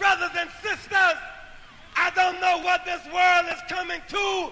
Brothers 0.00 0.30
and 0.34 0.48
sisters! 0.62 1.18
I 1.94 2.10
don't 2.16 2.40
know 2.40 2.62
what 2.64 2.86
this 2.86 3.04
world 3.12 3.44
is 3.52 3.60
coming 3.68 4.00
to. 4.08 4.50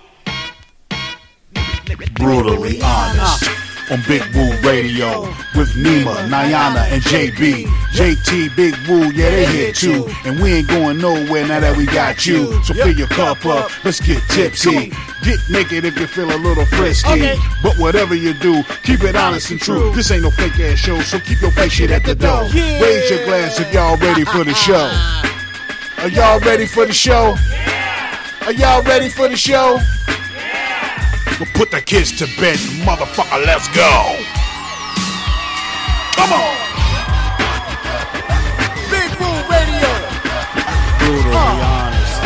Brutally 2.17 2.83
honest 2.83 3.49
on 3.91 4.03
Big 4.07 4.23
Woo 4.35 4.51
Radio 4.61 5.23
with 5.57 5.73
Nima, 5.73 6.29
Niana, 6.29 6.93
and 6.93 7.03
JB. 7.03 7.65
JT, 7.95 8.55
Big 8.57 8.75
Woo, 8.87 9.11
yeah, 9.13 9.31
they 9.31 9.47
hit 9.47 9.75
too. 9.75 10.07
And 10.27 10.39
we 10.39 10.53
ain't 10.53 10.69
going 10.69 10.99
nowhere 10.99 11.49
now 11.49 11.61
that 11.61 11.75
we 11.79 11.87
got 11.87 12.27
you. 12.27 12.63
So 12.65 12.75
fill 12.75 12.93
your 12.93 13.09
cup 13.09 13.47
up, 13.47 13.71
let's 13.87 14.01
get 14.01 14.23
tipsy. 14.29 14.93
Get 15.25 15.39
naked 15.49 15.87
if 15.87 15.99
you 15.99 16.07
feel 16.07 16.31
a 16.31 16.37
little 16.37 16.67
frisky. 16.67 17.41
But 17.63 17.79
whatever 17.79 18.15
you 18.15 18.35
do, 18.35 18.63
keep 18.83 19.03
it 19.03 19.17
honest 19.17 19.51
and 19.51 19.59
true. 19.59 19.93
This 19.95 20.11
ain't 20.11 20.25
no 20.25 20.31
fake 20.31 20.61
ass 20.61 20.79
show, 20.79 21.01
so 21.01 21.19
keep 21.19 21.41
your 21.41 21.53
fake 21.53 21.73
shit 21.73 21.91
at 21.91 22.05
the 22.05 22.15
door. 22.15 22.43
Raise 22.43 23.09
your 23.09 23.25
glass 23.25 23.59
if 23.59 23.73
y'all 23.73 23.97
ready 23.97 24.27
for 24.27 24.45
the 24.45 24.53
show. 24.53 24.91
Are 26.01 26.09
y'all 26.09 26.39
ready 26.41 26.65
for 26.65 26.87
the 26.87 26.93
show? 26.93 27.35
Are 28.47 28.53
y'all 28.53 28.83
ready 28.83 29.09
for 29.09 29.29
the 29.29 29.37
show? 29.37 29.79
Well, 31.41 31.49
put 31.55 31.73
the 31.73 31.81
kids 31.81 32.17
to 32.19 32.27
bed, 32.41 32.57
motherfucker. 32.87 33.45
Let's 33.45 33.67
go. 33.75 34.15
Come 36.15 36.33
on. 36.33 36.55
Big 38.95 39.11
Woo 39.19 39.39
Radio. 39.51 39.91
Brutally 41.03 41.35
uh. 41.35 41.67
honest. 41.67 42.23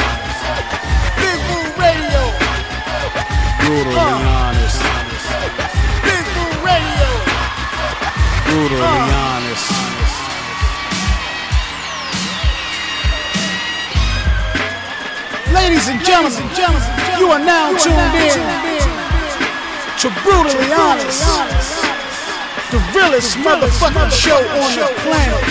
Big 1.16 1.40
Woo 1.48 1.64
Radio. 1.80 2.22
Brutally 3.64 3.96
uh. 3.96 4.36
honest. 4.36 4.80
Big 6.04 6.24
Woo 6.36 6.52
Radio. 6.60 7.08
Brutally 8.44 8.82
uh. 8.82 9.16
honest. 9.16 9.41
Ladies 15.52 15.86
and 15.88 16.00
gentlemen, 16.00 16.48
you 17.20 17.28
are 17.28 17.38
now 17.38 17.76
tuned 17.76 18.16
in 18.16 18.40
to 20.00 20.08
Brutally 20.24 20.72
Honest, 20.72 21.20
the 22.72 22.80
realest 22.96 23.36
motherfucking 23.36 24.10
show 24.10 24.40
on 24.40 24.70
the 24.80 24.88
planet. 25.04 25.44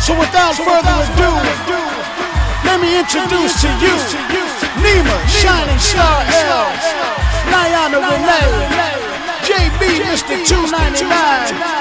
So 0.00 0.16
without 0.18 0.56
further 0.56 0.96
ado, 0.96 1.28
let 2.64 2.80
me 2.80 2.98
introduce 2.98 3.60
to 3.60 3.68
you 3.84 3.96
Nima, 4.80 5.16
Shining 5.28 5.78
Star 5.78 6.24
L, 6.24 6.66
Niana 7.52 8.00
Renee, 8.00 8.64
JB, 9.44 10.08
Mr. 10.08 10.40
299 10.40 11.04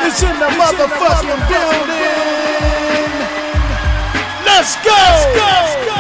is 0.08 0.22
in 0.22 0.36
the 0.38 0.52
motherfucking 0.60 1.48
building. 1.48 2.83
Let's 4.56 4.76
go! 4.76 4.92
Let's 4.92 5.76
go! 5.88 6.00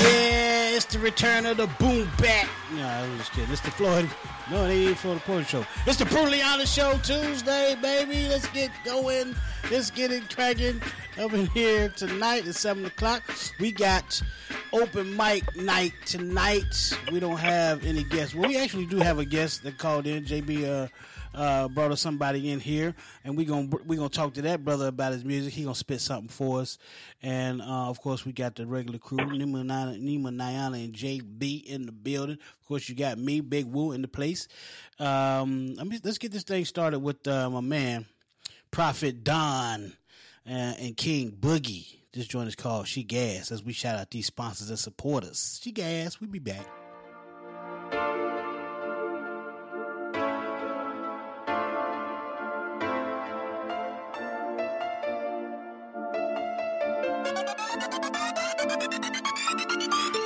Yeah, 0.00 0.76
it's 0.76 0.84
the 0.84 1.00
return 1.00 1.44
of 1.46 1.56
the 1.56 1.66
boom 1.80 2.08
back. 2.18 2.48
No, 2.72 2.86
I'm 2.86 3.18
just 3.18 3.32
kidding. 3.32 3.50
It's 3.50 3.60
the 3.62 3.72
Floyd. 3.72 4.08
No, 4.48 4.64
it 4.64 4.70
ain't 4.70 4.96
for 4.96 5.14
the 5.14 5.20
Porter 5.20 5.42
show. 5.42 5.66
It's 5.86 5.98
the 5.98 6.04
Brutally 6.04 6.40
Honest 6.40 6.72
Show 6.72 6.98
Tuesday, 7.02 7.76
baby. 7.82 8.28
Let's 8.28 8.46
get 8.50 8.70
going. 8.84 9.34
Let's 9.72 9.90
get 9.90 10.12
it 10.12 10.32
cracking 10.32 10.80
up 11.18 11.32
in 11.32 11.46
here 11.46 11.88
tonight 11.88 12.46
at 12.46 12.54
7 12.54 12.86
o'clock. 12.86 13.24
We 13.58 13.72
got 13.72 14.22
open 14.72 15.16
mic 15.16 15.56
night 15.56 15.94
tonight. 16.06 16.96
We 17.10 17.18
don't 17.18 17.38
have 17.38 17.84
any 17.84 18.04
guests. 18.04 18.36
Well, 18.36 18.48
we 18.48 18.56
actually 18.56 18.86
do 18.86 18.98
have 18.98 19.18
a 19.18 19.24
guest 19.24 19.64
that 19.64 19.78
called 19.78 20.06
in. 20.06 20.24
JB 20.24 20.64
uh, 20.84 20.88
uh, 21.34 21.68
brought 21.68 21.90
us 21.92 22.00
somebody 22.00 22.50
in 22.50 22.60
here, 22.60 22.94
and 23.24 23.36
we 23.36 23.44
gonna 23.44 23.68
we 23.86 23.96
gonna 23.96 24.08
talk 24.08 24.34
to 24.34 24.42
that 24.42 24.64
brother 24.64 24.88
about 24.88 25.12
his 25.12 25.24
music. 25.24 25.52
He 25.52 25.62
gonna 25.62 25.74
spit 25.74 26.00
something 26.00 26.28
for 26.28 26.60
us, 26.60 26.78
and 27.22 27.60
uh, 27.60 27.88
of 27.88 28.00
course 28.00 28.24
we 28.24 28.32
got 28.32 28.56
the 28.56 28.66
regular 28.66 28.98
crew: 28.98 29.18
Nima, 29.18 29.64
Nana, 29.64 29.92
Nima, 29.92 30.34
Niana, 30.34 30.84
and 30.84 30.92
JB 30.92 31.64
in 31.64 31.86
the 31.86 31.92
building. 31.92 32.38
Of 32.60 32.66
course, 32.66 32.88
you 32.88 32.94
got 32.94 33.18
me, 33.18 33.40
Big 33.40 33.66
Woo, 33.66 33.92
in 33.92 34.02
the 34.02 34.08
place. 34.08 34.48
Um, 34.98 35.74
let's 36.04 36.18
get 36.18 36.32
this 36.32 36.44
thing 36.44 36.64
started 36.64 36.98
with 36.98 37.26
uh, 37.26 37.48
my 37.50 37.60
man, 37.60 38.06
Prophet 38.70 39.24
Don, 39.24 39.92
uh, 40.46 40.50
and 40.50 40.96
King 40.96 41.32
Boogie. 41.32 41.96
This 42.12 42.26
joint 42.26 42.48
is 42.48 42.56
called 42.56 42.88
She 42.88 43.04
Gas. 43.04 43.52
As 43.52 43.62
we 43.62 43.72
shout 43.72 43.96
out 43.96 44.10
these 44.10 44.26
sponsors 44.26 44.68
and 44.68 44.78
supporters. 44.78 45.60
She 45.62 45.70
Gas. 45.70 46.20
We 46.20 46.26
be 46.26 46.40
back. 46.40 46.79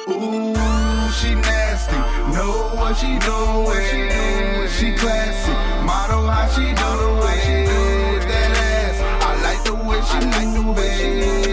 Ooh, 0.07 1.11
she 1.13 1.35
nasty. 1.35 1.97
Know 2.35 2.73
what 2.75 2.95
she 2.95 3.19
doing. 3.21 4.69
She 4.69 4.93
classy. 4.99 5.53
Model 5.83 6.27
how 6.27 6.47
she 6.49 6.61
do 6.61 6.93
it. 7.25 8.21
That 8.29 8.53
ass. 8.59 9.01
I 9.25 9.41
like 9.43 9.65
the 9.65 9.75
way 9.75 10.01
she 10.03 10.47
move 10.47 10.79
it. 10.79 11.44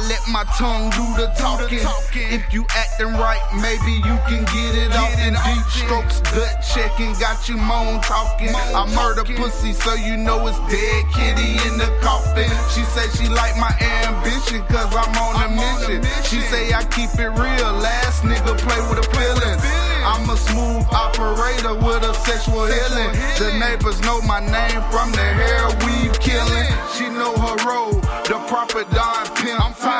I 0.00 0.08
let 0.08 0.24
my 0.32 0.44
tongue 0.56 0.88
do 0.96 1.04
the 1.20 1.28
talking. 1.36 1.84
If 2.32 2.54
you 2.54 2.64
acting 2.72 3.12
right, 3.20 3.42
maybe 3.60 4.00
you 4.00 4.16
can 4.24 4.48
get 4.48 4.72
it 4.72 4.96
off 4.96 5.12
in 5.20 5.36
deep 5.36 5.66
strokes. 5.68 6.24
Gut 6.32 6.64
checking, 6.64 7.12
got 7.20 7.50
you 7.50 7.58
moan 7.60 8.00
talking. 8.00 8.48
I 8.56 8.88
murder 8.96 9.28
pussy, 9.36 9.74
so 9.74 9.92
you 9.92 10.16
know 10.16 10.46
it's 10.46 10.56
dead 10.72 11.04
kitty 11.12 11.60
in 11.68 11.76
the 11.76 11.92
coffin. 12.00 12.48
She 12.72 12.80
say 12.96 13.12
she 13.12 13.28
like 13.28 13.52
my 13.60 13.76
ambition, 14.08 14.64
cause 14.72 14.88
I'm 14.88 15.12
on 15.20 15.36
a 15.36 15.48
mission. 15.52 16.00
She 16.24 16.40
say 16.48 16.72
I 16.72 16.80
keep 16.88 17.12
it 17.20 17.28
real, 17.36 17.72
last 17.76 18.24
nigga 18.24 18.56
play 18.56 18.80
with 18.88 19.04
a 19.04 19.06
feelings. 19.12 19.60
I'm 20.00 20.24
a 20.30 20.36
smooth 20.36 20.88
operator 20.88 21.76
with 21.76 22.08
a 22.08 22.14
sexual 22.24 22.64
healing. 22.64 23.12
The 23.36 23.52
neighbors 23.60 24.00
know 24.00 24.22
my 24.22 24.40
name 24.40 24.80
from 24.88 25.12
the 25.12 25.28
hair 25.28 25.68
weave 25.84 26.16
killing. 26.24 26.72
She 26.96 27.04
know 27.12 27.36
her 27.36 27.56
role, 27.68 28.00
the 28.24 28.40
proper 28.48 28.84
Don 28.96 29.26
pimp 29.36 29.60
tight. 29.90 29.99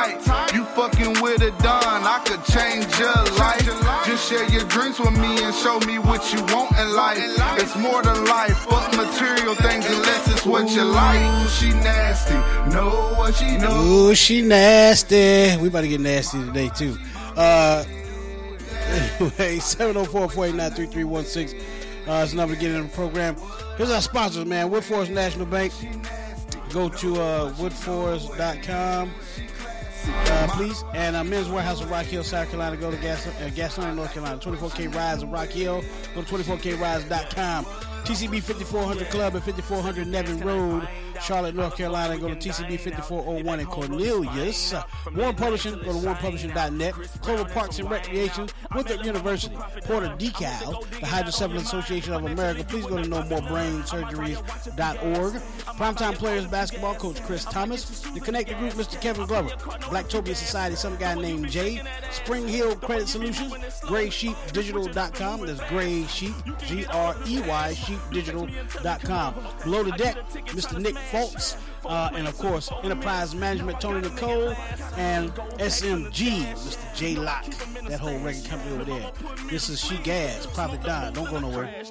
share 4.31 4.49
your 4.49 4.63
dreams 4.63 4.97
with 4.97 5.19
me 5.19 5.43
and 5.43 5.53
show 5.53 5.77
me 5.81 5.99
what 5.99 6.33
you 6.33 6.41
want 6.55 6.71
in 6.79 6.95
life. 6.95 7.17
It's 7.59 7.75
more 7.75 8.01
than 8.01 8.23
life, 8.25 8.57
fuck 8.59 8.95
material 8.95 9.53
things 9.55 9.85
unless 9.85 10.31
it's 10.31 10.45
what 10.45 10.71
you 10.71 10.83
like. 10.83 11.49
She 11.49 11.67
nasty, 11.69 12.35
know 12.73 13.13
what 13.17 13.35
she 13.35 13.57
know. 13.57 13.83
Ooh, 13.83 14.15
she 14.15 14.41
nasty. 14.41 15.57
We 15.57 15.67
about 15.67 15.81
to 15.81 15.89
get 15.89 15.99
nasty 15.99 16.39
today 16.45 16.69
too. 16.69 16.97
Uh, 17.35 17.83
anyway, 19.19 19.57
704-489-3316. 19.57 21.61
Uh, 22.07 22.23
it's 22.23 22.31
the 22.31 22.41
in 22.41 22.83
the 22.83 22.89
program. 22.93 23.35
Here's 23.75 23.91
our 23.91 24.01
sponsors, 24.01 24.45
man. 24.45 24.69
Woodforest 24.69 25.09
National 25.09 25.45
Bank. 25.45 25.73
Go 26.71 26.87
to 26.87 27.21
uh, 27.21 27.51
woodforest.com. 27.55 29.11
Uh, 30.07 30.47
please. 30.51 30.83
And 30.93 31.15
uh, 31.15 31.23
Men's 31.23 31.47
Wearhouse 31.47 31.81
in 31.81 31.89
Rock 31.89 32.05
Hill, 32.05 32.23
South 32.23 32.49
Carolina. 32.49 32.77
Go 32.77 32.91
to 32.91 32.97
Gas, 32.97 33.27
uh, 33.27 33.49
Gasoline, 33.55 33.95
North 33.95 34.13
Carolina. 34.13 34.37
24K 34.39 34.93
Rides 34.93 35.23
in 35.23 35.31
Rock 35.31 35.49
Hill. 35.49 35.83
Go 36.15 36.23
to 36.23 36.33
24krides.com. 36.33 37.65
TCB 38.03 38.41
5400 38.41 39.09
Club 39.09 39.35
at 39.35 39.43
5400 39.43 40.07
Nevin 40.07 40.39
Road, 40.39 40.87
Charlotte, 41.21 41.53
North 41.55 41.77
Carolina. 41.77 42.17
Go 42.17 42.29
to 42.29 42.35
TCB 42.35 42.79
5401 42.79 43.59
in 43.59 43.65
Cornelius. 43.67 44.73
Warren 45.15 45.35
Publishing, 45.35 45.75
go 45.75 45.83
to 45.83 45.91
warrenpublishing.net. 46.07 46.93
Clover 47.21 47.45
Parks 47.45 47.77
and 47.79 47.89
Recreation, 47.89 48.49
Winthrop 48.73 49.05
University. 49.05 49.55
Porter 49.83 50.09
Decal, 50.17 50.83
the 50.99 51.05
Hydrocephalus 51.05 51.63
Association 51.63 52.13
of 52.13 52.25
America. 52.25 52.63
Please 52.63 52.85
go 52.85 53.01
to 53.01 53.09
nomorebrainsurgeries.org. 53.09 55.33
Primetime 55.77 56.15
Players 56.15 56.47
Basketball 56.47 56.95
Coach 56.95 57.21
Chris 57.23 57.45
Thomas. 57.45 58.01
The 58.01 58.19
Connected 58.19 58.57
Group, 58.57 58.73
Mr. 58.73 58.99
Kevin 58.99 59.27
Glover. 59.27 59.49
Blacktopia 59.49 60.35
Society, 60.35 60.75
some 60.75 60.95
guy 60.97 61.13
named 61.15 61.49
Jay. 61.49 61.81
Spring 62.11 62.47
Hill 62.47 62.75
Credit 62.75 63.07
Solutions. 63.07 63.53
GraySheepDigital.com. 63.81 65.45
That's 65.45 65.61
Gray 65.69 66.05
Sheep, 66.05 66.33
G 66.65 66.85
R 66.87 67.15
E 67.27 67.41
Y, 67.41 67.73
sheepdigital.com. 67.91 69.35
Below 69.63 69.83
the 69.83 69.91
deck, 69.91 70.17
Mr. 70.47 70.79
Nick 70.79 70.95
Fultz. 70.95 71.57
Uh, 71.85 72.09
and 72.13 72.27
of 72.27 72.37
course, 72.37 72.69
Enterprise 72.83 73.33
Management, 73.33 73.81
Tony 73.81 74.01
Nicole, 74.01 74.49
and 74.97 75.31
SMG, 75.57 76.43
Mr. 76.53 76.95
J 76.95 77.15
Lock, 77.15 77.45
that 77.87 77.99
whole 77.99 78.17
record 78.19 78.45
company 78.45 78.73
over 78.73 78.83
there. 78.85 79.11
This 79.49 79.69
is 79.69 79.83
She 79.83 79.97
Gas, 79.97 80.45
Prophet 80.45 80.83
Don. 80.83 81.13
Don't 81.13 81.29
go 81.29 81.39
nowhere. 81.39 81.83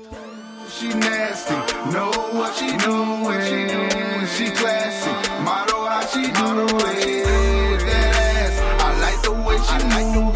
She 0.70 0.88
nasty, 0.88 1.54
know 1.90 2.10
what 2.32 2.54
she 2.54 2.68
doing. 2.76 4.26
She 4.28 4.50
classy, 4.50 5.10
model 5.42 5.84
how 5.84 6.06
she 6.06 6.22
do 6.22 6.66
it. 6.86 7.80
That 7.80 8.14
ass, 8.16 8.60
I 8.80 9.00
like 9.00 9.22
the 9.22 9.32
way 9.32 9.58
she 9.58 10.14
move 10.14 10.29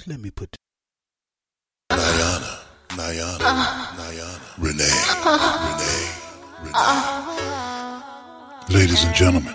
Just 0.00 0.08
let 0.08 0.20
me 0.20 0.30
put. 0.30 0.56
Niana, 1.92 2.58
Niana, 2.88 3.36
ah. 3.42 3.92
Niana, 3.98 4.40
Renee, 4.56 4.88
Renee, 6.64 6.72
Renee. 8.64 8.80
Ladies 8.80 9.04
and 9.04 9.14
gentlemen, 9.14 9.54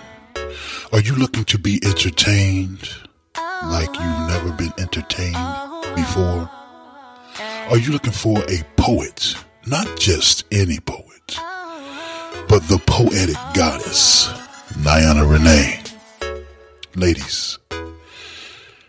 are 0.92 1.00
you 1.00 1.16
looking 1.16 1.44
to 1.46 1.58
be 1.58 1.80
entertained 1.84 2.88
like 3.64 3.88
you've 3.88 4.28
never 4.28 4.52
been 4.52 4.72
entertained 4.78 5.34
before? 5.96 6.48
Are 7.68 7.78
you 7.78 7.90
looking 7.90 8.12
for 8.12 8.38
a 8.48 8.62
poet? 8.76 9.34
Not 9.66 9.98
just 9.98 10.44
any 10.52 10.78
poet, 10.78 11.40
but 12.48 12.62
the 12.68 12.80
poetic 12.86 13.34
goddess, 13.52 14.28
Niana 14.74 15.28
Renee. 15.28 15.82
Ladies, 16.94 17.58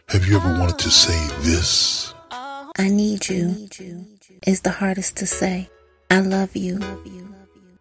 have 0.09 0.25
you 0.25 0.38
ever 0.38 0.57
wanted 0.57 0.80
to 0.80 0.89
say 0.89 1.27
this? 1.42 2.13
I 2.31 2.88
need 2.88 3.27
you 3.27 3.68
is 4.45 4.62
the 4.62 4.71
hardest 4.71 5.18
to 5.18 5.25
say. 5.25 5.69
I 6.09 6.21
love 6.21 6.56
you 6.56 6.80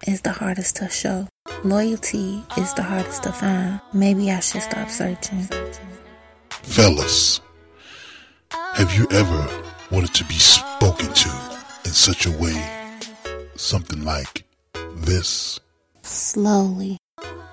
is 0.05 0.21
the 0.21 0.33
hardest 0.33 0.75
to 0.77 0.89
show. 0.89 1.27
Loyalty 1.63 2.43
is 2.57 2.73
the 2.73 2.83
hardest 2.83 3.23
to 3.23 3.31
find. 3.31 3.79
Maybe 3.93 4.29
I 4.31 4.41
should 4.41 4.61
stop 4.61 4.89
searching. 4.89 5.47
Fellas, 6.49 7.39
have 8.73 8.93
you 8.93 9.07
ever 9.11 9.63
wanted 9.89 10.13
to 10.15 10.25
be 10.25 10.35
spoken 10.35 11.13
to 11.13 11.29
in 11.85 11.91
such 11.91 12.25
a 12.25 12.31
way, 12.31 12.61
something 13.55 14.03
like 14.03 14.43
this? 14.95 15.61
Slowly, 16.01 16.97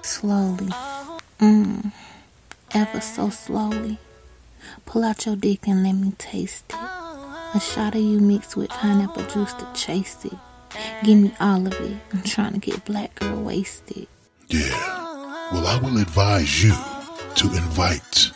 slowly, 0.02 0.72
mmm, 1.38 1.92
ever 2.74 3.00
so 3.00 3.30
slowly. 3.30 3.98
Pull 4.86 5.04
out 5.04 5.26
your 5.26 5.36
dick 5.36 5.66
and 5.66 5.82
let 5.82 5.92
me 5.92 6.12
taste 6.18 6.64
it. 6.70 6.76
A 6.76 7.60
shot 7.60 7.94
of 7.94 8.00
you 8.00 8.18
mixed 8.20 8.56
with 8.56 8.70
pineapple 8.70 9.24
juice 9.24 9.52
to 9.54 9.66
chase 9.74 10.24
it. 10.24 10.32
Give 11.04 11.18
me 11.18 11.32
all 11.40 11.66
of 11.66 11.72
it. 11.74 11.96
I'm 12.12 12.22
trying 12.22 12.54
to 12.54 12.58
get 12.58 12.84
black 12.84 13.14
girl 13.14 13.42
wasted. 13.42 14.08
Yeah. 14.48 14.70
Well, 15.52 15.66
I 15.66 15.78
will 15.80 15.98
advise 15.98 16.64
you 16.64 16.74
to 17.36 17.46
invite 17.46 18.30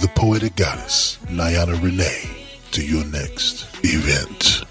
the 0.00 0.08
poetic 0.14 0.56
goddess, 0.56 1.18
Niana 1.26 1.82
Renee, 1.82 2.46
to 2.72 2.84
your 2.84 3.04
next 3.06 3.66
event. 3.84 4.64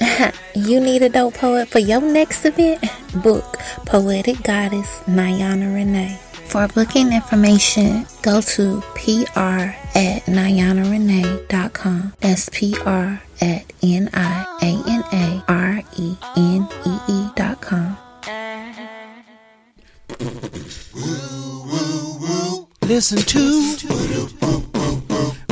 you 0.54 0.80
need 0.80 1.02
a 1.02 1.08
dope 1.08 1.34
poet 1.34 1.68
for 1.68 1.80
your 1.80 2.00
next 2.00 2.44
event? 2.44 2.82
Book 3.22 3.58
Poetic 3.84 4.42
Goddess 4.42 5.00
Niana 5.06 5.74
Renee. 5.74 6.18
For 6.46 6.66
booking 6.68 7.12
information, 7.12 8.06
go 8.22 8.40
to 8.40 8.80
pr 8.94 9.74
at 9.98 10.22
nianarenee.com. 10.26 12.12
That's 12.20 12.48
pr 12.50 13.18
at 13.42 13.64
n 13.82 14.08
i 14.14 14.46
a 14.62 14.72
n 14.86 15.02
a 15.12 15.42
r 15.48 15.82
e 15.96 16.16
n 16.36 16.68
e 16.86 16.92
e 17.08 17.30
dot 17.34 17.60
com. 17.60 17.96
Listen 22.82 23.18
to 23.18 23.76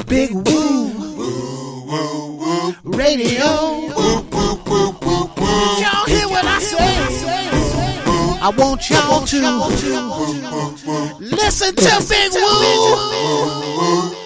Big 0.07 0.31
Woo 0.33 0.93
Radio. 2.85 3.51
Y'all 5.83 6.07
hear 6.07 6.29
what 6.29 6.45
I 6.47 6.59
say? 6.61 6.95
I 8.41 8.51
want 8.57 8.89
y'all 8.89 9.27
to 9.27 9.41
listen 11.21 11.75
to 11.75 12.07
Big 12.09 12.33
Woo 12.33 14.26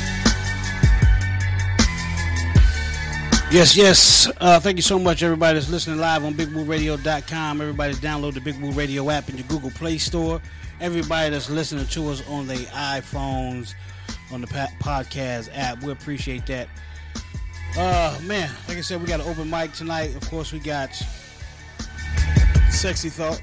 Yes, 3.51 3.75
yes. 3.75 4.31
Uh, 4.39 4.61
thank 4.61 4.77
you 4.77 4.81
so 4.81 4.97
much, 4.97 5.21
everybody 5.23 5.59
that's 5.59 5.69
listening 5.69 5.99
live 5.99 6.23
on 6.23 6.35
BigWooRadio.com. 6.35 7.59
Everybody 7.59 7.95
download 7.95 8.33
the 8.33 8.39
Big 8.39 8.57
Woo 8.61 8.71
Radio 8.71 9.09
app 9.09 9.27
in 9.27 9.35
your 9.37 9.45
Google 9.47 9.71
Play 9.71 9.97
Store. 9.97 10.41
Everybody 10.79 11.31
that's 11.31 11.49
listening 11.49 11.85
to 11.87 12.07
us 12.07 12.25
on 12.29 12.47
the 12.47 12.55
iPhones, 12.55 13.73
on 14.31 14.39
the 14.39 14.47
podcast 14.47 15.49
app. 15.53 15.83
We 15.83 15.91
appreciate 15.91 16.45
that. 16.45 16.69
Uh, 17.77 18.17
man, 18.23 18.49
like 18.69 18.77
I 18.77 18.81
said, 18.81 19.01
we 19.01 19.07
got 19.07 19.19
an 19.19 19.27
open 19.27 19.49
mic 19.49 19.73
tonight. 19.73 20.15
Of 20.15 20.29
course, 20.29 20.53
we 20.53 20.59
got 20.59 20.95
Sexy 22.69 23.09
Thought 23.09 23.41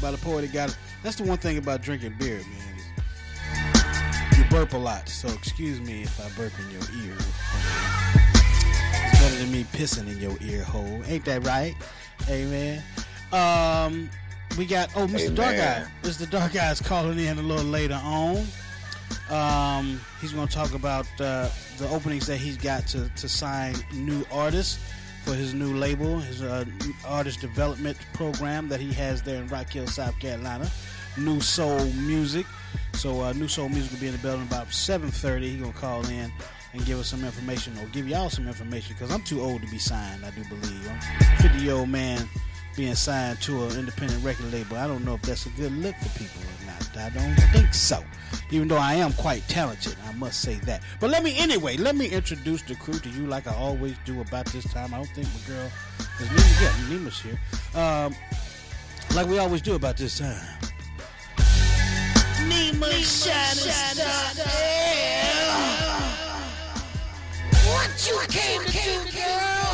by 0.00 0.12
the 0.12 0.18
poet 0.18 0.42
that 0.42 0.52
got 0.52 0.68
it. 0.68 0.78
That's 1.02 1.16
the 1.16 1.24
one 1.24 1.38
thing 1.38 1.58
about 1.58 1.82
drinking 1.82 2.14
beer, 2.20 2.38
man. 2.38 3.74
You 4.38 4.44
burp 4.44 4.74
a 4.74 4.78
lot, 4.78 5.08
so 5.08 5.26
excuse 5.26 5.80
me 5.80 6.04
if 6.04 6.20
I 6.24 6.28
burp 6.40 6.52
in 6.60 6.70
your 6.70 7.08
ear. 7.08 7.16
Better 9.34 9.46
than 9.46 9.52
me 9.52 9.64
pissing 9.72 10.08
in 10.08 10.20
your 10.20 10.36
ear 10.42 10.62
hole. 10.62 11.02
Ain't 11.06 11.24
that 11.24 11.44
right? 11.44 11.74
Amen. 12.28 12.80
Um, 13.32 14.08
we 14.56 14.64
got 14.64 14.90
oh, 14.94 15.08
Mr. 15.08 15.18
Hey, 15.18 15.34
Dark 15.34 15.56
Eye. 15.56 15.86
Mr. 16.02 16.30
Dark 16.30 16.54
Eye 16.54 16.70
is 16.70 16.80
calling 16.80 17.18
in 17.18 17.38
a 17.38 17.42
little 17.42 17.64
later 17.64 18.00
on. 18.00 18.46
Um, 19.30 20.00
he's 20.20 20.32
going 20.32 20.46
to 20.46 20.54
talk 20.54 20.72
about 20.74 21.06
uh, 21.20 21.48
the 21.78 21.88
openings 21.88 22.28
that 22.28 22.36
he's 22.36 22.56
got 22.56 22.86
to, 22.88 23.08
to 23.08 23.28
sign 23.28 23.74
new 23.92 24.24
artists 24.30 24.78
for 25.24 25.34
his 25.34 25.52
new 25.52 25.74
label, 25.74 26.20
his 26.20 26.40
uh, 26.40 26.64
artist 27.04 27.40
development 27.40 27.98
program 28.12 28.68
that 28.68 28.78
he 28.78 28.92
has 28.92 29.20
there 29.20 29.42
in 29.42 29.48
Rock 29.48 29.72
Hill, 29.72 29.88
South 29.88 30.16
Carolina. 30.20 30.70
New 31.16 31.40
Soul 31.40 31.84
Music. 31.86 32.46
So 32.92 33.20
uh, 33.22 33.32
New 33.32 33.48
Soul 33.48 33.68
Music 33.68 33.90
will 33.90 34.00
be 34.00 34.06
in 34.06 34.12
the 34.12 34.18
building 34.18 34.46
about 34.46 34.68
7.30. 34.68 35.40
He's 35.42 35.60
going 35.60 35.72
to 35.72 35.78
call 35.78 36.06
in 36.06 36.30
and 36.74 36.84
give 36.84 36.98
us 36.98 37.08
some 37.08 37.24
information 37.24 37.72
or 37.78 37.86
give 37.86 38.08
y'all 38.08 38.28
some 38.28 38.48
information 38.48 38.94
because 38.98 39.14
I'm 39.14 39.22
too 39.22 39.40
old 39.40 39.62
to 39.62 39.68
be 39.70 39.78
signed, 39.78 40.24
I 40.24 40.30
do 40.30 40.44
believe. 40.44 40.90
I'm 40.90 40.98
a 41.38 41.42
50 41.42 41.58
year 41.60 41.74
old 41.74 41.88
man 41.88 42.28
being 42.76 42.96
signed 42.96 43.40
to 43.42 43.64
an 43.64 43.78
independent 43.78 44.22
record 44.24 44.52
label. 44.52 44.76
I 44.76 44.88
don't 44.88 45.04
know 45.04 45.14
if 45.14 45.22
that's 45.22 45.46
a 45.46 45.50
good 45.50 45.72
look 45.72 45.94
for 45.96 46.18
people 46.18 46.42
or 46.42 46.66
not. 46.66 46.96
I 46.96 47.10
don't 47.10 47.34
think 47.52 47.72
so. 47.72 48.02
Even 48.50 48.66
though 48.68 48.76
I 48.76 48.94
am 48.94 49.12
quite 49.12 49.46
talented, 49.48 49.94
I 50.08 50.12
must 50.14 50.40
say 50.40 50.54
that. 50.64 50.82
But 50.98 51.10
let 51.10 51.22
me, 51.22 51.38
anyway, 51.38 51.76
let 51.76 51.94
me 51.94 52.08
introduce 52.08 52.62
the 52.62 52.74
crew 52.74 52.98
to 52.98 53.08
you 53.08 53.26
like 53.26 53.46
I 53.46 53.54
always 53.54 53.96
do 54.04 54.20
about 54.20 54.46
this 54.46 54.64
time. 54.72 54.92
I 54.92 54.96
don't 54.96 55.10
think 55.10 55.28
my 55.28 55.54
girl 55.54 55.66
is 56.20 56.28
Nima, 56.28 56.62
yeah, 56.62 56.96
Nima's 56.96 57.20
here. 57.20 57.40
Um, 57.80 58.14
like 59.14 59.28
we 59.28 59.38
always 59.38 59.62
do 59.62 59.76
about 59.76 59.96
this 59.96 60.18
time. 60.18 60.40
Nima 62.48 62.90
shining 62.90 63.72
star. 63.72 65.43
What 67.66 68.06
you 68.06 68.18
came 68.28 68.62
to 68.62 68.72
do, 68.72 69.18
girl? 69.18 69.64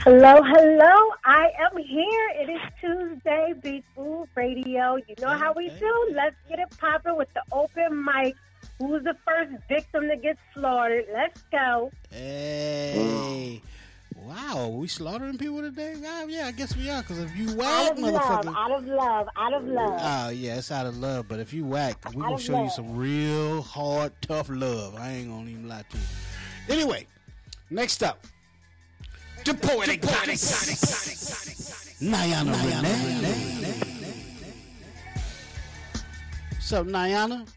Hello, 0.00 0.42
hello. 0.42 1.12
I 1.24 1.50
am 1.60 1.76
here. 1.76 2.30
It 2.40 2.48
is 2.50 2.60
Tuesday, 2.80 3.54
Big 3.62 3.84
Food 3.94 4.28
Radio. 4.34 4.96
You 4.96 5.14
know 5.20 5.28
how 5.28 5.52
we 5.52 5.68
do. 5.68 6.12
Let's 6.14 6.34
get 6.48 6.58
it 6.58 6.76
popping 6.78 7.16
with 7.16 7.32
the 7.34 7.42
open 7.52 8.04
mic. 8.04 8.34
Who's 8.78 9.04
the 9.04 9.16
first 9.24 9.52
victim 9.68 10.08
to 10.08 10.16
get 10.16 10.36
slaughtered? 10.52 11.06
Let's 11.12 11.42
go. 11.52 11.92
Hey. 12.10 13.62
Wow, 14.30 14.68
we 14.68 14.86
slaughtering 14.86 15.38
people 15.38 15.60
today? 15.60 15.96
Ah, 16.06 16.22
yeah, 16.22 16.46
I 16.46 16.52
guess 16.52 16.76
we 16.76 16.88
are. 16.88 17.02
Because 17.02 17.18
if 17.18 17.36
you 17.36 17.52
whack, 17.56 17.90
Out 17.90 17.98
whack, 17.98 18.14
of 18.14 18.46
love, 18.46 18.54
out 18.56 18.70
of 18.70 18.86
love, 18.86 19.28
out 19.36 19.52
of 19.54 19.64
love. 19.66 20.00
Oh, 20.00 20.28
yeah, 20.28 20.58
it's 20.58 20.70
out 20.70 20.86
of 20.86 20.96
love. 20.98 21.26
But 21.26 21.40
if 21.40 21.52
you 21.52 21.64
whack, 21.64 21.96
we're 22.14 22.22
gonna 22.22 22.38
show 22.38 22.62
you 22.62 22.70
some 22.70 22.96
real 22.96 23.60
hard, 23.60 24.12
tough 24.22 24.48
love. 24.48 24.94
I 24.94 25.14
ain't 25.14 25.30
going 25.30 25.46
to 25.46 25.50
even 25.50 25.68
lie 25.68 25.82
to 25.90 25.96
you. 25.96 26.04
Anyway, 26.68 27.08
next 27.70 28.04
up. 28.04 28.24
The 29.44 29.52
poetic 29.54 30.00
goddess. 30.02 31.98
Niana 32.00 32.54
Renee. 32.64 33.74
What's 36.50 36.72
up, 36.72 36.86
Niana? 36.86 37.48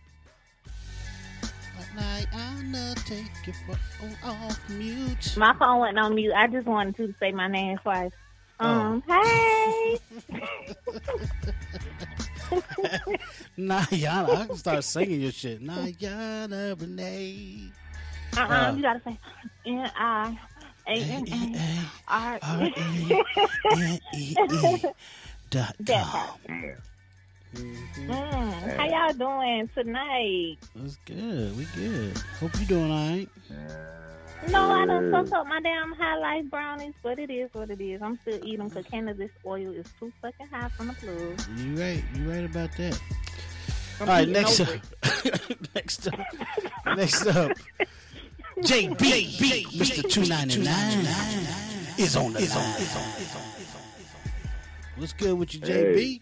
Niana, 2.32 2.96
take 3.06 3.26
your 3.48 3.56
phone 3.68 4.16
off 4.24 4.70
mute. 4.70 5.36
My 5.38 5.54
phone 5.58 5.80
went 5.80 5.98
on 6.00 6.16
mute. 6.16 6.34
I 6.36 6.48
just 6.48 6.68
wanted 6.68 6.96
to 6.98 7.14
say 7.20 7.32
my 7.32 7.48
name 7.48 7.78
twice. 7.80 8.12
Um, 8.60 9.04
hey. 9.08 9.98
Niana, 13.58 14.30
I 14.38 14.46
can 14.48 14.58
start 14.58 14.84
singing 14.84 15.22
your 15.22 15.32
shit. 15.32 15.62
Niana 15.62 16.80
Renee. 16.80 17.70
Uh-uh, 18.38 18.48
Uh, 18.48 18.74
you 18.76 18.82
gotta 18.82 19.02
say 19.06 19.20
N 19.66 19.92
I 19.96 20.38
A 20.88 20.92
N 20.92 21.28
A 21.28 21.80
R 22.08 22.40
R-A-N-E-E 22.42 24.36
dot 25.52 25.76
That 25.80 26.06
com. 26.06 26.74
Part. 27.54 27.66
Mm, 27.98 28.78
how 28.78 28.86
y'all 28.86 29.14
doing 29.14 29.70
tonight? 29.76 30.58
That's 30.76 30.98
good. 31.06 31.58
We 31.58 31.66
good. 31.76 32.18
Hope 32.40 32.60
you 32.60 32.66
doing 32.66 32.92
all 32.92 33.10
right. 33.10 33.30
No, 34.50 34.72
I 34.72 34.86
don't 34.86 35.10
fuck 35.12 35.32
up 35.32 35.48
my 35.48 35.62
damn 35.62 35.94
high 35.94 36.18
life 36.18 36.50
brownies, 36.50 36.94
but 37.02 37.18
it 37.18 37.30
is 37.30 37.50
what 37.54 37.70
it 37.70 37.80
is. 37.80 38.02
I'm 38.02 38.20
still 38.20 38.46
eating 38.46 38.68
because 38.68 38.86
cannabis 38.86 39.32
oil 39.46 39.72
is 39.72 39.88
too 40.00 40.12
fucking 40.22 40.48
high 40.48 40.68
from 40.70 40.88
the 40.88 40.94
plug. 40.94 41.42
You 41.58 41.76
right. 41.82 42.04
You 42.16 42.30
right 42.30 42.46
about 42.46 42.76
that. 42.78 43.00
I'm 44.02 44.10
all 44.10 44.16
right, 44.16 44.28
next 44.30 44.60
up. 44.60 44.70
next 45.76 46.08
up. 46.08 46.20
Next 46.98 47.26
up. 47.28 47.52
JB, 48.58 49.66
Mr. 49.72 50.10
299 50.10 50.68
is 51.98 52.16
on 52.16 52.34
the 52.34 52.40
line. 52.40 53.84
What's 54.98 55.14
good 55.14 55.34
with 55.38 55.54
you, 55.54 55.62
JB? 55.62 55.96
Hey. 55.96 56.22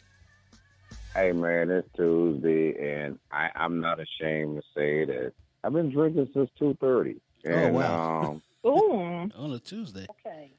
Hey 1.15 1.33
man, 1.33 1.69
it's 1.69 1.87
Tuesday, 1.97 2.73
and 3.03 3.19
I, 3.31 3.49
I'm 3.55 3.81
not 3.81 3.99
ashamed 3.99 4.55
to 4.57 4.61
say 4.73 5.05
that 5.05 5.33
I've 5.63 5.73
been 5.73 5.91
drinking 5.91 6.29
since 6.33 6.49
two 6.57 6.77
thirty. 6.79 7.19
Oh, 7.47 7.67
wow. 7.67 8.29
Um, 8.29 8.41
Ooh. 8.65 9.29
On 9.35 9.51
a 9.53 9.59
Tuesday. 9.59 10.05
Okay. 10.09 10.51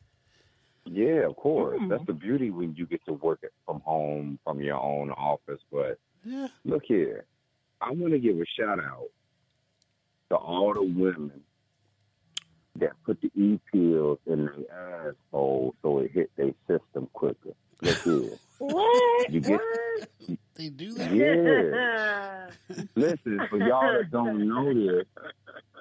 yeah, 0.84 1.26
of 1.26 1.36
course. 1.36 1.80
Mm. 1.80 1.88
That's 1.88 2.04
the 2.06 2.12
beauty 2.12 2.50
when 2.50 2.74
you 2.76 2.86
get 2.86 3.00
to 3.06 3.14
work 3.14 3.38
it 3.42 3.52
from 3.64 3.80
home, 3.80 4.38
from 4.44 4.60
your 4.60 4.76
own 4.78 5.10
office. 5.10 5.60
But 5.70 5.98
Yeah. 6.24 6.48
look 6.64 6.82
here, 6.86 7.24
I 7.80 7.90
want 7.92 8.12
to 8.12 8.18
give 8.18 8.36
a 8.38 8.44
shout 8.58 8.78
out 8.78 9.08
to 10.30 10.36
all 10.36 10.74
the 10.74 10.82
women 10.82 11.40
that 12.76 12.92
put 13.06 13.20
the 13.22 13.30
e 13.40 13.58
pills 13.72 14.18
in 14.26 14.46
their 14.46 15.08
asshole 15.30 15.74
so 15.82 16.00
it 16.00 16.10
hit 16.12 16.30
their 16.36 16.52
system 16.68 17.08
quicker. 17.14 17.52
Look 17.80 17.98
here. 18.04 18.38
What? 18.62 19.32
You 19.32 19.40
get 19.40 19.60
They 20.54 20.68
do 20.68 20.92
that? 20.92 21.12
Yeah. 21.12 22.76
Listen, 22.94 23.40
for 23.50 23.58
y'all 23.58 23.92
that 23.92 24.12
don't 24.12 24.46
know 24.46 24.72
this, 24.72 25.04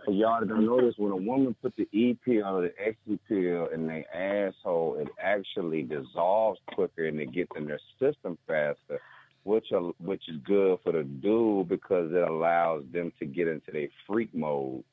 for 0.03 0.11
y'all 0.11 0.39
that 0.39 0.49
don't 0.49 0.65
know 0.65 0.81
this, 0.81 0.95
when 0.97 1.11
a 1.11 1.15
woman 1.15 1.55
put 1.61 1.75
the 1.75 1.87
E 1.91 2.17
pill 2.25 2.43
or 2.43 2.61
the 2.63 2.73
X 2.83 2.97
pill 3.27 3.67
in 3.67 3.85
their 3.85 4.05
asshole, 4.15 4.95
it 4.99 5.09
actually 5.21 5.83
dissolves 5.83 6.59
quicker 6.73 7.05
and 7.05 7.21
it 7.21 7.31
gets 7.31 7.51
in 7.55 7.67
their 7.67 7.79
system 7.99 8.35
faster, 8.47 8.99
which 9.43 9.71
are, 9.71 9.91
which 9.99 10.27
is 10.27 10.37
good 10.43 10.79
for 10.83 10.91
the 10.91 11.03
dude 11.03 11.69
because 11.69 12.11
it 12.11 12.27
allows 12.27 12.83
them 12.91 13.13
to 13.19 13.25
get 13.25 13.47
into 13.47 13.71
their 13.71 13.89
freak 14.07 14.33
mode 14.33 14.83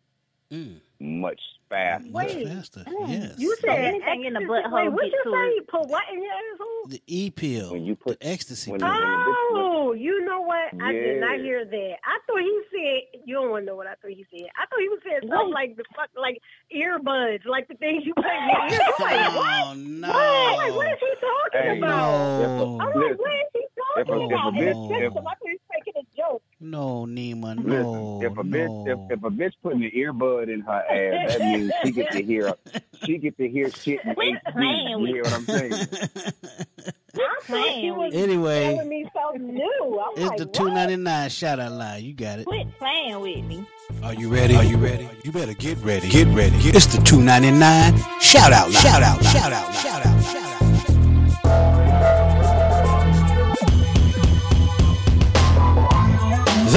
much 1.00 1.40
faster. 1.69 2.09
Wait. 2.11 2.49
faster. 2.49 2.85
Mm. 2.88 3.09
Yes. 3.09 3.35
You 3.38 3.55
said 3.61 3.71
Anything 3.71 4.25
in 4.25 4.33
the 4.33 4.40
ecstasy- 4.40 4.49
butthole 4.69 4.73
Wait, 4.85 4.93
what 4.93 5.02
get 5.05 5.12
you 5.12 5.25
to 5.25 5.31
say? 5.31 5.55
You 5.55 5.62
put 5.69 5.88
what 5.88 6.02
in 6.12 6.23
your 6.23 6.33
asshole? 6.33 6.88
The 6.88 7.02
E 7.07 7.31
pill. 7.31 7.73
When 7.73 7.85
you 7.85 7.95
put 7.97 8.19
the 8.21 8.26
ecstasy 8.28 8.71
when 8.71 8.81
pill. 8.81 8.88
you- 8.88 9.35
Oh, 9.55 9.93
you 9.93 10.25
know 10.25 10.40
what? 10.40 10.73
I 10.83 10.93
did 10.93 11.21
not 11.21 11.37
hear 11.38 11.64
that. 11.64 11.95
I 12.05 12.19
thought 12.26 12.40
he 12.40 12.61
said 12.73 13.21
you 13.26 13.35
don't 13.37 13.50
want 13.50 13.62
to 13.62 13.67
know 13.67 13.76
what 13.76 13.87
I 13.87 13.95
thought 14.00 14.11
he 14.11 14.25
said. 14.31 14.49
I 14.57 14.67
thought 14.67 14.81
he 14.81 14.88
was 14.88 15.00
saying 15.05 15.21
something 15.28 15.52
like 15.52 15.76
the 15.76 15.85
fuck, 15.95 16.09
like 16.17 16.40
earbuds, 16.75 17.45
like 17.47 17.69
the 17.69 17.75
things 17.75 18.05
you 18.07 18.14
put 18.14 18.25
in 18.26 18.49
your 18.49 18.69
ear. 18.73 18.81
I'm 18.99 19.05
like, 19.05 19.37
what? 19.37 19.64
Oh, 19.69 19.75
no. 19.76 20.09
I'm 20.12 20.57
like, 20.57 20.75
what 20.75 20.87
is 20.93 20.99
he 21.00 21.14
talking 21.21 21.71
Hey, 21.73 21.78
about? 21.78 22.40
no. 22.40 22.78
I'm 22.81 23.00
like, 23.00 23.19
what 23.19 23.33
is 23.33 23.49
he 23.55 23.64
if 23.97 24.07
talking 24.07 24.21
a- 24.21 24.26
if 24.26 24.33
a 24.33 24.50
bitch- 24.52 24.90
if- 24.90 25.02
system. 25.12 25.26
I 25.26 25.30
thought 25.30 25.37
he 25.45 25.50
was 25.50 25.61
making 25.73 25.95
a 26.02 26.16
joke. 26.16 26.42
No, 26.61 27.07
Nima, 27.09 27.57
Listen, 27.57 27.71
no. 27.92 28.21
if 28.23 28.33
a 28.33 28.42
bitch 28.42 28.87
no. 28.87 28.92
if, 29.11 29.18
if 29.18 29.25
a 29.25 29.30
bitch 29.30 29.52
putting 29.62 29.85
an 29.85 29.90
earbud 29.97 30.52
in 30.52 30.61
her 30.61 30.73
ass, 30.73 31.33
that 31.37 31.40
means 31.40 31.73
she 31.85 31.90
get 31.92 32.11
to 32.12 32.23
hear 32.23 32.52
she 33.04 33.18
get 33.18 33.37
to 33.38 33.49
hear 33.49 33.71
shit 33.71 34.00
in 34.04 34.14
Quit 34.14 34.35
HD. 34.45 34.52
playing 34.52 34.88
You 34.88 34.99
with 34.99 35.11
hear 35.11 35.23
what 35.23 35.33
I'm 35.35 35.45
saying? 35.45 35.73
I 37.21 37.40
thought 37.42 37.68
he 37.71 37.90
was 37.90 38.14
Anyway. 38.14 38.75
telling 38.75 38.88
me 38.88 39.11
something 39.14 39.54
new. 39.54 40.00
I'm 40.04 40.12
It's 40.23 40.28
like, 40.30 40.38
the 40.38 40.45
what? 40.47 40.54
two 40.54 40.71
ninety 40.71 40.97
nine 40.97 41.30
shout 41.30 41.59
out 41.61 41.73
line. 41.73 42.04
You 42.04 42.14
got 42.14 42.40
it. 42.40 42.47
Quit 42.47 42.66
playing 42.78 43.21
with 43.21 43.45
me. 43.45 43.64
Are 44.02 44.14
you 44.14 44.28
ready? 44.33 44.54
Are 44.57 44.64
you 44.64 44.76
ready? 44.76 45.09
You 45.25 45.33
better 45.33 45.54
get 45.54 45.78
ready. 45.78 46.09
Get 46.09 46.28
ready. 46.28 46.54
It's 46.59 46.87
the 46.87 47.02
299 47.02 47.97
shout 48.21 48.52
out 48.52 48.71
line. 48.71 48.83
Shout 48.83 49.02
out, 49.02 49.25
shout 49.25 49.52
out, 49.52 49.75
shout 49.75 50.02
out, 50.07 50.23
shout 50.25 50.42
out. 50.42 50.57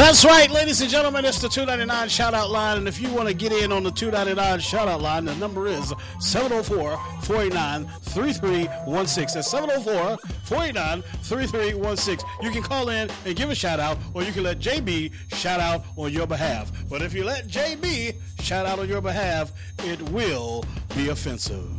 That's 0.02 0.26
right, 0.26 0.50
ladies 0.50 0.82
and 0.82 0.90
gentlemen. 0.90 1.26
It's 1.26 1.40
the 1.40 1.48
299 1.48 2.10
shout 2.10 2.34
out 2.34 2.50
line. 2.50 2.80
And 2.80 2.88
if 2.88 3.00
you 3.00 3.14
want 3.14 3.28
to 3.28 3.36
get 3.36 3.52
in 3.52 3.72
on 3.72 3.84
the 3.84 3.92
299 3.92 4.60
shout 4.60 4.88
out 4.88 5.00
line, 5.00 5.26
the 5.26 5.36
number 5.36 5.68
is 5.68 5.94
704 6.20 6.98
489 7.22 7.86
3316. 8.02 9.36
That's 9.36 9.52
704 9.52 10.18
489 10.46 11.04
3316. 11.22 12.30
You 12.42 12.50
can 12.50 12.64
call 12.64 12.90
in 12.90 13.12
and 13.28 13.36
give 13.36 13.52
a 13.52 13.56
shout 13.56 13.80
out, 13.80 14.00
or 14.16 14.24
you 14.24 14.32
can 14.32 14.42
let 14.42 14.58
JB 14.58 15.14
shout 15.36 15.60
out 15.60 15.86
on 15.96 16.12
your 16.12 16.26
behalf. 16.26 16.72
But 16.90 17.04
if 17.04 17.14
you 17.14 17.24
let 17.24 17.48
JB 17.48 18.16
shout 18.40 18.66
out 18.66 18.80
on 18.80 18.90
your 18.90 19.02
behalf, 19.02 19.52
it 19.86 20.02
will 20.10 20.66
be 20.96 21.10
offensive. 21.10 21.70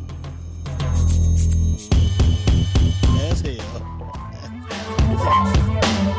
As 3.19 3.41
hell. 3.41 3.69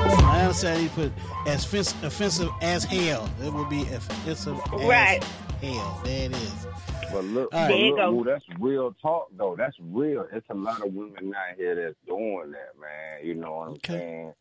I 0.07 0.43
understand 0.43 0.83
he 0.83 0.89
put 0.89 1.13
as 1.47 1.65
offensive, 1.65 2.05
offensive 2.05 2.51
as 2.61 2.85
hell. 2.85 3.29
It 3.43 3.53
would 3.53 3.69
be 3.71 3.83
offensive 3.83 4.59
as 4.75 4.83
Right. 4.89 5.25
hell. 5.63 6.01
There 6.05 6.27
it 6.27 6.33
is. 6.33 6.67
But 7.13 7.25
look, 7.25 7.55
All 7.55 7.61
right. 7.61 7.69
but 7.69 7.69
There 7.69 7.77
you 7.79 7.91
look, 7.91 7.97
go. 7.99 8.13
Woo, 8.13 8.25
that's 8.25 8.45
real 8.59 8.95
talk 9.01 9.29
though. 9.37 9.55
That's 9.57 9.77
real. 9.81 10.27
It's 10.33 10.47
a 10.51 10.55
lot 10.55 10.85
of 10.87 10.93
women 10.93 11.33
out 11.35 11.57
here 11.57 11.75
that's 11.75 11.97
doing 12.07 12.51
that, 12.53 12.79
man. 12.81 13.25
You 13.27 13.35
know 13.35 13.53
what 13.57 13.69
I'm 13.69 13.77
saying? 13.87 14.33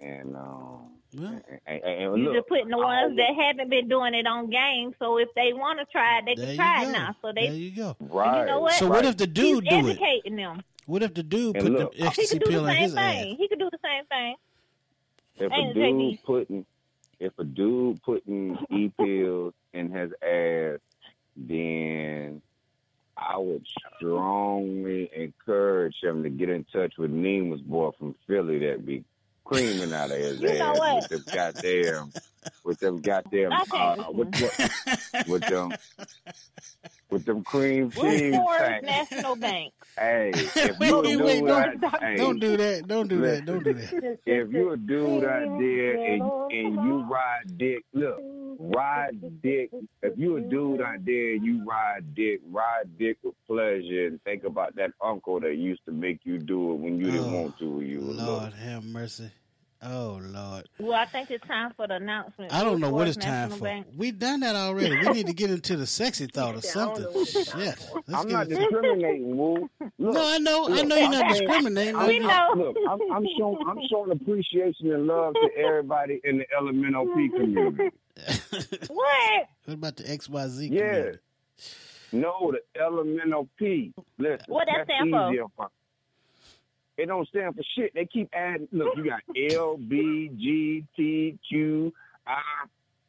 And 0.00 0.36
um, 0.36 0.90
and, 1.16 1.42
and, 1.66 1.82
and 1.84 2.00
You 2.18 2.24
look, 2.24 2.34
just 2.34 2.48
putting 2.48 2.68
the 2.68 2.78
ones 2.78 3.16
that 3.16 3.34
haven't 3.40 3.70
been 3.70 3.88
doing 3.88 4.14
it 4.14 4.26
on 4.26 4.50
game. 4.50 4.94
So 4.98 5.18
if 5.18 5.28
they 5.36 5.52
want 5.52 5.78
to 5.78 5.84
try 5.86 6.18
it, 6.18 6.24
they 6.26 6.34
There 6.34 6.46
can 6.46 6.56
try 6.56 6.82
go. 6.84 6.88
it 6.88 6.92
now. 6.92 7.16
So 7.22 7.32
they, 7.34 7.46
There 7.48 7.56
you 7.56 7.70
go. 7.76 7.96
Right. 8.00 8.40
you 8.40 8.46
know 8.46 8.60
what? 8.60 8.72
So 8.74 8.88
what 8.88 9.04
if 9.04 9.16
the 9.16 9.26
dude 9.26 9.64
He's 9.64 9.70
do 9.70 9.86
it? 9.88 9.90
educating 9.92 10.36
them. 10.36 10.62
What 10.86 11.02
if 11.02 11.14
the 11.14 11.22
dude 11.22 11.56
And 11.56 11.64
put 11.64 11.72
look, 11.72 11.94
the 11.94 12.04
ecstasy 12.06 12.38
pill 12.40 12.66
in 12.66 12.72
same 12.74 12.82
his 12.82 12.94
ass? 12.96 13.24
He 13.38 13.48
could 13.48 13.58
do 13.58 13.70
the 13.70 13.78
same 13.82 14.04
thing. 14.06 14.34
If 15.36 15.52
a 15.52 15.74
dude 15.74 16.22
putting 16.24 16.66
if 17.20 17.32
a 17.38 17.44
dude 17.44 18.02
putting 18.02 18.58
e 18.70 18.90
pills 18.98 19.54
in 19.72 19.90
his 19.90 20.12
ass, 20.22 20.80
then 21.36 22.42
I 23.16 23.38
would 23.38 23.66
strongly 23.96 25.10
encourage 25.14 25.96
him 26.02 26.22
to 26.22 26.30
get 26.30 26.48
in 26.48 26.64
touch 26.64 26.94
with 26.98 27.10
Nima's 27.10 27.60
boy 27.60 27.90
from 27.98 28.14
Philly 28.26 28.58
that 28.60 28.84
be 28.84 29.04
creaming 29.44 29.92
out 29.92 30.10
of 30.10 30.18
his 30.18 30.40
You 30.40 30.58
know 30.58 30.74
ass 30.74 31.08
with 31.10 31.24
them 31.24 31.34
goddamn 31.34 32.12
with 32.64 32.78
them 32.80 33.00
goddamn 33.00 33.52
uh, 33.52 34.04
with, 34.10 34.34
what, 34.40 35.28
with 35.28 35.42
them 35.42 35.72
with 37.10 37.24
them 37.26 37.44
cream 37.44 37.90
cheese 37.90 38.36
tanks. 38.58 38.86
National 38.86 39.36
Bank? 39.36 39.72
Hey, 39.96 40.30
if 40.34 40.78
Wait, 40.78 40.88
you 40.88 41.00
wait, 41.00 41.04
dude 41.16 41.22
wait, 41.44 41.50
out- 41.50 41.80
don't, 41.80 42.02
hey, 42.02 42.16
don't 42.16 42.40
do 42.40 42.56
that. 42.56 42.88
Don't 42.88 43.08
do 43.08 43.20
that. 43.20 43.44
Don't 43.44 43.62
do 43.62 43.74
that. 43.74 44.18
if 44.26 44.52
you 44.52 44.70
a 44.72 44.76
dude 44.76 45.24
out 45.24 45.58
there 45.58 46.04
and, 46.04 46.22
and 46.50 46.74
you 46.74 47.06
ride 47.08 47.56
dick, 47.56 47.84
look, 47.92 48.18
ride 48.58 49.40
dick. 49.42 49.70
If 50.02 50.18
you 50.18 50.36
a 50.38 50.40
dude 50.40 50.80
out 50.80 51.04
there 51.04 51.34
and 51.34 51.44
you 51.44 51.64
ride 51.64 52.14
dick, 52.14 52.40
ride 52.50 52.98
dick 52.98 53.18
with 53.22 53.34
pleasure 53.46 54.06
and 54.08 54.20
think 54.24 54.42
about 54.42 54.74
that 54.76 54.90
uncle 55.00 55.38
that 55.40 55.54
used 55.54 55.84
to 55.84 55.92
make 55.92 56.20
you 56.24 56.38
do 56.38 56.72
it 56.72 56.76
when 56.78 56.98
you 56.98 57.10
didn't 57.12 57.32
Oh, 57.32 57.42
want 57.42 57.58
to 57.58 57.70
when 57.70 57.86
you 57.86 58.00
little. 58.00 58.26
Lord 58.38 58.52
have 58.54 58.84
mercy. 58.84 59.30
Oh 59.86 60.18
Lord. 60.22 60.68
Well, 60.78 60.94
I 60.94 61.04
think 61.04 61.30
it's 61.30 61.46
time 61.46 61.72
for 61.76 61.86
the 61.86 61.96
announcement. 61.96 62.52
I 62.54 62.64
don't 62.64 62.80
know 62.80 62.88
what 62.90 63.00
Forest 63.02 63.18
it's 63.18 63.26
time 63.26 63.34
National 63.50 63.58
for. 63.58 63.64
Bank. 63.64 63.86
We 63.96 64.12
done 64.12 64.40
that 64.40 64.56
already. 64.56 64.96
We 64.98 65.08
need 65.12 65.26
to 65.26 65.34
get 65.34 65.50
into 65.50 65.76
the 65.76 65.86
sexy 65.86 66.26
thought 66.32 66.54
or 66.56 66.62
something. 66.62 67.04
Shit. 67.26 67.54
Let's 67.54 67.86
I'm 68.14 68.28
not 68.28 68.46
it- 68.50 68.56
discriminating, 68.58 69.36
Woo. 69.36 69.68
Look, 69.98 70.14
No, 70.14 70.26
I 70.26 70.38
know. 70.38 70.68
I 70.70 70.82
know 70.82 70.96
you're 70.96 71.10
not 71.10 71.28
discriminating. 71.30 71.96
I'm 71.96 72.08
We 72.08 72.18
know. 72.18 72.48
Look, 72.56 72.76
I'm, 72.88 73.12
I'm 73.12 73.26
showing 73.38 73.58
I'm 73.66 73.78
showing 73.90 74.10
appreciation 74.12 74.92
and 74.92 75.06
love 75.06 75.34
to 75.34 75.50
everybody 75.62 76.20
in 76.24 76.38
the 76.38 76.46
elemental 76.56 77.06
P 77.14 77.28
community. 77.36 77.90
What? 78.88 79.48
What 79.66 79.74
about 79.74 79.96
the 79.96 80.04
XYZ 80.04 80.70
Yeah. 80.70 81.16
No, 82.12 82.52
the 82.52 82.60
LMNOP. 82.80 83.92
Listen, 84.18 84.38
What 84.46 84.66
that 84.66 84.86
that's 84.86 84.98
stand 84.98 85.10
for? 85.10 85.68
Easier 86.96 86.96
for. 86.96 87.02
It 87.02 87.06
don't 87.06 87.28
stand 87.28 87.54
for 87.56 87.62
shit. 87.76 87.92
They 87.94 88.06
keep 88.06 88.30
adding. 88.32 88.68
Look, 88.72 88.96
you 88.96 89.04
got 89.04 89.20
L, 89.52 89.76
B, 89.76 90.30
G, 90.36 90.84
T, 90.96 91.38
Q, 91.48 91.92
I, 92.26 92.40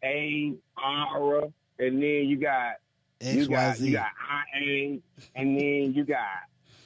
A, 0.03 0.53
R, 0.77 1.43
and 1.79 2.01
then 2.01 2.01
you 2.01 2.37
got 2.37 2.75
you 3.21 3.47
got 3.47 3.79
you 3.79 3.93
got 3.93 4.07
I 4.29 4.57
A, 4.59 4.99
and 5.35 5.57
then 5.57 5.93
you 5.95 6.05
got 6.05 6.19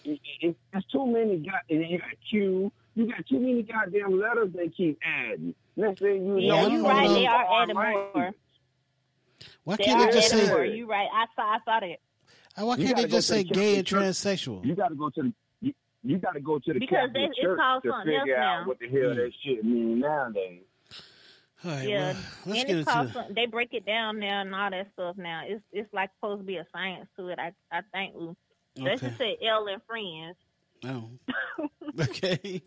it, 0.04 0.20
it, 0.42 0.56
it's 0.74 0.88
too 0.88 1.06
many. 1.06 1.38
Got 1.38 1.62
and 1.70 1.82
then 1.82 1.90
you 1.90 2.00
got 2.00 2.10
Q. 2.30 2.72
You 2.96 3.08
got 3.08 3.26
too 3.28 3.40
many 3.40 3.64
goddamn 3.64 4.20
letters 4.20 4.50
they 4.54 4.68
keep 4.68 5.00
adding. 5.06 5.54
Next 5.78 6.00
thing 6.00 6.26
you 6.26 6.40
Yeah, 6.40 6.64
know, 6.64 6.68
you 6.68 6.78
you 6.80 6.88
right. 6.88 7.08
They 7.08 7.26
are 7.28 7.62
adding 7.64 7.76
more. 7.76 8.32
Why 9.64 9.76
They 9.78 9.84
can't 9.86 10.12
they 10.12 10.20
just 10.20 10.30
say? 10.32 10.48
more. 10.50 10.66
You 10.66 10.86
right. 10.90 11.08
I 11.14 11.26
saw. 11.36 11.44
I 11.44 11.58
saw 11.64 11.80
that. 11.80 12.00
Uh, 12.62 12.66
Why 12.66 12.76
can't 12.76 12.98
they 12.98 13.08
just 13.08 13.28
say 13.28 13.44
gay 13.44 13.78
and 13.78 13.88
transsexual? 13.88 14.66
You 14.66 14.76
got 14.76 14.90
to 14.90 14.96
go 14.96 15.10
to 15.12 15.22
the. 15.22 15.34
You, 16.04 16.16
you 16.16 16.18
got 16.18 16.34
to 16.34 16.40
go 16.40 16.60
to 16.60 16.74
the 16.74 16.80
Because 16.80 17.08
Catholic 17.08 17.16
it- 17.24 17.30
it's 17.32 17.40
church 17.42 17.58
called 17.60 17.84
to 17.84 17.94
figure 18.06 18.38
out 18.38 18.62
now. 18.62 18.68
what 18.68 18.80
the 18.80 18.88
hell 18.90 19.16
that 19.16 19.32
shit 19.44 19.64
mean 19.66 20.00
nowadays. 20.00 20.62
All 21.66 21.72
right, 21.72 21.90
yeah, 21.90 22.00
well, 22.00 22.16
let's 22.46 22.46
and 22.46 22.56
get 22.56 22.70
it's 22.70 22.70
into 22.70 22.86
called 22.86 23.08
the, 23.10 23.14
some, 23.14 23.34
they 23.36 23.46
break 23.46 23.74
it 23.74 23.86
down 23.86 24.18
now 24.20 24.40
and 24.42 24.56
all 24.56 24.70
that 24.72 24.88
stuff 24.94 25.18
now. 25.18 25.42
It's 25.46 25.62
it's 25.74 25.94
like 25.94 26.10
supposed 26.16 26.40
to 26.40 26.46
be 26.46 26.56
a 26.56 26.66
science 26.72 27.10
to 27.18 27.28
it. 27.28 27.38
I 27.38 27.52
I 27.70 27.82
think. 27.92 28.16
Ooh. 28.16 28.36
Let's 28.78 29.02
just 29.02 29.18
say 29.18 29.38
L 29.46 29.68
and 29.68 29.82
friends. 29.84 30.38
Oh. 30.86 31.10
okay. 32.02 32.62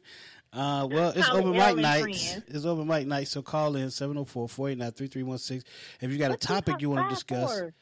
Uh, 0.52 0.86
well, 0.90 1.08
it's 1.16 1.26
Call 1.26 1.38
open 1.38 1.52
mic 1.52 1.76
night. 1.78 2.02
Friends. 2.02 2.42
It's 2.48 2.66
open 2.66 2.86
mic 2.86 3.06
night, 3.06 3.28
so 3.28 3.40
call 3.40 3.74
in 3.76 3.86
704-489-3316. 3.88 5.62
If 6.02 6.10
you 6.12 6.18
got 6.18 6.30
a 6.30 6.36
topic 6.36 6.82
you 6.82 6.90
want 6.90 7.08
to 7.08 7.14
discuss. 7.14 7.50
for? 7.60 7.74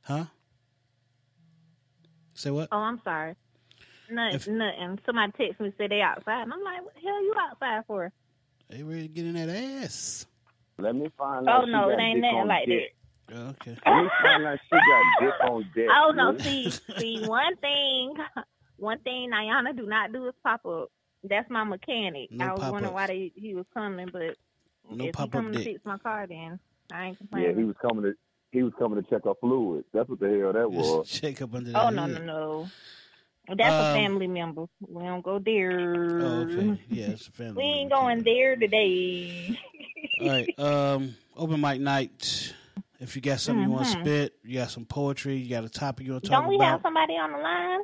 Huh? 0.00 0.24
Say 2.34 2.50
what? 2.50 2.68
Oh, 2.72 2.78
I'm 2.78 3.00
sorry. 3.04 3.36
Nothing. 4.10 4.34
If- 4.36 4.48
nothing. 4.48 4.98
Somebody 5.06 5.32
text 5.38 5.60
me 5.60 5.72
say 5.78 5.88
they 5.88 6.00
outside, 6.00 6.42
and 6.42 6.52
I'm 6.52 6.62
like, 6.62 6.84
"What 6.84 6.94
the 6.94 7.00
hell 7.00 7.22
you 7.22 7.34
outside 7.38 7.84
for?" 7.86 8.12
They 8.68 8.82
ready 8.82 9.02
to 9.02 9.08
get 9.08 9.26
in 9.26 9.34
that 9.34 9.48
ass. 9.48 10.26
Let 10.78 10.94
me 10.94 11.08
find 11.16 11.48
Oh 11.48 11.52
out. 11.52 11.64
she 11.66 11.70
no, 11.72 11.88
it 11.88 11.92
got 11.92 12.00
ain't 12.00 12.16
dick 12.16 12.22
nothing 12.32 12.48
like 12.48 12.66
dick. 12.66 12.94
Okay. 13.32 13.76
Let 13.86 14.02
me 14.04 14.10
find 14.22 14.46
out 14.46 14.58
she 14.64 14.76
got 14.76 15.04
dick 15.20 15.34
on 15.50 15.70
dick. 15.74 15.88
Oh 15.90 16.12
no, 16.14 16.32
Woo. 16.32 16.38
see, 16.40 16.70
see, 16.70 17.20
one 17.26 17.56
thing, 17.56 18.14
one 18.76 18.98
thing 19.00 19.30
Ayana 19.30 19.76
do 19.76 19.86
not 19.86 20.12
do 20.12 20.26
is 20.28 20.34
pop 20.42 20.64
up. 20.66 20.90
That's 21.24 21.48
my 21.50 21.64
mechanic. 21.64 22.30
No 22.30 22.44
I 22.44 22.52
was 22.52 22.60
wondering 22.60 22.84
pop-ups. 22.84 22.94
why 22.94 23.06
they, 23.08 23.32
he 23.34 23.54
was 23.54 23.66
coming, 23.74 24.08
but 24.12 24.36
No 24.90 24.96
if 24.96 25.00
he 25.06 25.10
pop-up 25.12 25.32
coming 25.32 25.52
to 25.52 25.58
dick. 25.58 25.66
fix 25.74 25.84
my 25.84 25.98
car, 25.98 26.26
then 26.28 26.60
I 26.92 27.06
ain't 27.06 27.18
complaining. 27.18 27.50
Yeah, 27.50 27.56
he 27.56 27.64
was 27.64 27.76
coming 27.82 28.04
to 28.04 28.14
he 28.52 28.62
was 28.62 28.72
coming 28.78 29.02
to 29.02 29.10
check 29.10 29.24
her 29.24 29.32
fluids. 29.40 29.86
That's 29.92 30.08
what 30.08 30.20
the 30.20 30.28
hell 30.40 30.52
that 30.52 30.70
was. 30.70 31.08
Shake 31.08 31.42
up 31.42 31.52
under 31.54 31.70
oh, 31.70 31.72
that 31.72 31.86
oh 31.86 31.90
no, 31.90 32.06
no, 32.06 32.18
no. 32.22 32.68
That's 33.48 33.60
a 33.60 33.88
Um, 33.90 33.94
family 33.94 34.26
member. 34.26 34.66
We 34.88 35.04
don't 35.04 35.22
go 35.22 35.38
there. 35.38 36.20
Oh, 36.20 36.46
okay. 36.50 36.80
Yeah, 36.90 37.06
it's 37.10 37.28
a 37.28 37.32
family. 37.32 37.54
We 37.56 37.62
ain't 37.64 37.90
going 37.90 38.22
there 38.22 38.56
today. 38.56 39.58
All 40.20 40.28
right. 40.28 40.58
Um, 40.58 41.14
open 41.36 41.60
mic 41.60 41.80
night. 41.80 42.54
If 42.98 43.14
you 43.14 43.22
got 43.22 43.40
something 43.40 43.62
you 43.64 43.70
want 43.70 43.86
to 43.86 43.90
spit, 43.92 44.34
you 44.42 44.58
got 44.58 44.70
some 44.70 44.84
poetry, 44.86 45.36
you 45.36 45.50
got 45.50 45.64
a 45.64 45.68
topic 45.68 46.06
you 46.06 46.12
want 46.12 46.24
to 46.24 46.30
talk 46.30 46.38
about. 46.38 46.42
Don't 46.44 46.48
we 46.50 46.56
about. 46.56 46.66
have 46.72 46.80
somebody 46.82 47.12
on 47.14 47.32
the 47.32 47.38
line? 47.38 47.80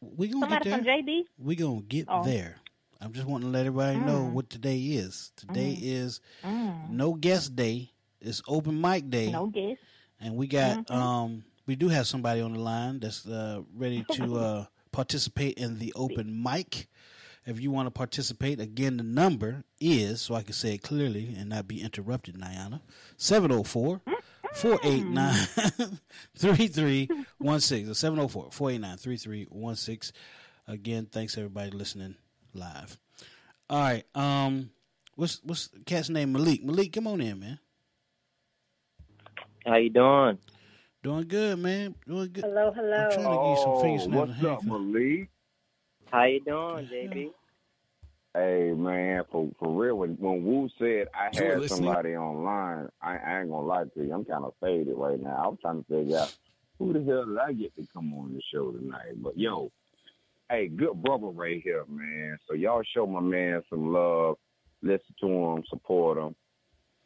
we 0.00 0.28
gonna 0.28 0.46
get 0.46 0.62
Somebody 0.64 0.70
there. 0.70 0.78
from 0.78 1.06
JB? 1.06 1.22
We 1.38 1.56
gonna 1.56 1.80
get 1.82 2.06
Oh. 2.08 2.22
there. 2.22 2.56
I'm 3.00 3.12
just 3.12 3.26
wanting 3.26 3.48
to 3.48 3.52
let 3.52 3.66
everybody 3.66 3.98
know 3.98 4.24
Mm. 4.24 4.32
what 4.32 4.48
today 4.50 4.78
is. 4.78 5.32
Today 5.36 5.74
Mm. 5.74 5.82
is 5.82 6.20
Mm. 6.44 6.90
no 6.90 7.14
guest 7.14 7.56
day. 7.56 7.90
It's 8.20 8.42
open 8.46 8.80
mic 8.80 9.08
day. 9.10 9.30
No 9.32 9.46
guess. 9.46 9.78
And 10.20 10.36
we 10.36 10.46
got 10.46 10.86
Mhm. 10.86 10.90
um 10.94 11.44
we 11.66 11.76
do 11.76 11.88
have 11.88 12.06
somebody 12.06 12.40
on 12.40 12.52
the 12.52 12.60
line 12.60 13.00
that's 13.00 13.26
uh, 13.26 13.62
ready 13.74 14.04
to 14.12 14.36
uh, 14.36 14.64
participate 14.92 15.58
in 15.58 15.78
the 15.78 15.92
open 15.94 16.42
mic. 16.42 16.88
If 17.44 17.60
you 17.60 17.70
want 17.70 17.86
to 17.86 17.90
participate, 17.92 18.60
again 18.60 18.96
the 18.96 19.04
number 19.04 19.64
is 19.80 20.20
so 20.20 20.34
I 20.34 20.42
can 20.42 20.52
say 20.52 20.74
it 20.74 20.82
clearly 20.82 21.34
and 21.38 21.48
not 21.50 21.68
be 21.68 21.80
interrupted, 21.80 22.36
Niana. 22.36 22.80
704 23.18 24.00
489 24.54 25.34
3316. 26.36 27.94
704 27.94 28.48
489 28.50 28.96
3316. 28.96 30.12
Again, 30.68 31.06
thanks 31.06 31.38
everybody 31.38 31.70
listening 31.70 32.16
live. 32.52 32.98
All 33.70 33.78
right. 33.78 34.04
Um 34.14 34.70
what's 35.14 35.40
what's 35.44 35.68
the 35.68 35.80
cat's 35.80 36.08
name? 36.08 36.32
Malik. 36.32 36.64
Malik, 36.64 36.92
come 36.92 37.06
on 37.06 37.20
in, 37.20 37.38
man. 37.38 37.60
How 39.64 39.76
you 39.76 39.90
doing? 39.90 40.38
Doing 41.06 41.28
good, 41.28 41.60
man. 41.60 41.94
Doing 42.04 42.32
good. 42.32 42.42
Hello, 42.42 42.72
hello. 42.74 42.96
I'm 42.96 43.12
trying 43.12 43.22
to 43.22 43.30
get 43.30 43.50
you 43.50 43.62
some 43.62 43.80
finger 43.80 44.16
Oh, 44.16 44.26
what's 44.26 44.44
up. 44.44 44.64
Malik? 44.64 45.28
How 46.10 46.24
you 46.24 46.40
doing, 46.40 46.88
JB? 46.92 47.30
Hey 48.34 48.72
man, 48.76 49.22
for 49.30 49.48
for 49.56 49.68
real, 49.72 49.98
when 49.98 50.16
when 50.18 50.42
Woo 50.44 50.68
said 50.80 51.06
I 51.14 51.28
You 51.32 51.60
had 51.60 51.68
somebody 51.68 52.16
online, 52.16 52.88
I, 53.00 53.18
I 53.18 53.40
ain't 53.40 53.50
gonna 53.50 53.64
lie 53.64 53.84
to 53.84 54.04
you, 54.04 54.12
I'm 54.12 54.24
kind 54.24 54.44
of 54.44 54.54
faded 54.60 54.94
right 54.96 55.22
now. 55.22 55.48
I'm 55.48 55.56
trying 55.58 55.84
to 55.84 55.88
figure 55.88 56.18
out 56.18 56.36
who 56.80 56.92
the 56.92 57.04
hell 57.04 57.24
did 57.24 57.38
I 57.38 57.52
get 57.52 57.76
to 57.76 57.86
come 57.92 58.12
on 58.12 58.34
the 58.34 58.42
show 58.52 58.72
tonight. 58.72 59.22
But 59.22 59.38
yo, 59.38 59.70
hey, 60.50 60.66
good 60.66 61.00
brother 61.04 61.28
right 61.28 61.62
here, 61.62 61.84
man. 61.88 62.36
So 62.48 62.54
y'all 62.54 62.82
show 62.82 63.06
my 63.06 63.20
man 63.20 63.62
some 63.70 63.92
love, 63.92 64.38
listen 64.82 65.14
to 65.20 65.28
him, 65.28 65.62
support 65.68 66.18
him. 66.18 66.34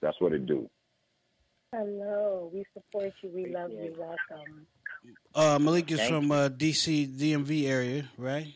That's 0.01 0.19
what 0.23 0.33
it 0.33 0.47
do. 0.47 0.71
Hello. 1.73 2.51
We 2.53 2.65
support 2.75 3.13
you. 3.23 3.31
We 3.33 3.47
love 3.47 3.71
you. 3.71 3.95
Welcome. 3.97 4.67
Uh, 5.33 5.59
Malik 5.61 5.91
is 5.93 5.99
Thank 6.01 6.11
from 6.11 6.33
uh, 6.33 6.49
DC, 6.49 7.17
DMV 7.17 7.69
area, 7.69 8.09
right? 8.19 8.49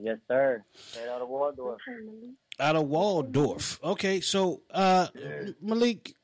Yes, 0.00 0.16
sir. 0.26 0.64
Straight 0.74 1.08
out 1.08 1.20
of 1.20 1.28
Waldorf. 1.28 1.80
Out 2.58 2.76
of 2.76 2.88
Waldorf. 2.88 3.78
Okay, 3.84 4.20
so 4.20 4.62
uh, 4.72 5.08
Malik, 5.60 6.14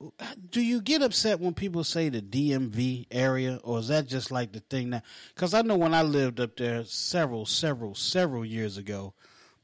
do 0.51 0.63
you 0.63 0.81
get 0.81 1.03
upset 1.03 1.41
when 1.41 1.53
people 1.53 1.85
say 1.85 2.09
the 2.09 2.23
DMV 2.23 3.07
area, 3.11 3.61
or 3.63 3.81
is 3.81 3.89
that 3.89 4.07
just 4.09 4.31
like 4.31 4.53
the 4.53 4.61
thing 4.61 4.91
now? 4.91 5.03
Because 5.35 5.53
I 5.53 5.61
know 5.63 5.77
when 5.77 5.93
I 5.93 6.03
lived 6.03 6.41
up 6.41 6.57
there 6.57 6.85
several, 6.85 7.45
several, 7.45 7.95
several 7.95 8.45
years 8.45 8.79
ago, 8.79 9.13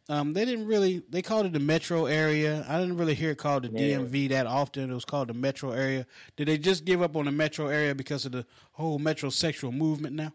Um, 0.08 0.34
they 0.34 0.44
didn't 0.44 0.66
really. 0.66 1.02
They 1.10 1.20
called 1.22 1.46
it 1.46 1.52
the 1.52 1.58
metro 1.60 2.06
area. 2.06 2.64
I 2.68 2.78
didn't 2.78 2.96
really 2.96 3.14
hear 3.14 3.30
it 3.32 3.38
called 3.38 3.64
the 3.64 3.70
Yeah. 3.70 3.98
DMV 3.98 4.28
that 4.28 4.46
often. 4.46 4.88
It 4.90 4.94
was 4.94 5.04
called 5.04 5.28
the 5.28 5.34
metro 5.34 5.72
area. 5.72 6.06
Did 6.36 6.46
they 6.48 6.58
just 6.58 6.84
give 6.84 7.02
up 7.02 7.16
on 7.16 7.24
the 7.24 7.32
metro 7.32 7.66
area 7.66 7.94
because 7.94 8.24
of 8.24 8.32
the 8.32 8.46
whole 8.72 9.00
metrosexual 9.00 9.72
movement 9.72 10.14
now? 10.14 10.32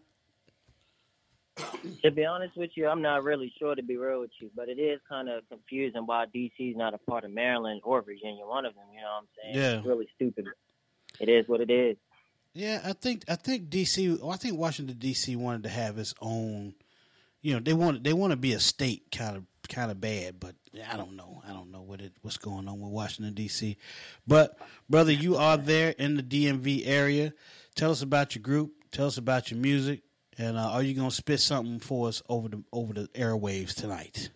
To 2.02 2.10
be 2.10 2.24
honest 2.24 2.56
with 2.56 2.70
you, 2.76 2.88
I'm 2.88 3.02
not 3.02 3.24
really 3.24 3.52
sure 3.58 3.74
to 3.74 3.82
be 3.82 3.96
real 3.96 4.20
with 4.20 4.30
you, 4.40 4.50
but 4.56 4.68
it 4.70 4.78
is 4.78 5.00
kind 5.08 5.28
of 5.28 5.42
confusing 5.50 6.06
why 6.06 6.24
DC 6.34 6.52
is 6.70 6.76
not 6.76 6.94
a 6.94 6.98
part 6.98 7.24
of 7.24 7.30
Maryland 7.30 7.82
or 7.84 8.00
Virginia, 8.02 8.44
one 8.46 8.64
of 8.64 8.74
them. 8.74 8.84
You 8.94 9.00
know 9.02 9.06
what 9.06 9.18
I'm 9.20 9.28
saying? 9.54 9.54
Yeah. 9.56 9.78
It's 9.78 9.86
really 9.86 10.08
stupid. 10.16 10.46
It 11.20 11.28
is 11.28 11.46
what 11.48 11.60
it 11.60 11.70
is. 11.70 11.96
Yeah, 12.54 12.80
I 12.84 12.92
think 12.92 13.24
I 13.28 13.36
think 13.36 13.68
DC. 13.70 14.18
I 14.30 14.36
think 14.36 14.58
Washington 14.58 14.96
DC 14.96 15.36
wanted 15.36 15.62
to 15.64 15.68
have 15.70 15.98
its 15.98 16.14
own. 16.20 16.74
You 17.42 17.54
know, 17.54 17.60
they 17.60 17.72
want 17.72 18.04
they 18.04 18.12
want 18.12 18.30
to 18.30 18.36
be 18.36 18.52
a 18.52 18.60
state 18.60 19.10
kind 19.10 19.36
of 19.36 19.44
kind 19.68 19.90
of 19.90 20.00
bad, 20.00 20.38
but 20.38 20.54
I 20.90 20.96
don't 20.96 21.16
know. 21.16 21.42
I 21.46 21.52
don't 21.52 21.72
know 21.72 21.82
what 21.82 22.00
it 22.00 22.12
what's 22.22 22.36
going 22.36 22.68
on 22.68 22.80
with 22.80 22.92
Washington 22.92 23.34
DC. 23.34 23.76
But 24.26 24.56
brother, 24.88 25.12
you 25.12 25.36
are 25.36 25.56
there 25.56 25.90
in 25.90 26.16
the 26.16 26.22
DMV 26.22 26.86
area. 26.86 27.32
Tell 27.74 27.90
us 27.90 28.02
about 28.02 28.34
your 28.34 28.42
group. 28.42 28.72
Tell 28.92 29.06
us 29.06 29.16
about 29.16 29.50
your 29.50 29.58
music, 29.58 30.02
and 30.38 30.56
uh, 30.56 30.70
are 30.70 30.82
you 30.82 30.94
gonna 30.94 31.10
spit 31.10 31.40
something 31.40 31.80
for 31.80 32.08
us 32.08 32.22
over 32.28 32.48
the 32.48 32.62
over 32.72 32.92
the 32.92 33.08
airwaves 33.08 33.74
tonight? 33.74 34.30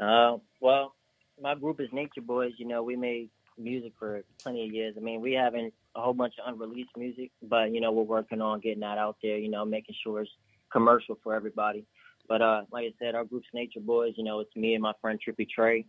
Uh, 0.00 0.38
well, 0.60 0.94
my 1.40 1.54
group 1.54 1.80
is 1.80 1.88
Nature 1.92 2.20
Boys. 2.20 2.52
You 2.56 2.66
know, 2.66 2.82
we 2.82 2.96
made 2.96 3.30
music 3.58 3.92
for 3.98 4.22
plenty 4.42 4.66
of 4.66 4.72
years. 4.72 4.94
I 4.96 5.00
mean, 5.00 5.20
we 5.20 5.32
haven't 5.32 5.74
a 5.94 6.00
whole 6.00 6.14
bunch 6.14 6.34
of 6.44 6.52
unreleased 6.52 6.96
music, 6.96 7.30
but 7.42 7.72
you 7.72 7.80
know, 7.80 7.92
we're 7.92 8.02
working 8.02 8.40
on 8.40 8.60
getting 8.60 8.80
that 8.80 8.98
out 8.98 9.16
there. 9.22 9.36
You 9.36 9.50
know, 9.50 9.64
making 9.64 9.96
sure 10.02 10.22
it's 10.22 10.30
commercial 10.74 11.16
for 11.22 11.34
everybody. 11.34 11.86
But 12.28 12.42
uh, 12.42 12.62
like 12.72 12.84
I 12.86 12.92
said, 12.98 13.14
our 13.14 13.24
group's 13.24 13.46
Nature 13.54 13.80
Boys. 13.80 14.14
You 14.16 14.24
know, 14.24 14.40
it's 14.40 14.54
me 14.56 14.74
and 14.74 14.82
my 14.82 14.92
friend 15.00 15.18
Trippy 15.18 15.48
Trey. 15.48 15.86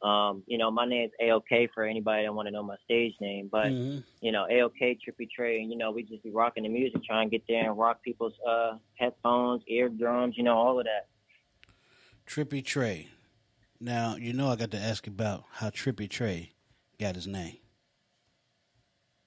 Um, 0.00 0.42
you 0.46 0.58
know, 0.58 0.70
my 0.70 0.86
name's 0.86 1.12
AOK 1.22 1.68
for 1.74 1.84
anybody 1.84 2.24
that 2.24 2.34
want 2.34 2.46
to 2.48 2.52
know 2.52 2.62
my 2.62 2.76
stage 2.84 3.14
name. 3.20 3.48
But 3.52 3.66
Mhm. 3.66 4.02
you 4.20 4.32
know, 4.32 4.46
AOK, 4.50 4.98
Trippy 5.04 5.28
Trey, 5.30 5.60
and 5.60 5.70
you 5.70 5.76
know, 5.76 5.90
we 5.90 6.02
just 6.02 6.22
be 6.22 6.30
rocking 6.30 6.62
the 6.62 6.68
music, 6.68 7.04
trying 7.04 7.28
to 7.28 7.36
get 7.36 7.46
there 7.46 7.68
and 7.68 7.78
rock 7.78 8.02
people's 8.02 8.38
uh 8.48 8.78
headphones, 8.94 9.62
eardrums, 9.66 10.36
you 10.36 10.44
know, 10.44 10.56
all 10.56 10.78
of 10.78 10.86
that. 10.86 11.08
Trippy 12.26 12.64
Trey. 12.64 13.08
Now 13.80 14.16
you 14.16 14.32
know 14.32 14.48
I 14.48 14.56
got 14.56 14.70
to 14.70 14.78
ask 14.78 15.06
about 15.06 15.44
how 15.50 15.70
Trippy 15.70 16.08
Trey 16.08 16.54
got 16.98 17.16
his 17.16 17.26
name. 17.26 17.58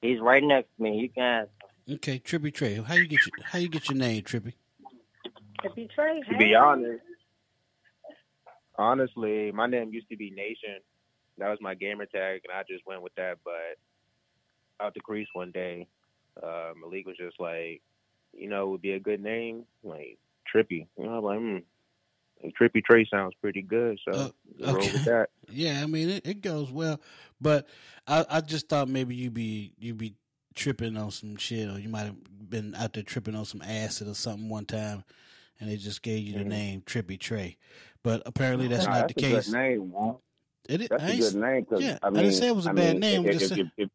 He's 0.02 0.20
right 0.20 0.44
next 0.44 0.70
to 0.78 0.84
me. 0.84 0.98
You 0.98 1.10
can 1.10 1.24
ask. 1.24 1.50
Okay, 1.90 2.20
Trippy 2.20 2.54
Trey. 2.54 2.76
How 2.76 2.96
you 2.96 3.06
get 3.08 3.26
your 3.26 3.34
how 3.44 3.60
you 3.60 3.68
get 3.70 3.90
your 3.90 3.98
name, 3.98 4.24
Trippy? 4.24 4.54
Trippy 5.66 5.90
Trey. 5.92 6.22
To 6.30 6.38
be 6.38 6.56
honest, 6.56 7.02
honestly, 8.78 9.52
my 9.52 9.68
name 9.68 9.94
used 9.94 10.10
to 10.10 10.18
be 10.18 10.32
Nation. 10.32 10.80
That 11.38 11.50
was 11.50 11.60
my 11.62 11.76
gamer 11.76 12.06
tag, 12.06 12.42
and 12.48 12.58
I 12.58 12.64
just 12.70 12.86
went 12.86 13.02
with 13.02 13.16
that. 13.16 13.38
But 13.44 13.78
out 14.84 14.94
the 14.94 15.02
crease 15.02 15.28
one 15.34 15.52
day, 15.52 15.88
uh, 16.42 16.72
Malik 16.80 17.06
was 17.06 17.18
just 17.18 17.40
like, 17.40 17.82
you 18.34 18.48
know, 18.48 18.68
it 18.68 18.70
would 18.70 18.82
be 18.82 18.94
a 18.94 19.00
good 19.00 19.22
name, 19.22 19.66
like 19.84 20.18
Trippy. 20.54 20.88
You 20.98 21.06
know, 21.06 21.18
I'm 21.18 21.24
like, 21.24 21.40
hmm. 21.40 21.58
Trippy 22.62 22.84
Trey 22.84 23.08
sounds 23.10 23.34
pretty 23.42 23.62
good, 23.62 24.00
so 24.06 24.32
roll 24.60 24.76
okay. 24.76 24.92
with 24.92 25.06
that. 25.06 25.30
Yeah, 25.48 25.82
I 25.84 25.86
mean 25.86 26.10
it, 26.10 26.26
it 26.26 26.42
goes 26.42 26.72
well, 26.72 27.00
but 27.40 27.68
I, 28.08 28.26
I 28.28 28.42
just 28.42 28.68
thought 28.68 28.88
maybe 28.88 29.16
you 29.16 29.30
be 29.30 29.74
you 29.78 29.94
be 29.94 30.16
tripping 30.56 30.98
on 30.98 31.12
some 31.12 31.36
shit, 31.36 31.70
or 31.70 31.78
you 31.78 31.88
might 31.88 32.06
have 32.06 32.16
been 32.50 32.74
out 32.76 32.94
there 32.94 33.04
tripping 33.04 33.36
on 33.36 33.46
some 33.46 33.62
acid 33.62 34.08
or 34.08 34.16
something 34.16 34.50
one 34.50 34.66
time, 34.66 35.04
and 35.60 35.70
they 35.70 35.78
just 35.78 36.02
gave 36.02 36.24
you 36.26 36.34
the 36.34 36.44
Mhm. 36.44 36.48
name 36.48 36.82
Trippy 36.82 37.20
Trey. 37.20 37.58
But 38.04 38.22
apparently 38.26 38.68
that's 38.68 38.86
Nah, 38.86 39.00
not 39.00 39.08
the 39.08 39.14
that's 39.16 39.28
a 39.28 39.36
case. 39.36 39.46
Good 39.50 39.58
name, 39.58 39.92
man. 39.92 40.16
It 40.68 40.82
is- 40.82 40.88
That's 40.90 41.04
I 41.04 41.08
a 41.12 41.18
good 41.20 41.36
name. 41.36 41.66
Cause, 41.66 41.82
yeah, 41.82 41.98
I, 42.02 42.08
I 42.08 42.12
didn't 42.12 42.32
say 42.34 42.48
it 42.48 42.56
was 42.56 42.66
a 42.66 42.72
I 42.72 42.74
bad 42.74 42.92
mean, 42.94 43.00
name, 43.02 43.20
I'm 43.22 43.26
If, 43.28 43.34
just 43.34 43.44
if, 43.52 43.56
saying- 43.58 43.72
if, 43.78 43.84
if, 43.86 43.90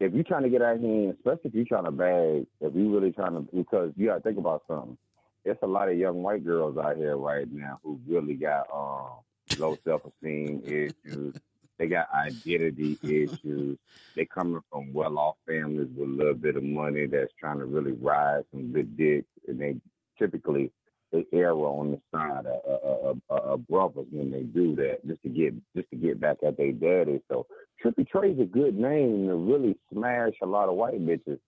if 0.00 0.14
you're 0.14 0.24
trying 0.24 0.42
to 0.44 0.48
get 0.48 0.62
out 0.62 0.78
here, 0.78 1.10
especially 1.10 1.40
if 1.44 1.54
you're 1.54 1.64
trying 1.64 1.84
to 1.84 1.90
bag, 1.92 2.46
if 2.60 2.74
you're 2.74 2.90
really 2.90 3.12
trying 3.12 3.32
to, 3.34 3.40
because 3.56 3.92
you 3.96 4.06
got 4.06 4.16
to 4.16 4.20
think 4.20 4.38
about 4.38 4.62
something. 4.66 4.96
It's 5.44 5.60
a 5.62 5.66
lot 5.66 5.88
of 5.88 5.98
young 5.98 6.22
white 6.22 6.44
girls 6.44 6.76
out 6.78 6.96
here 6.96 7.16
right 7.16 7.50
now 7.50 7.80
who 7.82 7.98
really 8.06 8.34
got 8.34 8.68
um, 8.72 9.58
low 9.58 9.76
self 9.84 10.02
esteem 10.04 10.62
issues. 10.66 11.34
They 11.78 11.88
got 11.88 12.08
identity 12.14 12.96
issues. 13.02 13.76
They 14.14 14.24
coming 14.24 14.60
from 14.70 14.92
well 14.92 15.18
off 15.18 15.36
families 15.48 15.88
with 15.96 16.08
a 16.08 16.12
little 16.12 16.34
bit 16.34 16.54
of 16.54 16.62
money 16.62 17.06
that's 17.06 17.32
trying 17.40 17.58
to 17.58 17.64
really 17.64 17.90
ride 17.92 18.44
some 18.52 18.70
good 18.70 18.96
dick, 18.96 19.24
and 19.48 19.60
they 19.60 19.74
typically 20.22 20.70
they 21.10 21.26
err 21.34 21.52
on 21.52 21.90
the 21.90 22.00
side 22.10 22.46
of, 22.46 22.80
of, 22.82 23.20
of, 23.28 23.38
of 23.44 23.68
brothers 23.68 24.06
when 24.10 24.30
they 24.30 24.42
do 24.42 24.74
that, 24.76 25.06
just 25.06 25.22
to 25.22 25.28
get 25.28 25.52
just 25.76 25.90
to 25.90 25.96
get 25.96 26.18
back 26.20 26.38
at 26.46 26.56
their 26.56 26.72
daddy. 26.72 27.20
So 27.30 27.46
Trippy 27.84 28.08
Trey's 28.08 28.38
a 28.40 28.44
good 28.44 28.74
name 28.78 29.26
to 29.26 29.34
really 29.34 29.76
smash 29.92 30.32
a 30.42 30.46
lot 30.46 30.68
of 30.68 30.76
white 30.76 31.00
bitches 31.04 31.38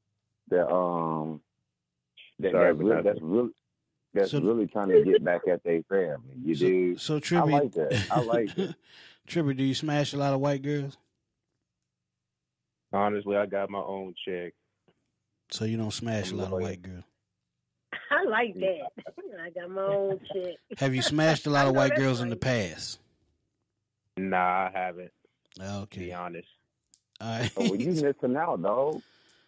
that 0.50 0.68
um 0.70 1.40
that, 2.40 2.52
Sorry, 2.52 2.72
that 2.72 2.74
really, 2.74 2.90
that's- 2.96 3.04
that's 3.14 3.22
really 3.22 3.50
that's 4.12 4.30
So- 4.32 4.40
really 4.40 4.66
trying 4.66 4.88
to 4.90 5.02
get 5.04 5.24
back 5.24 5.42
at 5.50 5.62
their 5.64 5.82
family. 5.84 6.34
You 6.44 6.54
So, 6.54 6.66
do. 6.66 6.96
so 6.98 7.16
I 7.16 7.20
Trippy, 7.20 7.50
like 7.52 7.72
that. 7.72 8.06
I 8.12 8.20
like 8.20 8.58
it. 8.58 8.74
Trippy, 9.28 9.56
do 9.56 9.64
you 9.64 9.74
smash 9.74 10.12
a 10.12 10.18
lot 10.18 10.34
of 10.34 10.40
white 10.40 10.62
girls? 10.62 10.98
Honestly, 12.92 13.36
I 13.36 13.46
got 13.46 13.70
my 13.70 13.80
own 13.80 14.14
check. 14.26 14.52
So 15.50 15.64
you 15.64 15.76
don't 15.76 15.90
smash 15.90 16.28
a 16.30 16.34
I'm 16.34 16.38
lot 16.38 16.52
of 16.52 16.60
white 16.60 16.82
girls. 16.82 17.02
I 18.34 18.42
like 18.44 18.54
that. 18.54 18.92
I 19.44 19.50
got 19.50 19.70
my 19.70 19.82
own 19.82 20.20
chick. 20.32 20.56
Have 20.78 20.94
you 20.94 21.02
smashed 21.12 21.46
a 21.46 21.50
lot 21.50 21.66
of 21.66 21.74
white 21.74 21.90
that's 21.90 22.00
girls 22.00 22.20
in 22.20 22.30
the 22.30 22.36
past? 22.36 22.98
Nah, 24.16 24.36
I 24.36 24.70
haven't. 24.72 25.12
Okay. 25.60 26.00
To 26.00 26.06
be 26.06 26.12
honest. 26.12 26.48
All 27.20 27.38
right. 27.40 27.50
Well, 27.56 27.74
you 27.76 27.90
missing 28.02 28.36
out, 28.36 28.62
dog. 28.62 29.02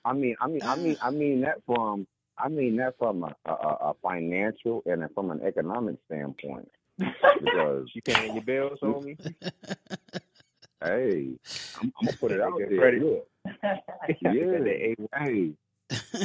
I 0.05 0.13
mean, 0.13 0.37
I 0.41 0.47
mean, 0.47 0.63
I 0.63 0.77
mean, 0.77 0.97
I 1.03 1.11
mean 1.11 1.41
that 1.43 1.63
from, 1.67 2.07
I 2.39 2.49
mean 2.49 2.77
that 2.77 2.97
from 2.99 3.25
a, 3.25 3.35
a, 3.45 3.53
a 3.53 3.95
financial 4.03 4.83
and 4.87 5.03
from 5.15 5.31
an 5.33 5.41
economic 5.43 5.97
standpoint. 6.07 6.71
Because 6.99 7.91
You 7.93 8.03
paying 8.03 8.35
your 8.35 8.45
bills, 8.45 8.79
homie? 8.83 9.19
hey, 10.83 11.29
I'm, 11.81 11.83
I'm 11.83 11.93
gonna 12.05 12.17
put 12.19 12.31
it 12.33 12.41
out 12.41 12.57
Good 12.59 12.71
there. 12.71 12.79
credit. 12.79 13.03
Look, 13.03 13.29
yeah, 14.23 14.95
hey, 15.19 15.53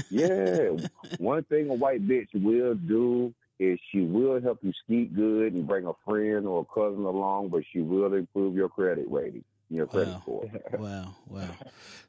yeah. 0.09 0.69
One 1.17 1.43
thing 1.43 1.69
a 1.69 1.73
white 1.73 2.07
bitch 2.07 2.29
will 2.33 2.75
do 2.75 3.33
is 3.59 3.79
she 3.91 4.01
will 4.01 4.41
help 4.41 4.59
you 4.63 4.73
skeet 4.83 5.15
good 5.15 5.53
and 5.53 5.67
bring 5.67 5.85
a 5.85 5.93
friend 6.05 6.47
or 6.47 6.61
a 6.61 6.73
cousin 6.73 7.05
along, 7.05 7.49
but 7.49 7.63
she 7.71 7.79
will 7.79 8.13
improve 8.13 8.55
your 8.55 8.69
credit 8.69 9.05
rating, 9.07 9.43
your 9.69 9.85
credit 9.85 10.17
score. 10.21 10.49
Wow, 10.79 11.15
wow. 11.27 11.47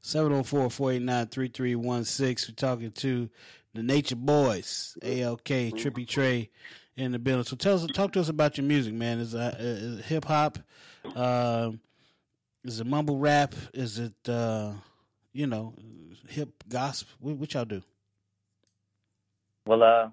704 0.00 0.70
489 0.70 1.26
3316. 1.26 2.52
We're 2.52 2.56
talking 2.56 2.90
to 2.92 3.28
the 3.74 3.82
Nature 3.82 4.16
Boys, 4.16 4.96
AOK, 5.02 5.72
Trippy 5.74 6.08
Trey 6.08 6.50
in 6.96 7.12
the 7.12 7.18
building. 7.18 7.44
So 7.44 7.56
tell 7.56 7.74
us, 7.74 7.86
talk 7.92 8.12
to 8.12 8.20
us 8.20 8.30
about 8.30 8.56
your 8.56 8.64
music, 8.66 8.94
man. 8.94 9.18
Is 9.18 9.34
it, 9.34 9.54
is 9.58 9.98
it 9.98 10.04
hip 10.06 10.24
hop? 10.24 10.58
Uh, 11.14 11.72
is 12.64 12.80
it 12.80 12.86
mumble 12.86 13.18
rap? 13.18 13.54
Is 13.74 13.98
it, 13.98 14.14
uh, 14.26 14.72
you 15.32 15.46
know, 15.46 15.74
hip 16.28 16.64
gospel? 16.68 17.14
What, 17.20 17.36
what 17.36 17.54
y'all 17.54 17.64
do? 17.64 17.82
Well, 19.66 19.82
uh, 19.82 20.08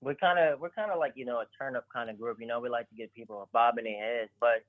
we're 0.00 0.14
kind 0.14 0.38
of 0.38 0.60
we're 0.60 0.70
kind 0.70 0.90
of 0.90 0.98
like 0.98 1.12
you 1.14 1.24
know 1.24 1.38
a 1.38 1.44
turn 1.58 1.76
up 1.76 1.86
kind 1.92 2.10
of 2.10 2.18
group. 2.18 2.38
You 2.40 2.46
know, 2.46 2.60
we 2.60 2.68
like 2.68 2.88
to 2.90 2.94
get 2.94 3.14
people 3.14 3.48
bobbing 3.52 3.84
their 3.84 4.20
heads, 4.20 4.30
but 4.40 4.64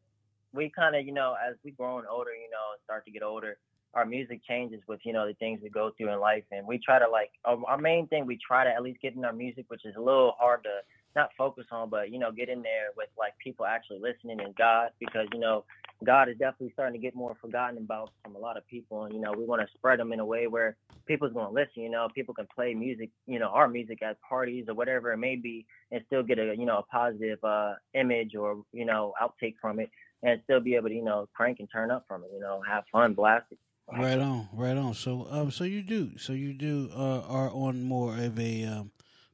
we 0.54 0.70
kind 0.70 0.96
of 0.96 1.06
you 1.06 1.14
know 1.14 1.36
as 1.48 1.56
we 1.64 1.72
growing 1.72 2.06
older, 2.10 2.32
you 2.32 2.50
know, 2.50 2.78
start 2.84 3.06
to 3.06 3.12
get 3.12 3.24
older, 3.24 3.58
our 3.94 4.06
music 4.06 4.42
changes 4.48 4.82
with 4.88 5.00
you 5.04 5.14
know 5.14 5.28
the 5.28 5.34
things 5.36 5.60
we 5.64 5.70
go 5.70 5.92
through 5.98 6.14
in 6.14 6.20
life, 6.20 6.44
and 6.52 6.68
we 6.68 6.78
try 6.78 7.00
to 7.00 7.10
like 7.10 7.32
our, 7.46 7.58
our 7.68 7.78
main 7.78 8.08
thing 8.08 8.26
we 8.26 8.38
try 8.46 8.64
to 8.64 8.70
at 8.70 8.84
least 8.84 9.02
get 9.02 9.16
in 9.16 9.26
our 9.26 9.34
music, 9.34 9.66
which 9.70 9.86
is 9.86 9.96
a 9.96 10.02
little 10.02 10.34
hard 10.38 10.64
to 10.64 10.80
not 11.16 11.30
focus 11.38 11.66
on, 11.72 11.90
but 11.90 12.12
you 12.12 12.20
know 12.20 12.32
get 12.32 12.50
in 12.50 12.62
there 12.62 12.90
with 12.96 13.10
like 13.18 13.34
people 13.44 13.66
actually 13.66 14.00
listening 14.00 14.40
and 14.42 14.56
God 14.56 14.90
because 15.00 15.28
you 15.34 15.40
know 15.40 15.66
God 16.04 16.30
is 16.30 16.38
definitely 16.38 16.72
starting 16.74 17.00
to 17.00 17.06
get 17.06 17.16
more 17.16 17.36
forgotten 17.40 17.78
about 17.78 18.12
from 18.24 18.36
a 18.36 18.40
lot 18.40 18.58
of 18.58 18.66
people, 18.68 19.04
and 19.04 19.14
you 19.14 19.22
know 19.22 19.34
we 19.38 19.46
want 19.46 19.62
to 19.62 19.68
spread 19.78 20.00
them 20.00 20.14
in 20.14 20.20
a 20.20 20.26
way 20.26 20.48
where 20.48 20.76
people's 21.06 21.34
going 21.34 21.48
to 21.48 21.54
listen. 21.54 21.84
You 21.84 21.90
know, 21.90 22.08
people 22.14 22.34
can 22.34 22.48
play 22.54 22.74
music, 22.74 23.10
you 23.28 23.40
know, 23.40 23.50
our 23.50 23.68
music 23.68 24.02
at 24.02 24.20
parties 24.22 24.66
or 24.68 24.74
whatever 24.74 25.12
it 25.12 25.18
may 25.18 25.36
be, 25.36 25.66
and 25.92 26.02
still 26.08 26.24
get 26.24 26.40
a 26.40 26.56
you 26.58 26.66
know 26.66 26.80
a 26.80 26.84
positive 26.84 27.44
uh, 27.44 27.74
image 27.94 28.36
or 28.36 28.64
you 28.74 28.86
know 28.86 29.14
outtake 29.22 29.56
from 29.62 29.80
it, 29.80 29.90
and 30.24 30.42
still 30.46 30.60
be 30.60 30.76
able 30.76 30.90
to 30.90 30.96
you 30.96 31.04
know 31.04 31.28
crank 31.36 31.60
and 31.60 31.70
turn 31.72 31.92
up 31.92 32.06
from 32.08 32.24
it. 32.24 32.32
You 32.34 32.40
know, 32.40 32.62
have 32.68 32.84
fun, 32.92 33.14
blast 33.14 33.46
it. 33.52 33.60
Right 33.92 34.20
on, 34.20 34.48
right 34.54 34.78
on. 34.78 34.94
So, 34.94 35.28
um, 35.30 35.52
so 35.52 35.66
you 35.66 35.82
do, 35.82 36.18
so 36.18 36.32
you 36.32 36.54
do 36.54 36.90
uh, 36.96 37.22
are 37.28 37.50
on 37.50 37.84
more 37.84 38.16
of 38.16 38.40
a 38.40 38.64
um, 38.64 38.92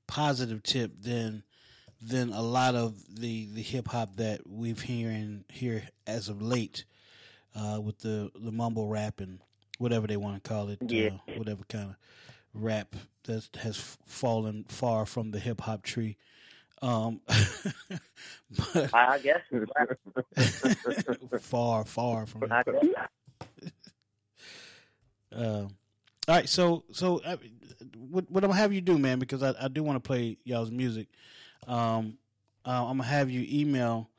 positive 0.08 0.64
tip 0.64 1.00
than 1.00 1.44
than 2.02 2.32
a 2.32 2.42
lot 2.42 2.76
of 2.76 2.96
the 3.16 3.48
the 3.54 3.62
hip 3.62 3.88
hop 3.88 4.16
that 4.18 4.42
we've 4.48 4.82
hearing 4.82 5.44
here 5.50 5.84
as 6.06 6.30
of 6.30 6.42
late, 6.42 6.86
uh, 7.56 7.80
with 7.82 8.00
the 8.00 8.32
the 8.36 8.52
mumble 8.52 8.88
rap 8.88 9.20
and 9.20 9.40
whatever 9.78 10.08
they 10.08 10.18
want 10.18 10.42
to 10.44 10.48
call 10.50 10.70
it, 10.70 10.80
Yeah. 10.82 11.10
uh, 11.28 11.34
whatever 11.38 11.64
kind 11.70 11.90
of 11.92 11.96
rap 12.54 12.96
that 13.24 13.48
has 13.60 13.98
fallen 14.06 14.66
far 14.70 15.06
from 15.06 15.32
the 15.32 15.40
hip 15.40 15.62
hop 15.62 15.84
tree. 15.84 16.18
Um, 16.82 17.22
but 18.74 18.94
I 18.94 19.20
guess. 19.20 19.42
far, 21.42 21.86
far 21.86 22.26
from 22.26 22.52
I 22.52 22.64
it. 22.68 22.96
Um, 25.30 25.76
all 26.28 26.36
right, 26.36 26.48
so 26.50 26.84
so 26.92 27.20
uh, 27.24 27.38
what 27.98 28.30
what 28.32 28.44
I'm 28.44 28.50
gonna 28.50 28.60
have 28.62 28.74
you 28.74 28.82
do, 28.82 28.98
man, 28.98 29.20
because 29.20 29.44
I, 29.44 29.54
I 29.62 29.68
do 29.68 29.84
want 29.84 30.02
to 30.02 30.08
play 30.08 30.38
y'all's 30.46 30.72
music. 30.72 31.08
Um, 31.66 32.18
uh, 32.66 32.86
I'm 32.88 32.98
gonna 32.98 33.04
have 33.10 33.30
you 33.30 33.46
email 33.50 34.10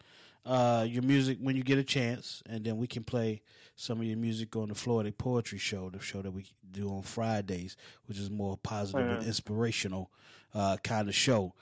uh, 0.46 0.87
your 0.88 1.03
music 1.03 1.38
when 1.40 1.57
you 1.57 1.62
get 1.62 1.79
a 1.79 1.85
chance, 1.85 2.42
and 2.48 2.64
then 2.64 2.79
we 2.79 2.87
can 2.87 3.05
play 3.05 3.42
some 3.77 4.01
of 4.01 4.07
your 4.07 4.16
music 4.16 4.57
on 4.57 4.68
the 4.68 4.74
Florida 4.74 5.12
Poetry 5.12 5.59
Show, 5.59 5.90
the 5.90 6.01
show 6.01 6.22
that 6.22 6.31
we 6.33 6.46
do 6.70 6.88
on 6.90 7.03
Fridays, 7.03 7.77
which 8.07 8.18
is 8.18 8.31
more 8.31 8.57
positive 8.57 9.07
and 9.09 9.20
Mhm. 9.22 9.27
inspirational 9.27 10.11
uh, 10.55 10.77
kind 10.83 11.09
of 11.09 11.14
show. 11.14 11.55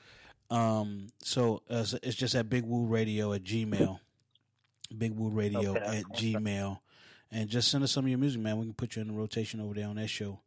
Um, 0.48 1.08
so 1.22 1.62
uh, 1.68 1.82
so 1.84 1.98
it's 2.04 2.16
just 2.16 2.34
at 2.36 2.48
Big 2.48 2.62
Woo 2.64 2.86
Radio 2.86 3.32
at 3.32 3.42
Gmail, 3.42 3.98
Big 4.96 5.12
Woo 5.12 5.28
Radio 5.30 5.72
Okay. 5.76 5.98
at 5.98 6.04
Gmail, 6.10 6.78
and 7.32 7.48
just 7.50 7.68
send 7.68 7.82
us 7.82 7.90
some 7.90 8.04
of 8.04 8.08
your 8.08 8.18
music, 8.18 8.40
man. 8.40 8.56
We 8.58 8.64
can 8.66 8.74
put 8.74 8.94
you 8.94 9.02
in 9.02 9.08
the 9.08 9.14
rotation 9.14 9.60
over 9.60 9.74
there 9.74 9.88
on 9.88 9.96
that 9.96 10.06
show, 10.08 10.38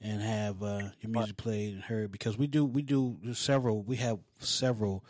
and 0.00 0.20
have 0.22 0.62
uh, 0.62 0.82
your 1.00 1.10
music 1.10 1.36
played 1.36 1.74
and 1.74 1.82
heard 1.82 2.10
because 2.10 2.38
we 2.38 2.46
do 2.46 2.64
we 2.64 2.82
do 2.82 3.18
several 3.34 3.82
we 3.82 3.96
have 3.96 4.18
several 4.38 5.04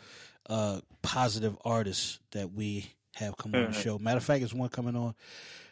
uh, 0.49 0.81
positive 1.01 1.57
artists 1.63 2.19
that 2.31 2.51
we 2.51 2.91
have 3.15 3.37
come 3.37 3.53
on 3.55 3.61
the 3.61 3.67
Mhm. 3.69 3.73
show. 3.83 3.99
Matter 3.99 4.17
of 4.17 4.23
fact, 4.23 4.39
there's 4.41 4.53
one 4.53 4.69
coming 4.69 4.95
on 4.95 5.15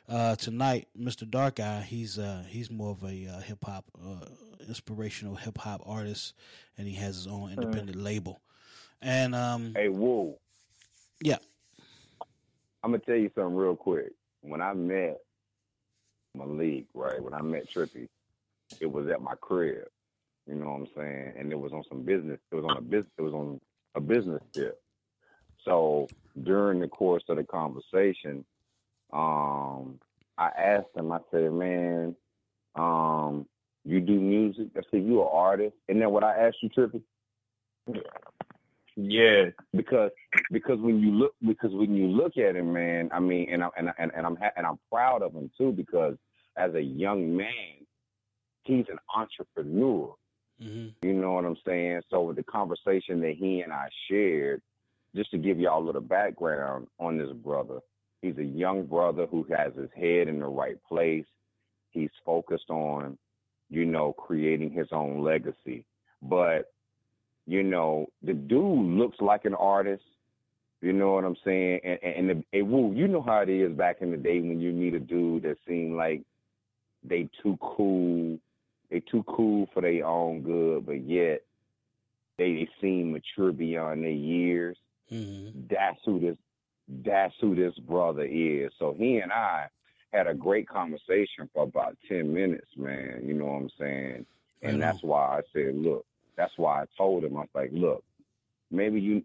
uh, 0.07 0.35
tonight, 0.35 0.87
Mr. 0.97 1.29
Dark 1.29 1.59
Eye. 1.59 1.81
He's 1.81 2.17
uh, 2.19 2.43
he's 2.47 2.69
more 2.71 2.91
of 2.91 3.03
a 3.03 3.27
uh, 3.27 3.39
hip 3.41 3.63
hop 3.63 3.85
uh, 4.01 4.25
inspirational 4.67 5.35
hip 5.35 5.57
hop 5.57 5.81
artist, 5.85 6.33
and 6.77 6.87
he 6.87 6.93
has 6.95 7.15
his 7.15 7.27
own 7.27 7.51
independent 7.51 7.97
label. 7.97 8.41
And 9.01 9.33
um, 9.35 9.73
Hey, 9.75 9.89
Woo. 9.89 10.35
Yeah. 11.21 11.37
I'm 12.83 12.91
gonna 12.91 12.99
tell 12.99 13.15
you 13.15 13.31
something 13.35 13.55
real 13.55 13.75
quick. 13.75 14.11
When 14.41 14.61
I 14.61 14.73
met 14.73 15.17
Malik, 16.35 16.85
right? 16.93 17.21
When 17.21 17.33
I 17.33 17.41
met 17.41 17.69
Trippy, 17.69 18.07
it 18.79 18.87
was 18.91 19.07
at 19.07 19.21
my 19.21 19.35
crib. 19.41 19.87
You 20.47 20.55
know 20.55 20.67
what 20.67 20.81
I'm 20.81 20.87
saying? 20.95 21.33
And 21.37 21.51
it 21.51 21.59
was 21.59 21.73
on 21.73 21.83
some 21.89 22.03
business. 22.03 22.39
It 22.51 22.55
was 22.55 22.65
on 22.65 22.77
a 22.77 22.81
business. 22.81 23.11
It 23.17 23.21
was 23.21 23.33
on 23.33 23.61
a 23.95 24.01
business 24.01 24.41
tip. 24.55 24.81
So 25.65 26.07
during 26.43 26.79
the 26.79 26.87
course 26.87 27.23
of 27.29 27.37
the 27.37 27.43
conversation, 27.43 28.45
um, 29.13 29.99
I 30.37 30.49
asked 30.57 30.95
him. 30.95 31.11
I 31.11 31.19
said, 31.31 31.51
"Man, 31.53 32.15
um, 32.75 33.47
you 33.85 33.99
do 34.01 34.19
music?" 34.19 34.69
I 34.77 34.81
said, 34.91 35.03
"You 35.03 35.21
an 35.21 35.29
artist?" 35.31 35.75
And 35.89 36.01
then 36.01 36.11
what 36.11 36.23
I 36.23 36.35
asked 36.47 36.57
you, 36.63 36.69
Trippy, 36.69 37.03
yeah, 38.95 39.45
because 39.75 40.11
because 40.51 40.79
when 40.79 40.99
you 40.99 41.11
look 41.11 41.33
because 41.47 41.71
when 41.73 41.95
you 41.95 42.07
look 42.07 42.37
at 42.37 42.55
him, 42.55 42.73
man, 42.73 43.09
I 43.13 43.19
mean, 43.19 43.49
and 43.51 43.63
I 43.63 43.69
and 43.77 43.89
I- 43.89 43.93
and, 43.99 44.11
and 44.15 44.25
I'm 44.25 44.35
ha- 44.35 44.51
and 44.57 44.65
I'm 44.65 44.79
proud 44.91 45.21
of 45.21 45.33
him 45.33 45.51
too 45.57 45.71
because 45.71 46.15
as 46.57 46.73
a 46.75 46.81
young 46.81 47.35
man, 47.35 47.78
he's 48.69 48.85
an 48.89 48.99
entrepreneur. 49.15 50.13
Mm-hmm. 50.61 51.07
You 51.07 51.13
know 51.13 51.33
what 51.33 51.45
I'm 51.45 51.57
saying? 51.65 52.01
So 52.09 52.21
with 52.21 52.35
the 52.35 52.43
conversation 52.43 53.19
that 53.21 53.35
he 53.37 53.61
and 53.61 53.73
I 53.73 53.89
shared, 54.09 54.61
just 55.15 55.31
to 55.31 55.37
give 55.37 55.59
y'all 55.59 55.83
a 55.83 55.85
little 55.85 56.01
background 56.01 56.87
on 56.99 57.17
this 57.17 57.31
brother, 57.31 57.79
he's 58.21 58.37
a 58.37 58.43
young 58.43 58.85
brother 58.85 59.25
who 59.25 59.45
has 59.49 59.73
his 59.75 59.89
head 59.95 60.27
in 60.27 60.39
the 60.39 60.45
right 60.45 60.77
place. 60.87 61.25
He's 61.89 62.11
focused 62.23 62.69
on, 62.69 63.17
you 63.69 63.85
know, 63.85 64.13
creating 64.13 64.71
his 64.71 64.87
own 64.91 65.23
legacy. 65.23 65.83
But 66.21 66.71
you 67.47 67.63
know, 67.63 68.05
the 68.21 68.33
dude 68.33 68.97
looks 68.99 69.17
like 69.19 69.45
an 69.45 69.55
artist. 69.55 70.03
You 70.81 70.93
know 70.93 71.13
what 71.13 71.23
I'm 71.23 71.37
saying? 71.43 71.79
And 71.83 71.99
and, 72.03 72.29
and, 72.29 72.29
the, 72.29 72.59
and 72.59 72.69
woo, 72.69 72.93
you 72.93 73.07
know 73.07 73.23
how 73.23 73.39
it 73.39 73.49
is 73.49 73.71
back 73.71 73.97
in 74.01 74.11
the 74.11 74.17
day 74.17 74.39
when 74.39 74.59
you 74.59 74.71
meet 74.71 74.93
a 74.93 74.99
dude 74.99 75.43
that 75.43 75.57
seemed 75.67 75.97
like 75.97 76.21
they 77.03 77.29
too 77.41 77.57
cool, 77.61 78.37
they 78.89 78.99
too 78.99 79.23
cool 79.27 79.69
for 79.73 79.81
their 79.81 80.05
own 80.05 80.41
good, 80.41 80.85
but 80.85 81.01
yet 81.03 81.43
they, 82.37 82.53
they 82.53 82.69
seem 82.81 83.11
mature 83.11 83.51
beyond 83.51 84.03
their 84.03 84.11
years. 84.11 84.77
Mm-hmm. 85.11 85.67
That's 85.69 85.99
who 86.05 86.19
this 86.19 86.37
that's 87.05 87.35
who 87.39 87.53
this 87.55 87.77
brother 87.77 88.23
is. 88.23 88.71
So 88.79 88.95
he 88.97 89.17
and 89.17 89.31
I 89.31 89.67
had 90.11 90.25
a 90.25 90.33
great 90.33 90.67
conversation 90.67 91.49
for 91.53 91.63
about 91.63 91.97
ten 92.07 92.33
minutes, 92.33 92.69
man. 92.75 93.21
You 93.25 93.35
know 93.35 93.45
what 93.45 93.61
I'm 93.61 93.69
saying? 93.79 94.25
And 94.61 94.81
that's 94.81 95.01
why 95.03 95.37
I 95.37 95.41
said, 95.53 95.75
look, 95.75 96.05
that's 96.35 96.51
why 96.57 96.81
I 96.81 96.85
told 96.97 97.23
him, 97.23 97.37
I 97.37 97.41
was 97.41 97.49
like, 97.53 97.69
look, 97.71 98.03
maybe 98.71 98.99
you 98.99 99.23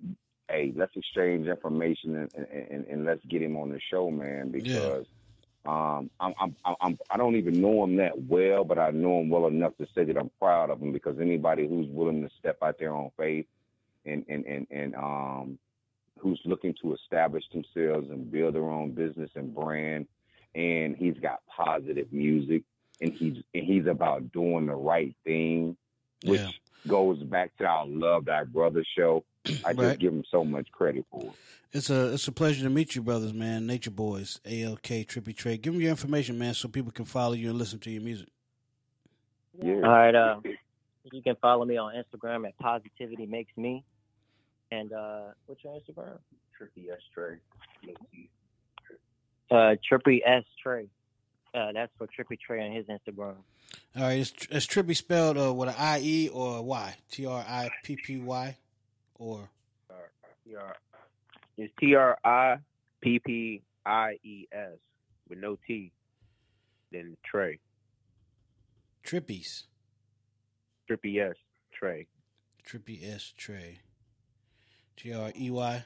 hey, 0.49 0.73
let's 0.77 0.95
exchange 0.95 1.47
information 1.47 2.17
and, 2.17 2.31
and, 2.35 2.47
and, 2.71 2.87
and 2.87 3.05
let's 3.07 3.25
get 3.31 3.41
him 3.41 3.57
on 3.57 3.71
the 3.71 3.81
show, 3.91 4.11
man, 4.11 4.51
because 4.51 5.07
um 5.67 6.11
I'm, 6.21 6.35
I'm 6.41 6.57
I'm 6.81 6.99
I 7.11 7.17
don't 7.17 7.37
even 7.37 7.61
know 7.61 7.85
him 7.85 7.97
that 7.97 8.13
well, 8.29 8.65
but 8.65 8.79
I 8.79 8.91
know 8.91 9.21
him 9.21 9.31
well 9.31 9.47
enough 9.47 9.77
to 9.79 9.87
say 9.95 10.05
that 10.05 10.17
I'm 10.19 10.31
proud 10.39 10.71
of 10.71 10.81
him 10.81 10.93
because 10.93 11.17
anybody 11.21 11.67
who's 11.67 11.89
willing 11.89 12.23
to 12.23 12.31
step 12.39 12.59
out 12.63 12.77
there 12.79 12.95
on 12.95 13.11
faith 13.17 13.47
and 14.05 14.25
and 14.29 14.45
and, 14.45 14.67
and 14.71 14.95
um 14.95 15.59
who's 16.21 16.41
looking 16.45 16.75
to 16.83 16.95
establish 16.95 17.45
themselves 17.53 18.09
and 18.11 18.31
build 18.31 18.55
their 18.55 18.71
own 18.71 18.93
business 18.93 19.31
and 19.35 19.55
brand 19.55 20.07
and 20.55 20.97
he's 20.97 21.19
got 21.21 21.41
positive 21.47 22.13
music 22.13 22.63
and 23.01 23.13
he's 23.13 23.37
and 23.55 23.65
he's 23.65 23.87
about 23.87 24.31
doing 24.33 24.67
the 24.67 24.75
right 24.75 25.15
thing 25.25 25.77
which 26.23 26.41
Yeah. 26.41 26.51
goes 26.87 27.23
back 27.25 27.57
to 27.57 27.65
our 27.65 27.87
love 27.87 28.27
thy 28.27 28.45
brother 28.45 28.85
show 28.97 29.25
i 29.47 29.51
just 29.73 29.79
Right. 29.79 29.99
give 29.99 30.13
him 30.13 30.25
so 30.31 30.45
much 30.45 30.71
credit 30.73 31.05
for 31.11 31.23
it 31.23 31.33
It's 31.73 31.91
a 31.91 32.13
it's 32.15 32.27
a 32.29 32.33
pleasure 32.33 32.63
to 32.65 32.71
meet 32.71 32.95
you, 32.95 33.03
brothers, 33.03 33.33
man. 33.35 33.67
Nature 33.67 33.91
Boys, 33.91 34.41
AOK, 34.47 35.07
Trippy 35.07 35.37
Trey. 35.37 35.57
Give 35.59 35.73
them 35.73 35.83
your 35.83 35.91
information, 35.91 36.39
man, 36.39 36.55
so 36.55 36.69
people 36.69 36.93
can 36.93 37.05
follow 37.05 37.35
you 37.35 37.51
and 37.51 37.59
listen 37.59 37.79
to 37.81 37.91
your 37.91 38.03
music. 38.03 38.29
Yeah. 39.61 39.75
All 39.77 39.81
right. 39.83 40.15
Uh, 40.15 40.41
you 41.13 41.21
can 41.23 41.37
follow 41.43 41.65
me 41.65 41.77
on 41.77 41.93
Instagram 41.95 42.47
at 42.47 42.57
Positivity 42.59 43.27
Makes 43.27 43.57
Me. 43.57 43.85
And 44.71 44.93
uh, 44.93 45.33
what's 45.47 45.63
your 45.65 45.75
Instagram? 45.75 46.19
Trippy 46.59 46.91
S 46.93 47.01
Trey. 47.13 47.37
Uh, 49.51 49.75
Trippy 49.91 50.21
S 50.25 50.45
Trey. 50.63 50.87
Uh, 51.55 51.73
that's 51.73 51.93
for 51.99 52.07
Trippy 52.09 52.39
Trey 52.41 52.65
on 52.65 52.73
his 52.73 52.87
Instagram. 52.87 53.37
All 53.97 54.03
right, 54.03 54.19
is, 54.19 54.33
is 54.51 54.67
Trippy 54.67 54.97
spelled 54.97 55.39
uh, 55.39 55.53
with 55.53 55.69
an 55.69 55.75
I 55.79 56.01
E 56.01 56.29
or 56.29 56.59
a 56.59 56.63
Y? 56.63 56.97
T 57.11 57.27
R 57.27 57.45
I 57.47 57.71
P 57.85 57.97
P 57.97 58.19
Y, 58.19 58.57
or 59.19 59.49
It's 61.57 61.73
T 61.79 61.95
R 61.95 62.19
I 62.25 62.57
P 63.01 63.19
P 63.19 63.63
I 63.87 64.19
E 64.23 64.47
S 64.53 64.79
with 65.29 65.39
no 65.39 65.57
T. 65.67 65.93
Then 66.91 67.17
Trey. 67.25 67.59
Trippies? 69.05 69.65
Trippy 70.89 71.31
S. 71.31 71.37
Trey. 71.73 72.07
Trippy 72.67 73.07
S 73.07 73.33
Trey. 73.37 73.81
T 74.97 75.13
R 75.13 75.33
E 75.39 75.51
Y. 75.51 75.85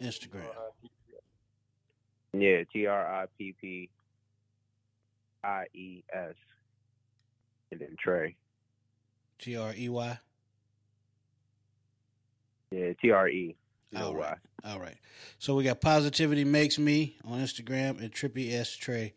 Instagram. 0.00 0.46
Yeah, 2.32 2.64
T 2.72 2.86
R 2.86 3.06
I 3.06 3.26
P 3.38 3.54
P 3.60 3.88
I 5.44 5.64
E 5.74 6.02
S. 6.12 6.34
And 7.70 7.80
then 7.80 7.96
Trey. 7.98 8.36
T 9.38 9.56
R 9.56 9.74
E 9.76 9.88
Y. 9.88 10.18
Yeah, 12.72 12.92
T 13.00 13.10
R 13.10 13.28
E. 13.28 13.54
All 13.96 14.14
right. 14.14 14.38
All 14.64 14.80
right. 14.80 14.96
So 15.38 15.54
we 15.54 15.64
got 15.64 15.80
Positivity 15.80 16.44
Makes 16.44 16.78
Me 16.78 17.16
on 17.26 17.40
Instagram 17.40 18.00
and 18.00 18.10
Trippy 18.10 18.52
S 18.52 18.74
Trey 18.74 19.12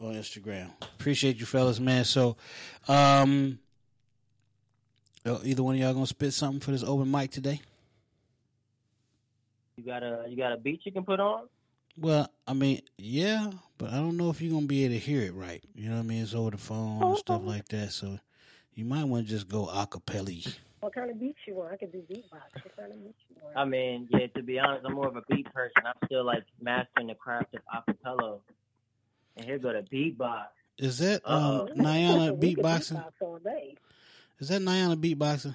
on 0.00 0.14
Instagram. 0.14 0.70
Appreciate 0.80 1.38
you 1.40 1.46
fellas, 1.46 1.80
man. 1.80 2.04
So 2.04 2.36
um 2.88 3.58
uh, 5.24 5.38
either 5.44 5.62
one 5.62 5.74
of 5.74 5.80
y'all 5.80 5.94
gonna 5.94 6.06
spit 6.06 6.32
something 6.32 6.60
for 6.60 6.70
this 6.72 6.84
open 6.84 7.10
mic 7.10 7.30
today? 7.30 7.60
You 9.76 9.84
got 9.84 10.02
a 10.02 10.24
you 10.28 10.36
got 10.36 10.52
a 10.52 10.56
beat 10.56 10.80
you 10.84 10.92
can 10.92 11.04
put 11.04 11.20
on? 11.20 11.48
Well, 11.96 12.28
I 12.46 12.54
mean, 12.54 12.80
yeah, 12.96 13.50
but 13.78 13.90
I 13.90 13.96
don't 13.96 14.16
know 14.16 14.30
if 14.30 14.40
you're 14.40 14.52
gonna 14.52 14.66
be 14.66 14.84
able 14.84 14.94
to 14.94 14.98
hear 14.98 15.22
it 15.22 15.34
right. 15.34 15.62
You 15.74 15.88
know 15.88 15.96
what 15.96 16.02
I 16.02 16.06
mean? 16.06 16.22
It's 16.22 16.34
over 16.34 16.50
the 16.50 16.58
phone 16.58 17.02
and 17.02 17.18
stuff 17.18 17.42
like 17.44 17.68
that. 17.68 17.90
So 17.90 18.18
you 18.74 18.84
might 18.84 19.04
want 19.04 19.26
to 19.26 19.30
just 19.32 19.48
go 19.48 19.66
acapella. 19.66 20.56
What 20.82 20.94
kind 20.96 21.10
of 21.12 21.20
beat 21.20 21.36
you 21.46 21.54
want? 21.54 21.72
I 21.72 21.76
can 21.76 21.90
do 21.90 21.98
beatbox. 22.10 22.64
What 22.64 22.76
kind 22.76 22.92
of 22.92 22.98
beat 23.04 23.14
you 23.30 23.36
want? 23.40 23.56
I 23.56 23.64
mean, 23.64 24.08
yeah. 24.10 24.26
To 24.34 24.42
be 24.42 24.58
honest, 24.58 24.84
I'm 24.84 24.94
more 24.94 25.06
of 25.06 25.14
a 25.14 25.22
beat 25.30 25.46
person. 25.54 25.74
I'm 25.86 25.94
still 26.06 26.24
like 26.24 26.42
mastering 26.60 27.06
the 27.06 27.14
craft 27.14 27.54
of 27.54 27.60
acapella. 27.72 28.40
And 29.36 29.46
here 29.46 29.58
go 29.58 29.72
the 29.72 29.86
beatbox. 29.96 30.46
Is 30.78 30.98
that 30.98 31.22
Uh-oh. 31.24 31.68
um 31.72 31.78
Niana 31.78 32.36
beatboxing? 32.36 32.96
beatbox 32.96 33.12
all 33.20 33.38
day. 33.38 33.76
Is 34.40 34.48
that 34.48 34.60
Niana 34.60 34.96
beatboxing? 34.96 35.54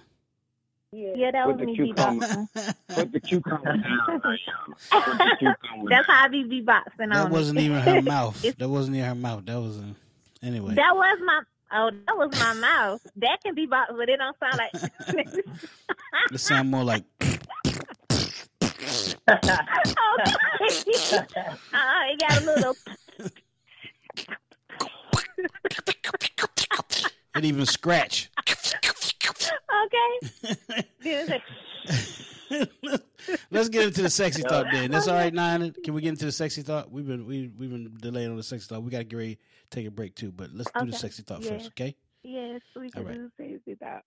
Yeah, 0.94 1.10
yeah 1.18 1.32
that 1.32 1.46
Put 1.46 1.58
was 1.58 1.60
the 1.60 1.66
me 1.84 1.92
beatboxing. 1.94 2.48
Put 2.96 3.12
the 3.12 3.20
cucumber 3.20 3.76
down, 3.76 4.22
Diana. 4.24 5.58
That's 5.90 6.08
how 6.08 6.24
I 6.24 6.28
be 6.30 6.46
beatboxing 6.46 7.12
That 7.12 7.26
on 7.26 7.32
wasn't 7.32 7.60
it. 7.60 7.64
even 7.64 7.80
her 7.82 8.02
mouth. 8.14 8.42
That 8.58 8.70
wasn't 8.70 8.96
even 8.96 9.10
her 9.10 9.16
mouth. 9.16 9.46
That 9.46 9.60
was 9.60 9.78
a, 9.78 9.94
anyway. 10.42 10.76
That 10.76 10.96
was 10.96 11.18
my 11.26 11.42
Oh, 11.72 11.92
that 11.92 12.18
was 12.18 12.32
my 12.40 12.54
mouth. 12.54 13.06
That 13.18 13.40
can 13.44 13.54
be 13.56 13.66
but 13.66 14.10
it 14.10 14.18
don't 14.18 14.36
sound 14.40 14.58
like. 14.58 14.72
It 16.32 16.40
sound 16.40 16.72
more 16.72 16.84
like 16.84 17.04
okay. 19.30 19.38
uh, 21.18 22.04
it 22.10 22.20
got 22.20 22.42
a 22.42 22.46
little. 22.46 22.76
it 27.36 27.46
even 27.46 27.66
scratch. 27.66 28.30
okay. 29.86 31.42
Then 32.50 32.62
it's 32.62 32.84
like, 32.84 33.02
Let's 33.52 33.70
get 33.70 33.86
into 33.86 34.02
the 34.02 34.10
sexy 34.10 34.42
thought 34.42 34.68
then. 34.72 34.92
That's 34.92 35.08
oh, 35.08 35.12
all 35.12 35.18
right, 35.18 35.34
Nine. 35.34 35.74
Can 35.84 35.94
we 35.94 36.02
get 36.02 36.10
into 36.10 36.26
the 36.26 36.32
sexy 36.32 36.62
thought? 36.62 36.92
We've 36.92 37.06
been 37.08 37.26
we 37.26 37.52
we've 37.58 37.70
been 37.70 37.98
delaying 38.00 38.32
on 38.32 38.38
the 38.38 38.44
sexy 38.44 38.68
thought. 38.68 38.84
We 38.84 38.92
got 38.92 39.00
to 39.00 39.04
get 39.04 39.16
ready 39.18 39.36
to 39.36 39.42
take 39.70 39.88
a 39.88 39.92
break 39.92 40.16
too. 40.16 40.32
But 40.32 40.52
let's 40.54 40.70
do 40.72 40.82
the 40.86 40.88
Okay. 40.90 40.98
sexy 40.98 41.24
thought 41.24 41.42
Yeah. 41.44 41.52
first, 41.58 41.68
okay? 41.68 41.96
Yes, 42.24 42.62
we 42.76 42.90
can 42.90 43.02
All 43.02 43.08
right. 43.10 43.16
do 43.16 43.32
sexy 43.38 43.76
thought. 43.76 44.04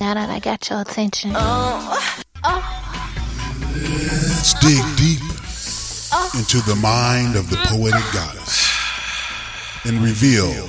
Now 0.00 0.14
that 0.14 0.30
I 0.30 0.38
got 0.38 0.68
your 0.70 0.80
attention. 0.80 1.32
Let's 4.22 4.54
dig 4.54 4.82
deep 4.96 5.20
into 6.34 6.58
the 6.66 6.78
mind 6.80 7.36
of 7.36 7.50
the 7.50 7.56
poetic 7.66 8.02
goddess 8.12 8.66
and 9.84 10.02
reveal 10.02 10.68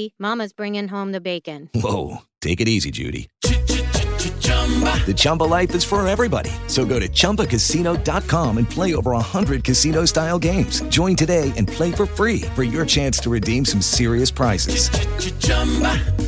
Mama's 0.19 0.53
bringing 0.53 0.87
home 0.87 1.11
the 1.11 1.19
bacon. 1.21 1.69
Whoa, 1.73 2.21
take 2.41 2.61
it 2.61 2.67
easy, 2.69 2.91
Judy. 2.91 3.29
The 3.41 5.13
Chumba 5.15 5.43
life 5.43 5.75
is 5.75 5.83
for 5.83 6.07
everybody. 6.07 6.51
So 6.67 6.85
go 6.85 6.99
to 6.99 7.07
ChumbaCasino.com 7.09 8.57
and 8.57 8.69
play 8.69 8.95
over 8.95 9.11
100 9.11 9.63
casino-style 9.63 10.39
games. 10.39 10.81
Join 10.83 11.15
today 11.15 11.51
and 11.57 11.67
play 11.67 11.91
for 11.91 12.05
free 12.05 12.43
for 12.55 12.63
your 12.63 12.85
chance 12.85 13.19
to 13.19 13.29
redeem 13.29 13.65
some 13.65 13.81
serious 13.81 14.31
prizes. 14.31 14.89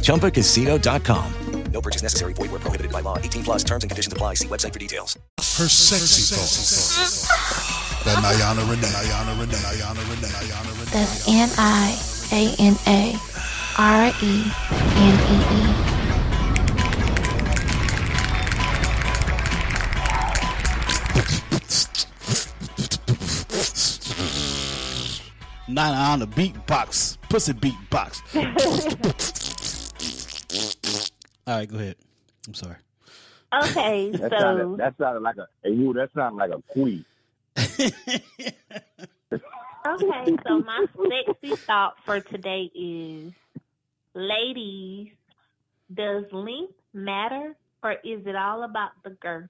ChumbaCasino.com. 0.01 1.33
No 1.71 1.81
purchase 1.81 2.03
necessary. 2.03 2.33
Void 2.33 2.51
where 2.51 2.59
prohibited 2.59 2.91
by 2.91 3.01
law. 3.01 3.17
18 3.17 3.43
plus 3.43 3.63
terms 3.63 3.83
and 3.83 3.89
conditions 3.89 4.13
apply. 4.13 4.35
See 4.35 4.47
website 4.47 4.73
for 4.73 4.79
details. 4.79 5.17
her 5.57 5.67
sexy 5.67 6.35
thoughts. 6.35 7.27
That 8.05 8.17
Niana 8.21 8.69
Renee, 8.69 8.87
Niana 8.87 9.39
Renee, 9.39 9.57
Niana 9.57 10.09
Renee, 10.09 10.27
Niana 10.27 10.71
Renee. 10.71 10.91
That's 10.91 11.27
N 11.27 11.49
I 11.57 11.97
A 12.31 12.55
N 12.59 12.75
A 12.85 13.17
R 13.77 14.11
E 14.21 14.51
N 14.95 15.15
E 15.31 15.37
E. 15.51 15.73
Nine 25.67 25.93
on 25.95 26.19
the 26.19 26.27
beatbox, 26.27 27.17
pussy 27.29 27.53
beatbox. 27.53 28.21
All 31.47 31.55
right, 31.57 31.69
go 31.69 31.77
ahead. 31.77 31.95
I'm 32.47 32.53
sorry. 32.53 32.75
Okay, 33.63 34.11
That 34.11 34.31
so 34.31 34.37
sounded, 34.39 34.77
that 34.77 34.95
sounded 34.97 35.21
like 35.21 35.37
a 35.37 35.47
hey, 35.63 35.71
Woo, 35.71 35.93
that 35.93 36.09
sounded 36.13 36.37
like 36.37 36.51
a 36.51 36.61
queen. 36.73 37.05
okay, 37.57 37.93
so 40.47 40.59
my 40.59 40.85
sexy 41.09 41.55
thought 41.55 41.95
for 42.05 42.19
today 42.19 42.69
is, 42.75 43.31
ladies, 44.13 45.09
does 45.93 46.25
length 46.31 46.73
matter 46.93 47.55
or 47.83 47.93
is 48.03 48.25
it 48.25 48.35
all 48.35 48.63
about 48.63 48.91
the 49.03 49.11
girth? 49.11 49.49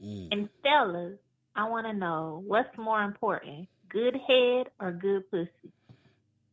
And 0.00 0.48
fellas, 0.62 1.18
I 1.54 1.68
want 1.68 1.86
to 1.86 1.92
know 1.94 2.42
what's 2.46 2.76
more 2.76 3.02
important, 3.02 3.68
good 3.88 4.14
head 4.14 4.66
or 4.78 4.92
good 4.92 5.30
pussy? 5.30 5.72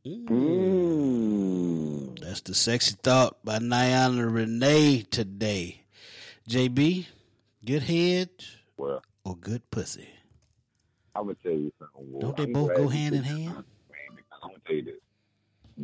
Mm, 0.05 2.19
that's 2.19 2.41
the 2.41 2.53
sexy 2.53 2.95
thought 3.01 3.43
by 3.43 3.59
Niana 3.59 4.33
Renee 4.33 5.05
today. 5.09 5.81
JB, 6.49 7.05
good 7.65 7.83
head 7.83 8.29
Well, 8.77 9.01
or 9.23 9.35
good 9.35 9.69
pussy? 9.71 10.07
I'm 11.15 11.23
gonna 11.25 11.35
tell 11.43 11.51
you 11.51 11.71
something. 11.79 12.11
Woo. 12.11 12.19
Don't 12.21 12.37
they 12.37 12.43
I'm 12.43 12.53
both 12.53 12.75
go 12.75 12.87
hand 12.87 13.15
in 13.15 13.23
hand? 13.23 13.41
this 13.43 13.49
up, 13.49 13.55
man, 13.55 13.65
because 14.15 14.39
I'm 14.41 14.49
gonna 14.49 14.59
tell 14.65 14.75
you 14.75 14.83
this. 14.83 14.95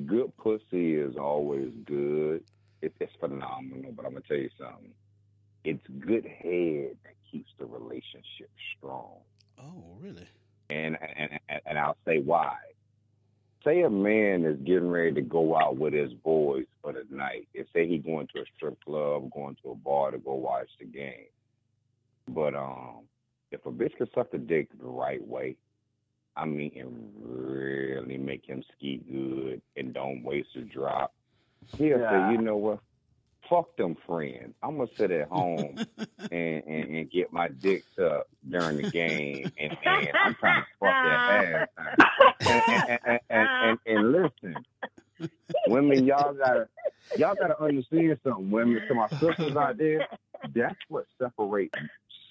Good 0.06 0.36
pussy 0.38 0.96
is 0.96 1.16
always 1.18 1.72
good. 1.86 2.44
It, 2.82 2.94
it's 3.00 3.14
phenomenal, 3.20 3.92
but 3.92 4.06
I'm 4.06 4.14
gonna 4.14 4.24
tell 4.28 4.38
you 4.38 4.50
something. 4.58 4.94
It's 5.64 5.86
good 6.00 6.26
head 6.26 6.96
that 7.04 7.16
keeps 7.32 7.52
the 7.60 7.66
relationship 7.66 8.50
strong. 8.78 9.18
Oh, 9.58 9.98
really? 10.00 10.28
and 10.70 10.98
and 11.02 11.40
and, 11.50 11.62
and 11.66 11.80
I'll 11.80 11.98
say 12.06 12.20
why. 12.20 12.56
Say 13.66 13.82
a 13.82 13.90
man 13.90 14.46
is 14.46 14.58
getting 14.60 14.90
ready 14.90 15.14
to 15.16 15.22
go 15.22 15.58
out 15.58 15.76
with 15.78 15.94
his 15.94 16.14
boys 16.14 16.66
for 16.82 16.94
the 16.94 17.04
night. 17.10 17.48
And 17.56 17.66
say 17.74 17.88
he 17.88 17.98
going 17.98 18.28
to 18.34 18.42
a 18.42 18.46
strip 18.56 18.82
club, 18.86 19.30
going 19.32 19.58
to 19.64 19.72
a 19.72 19.76
bar 19.76 20.12
to 20.12 20.18
go 20.18 20.36
watch 20.36 20.70
the 20.80 20.86
game. 20.86 21.28
But 22.28 22.56
um, 22.56 23.02
if 23.52 23.66
a 23.66 23.72
bitch 23.72 23.98
can 23.98 24.08
suck 24.16 24.32
the 24.32 24.38
dick 24.38 24.70
the 24.80 24.88
right 24.88 25.26
way, 25.26 25.58
I 26.40 26.46
mean, 26.46 26.72
and 26.78 27.12
really 27.22 28.18
make 28.18 28.46
him 28.46 28.64
ski 28.78 29.02
good 29.12 29.62
and 29.76 29.94
don't 29.94 30.24
waste 30.24 30.56
a 30.56 30.62
drop, 30.62 31.14
he'll 31.78 32.00
Yeah. 32.00 32.10
say, 32.28 32.32
you 32.32 32.38
know 32.40 32.56
what? 32.58 32.80
Fuck 33.50 33.76
them 33.78 33.96
friends. 34.08 34.54
I'm 34.64 34.78
gonna 34.78 34.90
sit 34.98 35.12
at 35.12 35.28
home 35.28 35.80
and, 36.32 36.64
and, 36.66 36.96
and 36.96 37.12
get 37.12 37.34
my 37.34 37.50
dick 37.50 37.84
sucked 37.98 38.30
during 38.50 38.78
the 38.78 38.90
game, 38.90 39.52
and, 39.60 39.72
and 39.86 40.08
I'm 40.24 40.36
trying 40.36 40.62
to 40.62 40.68
fuck 40.80 40.96
that 41.04 41.68
ass. 42.48 43.20
And, 43.30 43.80
and 43.86 44.12
listen, 44.12 44.66
women, 45.68 46.06
y'all 46.06 46.34
gotta 46.34 46.68
y'all 47.18 47.36
gotta 47.36 47.62
understand 47.62 48.18
something. 48.24 48.50
Women, 48.52 48.82
to 48.88 48.94
my 48.94 49.08
sisters 49.20 49.56
out 49.58 49.78
there, 49.78 50.08
that's 50.54 50.76
what 50.88 51.06
separates 51.22 51.74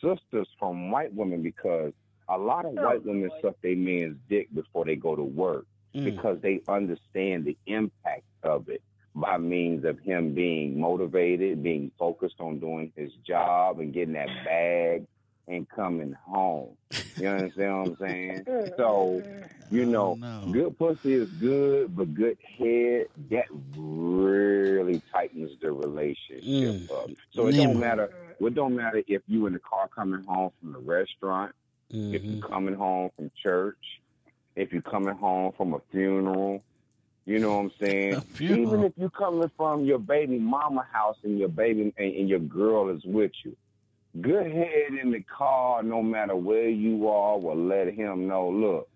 sisters 0.03 0.49
from 0.59 0.91
white 0.91 1.13
women 1.13 1.43
because 1.43 1.93
a 2.29 2.37
lot 2.39 2.65
of 2.65 2.73
white 2.73 3.05
women 3.05 3.31
suck 3.41 3.57
their 3.63 3.77
man's 3.77 4.17
dick 4.29 4.49
before 4.55 4.85
they 4.85 4.97
go 4.97 5.17
to 5.17 5.23
work 5.23 5.67
because 5.95 6.39
they 6.43 6.61
understand 6.69 7.45
the 7.45 7.57
impact 7.67 8.25
of 8.43 8.69
it 8.69 8.83
by 9.15 9.37
means 9.39 9.85
of 9.85 9.99
him 10.01 10.33
being 10.35 10.79
motivated, 10.79 11.63
being 11.63 11.91
focused 11.99 12.37
on 12.41 12.61
doing 12.61 12.93
his 12.95 13.11
job 13.27 13.81
and 13.81 13.93
getting 13.93 14.15
that 14.15 14.29
bag 14.45 15.07
and 15.49 15.69
coming 15.71 16.13
home. 16.13 16.77
You 17.17 17.29
understand 17.29 17.79
what 17.79 17.89
I'm 17.89 17.97
saying? 17.97 18.45
So, 18.77 19.23
you 19.71 19.87
know, 19.87 20.17
good 20.53 20.79
pussy 20.79 21.15
is 21.15 21.29
good, 21.31 21.97
but 21.97 22.15
good 22.15 22.37
head, 22.59 23.07
that 23.31 23.47
really 23.77 25.03
tightens 25.11 25.51
the 25.61 25.73
relationship 25.73 26.45
up. 26.93 27.11
So 27.31 27.49
it 27.49 27.53
don't 27.53 27.81
matter 27.81 28.13
it 28.41 28.55
don't 28.55 28.77
matter 28.77 29.03
if 29.09 29.23
you 29.27 29.47
in 29.47 29.55
the 29.55 29.59
car 29.59 29.89
coming 29.89 30.23
home 30.25 30.51
from 30.61 30.73
the 30.73 30.79
restaurant, 30.79 31.55
if 31.91 32.23
you're 32.23 32.35
mm-hmm. 32.35 32.53
coming 32.53 32.75
home 32.75 33.11
from 33.17 33.31
church, 33.43 33.79
if 34.57 34.73
you're 34.73 34.83
coming 34.83 35.15
home 35.15 35.53
from 35.57 35.75
a 35.75 35.81
funeral, 35.91 36.63
you 37.25 37.39
know 37.39 37.57
what 37.57 37.65
I'm 37.65 37.73
saying? 37.81 38.23
Even 38.41 38.85
if 38.85 38.93
you're 38.97 39.11
coming 39.11 39.51
from 39.57 39.85
your 39.85 39.99
baby 39.99 40.39
mama 40.39 40.87
house 40.91 41.17
and 41.23 41.39
your 41.39 41.49
baby 41.49 41.93
and, 41.99 42.15
and 42.17 42.29
your 42.29 42.39
girl 42.39 42.89
is 42.89 43.05
with 43.05 43.33
you. 43.45 43.57
Good 44.21 44.51
head 44.51 44.99
in 45.01 45.13
the 45.13 45.21
car, 45.21 45.83
no 45.83 46.03
matter 46.03 46.35
where 46.35 46.69
you 46.69 47.09
are, 47.09 47.39
will 47.39 47.57
let 47.57 47.93
him 47.93 48.27
know, 48.27 48.49
look, 48.49 48.89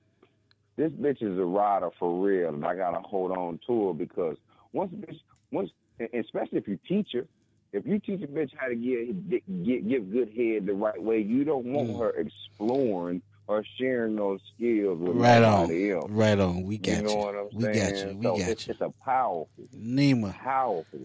this 0.77 0.91
bitch 0.93 1.23
is 1.23 1.39
a 1.39 1.45
rider 1.45 1.91
for 1.99 2.25
real, 2.25 2.49
and 2.49 2.65
I 2.65 2.75
gotta 2.75 3.01
hold 3.01 3.33
on 3.33 3.61
to 3.67 3.89
her 3.89 3.93
because 3.93 4.37
once 4.73 4.93
bitch, 4.95 5.21
once, 5.51 5.71
especially 6.15 6.59
if 6.59 6.67
you 6.67 6.79
teach 6.89 7.09
her, 7.13 7.27
if 7.73 7.87
you 7.87 7.99
teach 7.99 8.23
a 8.23 8.27
bitch 8.27 8.51
how 8.57 8.69
to 8.69 8.75
get, 8.75 9.29
get 9.65 9.89
give 9.89 10.13
good 10.13 10.29
head 10.37 10.67
the 10.67 10.75
right 10.75 11.01
way, 11.03 11.21
you 11.21 11.45
don't 11.45 11.65
want 11.67 11.89
Mm. 11.91 11.99
her 11.99 12.11
exploring 12.11 13.23
or 13.49 13.65
sharing 13.79 14.15
those 14.17 14.41
skills 14.55 14.99
with 15.01 15.17
Right 15.17 15.43
on. 15.43 15.63
nobody 15.63 15.93
else. 15.93 16.11
Right 16.11 16.39
on. 16.39 16.63
We 16.65 16.79
got 16.79 16.97
you 16.99 17.03
know 17.03 17.11
you. 17.11 17.17
what 17.17 17.35
I'm 17.35 17.49
We 17.53 17.63
got 17.65 17.97
you. 17.97 18.17
We 18.17 18.23
so 18.23 18.39
got 18.39 18.49
it's, 18.49 18.67
you. 18.69 18.71
it's 18.73 18.81
a 18.81 18.91
powerful, 19.05 19.49
Nima. 19.77 20.33
powerful 20.35 21.01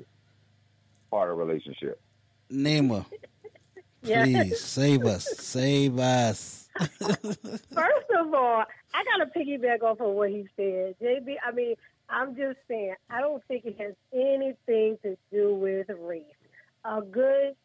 part 1.10 1.32
of 1.32 1.40
a 1.40 1.44
relationship. 1.44 2.00
Nima, 2.52 3.06
Yeah. 4.04 4.24
please 4.24 4.60
save 4.62 5.06
us, 5.06 5.26
save 5.40 5.98
us. 6.00 6.70
First 6.80 8.10
of 8.20 8.34
all, 8.34 8.64
I 8.94 9.04
got 9.04 9.26
to 9.26 9.40
piggyback 9.40 9.82
off 9.84 10.00
of 10.00 10.12
what 10.14 10.30
he 10.30 10.48
said. 10.56 10.96
JB, 11.02 11.36
I 11.46 11.52
mean, 11.52 11.76
I'm 12.10 12.36
just 12.36 12.58
saying, 12.70 12.94
I 13.10 13.20
don't 13.20 13.44
think 13.48 13.66
it 13.66 13.78
has 13.80 13.94
anything 14.14 14.98
to 15.04 15.18
do 15.32 15.56
with 15.56 15.88
race. 16.00 16.24
A 16.88 17.02
good 17.02 17.56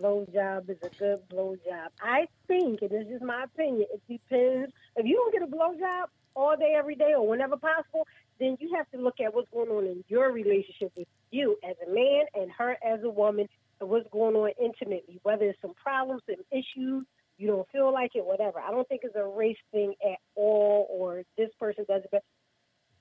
blowjob 0.00 0.70
is 0.70 0.76
a 0.84 0.88
good 0.96 1.18
blowjob. 1.28 1.88
I 2.00 2.26
think, 2.46 2.80
and 2.80 2.90
this 2.90 3.08
is 3.08 3.20
my 3.20 3.44
opinion, 3.44 3.86
it 3.92 4.00
depends. 4.08 4.72
If 4.94 5.04
you 5.04 5.16
don't 5.16 5.32
get 5.32 5.42
a 5.42 5.46
blowjob 5.46 6.06
all 6.34 6.56
day, 6.56 6.74
every 6.78 6.94
day, 6.94 7.12
or 7.16 7.26
whenever 7.26 7.56
possible, 7.56 8.06
then 8.38 8.56
you 8.60 8.74
have 8.76 8.88
to 8.92 8.98
look 8.98 9.20
at 9.20 9.34
what's 9.34 9.50
going 9.50 9.68
on 9.68 9.86
in 9.86 10.04
your 10.06 10.30
relationship 10.30 10.92
with 10.96 11.08
you 11.32 11.58
as 11.68 11.74
a 11.84 11.90
man 11.92 12.24
and 12.34 12.52
her 12.56 12.76
as 12.86 13.02
a 13.02 13.10
woman, 13.10 13.48
and 13.80 13.90
what's 13.90 14.08
going 14.10 14.36
on 14.36 14.50
intimately, 14.62 15.18
whether 15.24 15.44
it's 15.46 15.60
some 15.60 15.74
problems, 15.74 16.22
some 16.26 16.36
issues, 16.52 17.04
you 17.38 17.48
don't 17.48 17.68
feel 17.70 17.92
like 17.92 18.12
it, 18.14 18.24
whatever. 18.24 18.60
I 18.60 18.70
don't 18.70 18.88
think 18.88 19.00
it's 19.02 19.16
a 19.16 19.24
race 19.24 19.56
thing 19.72 19.94
at 20.04 20.18
all, 20.36 20.86
or 20.88 21.24
this 21.36 21.50
person 21.58 21.84
does 21.88 22.02
it 22.04 22.10
better. 22.12 22.24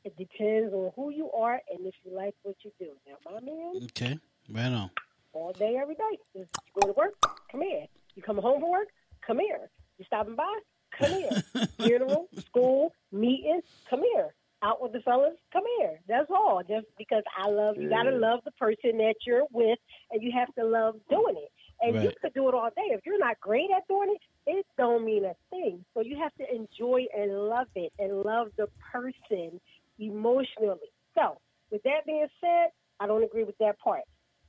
It 0.04 0.18
depends 0.18 0.74
on 0.74 0.92
who 0.96 1.12
you 1.12 1.32
are 1.32 1.62
and 1.72 1.86
if 1.86 1.94
you 2.04 2.16
like 2.16 2.34
what 2.42 2.56
you 2.64 2.72
do. 2.80 2.94
Now, 3.08 3.32
my 3.32 3.40
man, 3.40 3.74
Okay, 3.86 4.18
right 4.50 4.66
on. 4.74 4.90
All 5.34 5.54
day, 5.54 5.78
every 5.82 5.96
day. 5.96 6.18
You 6.34 6.48
go 6.80 6.88
to 6.88 6.94
work, 6.94 7.14
come 7.52 7.62
here. 7.62 7.86
You 8.16 8.22
come 8.22 8.38
home 8.38 8.60
from 8.60 8.72
work, 8.72 8.88
come 9.26 9.40
here. 9.40 9.70
You 9.98 10.06
stopping 10.06 10.36
by, 10.36 10.60
come 10.98 11.12
here. 11.12 11.44
Funeral, 11.80 12.28
school, 12.48 12.94
meeting, 13.12 13.62
come 13.90 14.02
here. 14.14 14.34
Out 14.64 14.80
with 14.82 14.94
the 14.94 15.00
fellas, 15.00 15.34
come 15.52 15.64
here. 15.80 16.00
That's 16.08 16.30
all. 16.30 16.62
Just 16.68 16.86
because 16.98 17.24
I 17.36 17.50
love 17.50 17.78
you, 17.78 17.90
gotta 17.90 18.12
love 18.12 18.42
the 18.46 18.52
person 18.52 18.98
that 19.00 19.16
you're 19.26 19.46
with, 19.52 19.80
and 20.12 20.22
you 20.22 20.32
have 20.38 20.54
to 20.56 20.64
love 20.64 20.96
doing 21.10 21.36
it. 21.38 21.52
And 21.84 21.96
you 22.04 22.12
could 22.22 22.34
do 22.36 22.48
it 22.48 22.54
all 22.54 22.70
day. 22.70 22.94
If 22.94 23.02
you're 23.04 23.18
not 23.18 23.40
great 23.40 23.70
at 23.76 23.88
doing 23.88 24.16
it, 24.16 24.22
it 24.52 24.66
don't 24.78 25.04
mean 25.04 25.26
a 25.26 25.34
thing. 25.50 25.84
So 25.96 26.02
you 26.02 26.16
have 26.18 26.32
to 26.36 26.46
enjoy 26.54 27.08
and 27.18 27.32
love 27.50 27.68
it, 27.74 27.92
and 27.98 28.22
love 28.22 28.50
the 28.56 28.68
person 28.92 29.60
emotionally. 29.98 30.92
So, 31.16 31.40
with 31.72 31.82
that 31.84 32.06
being 32.06 32.28
said, 32.40 32.70
I 33.00 33.08
don't 33.08 33.24
agree 33.24 33.44
with 33.44 33.58
that 33.60 33.80
part. 33.80 34.02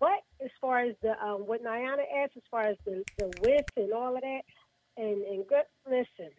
But 0.03 0.18
as 0.44 0.50
far 0.61 0.80
as 0.80 0.96
the 1.00 1.12
um, 1.24 1.42
what 1.46 1.64
Niana 1.64 2.03
asked, 2.24 2.36
as 2.36 2.42
far 2.50 2.64
as 2.64 2.76
the, 2.84 3.05
the 3.18 3.28
width 3.40 3.68
and 3.76 3.92
all 3.94 4.16
of 4.16 4.22
that, 4.22 4.42
and 4.98 5.22
and 5.22 5.46
good, 5.46 5.62
listen, 5.88 6.32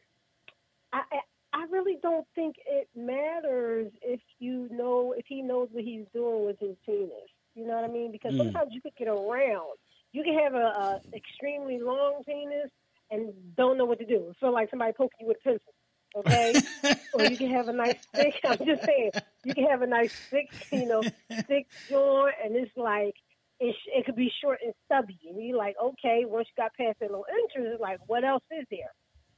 I, 0.92 1.02
I 1.14 1.20
I 1.54 1.66
really 1.72 1.98
don't 2.04 2.28
think 2.36 2.58
it 2.68 2.90
matters 2.94 3.90
if 4.02 4.20
you 4.40 4.68
know 4.70 5.16
if 5.18 5.26
he 5.28 5.42
knows 5.42 5.70
what 5.72 5.86
he's 5.86 6.06
doing 6.14 6.46
with 6.46 6.60
his 6.60 6.76
penis. 6.86 7.32
You 7.56 7.66
know 7.66 7.76
what 7.76 7.86
I 7.86 7.94
mean? 7.94 8.12
Because 8.12 8.34
Mm. 8.34 8.40
sometimes 8.40 8.74
you 8.74 8.82
could 8.82 8.98
get 8.98 9.08
around. 9.08 9.78
You 10.12 10.24
can 10.24 10.38
have 10.40 10.56
a, 10.56 10.58
a 10.58 11.00
extremely 11.16 11.80
long 11.80 12.24
penis 12.26 12.70
and 13.12 13.34
don't 13.56 13.78
know 13.78 13.86
what 13.86 14.00
to 14.00 14.06
do. 14.06 14.34
Feel 14.42 14.54
like 14.54 14.72
somebody 14.72 14.92
poking 14.94 15.20
you 15.22 15.28
with 15.28 15.38
a 15.38 15.50
pencil. 15.50 15.74
Okay, 16.18 16.60
or 17.14 17.26
you 17.26 17.38
can 17.38 17.50
have 17.52 17.70
a 17.70 17.74
nice 17.74 17.98
thick. 18.16 18.34
I'm 18.44 18.58
just 18.66 18.84
saying, 18.86 19.12
you 19.46 19.54
can 19.54 19.70
have 19.70 19.84
a 19.84 19.88
nice 19.88 20.12
thick, 20.32 20.50
you 20.72 20.86
know, 20.88 21.06
thick 21.48 21.68
joint, 21.90 22.36
and 22.44 22.56
it's 22.58 22.76
like 22.76 23.16
it, 23.64 23.76
sh- 23.76 23.92
it 23.96 24.06
could 24.06 24.16
be 24.16 24.32
short 24.42 24.60
and 24.64 24.74
stubby, 24.86 25.18
and 25.28 25.42
you're 25.42 25.58
like, 25.58 25.76
okay, 25.82 26.24
once 26.26 26.48
you 26.50 26.62
got 26.62 26.74
past 26.76 27.00
that 27.00 27.10
little 27.10 27.26
entrance, 27.32 27.72
it's 27.74 27.82
like, 27.82 28.00
what 28.08 28.26
else 28.26 28.44
is 28.52 28.66
there? 28.70 28.92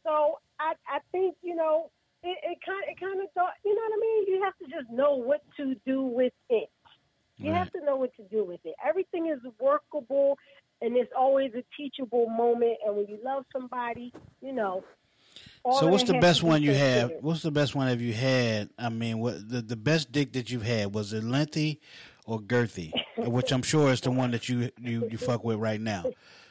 So 0.04 0.40
I, 0.60 0.74
I 0.88 1.00
think 1.12 1.36
you 1.44 1.56
know, 1.56 1.92
it, 2.24 2.38
it 2.44 2.58
kind, 2.66 2.84
it 2.90 3.00
kind 3.00 3.22
of 3.22 3.32
thought, 3.34 3.54
you 3.64 3.76
know 3.76 3.82
what 3.88 3.98
I 3.98 4.02
mean? 4.02 4.26
You 4.28 4.44
have 4.44 4.58
to 4.58 4.66
just 4.66 4.92
know 4.92 5.16
what 5.16 5.42
to 5.58 5.76
do 5.86 6.02
with 6.02 6.34
it. 6.50 6.70
You 7.38 7.52
have 7.52 7.72
to 7.74 7.84
know 7.84 7.98
what 7.98 8.16
to 8.16 8.24
do 8.32 8.46
with 8.46 8.62
it. 8.64 8.76
Everything 8.84 9.28
is 9.28 9.40
workable, 9.60 10.38
and 10.82 10.96
it's 10.96 11.12
always 11.16 11.52
a 11.54 11.64
teachable 11.78 12.28
moment. 12.30 12.78
And 12.86 12.96
when 12.96 13.08
you 13.08 13.20
love 13.24 13.44
somebody, 13.52 14.14
you 14.42 14.54
know. 14.54 14.84
so 15.64 15.88
what's 15.88 16.06
the 16.06 16.20
best 16.20 16.42
one 16.42 16.64
you 16.64 16.74
have? 16.74 17.12
What's 17.20 17.44
the 17.44 17.52
best 17.52 17.76
one 17.76 17.88
have 17.90 18.02
you 18.02 18.14
had? 18.14 18.70
I 18.80 18.90
mean, 18.90 19.20
what 19.20 19.48
the 19.50 19.62
the 19.62 19.76
best 19.76 20.12
dick 20.12 20.32
that 20.34 20.50
you've 20.50 20.64
had 20.64 20.96
was 20.96 21.14
it 21.14 21.24
lengthy 21.24 21.82
or 22.26 22.40
girthy? 22.40 22.92
Which 23.18 23.52
I'm 23.52 23.64
sure 23.64 23.92
is 23.92 24.02
the 24.02 24.12
one 24.12 24.32
that 24.32 24.50
you 24.50 24.70
you 24.80 25.08
you 25.10 25.18
fuck 25.18 25.44
with 25.44 25.58
right 25.58 25.80
now. 25.80 26.06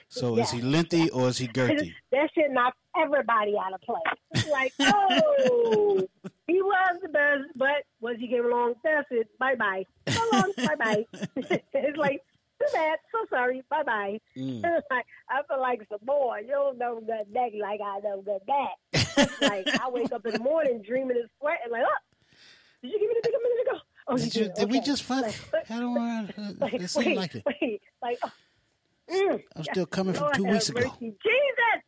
So 0.09 0.39
is 0.39 0.51
he 0.51 0.62
lengthy 0.62 1.11
or 1.11 1.29
is 1.29 1.39
he 1.39 1.49
girthy? 1.49 1.93
that 2.12 2.31
shit 2.35 2.51
knocks 2.53 2.77
everybody 2.97 3.55
out 3.59 3.75
of 3.75 3.81
play. 3.83 4.01
It's 4.33 4.49
like, 4.49 4.72
oh, 4.81 6.07
he 6.47 6.62
was 6.62 6.99
the 7.03 7.09
best, 7.09 7.43
but 7.57 7.85
was 8.01 8.16
he 8.18 8.29
getting 8.29 8.45
along 8.45 8.75
that's 8.85 9.07
it. 9.11 9.29
bye 9.39 9.57
bye. 9.57 9.85
So 10.09 10.20
long, 10.33 10.53
bye 10.57 10.77
bye. 10.77 11.07
it's 11.37 11.99
like, 11.99 12.22
too 12.61 12.66
bad, 12.72 12.99
so 13.11 13.27
sorry, 13.29 13.64
bye 13.68 13.83
bye. 13.83 14.20
Mm. 14.37 14.62
Like, 14.62 15.07
I 15.29 15.43
feel 15.49 15.61
like 15.61 15.81
some 15.89 15.99
boy, 16.05 16.43
you 16.43 16.53
don't 16.53 16.79
know 16.79 17.01
good 17.01 17.33
neck 17.33 17.53
like 17.61 17.81
I 17.81 17.99
know 18.01 18.22
good 18.22 18.47
back. 18.47 19.27
Like, 19.41 19.81
I 19.81 19.89
wake 19.91 20.12
up 20.12 20.25
in 20.27 20.35
the 20.35 20.39
morning 20.39 20.83
dreaming 20.87 21.16
of 21.22 21.31
sweat 21.41 21.59
and 21.64 21.70
sweating, 21.70 21.72
like, 21.72 21.83
oh, 21.85 22.37
did 22.83 22.93
you 22.93 23.01
give 23.01 23.09
me 23.09 23.16
the 23.16 23.29
dick 23.29 23.35
a 23.35 23.43
minute 23.43 23.68
ago? 23.68 23.81
Oh, 24.07 24.16
Did 24.16 24.34
you 24.34 24.42
you- 24.42 24.46
did. 24.48 24.55
did 24.57 24.70
we 24.70 24.80
just 24.80 25.02
fuck? 25.02 25.22
Like, 25.52 25.70
I 25.70 25.80
don't 25.80 25.94
know. 25.94 26.28
like, 26.61 26.74
It 26.74 26.88
seemed 26.90 27.07
wait, 27.07 27.16
like 27.16 27.34
it. 27.36 27.42
Wait, 27.46 27.82
like, 28.02 28.18
oh, 28.22 28.32
mm, 29.11 29.42
I'm 29.57 29.64
still 29.64 29.86
coming 29.86 30.14
from 30.14 30.32
two 30.34 30.44
have 30.44 30.52
weeks 30.55 30.68
ago. 30.68 30.92
Jesus! 31.00 31.82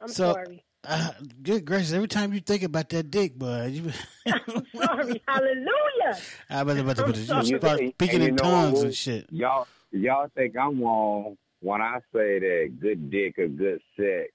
I'm 0.00 0.08
so, 0.08 0.32
sorry. 0.34 0.62
Uh, 0.84 1.10
good 1.42 1.64
gracious! 1.64 1.92
Every 1.92 2.06
time 2.08 2.32
you 2.32 2.40
think 2.40 2.62
about 2.62 2.88
that 2.90 3.10
dick, 3.10 3.38
bud. 3.38 3.70
you, 3.72 3.90
I'm 4.26 4.64
sorry. 4.76 5.22
Hallelujah. 5.26 6.18
I 6.50 6.64
better, 6.64 6.82
better, 6.84 7.04
better, 7.06 7.14
sorry. 7.24 7.46
you 7.46 7.58
start 7.58 7.80
And 7.80 7.92
speaking 7.94 8.22
you 8.22 8.28
in 8.28 8.36
tongues 8.36 8.74
what? 8.78 8.84
and 8.84 8.94
shit. 8.94 9.26
Y'all, 9.30 9.66
y'all 9.90 10.28
think 10.36 10.56
I'm 10.56 10.80
wrong 10.82 11.36
when 11.60 11.80
I 11.80 11.98
say 12.12 12.38
that 12.38 12.76
good 12.80 13.10
dick 13.10 13.38
or 13.38 13.48
good 13.48 13.80
sex 13.96 14.30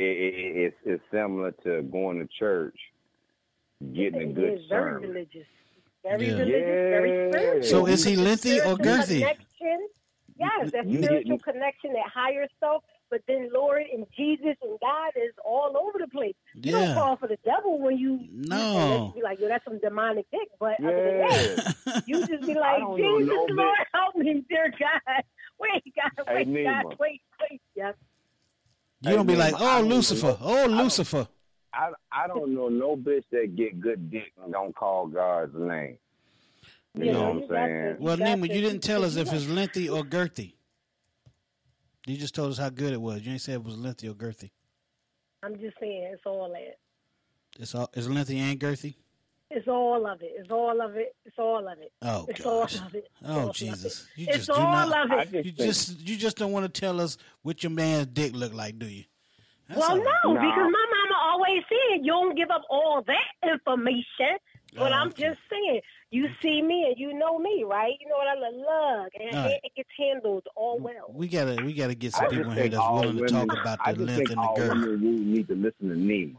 i 0.00 0.02
i 0.02 0.06
it's, 0.06 0.76
it's 0.84 1.02
similar 1.12 1.52
to 1.64 1.82
going 1.82 2.18
to 2.20 2.28
church, 2.38 2.76
getting 3.92 4.30
a 4.30 4.32
good 4.32 4.54
is 4.54 4.60
very 4.68 4.92
sermon. 4.94 5.10
religious. 5.10 5.46
Very 6.04 6.28
Yeah. 6.28 6.38
religious, 6.38 6.80
very 6.90 7.10
spiritual. 7.30 7.62
So 7.70 7.86
is 7.86 8.04
he 8.04 8.16
lengthy 8.16 8.60
or 8.60 8.74
Spiritual 8.74 8.84
girthy? 8.86 9.18
Connection. 9.20 9.88
Yes, 10.36 10.70
that 10.72 10.84
spiritual 10.86 11.38
connection, 11.38 11.92
that 11.94 12.08
higher 12.12 12.46
self. 12.60 12.84
But 13.10 13.22
then 13.28 13.48
Lord 13.52 13.82
and 13.92 14.04
Jesus 14.16 14.56
and 14.62 14.78
God 14.80 15.12
is 15.16 15.32
all 15.44 15.76
over 15.78 15.98
the 15.98 16.08
place. 16.08 16.34
You 16.54 16.72
Yeah. 16.72 16.86
don't 16.86 16.94
fall 16.94 17.16
for 17.16 17.28
the 17.28 17.38
devil 17.44 17.78
when 17.78 17.96
you 17.96 18.26
No. 18.30 19.06
you 19.14 19.20
be 19.20 19.22
like, 19.22 19.38
yo, 19.40 19.48
that's 19.48 19.64
some 19.64 19.78
demonic 19.78 20.26
dick. 20.30 20.48
But 20.58 20.78
other 20.80 21.02
than 21.02 21.18
that, 21.18 22.02
you 22.06 22.26
just 22.26 22.44
be 22.46 22.54
like, 22.66 22.80
don't 22.80 23.00
know 23.00 23.18
Jesus, 23.18 23.28
no 23.34 23.46
bit. 23.46 23.56
Lord, 23.56 23.78
help 23.92 24.16
me, 24.16 24.44
dear 24.48 24.70
God. 24.78 25.22
Wait, 25.60 25.84
God, 25.94 26.26
Hey, 26.26 26.44
wait, 26.44 26.64
God, 26.64 26.96
wait, 26.98 27.22
wait. 27.40 27.62
Yes. 27.76 27.94
You 29.02 29.12
don't 29.14 29.26
be 29.26 29.36
like, 29.36 29.54
oh 29.56 29.80
Lucifer, 29.82 30.36
oh 30.40 30.66
Lucifer. 30.66 31.28
I 31.72 31.92
I 32.14 32.26
don't 32.28 32.54
know 32.54 32.68
no 32.68 32.96
bitch 32.96 33.24
that 33.32 33.56
get 33.56 33.80
good 33.80 34.10
dick 34.10 34.32
and 34.42 34.52
don't 34.52 34.74
call 34.74 35.06
God's 35.06 35.54
name. 35.54 35.98
You 36.94 37.06
Yeah, 37.06 37.12
know 37.12 37.32
what 37.32 37.42
I'm 37.42 37.48
saying? 37.48 37.96
Well, 37.98 38.16
Nima, 38.16 38.42
you 38.54 38.60
didn't 38.60 38.82
tell 38.82 39.04
us 39.04 39.16
if 39.16 39.32
it's 39.32 39.48
lengthy 39.48 39.88
or 39.88 40.04
girthy. 40.04 40.54
You 42.06 42.16
just 42.16 42.34
told 42.34 42.52
us 42.52 42.58
how 42.58 42.68
good 42.70 42.92
it 42.92 43.00
was. 43.00 43.22
You 43.22 43.32
ain't 43.32 43.40
said 43.40 43.54
it 43.54 43.64
was 43.64 43.76
lengthy 43.76 44.08
or 44.08 44.14
girthy. 44.14 44.50
I'm 45.42 45.58
just 45.58 45.76
saying, 45.80 46.10
it's 46.12 46.22
all 46.24 46.48
that. 46.50 46.78
It's 47.60 47.74
all 47.74 47.90
it's 47.94 48.06
lengthy 48.06 48.38
and 48.38 48.60
girthy. 48.60 48.94
It's 49.50 49.68
all 49.68 50.06
of 50.06 50.20
it. 50.22 50.32
It's 50.36 50.50
all 50.50 50.80
of 50.80 50.96
it. 50.96 51.14
It's 51.24 51.38
all 51.38 51.68
of 51.68 51.78
it. 51.78 51.92
Oh, 52.02 52.26
it's 52.28 52.40
gosh. 52.40 52.80
all 52.80 52.86
of 52.86 52.94
it. 52.94 53.08
Oh, 53.24 53.48
it's 53.48 53.62
Oh 53.62 53.66
Jesus! 53.66 54.00
it. 54.16 54.20
You 54.20 54.26
it's 54.28 54.36
just 54.38 54.48
do 54.48 54.54
all 54.54 54.88
not. 54.88 55.26
of 55.26 55.34
it. 55.34 55.44
You 55.46 55.52
just 55.52 56.00
you 56.00 56.16
just 56.16 56.36
don't 56.36 56.52
want 56.52 56.72
to 56.72 56.80
tell 56.80 57.00
us 57.00 57.16
what 57.42 57.62
your 57.62 57.70
man's 57.70 58.06
dick 58.06 58.34
look 58.34 58.52
like, 58.52 58.78
do 58.78 58.86
you? 58.86 59.04
That's 59.68 59.80
well, 59.80 59.96
no, 59.96 60.02
right. 60.02 60.14
because 60.24 60.72
my 60.72 60.86
mama 61.54 61.62
always 61.62 61.64
said 61.68 62.04
you 62.04 62.12
don't 62.12 62.36
give 62.36 62.50
up 62.50 62.62
all 62.70 63.02
that 63.06 63.50
information. 63.50 64.38
But 64.74 64.90
Oh, 64.90 64.94
I'm 64.96 65.10
just 65.10 65.38
saying, 65.48 65.80
you 66.10 66.26
see 66.42 66.60
me 66.60 66.86
and 66.88 66.94
you 66.98 67.14
know 67.16 67.38
me, 67.38 67.64
right? 67.64 67.92
You 68.00 68.08
know 68.08 68.16
what 68.16 68.26
I 68.26 68.34
love, 68.34 69.08
and 69.20 69.36
All 69.36 69.44
right. 69.44 69.52
it, 69.52 69.60
it 69.64 69.72
gets 69.76 69.88
handled 69.96 70.46
all 70.56 70.78
well. 70.80 71.06
We 71.12 71.28
gotta 71.28 71.62
we 71.64 71.72
gotta 71.74 71.94
get 71.94 72.12
some 72.12 72.24
I 72.26 72.28
people 72.28 72.50
in 72.50 72.56
here 72.56 72.68
that's 72.70 72.82
all 72.82 73.00
willing 73.00 73.18
to 73.18 73.26
talk 73.26 73.52
about 73.52 73.78
I 73.84 73.92
the 73.92 74.04
length 74.04 74.16
think 74.16 74.30
and 74.30 74.38
the 74.38 74.42
all 74.42 74.56
girth. 74.56 74.68
women 74.70 75.00
really 75.00 75.24
need 75.24 75.48
to 75.48 75.54
listen 75.54 75.88
to 75.90 75.94
Nima. 75.94 76.34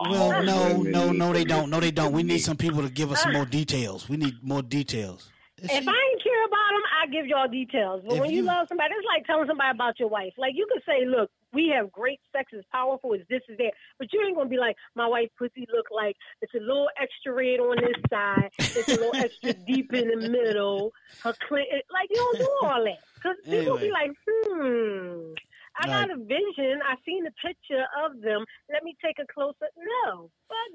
Well, 0.00 0.32
All 0.32 0.42
no, 0.42 0.82
no, 0.82 1.12
no, 1.12 1.32
they 1.32 1.44
don't. 1.44 1.68
No, 1.70 1.78
they 1.80 1.90
don't. 1.90 2.12
We 2.12 2.22
need 2.22 2.38
some 2.38 2.56
people 2.56 2.82
to 2.82 2.90
give 2.90 3.12
us 3.12 3.22
some 3.22 3.32
ah. 3.32 3.38
more 3.38 3.46
details. 3.46 4.08
We 4.08 4.16
need 4.16 4.34
more 4.42 4.62
details. 4.62 5.30
If 5.58 5.70
I 5.70 5.76
ain't 5.76 6.22
care 6.22 6.46
about 6.46 6.70
them, 6.72 6.82
I 7.02 7.06
give 7.12 7.26
y'all 7.26 7.48
details. 7.48 8.02
But 8.06 8.14
If 8.14 8.20
when 8.20 8.30
you, 8.30 8.36
you- 8.38 8.42
love 8.44 8.66
somebody, 8.68 8.94
it's 8.94 9.06
like 9.06 9.26
telling 9.26 9.46
somebody 9.46 9.70
about 9.74 9.98
your 10.00 10.08
wife. 10.08 10.32
Like 10.38 10.52
you 10.54 10.66
could 10.72 10.82
say, 10.86 11.04
"Look, 11.06 11.30
we 11.52 11.68
have 11.68 11.90
great 11.90 12.20
sex, 12.32 12.50
it's 12.52 12.66
powerful, 12.72 13.12
it's 13.12 13.28
this, 13.28 13.42
is 13.48 13.58
that," 13.58 13.72
but 13.98 14.12
you 14.12 14.24
ain't 14.24 14.36
gonna 14.36 14.48
be 14.48 14.58
like, 14.58 14.76
"My 14.94 15.06
wife 15.06 15.30
pussy 15.38 15.66
look 15.72 15.86
like 15.90 16.16
it's 16.40 16.54
a 16.54 16.60
little 16.60 16.88
extra 17.00 17.32
red 17.32 17.60
on 17.60 17.76
this 17.76 18.02
side, 18.08 18.50
it's 18.58 18.88
a 18.88 18.96
little 18.96 19.16
extra 19.16 19.52
deep 19.66 19.92
in 19.92 20.08
the 20.08 20.28
middle." 20.28 20.92
Her 21.22 21.32
clit, 21.32 21.66
like 21.90 22.08
you 22.10 22.16
don't 22.16 22.38
do 22.38 22.50
all 22.62 22.84
that 22.84 22.98
because 23.14 23.36
people 23.44 23.78
be 23.78 23.90
like, 23.90 24.10
"Hmm." 24.28 25.34
I 25.82 25.86
got 25.86 26.10
a 26.10 26.16
vision. 26.16 26.80
I 26.84 26.96
seen 27.06 27.26
a 27.26 27.30
picture 27.46 27.84
of 28.04 28.20
them. 28.20 28.44
Let 28.70 28.82
me 28.82 28.96
take 29.02 29.18
a 29.18 29.32
closer. 29.32 29.66
No, 30.04 30.30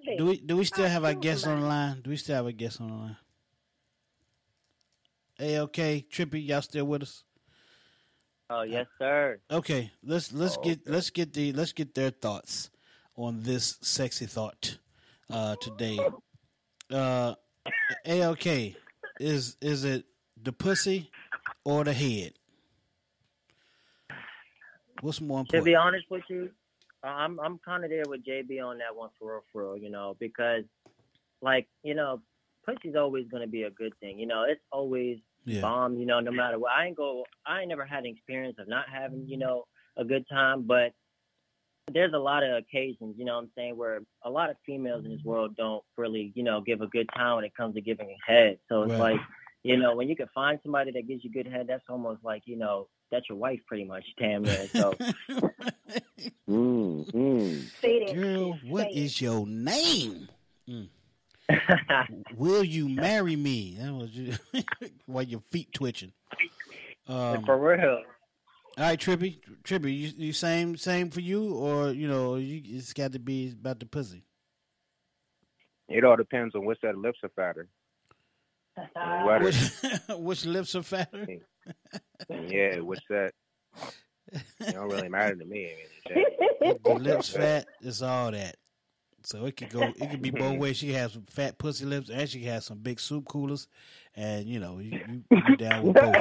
that. 0.06 0.18
Do 0.18 0.26
we 0.26 0.40
do 0.40 0.58
we 0.58 0.66
still 0.66 0.86
I'll 0.86 0.92
have 0.92 1.06
our 1.06 1.14
guests 1.14 1.46
on 1.46 1.62
the 1.62 1.68
line? 1.68 2.02
Do 2.02 2.10
we 2.10 2.18
still 2.18 2.36
have 2.36 2.48
a 2.48 2.54
guest 2.54 2.82
on 2.82 2.88
the 2.90 2.96
line? 2.96 3.18
Hey, 5.38 5.60
okay, 5.60 6.06
Trippy, 6.10 6.48
y'all 6.48 6.62
still 6.62 6.86
with 6.86 7.04
us? 7.04 7.25
Oh 8.50 8.62
yes, 8.62 8.86
sir. 9.00 9.40
Okay, 9.50 9.92
let's 10.04 10.32
let's 10.32 10.58
get 10.58 10.88
let's 10.88 11.10
get 11.10 11.34
the 11.34 11.52
let's 11.54 11.72
get 11.72 11.96
their 11.96 12.12
thoughts 12.12 12.70
on 13.16 13.42
this 13.42 13.78
sexy 13.82 14.28
thought 14.28 14.78
uh, 15.32 15.56
today. 15.62 16.00
Uh, 16.92 17.34
AOK 18.06 18.76
is 19.20 19.58
is 19.62 19.84
it 19.84 20.06
the 20.42 20.52
pussy 20.52 21.10
or 21.64 21.84
the 21.84 21.94
head? 21.94 22.34
What's 25.02 25.22
more 25.22 25.40
important? 25.40 25.64
To 25.64 25.66
be 25.66 25.76
honest 25.76 26.06
with 26.12 26.24
you, 26.30 26.52
I'm 27.04 27.40
I'm 27.40 27.58
kind 27.60 27.84
of 27.84 27.90
there 27.90 28.04
with 28.08 28.24
JB 28.24 28.64
on 28.64 28.78
that 28.78 28.96
one 28.96 29.10
for 29.18 29.34
real, 29.34 29.44
for 29.52 29.64
real. 29.64 29.78
You 29.78 29.90
know, 29.90 30.16
because 30.20 30.66
like 31.42 31.68
you 31.82 31.96
know, 31.96 32.22
pussy's 32.64 32.96
always 32.96 33.28
gonna 33.28 33.48
be 33.48 33.64
a 33.64 33.72
good 33.72 33.94
thing. 34.00 34.20
You 34.20 34.28
know, 34.28 34.44
it's 34.48 34.62
always 34.72 35.18
Yeah. 35.46 35.62
bomb. 35.62 35.98
You 35.98 36.06
know, 36.06 36.20
no 36.20 36.32
matter 36.32 36.58
what. 36.60 36.72
I 36.72 36.88
ain't 36.88 36.98
go. 36.98 37.24
I 37.46 37.60
ain't 37.62 37.70
never 37.70 37.86
had 37.86 38.00
an 38.06 38.08
experience 38.12 38.58
of 38.60 38.68
not 38.68 38.86
having 38.92 39.28
you 39.28 39.38
know 39.38 39.66
a 39.98 40.04
good 40.04 40.26
time, 40.30 40.64
but 40.64 40.92
there's 41.94 42.14
a 42.14 42.18
lot 42.18 42.44
of 42.44 42.58
occasions, 42.58 43.14
you 43.16 43.26
know 43.26 43.36
what 43.36 43.44
I'm 43.44 43.52
saying, 43.56 43.78
where 43.78 44.00
a 44.24 44.30
lot 44.30 44.50
of 44.50 44.56
females 44.66 45.06
in 45.06 45.12
this 45.12 45.24
world 45.24 45.56
don't 45.56 45.84
really, 45.98 46.32
you 46.34 46.42
know, 46.44 46.60
give 46.60 46.82
a 46.82 46.88
good 46.88 47.08
time 47.16 47.36
when 47.36 47.46
it 47.46 47.56
comes 47.56 47.76
to 47.76 47.82
giving 47.82 48.10
a 48.10 48.32
head. 48.32 48.58
So 48.68 48.82
it's 48.82 48.90
Right. 48.94 49.12
like, 49.14 49.22
you 49.62 49.78
know, 49.78 49.96
when 49.96 50.10
you 50.10 50.16
can 50.16 50.28
find 50.34 50.60
somebody 50.64 50.92
that 50.94 51.08
gives 51.08 51.24
you 51.24 51.32
good 51.32 51.46
head, 51.46 51.68
that's 51.68 51.84
almost 51.88 52.24
like, 52.24 52.42
you 52.46 52.56
know, 52.58 52.88
that's 53.12 53.30
your 53.30 53.38
wife 53.38 53.60
pretty 53.68 53.84
much, 53.84 54.04
damn 54.18 54.42
near. 54.42 54.68
So 54.74 54.98
Mm, 56.50 57.06
mm. 57.12 58.14
Girl, 58.14 58.60
what 58.64 58.92
is 58.92 59.22
your 59.22 59.46
name? 59.48 60.28
Mm. 60.70 60.88
Will 62.36 62.64
you 62.64 62.90
marry 62.90 63.36
me? 63.36 63.78
That 63.80 63.94
was 63.94 64.12
you, 64.12 64.34
while 65.06 65.24
your 65.24 65.42
feet 65.52 65.72
twitching. 65.74 66.12
Um, 67.08 67.44
for 67.46 67.58
real. 67.58 68.02
All 68.78 68.84
right, 68.84 69.00
Trippy, 69.00 69.40
Trippy, 69.64 69.98
you, 69.98 70.12
you 70.18 70.34
same 70.34 70.76
same 70.76 71.10
for 71.10 71.22
you, 71.22 71.54
or 71.54 71.92
you 71.92 72.08
know, 72.08 72.36
you, 72.36 72.62
it's 72.66 72.92
got 72.94 73.14
to 73.14 73.20
be 73.20 73.52
about 73.52 73.80
the 73.80 73.86
pussy. 73.86 74.24
It 75.88 76.04
all 76.04 76.18
depends 76.18 76.56
on 76.56 76.66
which 76.66 76.80
that 76.82 76.98
lips 76.98 77.20
are 77.24 77.30
fatter. 77.30 77.70
Which, 79.40 79.56
which 80.10 80.46
lips 80.46 80.76
are 80.76 80.84
fatter? 80.84 81.26
yeah, 82.30 82.80
which 82.80 83.02
that. 83.10 83.32
It 84.32 84.74
don't 84.74 84.90
really 84.90 85.08
matter 85.08 85.36
to 85.36 85.46
me. 85.46 85.72
I 86.10 86.14
mean, 86.60 86.78
the 86.84 86.94
lips 86.96 87.30
fat, 87.30 87.68
it's 87.82 88.02
all 88.02 88.32
that. 88.32 88.58
So 89.26 89.46
it 89.46 89.58
could 89.58 89.70
go, 89.70 89.82
it 89.82 90.12
could 90.12 90.22
be 90.22 90.32
both 90.32 90.58
ways. 90.60 90.78
She 90.78 90.88
can 90.88 90.96
have 90.96 91.12
some 91.12 91.24
fat 91.24 91.58
pussy 91.58 91.86
lips, 91.86 92.10
and 92.10 92.30
she 92.30 92.40
can 92.42 92.50
have 92.50 92.64
some 92.64 92.78
big 92.78 93.00
soup 93.00 93.28
coolers, 93.28 93.68
and 94.16 94.46
you 94.46 94.60
know, 94.60 94.80
you, 94.80 95.00
you, 95.08 95.24
you 95.50 95.58
down 95.58 95.84
with 95.84 95.96
both. 95.96 96.16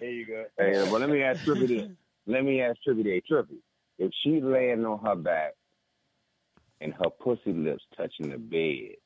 There 0.00 0.10
you 0.10 0.26
go. 0.26 0.44
Hey, 0.58 0.72
well, 0.90 1.00
let 1.00 1.08
me 1.08 1.22
ask 1.22 1.40
Trippy 1.40 1.68
this. 1.68 1.88
Let 2.26 2.44
me 2.44 2.60
ask 2.60 2.78
Trippy 2.86 3.04
this. 3.04 3.22
Trippy, 3.30 3.58
if 3.98 4.12
she 4.22 4.40
laying 4.40 4.84
on 4.84 4.98
her 5.04 5.16
back 5.16 5.54
and 6.80 6.94
her 6.94 7.10
pussy 7.10 7.52
lips 7.52 7.82
touching 7.96 8.30
the 8.30 8.38
bed, 8.38 8.96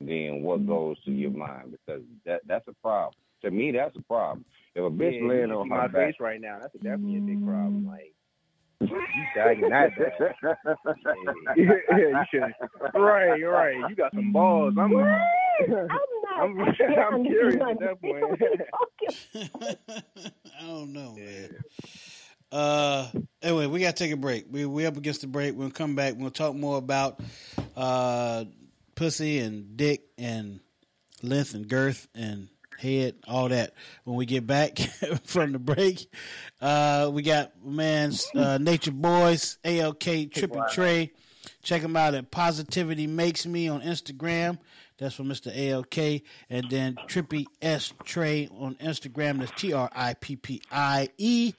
then 0.00 0.42
what 0.42 0.60
mm-hmm. 0.60 0.68
goes 0.68 1.02
to 1.04 1.10
your 1.10 1.30
mind? 1.30 1.72
Because 1.72 2.02
that 2.26 2.40
that's 2.46 2.68
a 2.68 2.74
problem. 2.82 3.14
To 3.42 3.50
me, 3.50 3.72
that's 3.72 3.96
a 3.96 4.02
problem. 4.02 4.44
If 4.74 4.84
a 4.84 4.90
bitch 4.90 5.20
Yeah, 5.20 5.28
laying 5.28 5.50
on 5.50 5.68
her 5.68 5.76
my 5.76 5.86
back, 5.88 6.08
face 6.08 6.14
right 6.20 6.40
now. 6.40 6.58
That's 6.60 6.74
definitely 6.74 7.18
a 7.18 7.20
big 7.20 7.44
problem. 7.44 7.84
Mm. 7.84 7.88
Like 7.88 8.14
you 8.80 9.26
sagging 9.34 9.68
that 9.70 9.90
bad. 9.98 10.34
yeah, 11.56 11.74
you 11.88 12.24
should. 12.30 12.54
Right, 12.94 13.38
you're 13.38 13.52
right. 13.52 13.76
You 13.88 13.94
got 13.94 14.12
some 14.14 14.32
balls. 14.32 14.74
I'm. 14.78 14.96
I'm, 14.96 15.88
I'm, 16.38 16.60
I'm 16.60 17.24
curious 17.24 17.60
at 17.60 17.78
that 17.80 18.00
point. 18.00 18.24
I 20.60 20.66
don't 20.66 20.92
know, 20.92 21.14
man. 21.14 21.56
Uh, 22.52 23.08
anyway, 23.42 23.66
we 23.66 23.80
gotta 23.80 23.92
take 23.92 24.12
a 24.12 24.16
break. 24.16 24.46
We 24.50 24.66
we 24.66 24.86
up 24.86 24.96
against 24.96 25.20
the 25.20 25.26
break. 25.26 25.54
We'll 25.56 25.70
come 25.70 25.94
back. 25.94 26.14
We'll 26.16 26.30
talk 26.30 26.54
more 26.54 26.78
about 26.78 27.20
uh, 27.76 28.44
pussy 28.94 29.38
and 29.38 29.76
dick 29.76 30.02
and 30.18 30.60
length 31.22 31.54
and 31.54 31.68
girth 31.68 32.08
and 32.14 32.48
head, 32.80 33.14
all 33.28 33.48
that. 33.48 33.74
When 34.04 34.16
we 34.16 34.26
get 34.26 34.46
back 34.46 34.78
from 35.24 35.52
the 35.52 35.58
break, 35.58 36.10
uh, 36.60 37.10
we 37.12 37.22
got 37.22 37.52
man's 37.64 38.26
uh, 38.34 38.58
Nature 38.58 38.92
Boys, 38.92 39.58
AOK 39.64 40.30
Trippy 40.30 40.70
Trey. 40.72 41.12
Check 41.62 41.82
them 41.82 41.96
out 41.96 42.14
at 42.14 42.30
Positivity 42.30 43.06
Makes 43.06 43.46
Me 43.46 43.68
on 43.68 43.82
Instagram. 43.82 44.58
That's 44.98 45.14
for 45.14 45.22
Mr. 45.22 45.54
AOK. 45.54 46.22
And 46.48 46.70
then 46.70 46.96
Trippy 47.06 47.46
S 47.62 47.92
Trey 48.04 48.48
on 48.58 48.74
Instagram. 48.76 49.38
That's 49.40 49.52
T 49.52 49.72
R 49.72 49.90
I 49.94 50.14
P 50.14 50.36
P 50.36 50.62
I 50.70 51.08
E 51.16 51.54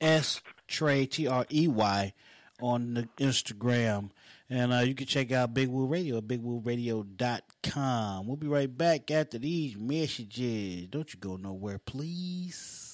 S 0.00 0.40
Trey, 0.66 1.06
T 1.06 1.26
R 1.26 1.46
E 1.52 1.68
Y, 1.68 2.12
on 2.60 2.94
the 2.94 3.08
Instagram. 3.18 4.10
And 4.48 4.72
uh, 4.72 4.78
you 4.78 4.94
can 4.94 5.06
check 5.06 5.30
out 5.30 5.54
Big 5.54 5.68
Woo 5.68 5.86
Radio 5.86 6.18
at 6.18 6.24
bigwooradio.com. 6.24 7.40
We'll 7.64 8.36
be 8.36 8.46
right 8.48 8.76
back 8.76 9.10
after 9.10 9.38
these 9.38 9.76
messages. 9.76 10.86
Don't 10.88 11.12
you 11.12 11.20
go 11.20 11.36
nowhere, 11.36 11.78
please. 11.78 12.89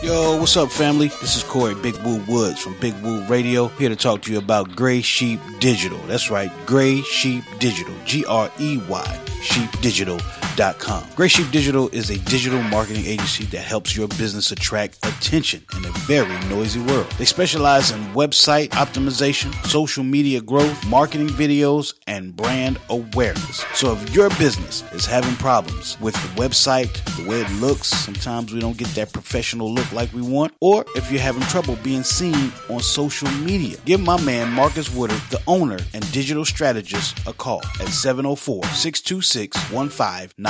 Yo, 0.07 0.38
what's 0.38 0.57
up, 0.57 0.70
family? 0.70 1.09
This 1.09 1.34
is 1.34 1.42
Corey 1.42 1.74
Big 1.74 1.96
Woo 2.04 2.22
Woods 2.28 2.62
from 2.62 2.76
Big 2.78 2.94
Woo 3.02 3.24
Radio, 3.24 3.66
here 3.66 3.88
to 3.88 3.96
talk 3.96 4.22
to 4.22 4.30
you 4.30 4.38
about 4.38 4.76
Grey 4.76 5.00
Sheep 5.00 5.40
Digital. 5.59 5.98
That's 6.07 6.30
right, 6.30 6.48
Grey 6.64 7.00
Sheep 7.00 7.42
Digital. 7.59 7.92
G 8.04 8.24
R 8.24 8.48
E 8.61 8.78
Y, 8.88 9.20
sheepdigital.com. 9.42 10.45
GreySheepDigital.com. 10.57 11.04
Grey 11.14 11.28
Sheep 11.28 11.50
Digital 11.50 11.88
is 11.90 12.11
a 12.11 12.18
digital 12.18 12.62
marketing 12.62 13.04
agency 13.07 13.44
that 13.46 13.61
helps 13.61 13.96
your 13.96 14.09
business 14.09 14.50
attract 14.50 14.96
attention 15.04 15.64
in 15.76 15.84
a 15.84 15.90
very 16.07 16.38
noisy 16.48 16.80
world. 16.80 17.11
They 17.18 17.24
specialize 17.24 17.90
in 17.90 18.00
website 18.14 18.68
optimization, 18.70 19.52
social 19.66 20.04
media 20.04 20.40
growth, 20.40 20.86
marketing 20.86 21.28
videos, 21.28 21.94
and 22.07 22.34
brand 22.34 22.78
awareness. 22.88 23.64
So 23.74 23.92
if 23.92 24.14
your 24.14 24.30
business 24.30 24.82
is 24.92 25.07
having 25.07 25.34
problems 25.36 25.98
with 26.00 26.14
the 26.14 26.40
website, 26.40 26.92
the 27.16 27.28
way 27.28 27.40
it 27.40 27.50
looks, 27.52 27.88
sometimes 27.88 28.52
we 28.52 28.61
don't 28.61 28.76
get 28.76 28.88
that 28.88 29.12
professional 29.12 29.72
look 29.72 29.90
like 29.92 30.12
we 30.12 30.22
want, 30.22 30.54
or 30.61 30.84
if 30.94 31.11
you're 31.11 31.20
having 31.20 31.42
trouble 31.42 31.76
being 31.82 32.02
seen 32.02 32.52
on 32.70 32.80
social 32.80 33.30
media, 33.40 33.76
give 33.84 34.00
my 34.00 34.20
man 34.22 34.50
Marcus 34.52 34.92
Woodard, 34.94 35.20
the 35.30 35.40
owner 35.46 35.78
and 35.94 36.12
digital 36.12 36.44
strategist, 36.44 37.18
a 37.26 37.32
call 37.32 37.62
at 37.80 37.88
704 37.88 38.64
626 38.64 39.57
1599. 39.70 40.45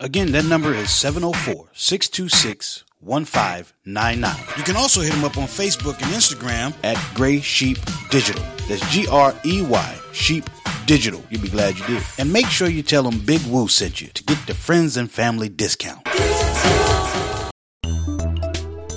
Again, 0.00 0.32
that 0.32 0.44
number 0.44 0.74
is 0.74 0.90
704 0.90 1.70
626 1.72 2.84
1599. 3.00 4.34
You 4.58 4.64
can 4.64 4.76
also 4.76 5.00
hit 5.00 5.14
him 5.14 5.24
up 5.24 5.38
on 5.38 5.44
Facebook 5.44 5.94
and 6.02 6.12
Instagram 6.12 6.74
at 6.82 6.98
Grey 7.14 7.40
Sheep 7.40 7.78
Digital. 8.10 8.42
That's 8.68 8.84
G 8.90 9.06
R 9.06 9.34
E 9.44 9.62
Y 9.62 9.98
Sheep 10.12 10.50
Digital. 10.86 11.22
You'll 11.30 11.42
be 11.42 11.48
glad 11.48 11.78
you 11.78 11.86
did. 11.86 12.02
And 12.18 12.32
make 12.32 12.46
sure 12.46 12.68
you 12.68 12.82
tell 12.82 13.04
them 13.04 13.20
Big 13.20 13.40
Woo 13.46 13.68
sent 13.68 14.00
you 14.00 14.08
to 14.08 14.24
get 14.24 14.44
the 14.46 14.54
friends 14.54 14.96
and 14.96 15.10
family 15.10 15.48
discount. 15.48 16.04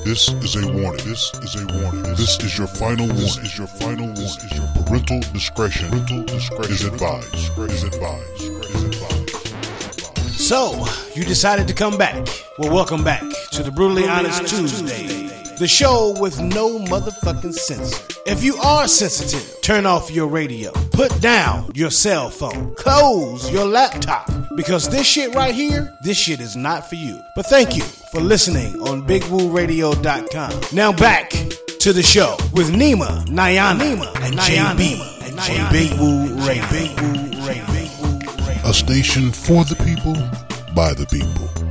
This 0.03 0.29
is 0.29 0.55
a 0.55 0.65
warning. 0.65 1.05
This 1.05 1.31
is 1.43 1.55
a 1.55 1.67
warning. 1.67 2.01
This 2.15 2.39
is 2.39 2.57
your 2.57 2.65
final 2.67 3.05
warning. 3.05 3.21
This 3.21 3.37
is 3.37 3.57
your 3.59 3.67
final 3.67 4.07
warning. 4.07 4.15
This 4.15 4.37
is 4.37 4.57
your 4.57 4.67
parental 4.83 5.19
discretion. 5.31 5.89
Parental 5.91 6.23
discretion 6.23 6.73
is 6.73 6.83
advised. 6.85 7.35
Is 7.35 7.83
advised. 7.83 8.41
Is 8.41 8.83
advised. 8.83 9.28
So, 10.49 10.83
you 11.13 11.23
decided 11.25 11.67
to 11.67 11.75
come 11.75 11.95
back. 11.95 12.27
Well, 12.57 12.73
welcome 12.73 13.03
back 13.03 13.21
to 13.51 13.61
the 13.61 13.69
Brutally 13.69 14.07
Honest 14.07 14.47
Tuesday, 14.47 15.27
the 15.59 15.67
show 15.67 16.19
with 16.19 16.39
no 16.39 16.79
motherfucking 16.79 17.53
censor. 17.53 18.03
If 18.25 18.43
you 18.43 18.55
are 18.55 18.87
sensitive, 18.87 19.61
turn 19.61 19.85
off 19.85 20.09
your 20.09 20.25
radio, 20.25 20.71
put 20.91 21.21
down 21.21 21.69
your 21.75 21.91
cell 21.91 22.31
phone, 22.31 22.73
close 22.73 23.51
your 23.51 23.65
laptop, 23.65 24.27
because 24.55 24.89
this 24.89 25.05
shit 25.05 25.35
right 25.35 25.53
here, 25.53 25.95
this 26.01 26.17
shit 26.17 26.39
is 26.39 26.55
not 26.55 26.89
for 26.89 26.95
you. 26.95 27.21
But 27.35 27.45
thank 27.45 27.77
you 27.77 27.83
for 28.11 28.19
listening 28.19 28.81
on 28.81 29.05
BigWooRadio.com. 29.05 30.61
Now 30.75 30.91
back 30.91 31.29
to 31.29 31.93
the 31.93 32.01
show 32.01 32.35
with 32.53 32.71
Nima, 32.71 33.23
Niana, 33.27 33.77
Nima, 33.77 34.15
and 34.23 34.33
JB 34.33 35.61
on 35.61 35.71
Big 35.71 35.91
Woo 35.99 36.47
Radio. 36.47 36.67
Big 36.71 36.99
Woo 36.99 37.47
Radio. 37.47 37.88
A 38.65 38.73
station 38.73 39.31
for 39.31 39.63
the 39.63 39.75
people, 39.85 40.15
by 40.75 40.93
the 40.93 41.05
people. 41.05 41.68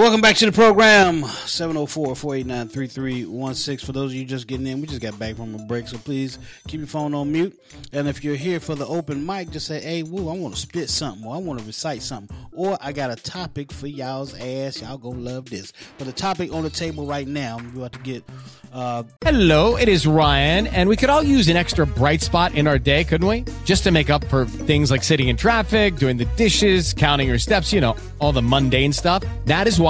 Welcome 0.00 0.22
back 0.22 0.36
to 0.36 0.46
the 0.46 0.52
program. 0.52 1.24
704-489-3316. 1.24 3.84
For 3.84 3.92
those 3.92 4.12
of 4.12 4.14
you 4.14 4.24
just 4.24 4.46
getting 4.46 4.66
in, 4.66 4.80
we 4.80 4.86
just 4.86 5.02
got 5.02 5.18
back 5.18 5.36
from 5.36 5.54
a 5.54 5.58
break, 5.58 5.88
so 5.88 5.98
please 5.98 6.38
keep 6.66 6.80
your 6.80 6.86
phone 6.86 7.12
on 7.12 7.30
mute. 7.30 7.60
And 7.92 8.08
if 8.08 8.24
you're 8.24 8.34
here 8.34 8.60
for 8.60 8.74
the 8.74 8.86
open 8.86 9.26
mic, 9.26 9.50
just 9.50 9.66
say, 9.66 9.78
hey, 9.78 10.02
woo, 10.02 10.30
I 10.30 10.38
want 10.38 10.54
to 10.54 10.60
spit 10.60 10.88
something, 10.88 11.26
or 11.26 11.34
I 11.34 11.38
want 11.38 11.60
to 11.60 11.66
recite 11.66 12.00
something, 12.00 12.34
or 12.50 12.78
I 12.80 12.92
got 12.92 13.10
a 13.10 13.16
topic 13.16 13.70
for 13.70 13.88
y'all's 13.88 14.32
ass. 14.40 14.80
Y'all 14.80 14.96
gonna 14.96 15.18
love 15.18 15.50
this. 15.50 15.74
But 15.98 16.06
the 16.06 16.14
topic 16.14 16.50
on 16.50 16.62
the 16.62 16.70
table 16.70 17.04
right 17.04 17.28
now, 17.28 17.58
we 17.58 17.66
about 17.78 17.92
to 17.92 17.98
get 17.98 18.24
uh, 18.72 19.02
Hello, 19.22 19.76
it 19.76 19.88
is 19.88 20.06
Ryan, 20.06 20.66
and 20.68 20.88
we 20.88 20.96
could 20.96 21.10
all 21.10 21.22
use 21.22 21.48
an 21.48 21.56
extra 21.56 21.84
bright 21.84 22.22
spot 22.22 22.54
in 22.54 22.66
our 22.66 22.78
day, 22.78 23.04
couldn't 23.04 23.26
we? 23.26 23.44
Just 23.64 23.82
to 23.84 23.90
make 23.90 24.10
up 24.10 24.24
for 24.26 24.46
things 24.46 24.90
like 24.90 25.02
sitting 25.02 25.28
in 25.28 25.36
traffic, 25.36 25.96
doing 25.96 26.16
the 26.16 26.24
dishes, 26.36 26.94
counting 26.94 27.28
your 27.28 27.38
steps, 27.38 27.72
you 27.72 27.80
know, 27.80 27.96
all 28.20 28.32
the 28.32 28.42
mundane 28.42 28.92
stuff. 28.92 29.24
That 29.46 29.66
is 29.66 29.80
why 29.80 29.89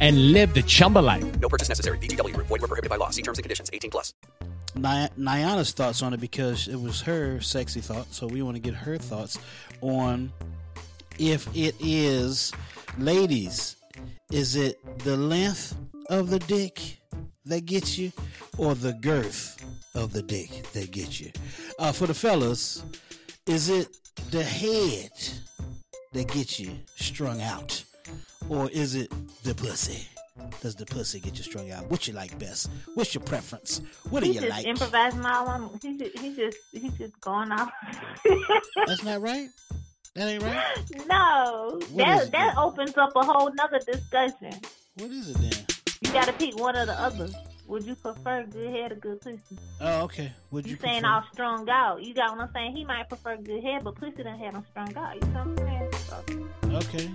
and 0.00 0.32
live 0.32 0.52
the 0.52 0.62
Chumba 0.62 0.98
life. 0.98 1.40
No 1.40 1.48
purchase 1.48 1.70
necessary. 1.70 1.96
VGW 1.98 2.34
Group. 2.34 2.48
Void 2.48 2.60
were 2.60 2.68
prohibited 2.68 2.90
by 2.90 2.96
law. 2.96 3.08
See 3.08 3.22
terms 3.22 3.38
and 3.38 3.42
conditions. 3.42 3.70
18 3.72 3.90
plus. 3.90 4.12
Ny- 4.74 5.08
Niana's 5.18 5.72
thoughts 5.72 6.02
on 6.02 6.12
it 6.12 6.20
because 6.20 6.68
it 6.68 6.80
was 6.80 7.00
her 7.02 7.40
sexy 7.40 7.80
thought. 7.80 8.12
So 8.12 8.26
we 8.26 8.42
want 8.42 8.56
to 8.56 8.60
get 8.60 8.74
her 8.74 8.98
thoughts 8.98 9.38
on 9.80 10.32
if 11.18 11.48
it 11.56 11.74
is, 11.80 12.52
ladies, 12.98 13.76
is 14.30 14.56
it 14.56 14.78
the 15.00 15.16
length 15.16 15.74
of 16.08 16.30
the 16.30 16.38
dick 16.38 16.98
that 17.44 17.66
gets 17.66 17.98
you 17.98 18.12
or 18.58 18.74
the 18.74 18.92
girth 18.92 19.62
of 19.94 20.12
the 20.12 20.22
dick 20.22 20.62
that 20.72 20.90
gets 20.90 21.20
you? 21.20 21.32
Uh, 21.78 21.92
for 21.92 22.06
the 22.06 22.14
fellas, 22.14 22.84
is 23.46 23.68
it 23.68 23.88
the 24.30 24.42
head 24.42 25.10
that 26.12 26.28
gets 26.28 26.60
you 26.60 26.70
strung 26.96 27.40
out 27.42 27.82
or 28.48 28.68
is 28.70 28.94
it 28.94 29.10
the 29.44 29.54
pussy? 29.54 30.06
Does 30.62 30.74
the 30.74 30.86
pussy 30.86 31.20
get 31.20 31.36
you 31.36 31.44
strung 31.44 31.70
out? 31.70 31.90
What 31.90 32.06
you 32.08 32.14
like 32.14 32.38
best? 32.38 32.70
What's 32.94 33.14
your 33.14 33.22
preference? 33.22 33.82
What 34.08 34.20
do 34.22 34.26
He 34.26 34.34
you 34.34 34.40
just 34.40 34.50
like? 34.50 34.66
improvising 34.66 35.24
all 35.26 35.48
on. 35.48 35.78
He 35.82 35.98
just, 35.98 36.18
he 36.18 36.34
just, 36.34 36.56
he 36.72 36.88
just 36.90 37.20
going 37.20 37.52
off. 37.52 37.70
That's 38.86 39.04
not 39.04 39.20
right. 39.20 39.48
That 40.14 40.28
ain't 40.28 40.42
right. 40.42 40.64
No, 41.08 41.78
What 41.92 42.04
that 42.06 42.32
that 42.32 42.56
opens 42.56 42.96
up 42.96 43.12
a 43.14 43.22
whole 43.22 43.52
nother 43.54 43.78
discussion. 43.80 44.52
What 44.96 45.10
is 45.10 45.30
it 45.30 45.36
then? 45.38 45.66
You 46.00 46.12
got 46.12 46.24
to 46.26 46.32
pick 46.32 46.58
one 46.58 46.74
or 46.76 46.86
the 46.86 46.98
other. 47.00 47.28
Would 47.70 47.84
you 47.86 47.94
prefer 47.94 48.42
good 48.50 48.74
head 48.74 48.90
or 48.90 48.96
good 48.96 49.20
pussy? 49.20 49.38
Oh, 49.80 50.02
okay. 50.02 50.32
Would 50.50 50.66
you 50.66 50.72
You 50.72 50.76
saying 50.78 51.02
prefer- 51.02 51.14
all 51.14 51.24
strung 51.32 51.68
out? 51.70 52.02
You 52.02 52.12
got 52.14 52.36
what 52.36 52.40
I'm 52.48 52.52
saying? 52.52 52.74
He 52.76 52.84
might 52.84 53.08
prefer 53.08 53.36
good 53.36 53.62
head, 53.62 53.84
but 53.84 53.94
pussy 53.94 54.24
done 54.24 54.36
had 54.40 54.54
him 54.54 54.64
strung 54.72 54.96
out. 54.96 55.14
You 55.14 55.20
know 55.32 55.44
what 55.44 55.46
I'm 55.46 55.56
saying? 55.58 55.92
So, 55.92 56.76
Okay. 56.78 57.10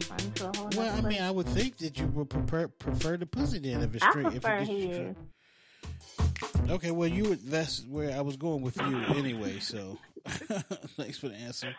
Well, 0.77 0.95
I 0.95 1.01
mean. 1.01 1.21
I 1.21 1.29
would 1.29 1.47
think 1.47 1.77
that 1.79 1.99
you 1.99 2.07
would 2.07 2.29
prefer 2.29 2.69
prefer 2.69 3.17
the 3.17 3.25
pussy 3.25 3.59
then 3.59 3.81
if 3.81 3.95
it's 3.95 4.05
straight. 4.05 4.27
I 4.27 4.29
prefer 4.31 4.55
if 4.59 4.69
it 4.69 4.95
head. 4.95 6.69
Okay, 6.69 6.91
well, 6.91 7.09
you 7.09 7.25
would. 7.25 7.41
That's 7.47 7.85
where 7.85 8.15
I 8.17 8.21
was 8.21 8.37
going 8.37 8.61
with 8.61 8.77
you 8.77 8.97
anyway. 9.15 9.59
So, 9.59 9.97
thanks 10.25 11.17
for 11.17 11.27
the 11.27 11.35
answer. 11.35 11.75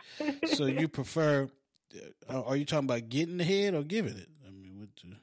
So, 0.48 0.66
you 0.66 0.88
prefer? 1.00 1.48
uh, 2.28 2.42
Are 2.42 2.56
you 2.56 2.66
talking 2.66 2.84
about 2.88 3.08
getting 3.08 3.38
the 3.38 3.44
head 3.44 3.74
or 3.74 3.82
giving 3.84 4.16
it? 4.18 4.28
I 4.46 4.50
mean, 4.50 4.78
what? 4.78 4.88
The, 5.02 5.16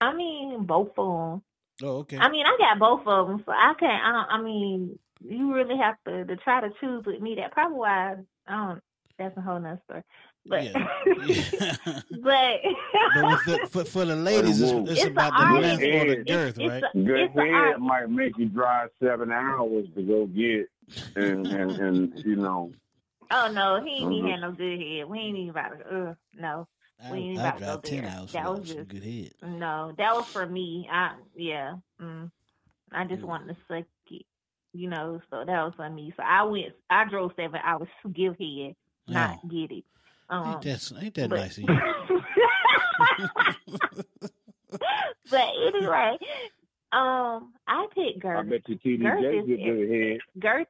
I 0.00 0.14
mean, 0.14 0.64
both 0.64 0.96
of 0.96 1.30
them. 1.30 1.42
Oh, 1.82 1.98
okay. 1.98 2.18
I 2.18 2.30
mean, 2.30 2.46
I 2.46 2.56
got 2.58 2.78
both 2.78 3.06
of 3.06 3.28
them, 3.28 3.42
so 3.44 3.52
I 3.52 3.74
can't. 3.78 4.02
I 4.04 4.12
don't. 4.12 4.40
I 4.40 4.42
mean, 4.42 4.98
you 5.26 5.52
really 5.54 5.76
have 5.76 5.96
to 6.06 6.24
to 6.24 6.36
try 6.36 6.60
to 6.60 6.70
choose 6.80 7.04
with 7.06 7.20
me. 7.20 7.34
That 7.36 7.52
probably 7.52 7.78
why 7.78 8.16
I 8.46 8.66
don't. 8.66 8.80
That's 9.18 9.36
a 9.36 9.40
whole 9.40 9.60
nother 9.60 9.80
story. 9.84 10.02
But 10.46 10.64
but 12.22 12.60
but 13.14 13.28
with 13.30 13.44
the, 13.44 13.58
for, 13.70 13.84
for 13.84 14.04
the 14.04 14.16
ladies, 14.16 14.60
it's, 14.60 14.72
it's, 14.72 14.90
It's 15.02 15.06
about 15.06 15.32
the 15.38 15.60
length 15.60 15.82
or 15.84 16.04
the 16.06 16.16
girth, 16.24 16.58
it's 16.58 16.68
right? 16.68 16.82
a- 16.82 16.98
Good 16.98 17.20
It's 17.20 17.36
a 17.36 17.40
head 17.40 17.78
might 17.80 18.10
make 18.10 18.36
you 18.38 18.46
drive 18.48 18.90
seven 19.02 19.30
hours 19.32 19.86
to 19.94 20.02
go 20.02 20.26
get, 20.26 20.68
and 21.16 21.46
and, 21.46 21.70
and 21.80 22.24
you 22.24 22.36
know. 22.36 22.72
oh 23.30 23.48
no, 23.52 23.82
he 23.84 23.90
ain't 24.02 24.12
even 24.12 24.26
Mhm. 24.26 24.30
had 24.30 24.40
no 24.40 24.52
good 24.52 24.78
head. 24.80 25.08
We 25.08 25.18
ain't 25.20 25.36
even 25.38 25.50
about 25.50 25.78
to. 25.78 25.84
Uh, 26.10 26.14
no, 26.34 26.68
we 27.10 27.18
ain't 27.18 27.32
even 27.32 27.38
I 27.44 27.48
about 27.56 27.58
to 27.58 27.64
go 27.64 27.80
ten 27.96 28.02
there. 28.04 28.12
hours 28.16 28.32
That 28.32 28.50
was 28.50 28.68
some 28.68 28.76
just 28.78 28.88
good 28.88 29.02
head. 29.04 29.30
no. 29.42 29.92
That 29.98 30.14
was 30.14 30.26
for 30.26 30.46
me. 30.46 30.88
I 30.90 31.14
yeah. 31.36 31.74
Mm, 32.00 32.30
I 32.92 33.04
just 33.04 33.22
wanted 33.22 33.48
to 33.54 33.56
suck 33.68 33.84
it, 34.10 34.22
you 34.72 34.88
know. 34.88 35.20
So 35.30 35.44
that 35.44 35.64
was 35.64 35.72
for 35.76 35.88
me. 35.90 36.12
So 36.16 36.22
I 36.22 36.42
went. 36.44 36.72
I 36.90 37.04
drove 37.08 37.32
seven 37.36 37.60
hours 37.62 37.88
to 38.02 38.08
give 38.10 38.36
head, 38.38 38.74
not 39.08 39.40
get 39.48 39.70
it. 39.72 39.84
Um, 40.30 40.54
Ain't 40.54 40.62
that 40.62 40.92
ain't 41.02 41.14
that 41.14 41.30
but- 41.30 41.36
nice 41.40 41.58
of 41.58 41.64
you? 41.68 42.20
but 45.30 45.48
anyway, 45.66 46.16
um, 46.92 47.52
I 47.66 47.86
picked 47.94 48.20
girth. 48.20 48.38
I 48.38 48.42
bet 48.48 48.68
you 48.68 48.76
TD 48.78 49.02
girth 49.02 49.34
is 49.34 49.46
get 49.46 49.64
good 49.64 49.90
head. 49.90 50.18
girth 50.38 50.68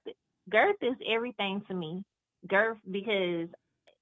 girth 0.51 0.77
is 0.83 0.97
everything 1.09 1.63
to 1.69 1.75
me. 1.75 2.05
Girth 2.49 2.79
because 2.91 3.49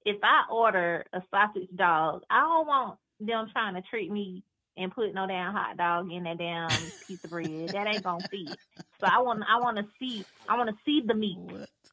if 0.05 0.17
I 0.23 0.43
order 0.51 1.05
a 1.13 1.21
sausage 1.31 1.69
dog, 1.75 2.23
I 2.29 2.41
don't 2.41 2.67
want 2.67 2.97
them 3.19 3.47
trying 3.51 3.75
to 3.75 3.81
treat 3.89 4.11
me 4.11 4.43
and 4.77 4.91
put 4.93 5.13
no 5.13 5.27
damn 5.27 5.53
hot 5.53 5.77
dog 5.77 6.11
in 6.11 6.23
that 6.23 6.37
damn 6.37 6.91
piece 7.07 7.19
of 7.23 7.29
bread. 7.29 7.71
That 7.73 7.87
ain't 7.87 8.03
gonna 8.03 8.23
fit. 8.29 8.57
So 8.99 9.07
I 9.07 9.21
want 9.21 9.43
I 9.47 9.59
want 9.59 9.77
to 9.77 9.83
see 9.99 10.25
I 10.47 10.57
want 10.57 10.69
to 10.69 10.75
see 10.85 11.01
the 11.05 11.13
meat. 11.13 11.37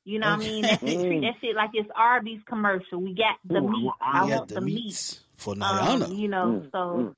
You 0.04 0.18
know 0.18 0.28
what 0.28 0.36
I 0.36 0.38
mean? 0.38 0.64
That 0.64 0.80
shit, 0.80 1.06
treat 1.06 1.20
that 1.22 1.34
shit 1.40 1.56
like 1.56 1.70
it's 1.74 1.88
Arby's 1.94 2.40
commercial. 2.48 3.00
We 3.00 3.14
got 3.14 3.36
the 3.44 3.60
Ooh, 3.60 3.68
meat. 3.70 3.92
I 4.00 4.22
I 4.22 4.24
want 4.26 4.48
the 4.48 4.54
the 4.56 4.60
meat. 4.62 5.20
for 5.36 5.54
Niana. 5.54 6.08
Um, 6.08 6.12
you 6.12 6.28
know, 6.28 6.62
Mm, 6.62 6.72
so 6.72 7.14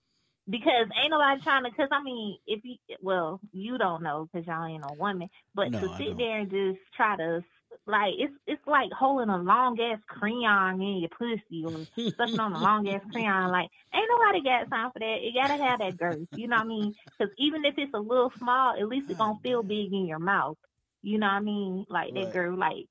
because 0.51 0.87
ain't 1.01 1.11
nobody 1.11 1.41
trying 1.43 1.65
to. 1.65 1.71
Because 1.71 1.89
I 1.93 2.03
mean, 2.03 2.39
if 2.47 2.65
you 2.65 2.77
well, 3.01 3.41
you 3.53 3.79
don't 3.79 4.03
know 4.03 4.29
because 4.33 4.47
y'all 4.47 4.67
ain't 4.67 4.83
no 4.83 4.95
woman, 4.99 5.29
but 5.55 5.71
No, 5.71 5.81
to 5.81 5.89
sit 5.99 6.17
there 6.19 6.39
and 6.41 6.51
just 6.51 6.81
try 6.97 7.17
to 7.17 7.45
like 7.87 8.15
it's 8.19 8.33
it's 8.47 8.63
like 8.67 8.91
holding 8.97 9.29
a 9.31 9.39
long 9.39 9.79
ass 9.81 10.01
crayon 10.09 10.81
in 10.81 10.99
your 11.01 11.11
pussy 11.19 11.65
or 11.65 11.87
sucking 12.19 12.41
on 12.41 12.53
a 12.53 12.61
long 12.61 12.89
ass 12.89 13.03
crayon. 13.11 13.51
Like 13.51 13.69
ain't 13.95 14.09
nobody 14.11 14.43
got 14.43 14.71
time 14.71 14.91
for 14.93 15.01
that. 15.01 15.19
You 15.23 15.33
gotta 15.35 15.63
have 15.63 15.81
that 15.81 15.97
girth. 15.99 16.29
You 16.35 16.49
know 16.49 16.57
what 16.57 16.65
I 16.65 16.69
mean? 16.69 16.95
Because 17.19 17.33
even 17.39 17.65
if 17.65 17.75
it's 17.79 17.95
a 17.95 17.99
little 18.01 18.33
small, 18.39 18.75
at 18.79 18.89
least 18.89 19.07
it's 19.09 19.19
gonna 19.19 19.39
feel 19.43 19.63
big 19.63 19.93
in 19.93 20.07
your 20.07 20.19
mouth. 20.21 20.57
You 21.03 21.19
know 21.19 21.27
what 21.27 21.33
I 21.33 21.41
mean? 21.41 21.85
Like 21.89 22.15
that 22.15 22.29
Right. 22.29 22.31
girl. 22.31 22.57
Like 22.59 22.87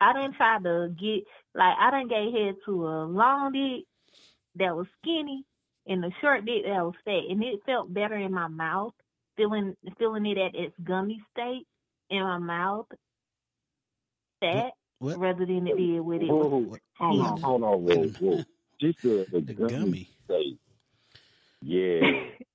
I 0.00 0.12
didn't 0.12 0.36
try 0.36 0.58
to 0.62 0.88
get 0.98 1.24
like 1.54 1.76
I 1.78 1.90
didn't 1.90 2.10
get 2.10 2.32
head 2.38 2.54
to 2.66 2.86
a 2.86 3.04
long 3.06 3.52
dick 3.52 3.84
that 4.56 4.76
was 4.76 4.86
skinny 5.00 5.44
and 5.86 6.04
a 6.04 6.10
short 6.20 6.44
dick 6.44 6.64
that 6.64 6.84
was 6.84 6.94
fat, 7.04 7.30
and 7.30 7.42
it 7.42 7.60
felt 7.66 7.92
better 7.92 8.16
in 8.16 8.32
my 8.32 8.48
mouth, 8.48 8.92
feeling 9.36 9.76
feeling 9.98 10.26
it 10.26 10.38
at 10.38 10.54
its 10.54 10.74
gummy 10.84 11.20
state 11.32 11.66
in 12.10 12.22
my 12.22 12.38
mouth, 12.38 12.86
fat, 14.52 14.72
What? 14.98 15.18
rather 15.18 15.46
than 15.46 15.66
it 15.66 15.76
did 15.76 16.00
with 16.00 16.22
it. 16.22 16.28
Whoa, 16.28 16.46
was 16.58 16.78
hold 16.98 17.20
on, 17.20 17.26
skinny. 17.26 17.40
hold 17.42 17.62
on, 17.62 17.82
whoa, 17.84 18.08
whoa. 18.20 18.44
She 18.80 18.94
said 19.00 19.26
the, 19.32 19.54
gummy. 19.54 20.10
state. 20.26 20.58
Yeah. 21.62 22.00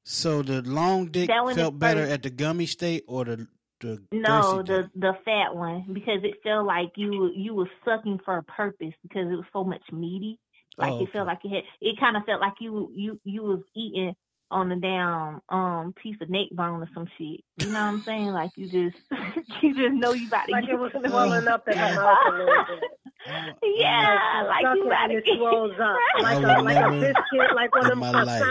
So 0.04 0.42
the 0.44 0.62
long 0.62 1.08
dick 1.08 1.28
That 1.30 1.44
one 1.44 1.52
is 1.52 1.58
felt 1.58 1.80
better 1.80 2.02
first. 2.02 2.12
at 2.14 2.24
the 2.24 2.30
gummy 2.30 2.66
state 2.68 3.04
or 3.08 3.26
the 3.26 3.48
the 3.80 4.02
No, 4.12 4.62
girthy 4.64 4.68
the 4.68 4.90
the 4.96 5.14
fat 5.26 5.56
one 5.56 5.86
because 5.92 6.24
it 6.24 6.36
felt 6.44 6.68
like 6.68 6.92
you 6.96 7.32
you 7.36 7.56
was 7.56 7.68
sucking 7.84 8.20
for 8.24 8.38
a 8.38 8.44
purpose 8.44 8.94
because 9.02 9.32
it 9.32 9.36
was 9.36 9.46
so 9.52 9.64
much 9.64 9.82
meaty. 9.92 10.38
Like 10.78 10.92
Oh, 10.94 11.04
it 11.04 11.10
felt 11.12 11.28
like 11.28 11.40
it 11.44 11.50
had. 11.50 11.64
It 11.82 12.00
kind 12.00 12.16
of 12.16 12.24
felt 12.26 12.42
like 12.42 12.54
you 12.60 12.92
you 12.96 13.20
you 13.24 13.42
was 13.44 13.62
eating 13.76 14.16
on 14.52 14.70
the 14.70 14.76
damn 14.76 15.42
um 15.50 15.94
piece 16.02 16.18
of 16.22 16.30
neck 16.30 16.48
bone 16.52 16.82
or 16.84 16.90
some 16.94 17.08
shit. 17.18 17.42
You 17.58 17.72
know 17.72 17.80
what 17.80 17.86
I'm 17.88 18.04
saying? 18.06 18.28
Like 18.28 18.52
you 18.56 18.66
just 18.68 18.98
you 19.64 19.74
just 19.76 19.94
know 19.96 20.14
you 20.14 20.28
about 20.28 20.46
to 20.46 20.52
Like 20.52 20.66
get 20.66 20.74
it 20.76 20.80
was 20.80 20.92
swelling 20.92 21.48
up 21.48 21.68
in 21.68 21.74
the 21.74 21.96
mouth 21.96 22.18
a 22.28 22.32
little 22.32 22.48
bit. 22.48 22.90
Yeah, 23.78 24.44
like 24.48 24.64
you 24.76 24.88
about 24.88 25.08
to 25.08 25.18
it 25.18 25.26
get 25.26 25.38
swells 25.38 25.72
up 25.80 25.98
like 26.24 26.38
I 26.38 26.40
a 26.40 26.42
will 26.42 26.64
like 26.66 26.78
a 26.78 26.90
biscuit, 26.90 27.56
like 27.56 27.72
one 27.72 27.84
of 27.84 27.90
them 27.90 28.00
my 28.00 28.12
life 28.12 28.44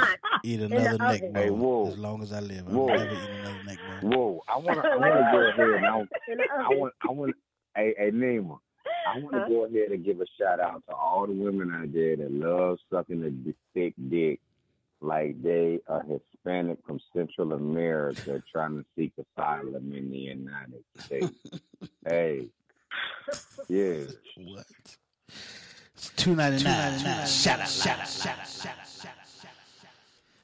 eat 0.44 0.60
in 0.60 0.70
the 0.70 0.76
another 0.76 0.98
neck 1.04 1.20
bone 1.22 1.34
Hey, 1.34 1.50
whoa. 1.50 1.88
as 1.88 1.98
long 1.98 2.22
as 2.22 2.32
I 2.32 2.40
live. 2.40 2.66
I'll 2.68 2.74
Whoa. 2.74 2.86
never 2.94 3.14
eat 3.14 3.30
another 3.30 3.62
neck 3.66 3.78
bone. 4.02 4.12
Whoa, 4.12 4.40
I 4.48 4.56
want 4.58 4.82
to, 4.82 4.88
I 4.88 4.96
want 4.96 5.14
to 5.14 5.28
a 5.28 5.32
go 5.32 5.62
ahead 5.64 5.74
and 5.74 5.86
I, 5.86 5.90
I 6.64 6.68
want, 6.70 6.94
I 7.02 7.12
want, 7.12 7.36
hey, 7.76 7.94
hey, 7.98 8.10
Nima, 8.10 8.58
I 9.12 9.18
want 9.18 9.34
to 9.34 9.40
Huh? 9.40 9.48
go 9.48 9.64
ahead 9.66 9.90
and 9.90 10.04
give 10.04 10.20
a 10.20 10.26
shout 10.38 10.60
out 10.60 10.82
to 10.88 10.94
all 10.94 11.26
the 11.26 11.32
women 11.32 11.72
out 11.74 11.92
there 11.92 12.16
that 12.16 12.32
love 12.32 12.78
sucking 12.92 13.20
the 13.20 13.54
thick 13.74 13.94
dick, 14.08 14.40
like 15.00 15.40
they 15.42 15.80
are 15.88 16.02
Hispanic 16.02 16.78
from 16.86 17.00
Central 17.14 17.52
America 17.52 18.42
trying 18.50 18.78
to 18.78 18.84
seek 18.96 19.12
asylum 19.18 19.92
in 19.92 20.10
the 20.10 20.18
United 20.18 20.84
States. 20.98 21.32
hey, 22.08 22.48
yeah. 23.68 24.04
What? 24.36 24.66
It's 25.94 26.10
two 26.16 26.34
ninety 26.34 26.64
nine. 26.64 26.98
Shout 26.98 27.20
out, 27.20 27.28
shout 27.28 27.60
out, 27.60 27.68
shout 27.68 27.98
out, 28.00 28.08
shout 28.08 28.38
out, 28.38 28.48
shout 28.48 28.72
out. 28.78 28.90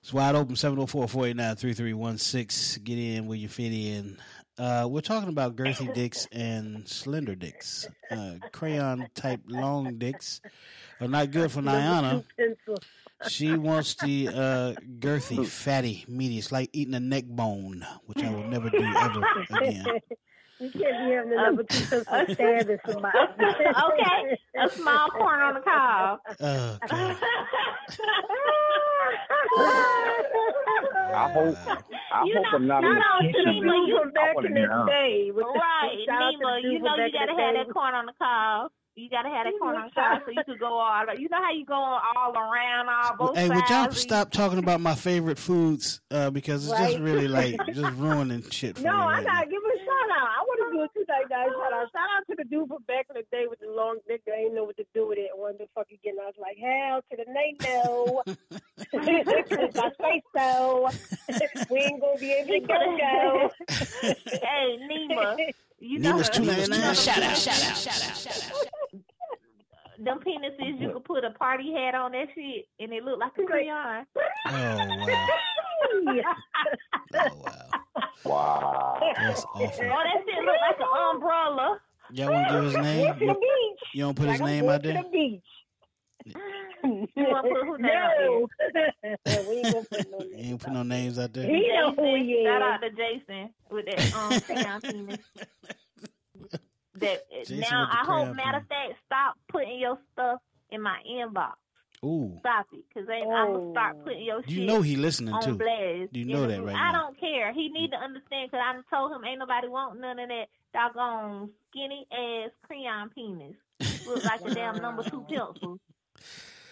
It's 0.06 0.12
wide 0.12 0.36
open 0.36 0.54
704-489-3316. 0.54 2.84
Get 2.84 2.96
in 2.96 3.26
where 3.26 3.36
you 3.36 3.48
fit 3.48 3.72
in. 3.72 4.18
Uh, 4.56 4.86
we're 4.88 5.00
talking 5.00 5.28
about 5.28 5.56
girthy 5.56 5.92
dicks 5.92 6.28
and 6.30 6.88
slender 6.88 7.34
dicks. 7.34 7.88
Uh, 8.08 8.34
crayon 8.52 9.08
type 9.16 9.40
long 9.48 9.98
dicks 9.98 10.40
are 11.00 11.08
not 11.08 11.32
good 11.32 11.50
for 11.50 11.60
Niana. 11.60 12.22
Pencil. 13.20 13.30
She 13.34 13.56
wants 13.56 13.94
the 13.94 14.28
uh, 14.28 14.72
girthy, 14.98 15.46
fatty, 15.46 16.04
meaty. 16.08 16.38
It's 16.38 16.52
like 16.52 16.70
eating 16.72 16.94
a 16.94 17.00
neck 17.00 17.24
bone, 17.26 17.86
which 18.04 18.22
I 18.22 18.30
will 18.30 18.44
never 18.44 18.68
do 18.70 18.82
ever 18.84 19.22
again. 19.50 19.86
You 20.58 20.70
can't 20.70 21.06
be 21.06 21.12
having 21.12 21.28
the 21.28 21.36
number 21.36 21.64
two 21.64 21.84
pencil 21.84 22.34
stabbing 22.34 22.78
somebody. 22.88 23.18
okay, 23.18 24.38
a 24.58 24.70
small 24.70 25.08
corn 25.10 25.40
on 25.42 25.52
the 25.52 25.60
cob. 25.60 26.18
Oh, 26.40 26.78
I 31.14 31.30
hope, 31.32 31.56
I 32.10 32.24
You 32.24 32.34
hope 32.36 32.44
know, 32.44 32.50
I'm 32.54 32.66
not 32.66 32.82
no, 32.82 32.88
in 32.88 33.26
the 33.26 33.32
kitchen. 33.32 33.52
Nima, 33.52 33.86
you 33.86 34.00
I 34.00 34.10
back 34.10 34.34
wanna 34.34 34.48
in 34.48 34.54
the 34.54 34.84
day. 34.88 35.30
Right, 35.34 35.98
shout 36.06 36.22
out 36.22 36.30
to 36.30 36.36
Nima, 36.38 36.62
you 36.62 36.78
know 36.78 36.96
you 36.96 37.12
gotta 37.12 37.32
have 37.32 37.54
that 37.66 37.72
corn 37.74 37.94
on 37.94 38.06
the 38.06 38.12
cob. 38.18 38.70
You 38.98 39.10
gotta 39.10 39.28
have 39.28 39.44
that 39.44 39.52
corn 39.60 39.76
on 39.76 39.90
the 39.94 40.20
so 40.24 40.30
you 40.32 40.42
could 40.46 40.58
go 40.58 40.72
all. 40.72 41.04
You 41.18 41.28
know 41.28 41.36
how 41.36 41.52
you 41.52 41.66
go 41.66 41.74
all 41.74 42.32
around 42.34 42.88
all 42.88 43.16
both 43.28 43.36
Hey, 43.36 43.46
sides. 43.46 43.60
would 43.60 43.68
y'all 43.68 43.90
stop 43.92 44.30
talking 44.30 44.58
about 44.58 44.80
my 44.80 44.94
favorite 44.94 45.38
foods? 45.38 46.00
Uh, 46.10 46.30
because 46.30 46.66
it's 46.70 46.78
just 46.80 46.98
really 47.00 47.28
like 47.28 47.56
just 47.74 47.94
ruining 47.98 48.42
shit 48.50 48.76
for 48.78 48.82
No, 48.84 48.92
me. 48.92 48.96
I 48.96 49.04
Right 49.06 49.24
now. 49.26 49.32
gotta 49.34 49.46
give 49.50 49.60
a 49.62 49.76
shout 49.80 50.10
out. 50.16 50.28
I 50.28 50.40
want 50.46 50.72
to 50.72 50.78
do 50.78 50.82
a 50.82 50.88
two 50.94 51.04
ninety 51.08 51.26
nine 51.30 51.48
shout 51.52 51.72
out. 51.74 51.92
Shout 51.92 52.08
out 52.16 52.26
to 52.30 52.36
the 52.38 52.44
dude 52.44 52.68
from 52.68 52.82
back 52.88 53.06
in 53.10 53.16
the 53.20 53.24
day 53.30 53.44
with 53.50 53.60
the 53.60 53.68
long 53.70 53.98
dick 54.08 54.22
that 54.24 54.32
ain't 54.34 54.54
know 54.54 54.64
what 54.64 54.78
to 54.78 54.86
do 54.94 55.08
with 55.08 55.18
it. 55.18 55.28
Wanted 55.34 55.58
to 55.58 55.66
fucking 55.74 55.98
get. 56.02 56.14
I 56.18 56.24
was 56.24 56.34
like, 56.40 56.56
hell 56.56 57.02
to 57.10 57.16
the 57.18 57.30
nay 57.30 57.54
no. 57.62 58.22
If 58.92 59.78
I 59.78 59.90
say 60.00 60.22
so. 60.34 60.88
we 61.70 61.78
ain't 61.80 62.00
gonna 62.00 62.18
be 62.18 62.32
able 62.32 62.48
to 62.48 62.60
go 62.60 62.96
go. 62.96 63.50
hey, 64.40 64.78
Nima, 64.88 65.36
you 65.80 65.98
know 65.98 66.12
Nima's 66.14 66.30
two 66.30 66.44
ninety 66.44 66.70
know 66.70 66.78
nine. 66.78 66.94
Shout 66.94 67.22
out, 67.22 67.36
shout 67.36 67.62
out, 67.62 67.76
shout 67.76 68.08
out, 68.10 68.16
shout 68.16 68.50
out. 68.50 68.66
Them 69.98 70.18
penises, 70.20 70.80
you 70.80 70.90
could 70.92 71.04
put 71.04 71.24
a 71.24 71.30
party 71.30 71.72
hat 71.72 71.94
on 71.94 72.12
that 72.12 72.28
shit, 72.34 72.66
and 72.80 72.92
it 72.92 73.02
look 73.04 73.18
like 73.18 73.32
a 73.38 73.44
crayon. 73.44 74.06
Oh 74.48 74.50
wow, 75.06 75.26
oh 75.92 77.34
wow, 77.34 77.82
Wow. 78.24 79.12
that's 79.16 79.44
awful. 79.44 79.84
Oh, 79.84 80.02
that 80.04 80.24
shit 80.26 80.44
look 80.44 80.56
like 80.68 80.78
an 80.80 81.14
umbrella. 81.14 81.80
Y'all 82.12 82.30
want 82.32 82.48
to 82.48 82.54
give 82.54 82.64
his 82.64 82.74
name? 82.74 83.00
Went 83.06 83.18
the 83.18 83.24
You, 83.24 83.34
beach. 83.34 83.80
you 83.94 84.00
don't 84.02 84.14
put 84.16 84.28
his 84.28 84.40
Like 84.40 84.48
I'm 84.50 84.56
name 84.56 84.68
out 84.68 84.82
there. 84.82 85.02
the 85.02 85.08
beach. 85.10 85.42
You 86.84 87.06
want 87.16 87.46
to 87.46 87.54
put 87.54 87.66
who 87.66 87.78
name 87.78 87.92
no. 87.92 88.48
we 89.48 89.56
ain't 89.56 89.72
gonna 89.72 89.84
put 89.90 90.10
no 90.10 90.18
You 90.20 90.36
ain't 90.36 90.60
put 90.60 90.72
no 90.72 90.82
names 90.82 91.18
out 91.18 91.32
there. 91.32 91.46
He 91.46 91.68
know 91.68 91.94
who 91.94 92.02
Jason, 92.02 92.28
he 92.28 92.44
shout 92.44 92.62
out 92.62 92.80
to 92.82 92.90
Jason 92.90 93.50
with 93.70 93.86
that 93.86 94.14
um 94.14 94.40
crayon 94.40 94.80
penis. 94.82 95.18
That 97.00 97.22
Jason 97.46 97.60
now 97.60 97.88
I 97.90 98.04
hope 98.04 98.34
matter 98.36 98.58
of 98.58 98.66
fact 98.68 98.94
stop 99.06 99.36
putting 99.48 99.78
your 99.78 99.98
stuff 100.12 100.40
in 100.70 100.80
my 100.82 100.98
inbox. 101.10 101.52
Ooh, 102.04 102.36
Stop 102.40 102.66
it, 102.74 102.84
cause 102.92 103.04
I'm 103.10 103.24
gonna 103.24 103.70
start 103.72 104.04
putting 104.04 104.22
your 104.24 104.42
shit. 104.42 104.50
you 104.50 104.66
know 104.66 104.82
he 104.82 104.96
listening 104.96 105.32
on 105.34 105.42
too. 105.42 105.54
blast. 105.56 106.12
You 106.14 106.26
know 106.26 106.46
that 106.46 106.62
right 106.62 106.76
I 106.76 106.92
now. 106.92 107.02
don't 107.06 107.18
care. 107.18 107.52
He 107.54 107.68
need 107.70 107.90
to 107.92 107.96
understand 107.96 108.50
because 108.50 108.62
I 108.62 108.94
told 108.94 109.12
him 109.12 109.24
ain't 109.24 109.38
nobody 109.38 109.66
want 109.68 109.98
none 109.98 110.18
of 110.18 110.28
that 110.28 110.46
doggone 110.74 111.50
skinny 111.70 112.06
ass 112.12 112.50
crayon 112.66 113.08
penis. 113.14 113.56
Look 114.06 114.24
like 114.24 114.40
a 114.44 114.54
damn 114.54 114.76
number 114.82 115.02
two 115.04 115.22
pencil. 115.28 115.80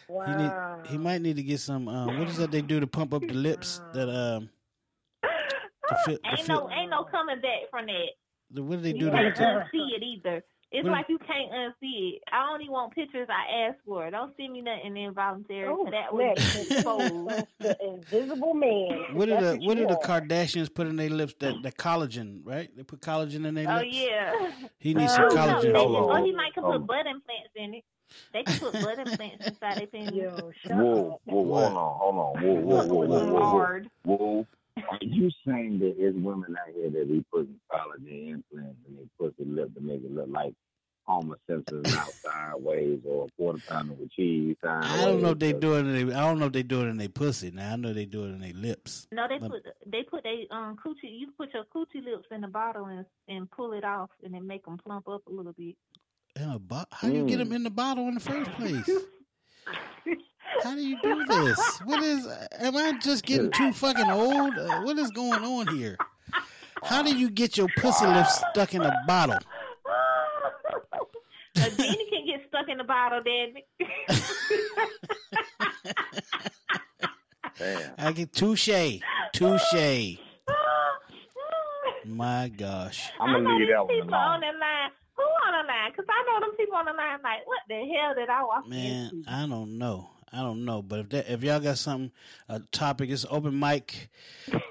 He 0.09 0.33
need. 0.35 0.53
He 0.91 0.99
might 0.99 1.23
need 1.23 1.37
to 1.37 1.43
get 1.43 1.59
some. 1.61 1.89
Um, 1.89 2.19
what 2.19 2.29
is 2.29 2.37
that 2.37 2.51
they 2.51 2.61
do 2.61 2.79
to 2.81 2.87
pump 2.87 3.15
up 3.15 3.23
the 3.23 3.33
lips? 3.35 3.81
That 3.95 4.09
um. 4.11 4.51
To 5.23 5.97
fit, 6.05 6.23
to 6.23 6.29
Ain't 6.31 6.39
fit, 6.41 6.49
no 6.49 6.71
ain't 6.71 6.91
no 6.91 7.05
coming 7.05 7.41
back 7.41 7.71
from 7.71 7.87
that. 7.87 8.09
The- 8.51 8.63
what 8.63 8.77
do 8.77 8.83
they 8.83 8.91
You 8.93 8.99
do 9.01 9.11
can't 9.11 9.37
to? 9.37 9.43
unsee 9.43 9.97
it 9.97 10.03
either. 10.03 10.45
It's 10.73 10.83
What- 10.85 10.93
like 10.93 11.09
you 11.09 11.19
can't 11.19 11.53
unsee 11.53 12.15
it. 12.17 12.23
I 12.33 12.51
only 12.53 12.69
want 12.69 12.93
pictures 12.95 13.29
I 13.31 13.69
ask 13.69 13.79
for. 13.85 14.11
Don't 14.11 14.37
send 14.37 14.53
me 14.55 14.61
nothing 14.61 14.97
involuntary. 14.97 15.69
Oh, 15.69 15.87
that 15.89 16.13
would 16.13 16.35
be 16.35 16.41
snap. 16.41 16.73
exposed. 16.79 17.47
the 17.61 17.77
invisible 17.85 18.55
man. 18.55 19.15
What 19.15 19.27
do 19.29 19.37
the 19.39 19.57
What 19.63 19.77
do 19.77 19.87
the. 19.87 19.95
Kardashians 20.05 20.75
put 20.75 20.89
in 20.89 20.97
their 20.97 21.11
lips? 21.11 21.35
That 21.39 21.63
the 21.63 21.71
collagen, 21.71 22.41
right? 22.45 22.75
They 22.77 22.83
put 22.83 23.01
collagen 23.01 23.47
in 23.47 23.55
their 23.55 23.69
Oh 23.71 23.75
lips. 23.77 23.87
Oh 23.87 23.99
yeah. 24.01 24.51
He 24.81 24.95
needs 24.95 25.13
I 25.13 25.17
some 25.17 25.29
collagen. 25.31 25.63
They 25.63 25.73
for 25.73 25.85
can- 25.85 25.95
or 25.95 26.25
he 26.25 26.33
might 26.33 26.55
can 26.55 26.65
Oh. 26.65 26.73
put 26.73 26.87
butt 26.89 27.07
implants 27.07 27.51
in 27.55 27.75
it. 27.75 27.85
They 28.33 28.43
can 28.43 28.59
put 28.59 28.73
butt 28.73 28.99
implants 28.99 29.47
inside 29.47 29.79
their 29.79 29.87
penis. 29.93 30.13
Yo, 30.13 30.51
shut 30.63 30.77
Whoa, 30.77 31.13
up. 31.13 31.21
whoa, 31.25 31.45
hold 31.45 31.55
on, 31.55 31.99
hold 31.99 32.15
on. 32.17 32.43
Whoa, 32.43 32.55
whoa, 32.55 32.87
whoa, 32.87 33.07
whoa, 33.07 33.07
whoa, 33.07 33.33
whoa. 33.33 33.43
Hard. 33.51 33.91
Whoa. 34.03 34.47
Are 34.77 34.99
you 35.01 35.31
saying 35.47 35.79
that 35.81 35.95
there's 35.99 36.17
women 36.17 36.57
out 36.61 36.75
here 36.75 36.91
that 36.91 37.09
be 37.09 37.25
putting 37.33 37.55
collagen 37.71 38.29
implants 38.31 38.79
in 38.89 38.97
their 38.97 39.05
pussy 39.19 39.45
lip 39.49 39.73
to 39.75 39.81
make 39.81 40.03
it 40.03 40.13
look 40.13 40.27
like 40.29 40.53
Homer 41.05 41.37
Simpson 41.49 41.83
out 41.97 42.13
sideways 42.13 43.01
or 43.07 43.27
a 43.27 43.31
quarter 43.37 43.61
pounder 43.69 43.95
with 43.95 44.11
cheese 44.13 44.57
sideways. 44.65 44.91
I 44.91 45.05
don't 45.05 45.23
know 45.23 45.31
if 45.31 45.39
they 45.39 45.53
do 45.53 45.75
it. 45.75 45.81
In 45.81 46.09
they, 46.09 46.15
I 46.15 46.21
don't 46.23 46.41
know 46.41 46.47
if 46.47 46.53
they 46.53 46.65
do 46.65 46.81
it 46.83 46.87
in 46.89 46.97
their 46.97 47.09
pussy. 47.09 47.53
Now 47.53 47.75
I 47.75 47.77
know 47.77 47.93
they 47.93 48.07
do 48.07 48.25
it 48.25 48.29
in 48.31 48.41
their 48.41 48.53
lips. 48.53 49.07
No, 49.13 49.29
they 49.29 49.39
But- 49.39 49.51
put 49.51 49.63
they 49.87 50.03
put 50.03 50.23
they 50.25 50.49
um 50.51 50.77
coochie. 50.85 51.19
You 51.21 51.29
put 51.39 51.51
your 51.55 51.65
coochie 51.65 52.05
lips 52.05 52.27
in 52.33 52.41
the 52.41 52.49
bottle 52.49 52.87
and 52.87 53.05
and 53.29 53.49
pull 53.51 53.75
it 53.75 53.85
off, 53.85 54.11
and 54.25 54.35
then 54.35 54.47
make 54.47 54.65
them 54.65 54.79
plump 54.79 55.07
up 55.09 55.23
a 55.29 55.31
little 55.31 55.53
bit. 55.53 55.77
In 56.37 56.51
a 56.51 56.59
bo- 56.59 56.85
How 56.91 57.09
do 57.09 57.15
you 57.15 57.27
get 57.27 57.37
them 57.39 57.53
in 57.53 57.63
the 57.63 57.71
bottle 57.71 58.09
in 58.09 58.15
the 58.15 58.21
first 58.21 58.51
place? 58.53 58.91
How 60.63 60.75
do 60.75 60.81
you 60.81 60.99
do 61.03 61.25
this? 61.27 61.79
What 61.85 62.03
is? 62.03 62.27
Am 62.61 62.77
I 62.77 62.99
just 63.01 63.25
getting 63.25 63.51
too 63.51 63.73
fucking 63.73 64.11
old? 64.11 64.57
Uh, 64.59 64.83
what 64.83 64.99
is 64.99 65.11
going 65.11 65.43
on 65.43 65.69
here? 65.77 65.97
How 66.83 67.03
do 67.03 67.15
you 67.17 67.31
get 67.31 67.57
your 67.57 67.69
pussy 67.77 68.07
lips 68.07 68.43
stuck 68.51 68.75
in 68.75 68.83
a 68.83 68.93
bottle? 69.07 69.39
A 71.57 71.71
genie 71.71 72.07
can 72.11 72.27
get 72.27 72.43
stuck 72.49 72.69
in 72.69 72.79
the 72.79 72.85
bottle, 72.85 73.21
then. 73.25 73.55
Damn. 77.59 77.95
I 77.99 78.13
get 78.13 78.33
touche, 78.33 79.01
touche. 79.33 80.19
My 82.07 82.49
gosh. 82.49 83.11
I'm 83.21 83.33
gonna 83.45 83.57
leave 83.57 83.69
that 83.69 83.79
one 83.79 83.89
people 83.89 84.15
on 84.15 84.43
alone. 84.43 84.55
the 84.55 84.59
line. 84.59 84.91
Who 85.17 85.23
on 85.23 85.53
the 85.65 85.69
line? 85.69 85.91
Because 85.91 86.05
I 86.09 86.25
know 86.27 86.41
them 86.47 86.57
people 86.57 86.77
on 86.77 86.85
the 86.87 86.93
line. 86.93 87.19
Like, 87.23 87.47
what 87.47 87.61
the 87.69 87.77
hell 87.77 88.15
did 88.15 88.29
I 88.29 88.43
walk 88.43 88.69
Man, 88.69 89.11
into? 89.13 89.31
I 89.31 89.47
don't 89.47 89.79
know. 89.79 90.11
I 90.35 90.43
don't 90.43 90.65
know. 90.65 90.83
But 90.83 91.01
if 91.01 91.09
that, 91.11 91.33
if 91.33 91.43
y'all 91.45 91.61
got 91.61 91.79
something, 91.79 92.11
a 92.49 92.61
topic, 92.73 93.11
it's 93.11 93.25
open 93.31 93.59
mic 93.59 94.11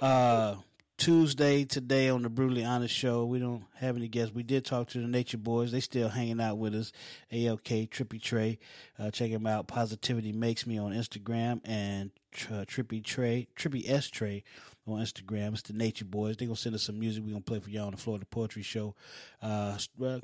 uh, 0.01 0.55
Tuesday 0.97 1.63
today 1.63 2.09
on 2.09 2.21
the 2.21 2.29
Brutally 2.29 2.65
Honest 2.65 2.93
Show. 2.93 3.25
We 3.25 3.39
don't 3.39 3.63
have 3.75 3.95
any 3.95 4.07
guests. 4.07 4.35
We 4.35 4.43
did 4.43 4.65
talk 4.65 4.89
to 4.89 4.99
the 4.99 5.07
Nature 5.07 5.37
Boys. 5.37 5.71
They 5.71 5.79
still 5.79 6.09
hanging 6.09 6.41
out 6.41 6.57
with 6.57 6.75
us. 6.75 6.91
AOK 7.31 7.89
Trippy 7.89 8.21
Trey. 8.21 8.59
Uh, 8.99 9.09
check 9.09 9.31
them 9.31 9.47
out. 9.47 9.67
Positivity 9.67 10.33
Makes 10.33 10.67
Me 10.67 10.77
on 10.77 10.91
Instagram 10.91 11.61
and 11.63 12.11
uh, 12.51 12.65
Trippy 12.65 13.03
Trey, 13.03 13.47
Trippy 13.55 13.89
S 13.89 14.07
Trey 14.07 14.43
on 14.87 14.99
Instagram. 14.99 15.53
It's 15.53 15.61
the 15.61 15.73
Nature 15.73 16.05
Boys. 16.05 16.37
They 16.37 16.45
gonna 16.45 16.55
send 16.55 16.75
us 16.75 16.83
some 16.83 16.99
music. 16.99 17.23
We 17.23 17.31
gonna 17.31 17.41
play 17.41 17.59
for 17.59 17.69
y'all 17.69 17.85
on 17.85 17.91
the 17.91 17.97
Florida 17.97 18.25
Poetry 18.25 18.63
Show. 18.63 18.95
Uh, 19.41 19.77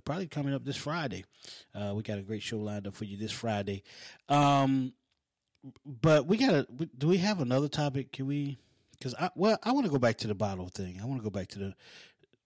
probably 0.04 0.28
coming 0.28 0.54
up 0.54 0.66
this 0.66 0.76
Friday. 0.76 1.26
Uh, 1.74 1.94
we 1.96 2.04
got 2.04 2.18
a 2.18 2.24
great 2.24 2.42
show 2.42 2.58
lined 2.58 2.88
up 2.88 2.96
for 2.96 3.06
you 3.06 3.18
this 3.18 3.32
Friday. 3.32 3.84
Um, 4.28 4.94
but 5.86 6.26
we 6.28 6.38
gotta. 6.38 6.68
Do 6.98 7.08
we 7.08 7.18
have 7.18 7.42
another 7.42 7.68
topic? 7.68 8.12
Can 8.12 8.28
we? 8.28 8.60
Because 8.98 9.14
I 9.16 9.30
well, 9.36 9.58
I 9.64 9.72
want 9.72 9.86
to 9.86 9.92
go 9.92 10.00
back 10.00 10.18
to 10.20 10.28
the 10.28 10.36
bottle 10.36 10.68
thing. 10.70 11.00
I 11.02 11.06
want 11.06 11.20
to 11.20 11.24
go 11.24 11.30
back 11.30 11.48
to 11.50 11.60
the. 11.60 11.74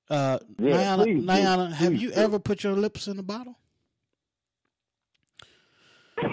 Uh, 0.10 0.40
Yeah, 0.60 0.96
Niana, 0.98 1.04
please, 1.04 1.24
Niana, 1.26 1.68
please, 1.68 1.76
have 1.78 1.90
please, 1.92 2.02
you 2.02 2.10
please. 2.10 2.18
ever 2.18 2.40
put 2.40 2.64
your 2.64 2.74
lips 2.74 3.08
in 3.08 3.18
a 3.20 3.24
bottle? 3.24 3.58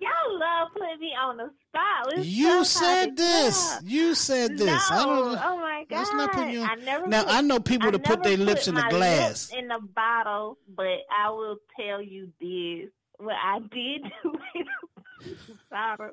Y'all 0.00 0.38
love 0.38 0.68
putting 0.72 1.00
me 1.00 1.12
on 1.20 1.36
the 1.36 1.50
spot. 1.68 2.12
It's 2.18 2.26
You 2.26 2.64
said 2.64 3.16
this. 3.16 3.74
talk. 3.74 3.82
You 3.86 4.14
said 4.14 4.58
this. 4.58 4.90
No. 4.90 4.96
I 4.96 5.04
don't. 5.04 5.38
Oh 5.44 5.56
my 5.58 5.84
god. 5.88 5.96
Let's 5.98 6.12
not 6.12 6.32
put 6.32 6.48
you 6.48 6.62
on- 6.62 6.70
I 6.70 6.74
never 6.76 7.06
Now, 7.06 7.24
put- 7.24 7.32
I 7.34 7.40
know 7.42 7.60
people 7.60 7.88
I 7.88 7.90
that 7.92 8.04
put 8.04 8.18
never 8.24 8.36
their 8.36 8.46
lips 8.46 8.68
in 8.68 8.76
a 8.76 8.80
my 8.82 8.90
glass. 8.90 9.50
lips 9.50 9.60
in 9.62 9.68
the 9.68 9.78
bottle, 9.94 10.58
but 10.76 10.98
I 11.16 11.30
will 11.30 11.56
tell 11.78 12.02
you 12.02 12.28
this: 12.40 12.90
what 13.18 13.36
I 13.42 13.58
did 13.60 14.02
do 14.22 14.32
in. 15.24 16.10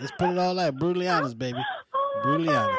Let's 0.00 0.12
put 0.18 0.30
it 0.30 0.38
all 0.38 0.58
out. 0.58 0.76
Brutally 0.76 1.08
honest, 1.08 1.38
baby. 1.38 1.58
Oh 1.94 2.20
Brutally 2.24 2.54
honest. 2.54 2.78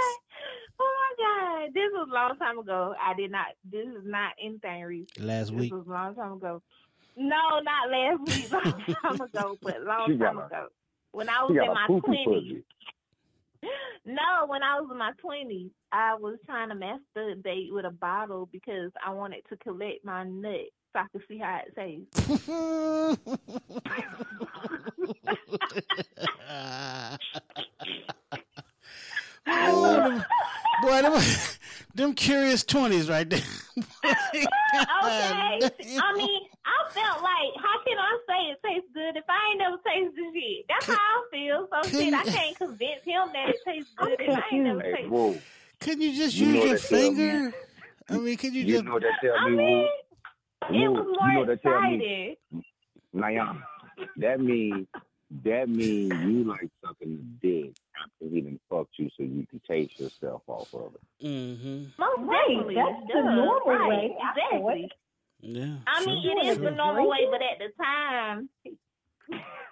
Oh 0.80 0.92
my 1.20 1.64
god, 1.66 1.74
this 1.74 1.90
was 1.92 2.08
a 2.10 2.14
long 2.14 2.38
time 2.38 2.60
ago. 2.60 2.96
I 3.02 3.14
did 3.14 3.32
not. 3.32 3.48
This 3.70 3.86
is 3.88 4.06
not 4.06 4.32
anything 4.42 4.84
recent. 4.84 5.20
Last 5.20 5.52
This 5.52 5.52
week. 5.52 5.72
This 5.72 5.78
was 5.80 5.88
a 5.88 5.92
long 5.92 6.16
time 6.16 6.32
ago. 6.34 6.62
No, 7.18 7.60
not 7.62 7.90
last 7.92 8.20
week. 8.28 8.52
Long 8.64 8.96
time 9.02 9.22
ago, 9.22 9.58
but 9.62 9.82
long 9.84 10.08
She 10.08 10.18
time 10.18 10.38
ago. 10.40 10.68
When 11.12 11.30
I 11.30 11.44
was 11.44 11.52
in 11.52 11.74
my 11.74 12.00
twenties. 12.00 12.64
No, 14.06 14.48
when 14.48 14.64
I 14.64 14.80
was 14.80 14.90
in 14.92 14.98
my 14.98 15.12
twenties, 15.20 15.72
I 15.92 16.16
was 16.16 16.38
trying 16.46 16.70
to 16.70 16.76
masturbate 16.76 17.72
with 17.72 17.86
a 17.86 17.92
bottle 17.92 18.48
because 18.52 18.92
I 19.06 19.12
wanted 19.12 19.44
to 19.50 19.58
collect 19.58 20.04
my 20.04 20.24
nut 20.24 20.72
so 20.94 21.00
I 21.00 21.06
could 21.12 21.24
see 21.28 21.38
how 21.40 21.60
it 21.66 21.74
tastes. 21.76 22.30
Oh, 29.46 29.92
them, 29.94 30.24
boy, 30.82 31.02
them, 31.02 31.22
them 31.96 32.14
curious 32.14 32.64
twenties 32.64 33.10
right 33.10 33.30
there. 33.30 33.40
okay. 33.40 33.84
I 35.04 35.60
mean, 36.16 36.42
I 36.66 36.90
felt 36.92 37.22
like, 37.22 37.54
how 37.62 37.84
can 37.86 37.98
I 37.98 38.18
say 38.28 38.52
it 38.52 38.60
tastes 38.66 38.90
good 38.94 39.18
if 39.18 39.26
I 39.28 39.50
ain't 39.52 39.60
never 39.60 39.78
tasted 39.86 40.34
shit? 40.34 40.66
That's 40.70 40.86
how 40.86 40.94
I 40.96 41.24
feel. 41.32 41.68
So 41.84 41.90
shit, 41.90 42.14
I 42.14 42.24
can't 42.24 42.56
convince 42.58 43.04
him 43.04 43.28
that 43.34 43.50
it 43.50 43.58
tastes 43.66 43.92
good 43.98 44.16
if 44.20 44.30
I 44.38 44.42
ain't 44.56 44.64
never 44.64 44.82
Hey, 44.82 44.92
tasted 44.94 45.12
whoa. 45.12 45.38
Couldn't 45.82 46.02
you 46.02 46.16
just 46.16 46.36
You 46.38 46.48
use 46.48 46.56
your 46.64 46.74
that 46.76 46.82
tell 46.82 47.00
me- 47.00 47.16
finger? 47.18 47.54
I 48.10 48.18
mean, 48.18 48.38
could 48.38 48.54
you, 48.54 48.62
You 48.64 48.74
just? 48.76 48.86
know 48.86 49.00
that 49.00 49.12
tell 49.22 49.34
I 49.38 49.50
mean, 49.50 49.58
woo. 49.80 49.88
It 50.70 50.88
Woo, 50.88 50.92
was 50.94 51.18
you 51.28 51.34
know 51.34 51.46
that 51.46 51.62
tell 51.62 51.82
me, 51.82 52.38
exciting. 52.54 52.64
Niana, 53.16 53.64
that 54.18 54.40
mean 54.40 54.88
that 55.44 55.68
mean 55.70 56.10
you 56.10 56.44
like 56.44 56.70
sucking 56.86 57.38
the 57.42 57.48
dick 57.48 57.76
after 58.02 58.34
he 58.34 58.42
done 58.42 58.60
fucked 58.70 58.98
you, 58.98 59.10
so 59.18 59.24
you 59.24 59.46
can 59.50 59.62
taste 59.68 60.00
yourself 60.00 60.44
off 60.48 60.74
of 60.74 60.94
it. 60.96 61.26
Mm-hmm. 61.26 61.84
Most 61.98 62.20
Right, 62.20 62.48
definitely. 62.50 62.76
that's 62.76 63.14
the 63.14 63.22
normal 63.22 63.62
right, 63.66 63.90
way. 63.90 64.18
I 64.22 64.32
Exactly. 64.32 64.92
Yeah. 65.42 65.76
I 65.88 66.06
mean, 66.06 66.24
sure, 66.24 66.40
it 66.40 66.46
is 66.46 66.56
sure. 66.56 66.66
the 66.70 66.72
normal 66.72 67.10
way, 67.10 67.28
but 67.30 67.42
at 67.42 67.60
the 67.60 67.84
time, 67.84 68.50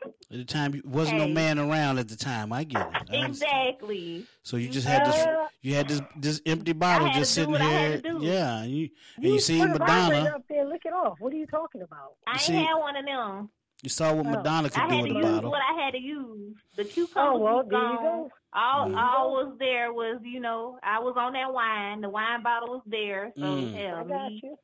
At 0.04 0.38
the 0.38 0.46
time, 0.46 0.74
you- 0.74 0.82
wasn't 0.86 1.20
no 1.20 1.28
man 1.28 1.60
around 1.60 2.00
at 2.00 2.08
the 2.08 2.16
time. 2.16 2.52
I 2.54 2.64
get 2.64 2.82
it. 2.82 3.12
I 3.12 3.26
exactly. 3.26 4.26
So 4.44 4.58
you 4.58 4.70
just 4.70 4.88
had 4.88 5.06
this, 5.06 5.26
you 5.62 5.76
had 5.76 5.88
this 5.88 6.02
this 6.16 6.42
empty 6.46 6.74
bottle 6.74 7.08
had 7.08 7.18
just 7.18 7.36
to 7.36 7.42
do 7.42 7.52
sitting 7.52 7.52
what 7.52 7.62
I 7.62 7.66
had 7.66 7.92
here. 7.92 8.02
to 8.02 8.20
do. 8.20 8.26
Yeah, 8.26 8.62
and 8.62 8.72
you 8.72 8.90
and 9.18 9.26
You 9.26 9.34
you 9.34 9.40
see 9.40 9.60
put 9.60 9.70
a 9.72 9.78
vibrator 9.78 10.10
Madonna. 10.24 10.36
up 10.38 10.44
there, 10.50 10.66
lick 10.66 10.82
it 10.86 10.94
off. 10.94 11.20
What 11.20 11.34
are 11.34 11.36
you 11.36 11.46
talking 11.48 11.82
about? 11.82 12.14
I 12.26 12.32
ain't 12.32 12.42
see- 12.42 12.54
had 12.56 12.76
one 12.76 12.96
of 12.96 13.06
them. 13.06 13.50
You 13.84 13.90
saw 13.90 14.14
what 14.14 14.26
Oh. 14.28 14.30
Madonna 14.30 14.70
could 14.70 14.82
I 14.82 14.90
do 14.90 15.02
with 15.02 15.12
to 15.12 15.18
a 15.20 15.22
bottle. 15.24 15.52
what 15.52 15.62
I 15.62 15.82
had 15.84 15.92
to 15.94 16.00
use. 16.00 16.56
The 16.76 16.86
cucumber 16.86 17.32
Oh, 17.34 17.38
well, 17.40 17.56
was 17.58 17.66
there 17.70 17.80
you 17.80 17.88
gone. 17.88 18.04
go. 18.04 18.32
All 18.54 18.90
There 18.90 18.98
all 19.00 19.32
was 19.34 19.58
there 19.60 19.94
was, 19.94 20.20
you 20.24 20.40
know, 20.40 20.78
I 20.84 21.00
was 21.00 21.16
on 21.18 21.34
that 21.34 21.52
wine. 21.54 22.02
The 22.02 22.10
wine 22.10 22.44
bottle 22.44 22.70
was 22.70 22.82
there. 22.86 23.32
So 23.38 23.42
Mm. 23.44 23.74
hell, 23.74 23.96
I 23.98 24.04
got 24.04 24.32
me, 24.32 24.40
you. 24.44 24.58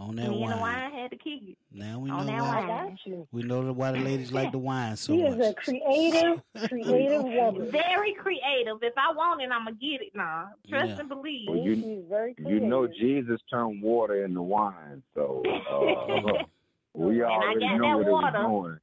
On 0.00 0.14
me 0.14 0.22
that 0.22 0.30
and 0.30 0.34
the 0.36 0.38
wine. 0.40 0.60
wine 0.60 0.92
had 0.92 1.10
to 1.10 1.16
kick 1.16 1.40
it. 1.42 1.58
Now 1.72 1.98
we 1.98 2.08
know 2.08 2.16
on 2.18 2.26
that 2.26 2.40
why. 2.40 2.62
I 2.62 2.66
got 2.66 2.98
you. 3.04 3.26
We 3.32 3.42
know 3.42 3.64
that 3.66 3.72
why 3.72 3.90
the 3.92 3.98
ladies 3.98 4.30
like 4.30 4.52
the 4.52 4.58
wine 4.58 4.96
so 4.96 5.12
She 5.12 5.22
is 5.22 5.34
a 5.44 5.54
creative, 5.54 6.40
creative 6.68 7.22
woman. 7.24 7.70
Very 7.72 8.14
creative. 8.14 8.76
If 8.82 8.94
I 8.96 9.12
want 9.12 9.42
it, 9.42 9.50
I'ma 9.50 9.72
get 9.72 10.00
it 10.02 10.12
now. 10.14 10.50
Trust 10.68 10.88
Yeah. 10.90 11.00
and 11.00 11.08
believe. 11.08 11.48
Well, 11.48 11.58
you, 11.58 11.74
She's 11.74 12.04
very 12.08 12.34
you 12.38 12.60
know 12.60 12.86
Jesus 12.86 13.40
turned 13.50 13.82
water 13.82 14.24
into 14.24 14.40
wine, 14.42 15.02
so 15.14 15.42
uh, 15.44 16.44
we 16.94 17.20
And 17.20 17.24
I 17.24 17.34
already 17.34 17.60
got 17.60 17.76
know 17.78 17.88
that 17.88 17.96
where 17.98 18.08
it 18.08 18.12
was 18.12 18.34
water. 18.48 18.80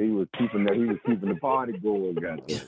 Going. 0.00 0.10
He 0.10 0.14
was 0.14 0.28
keeping 0.38 0.64
the 0.64 0.74
he 0.74 0.84
was 0.84 0.98
keeping 1.06 1.28
the 1.28 1.34
party 1.36 1.78
going. 1.78 2.14
Goddamn. 2.20 2.60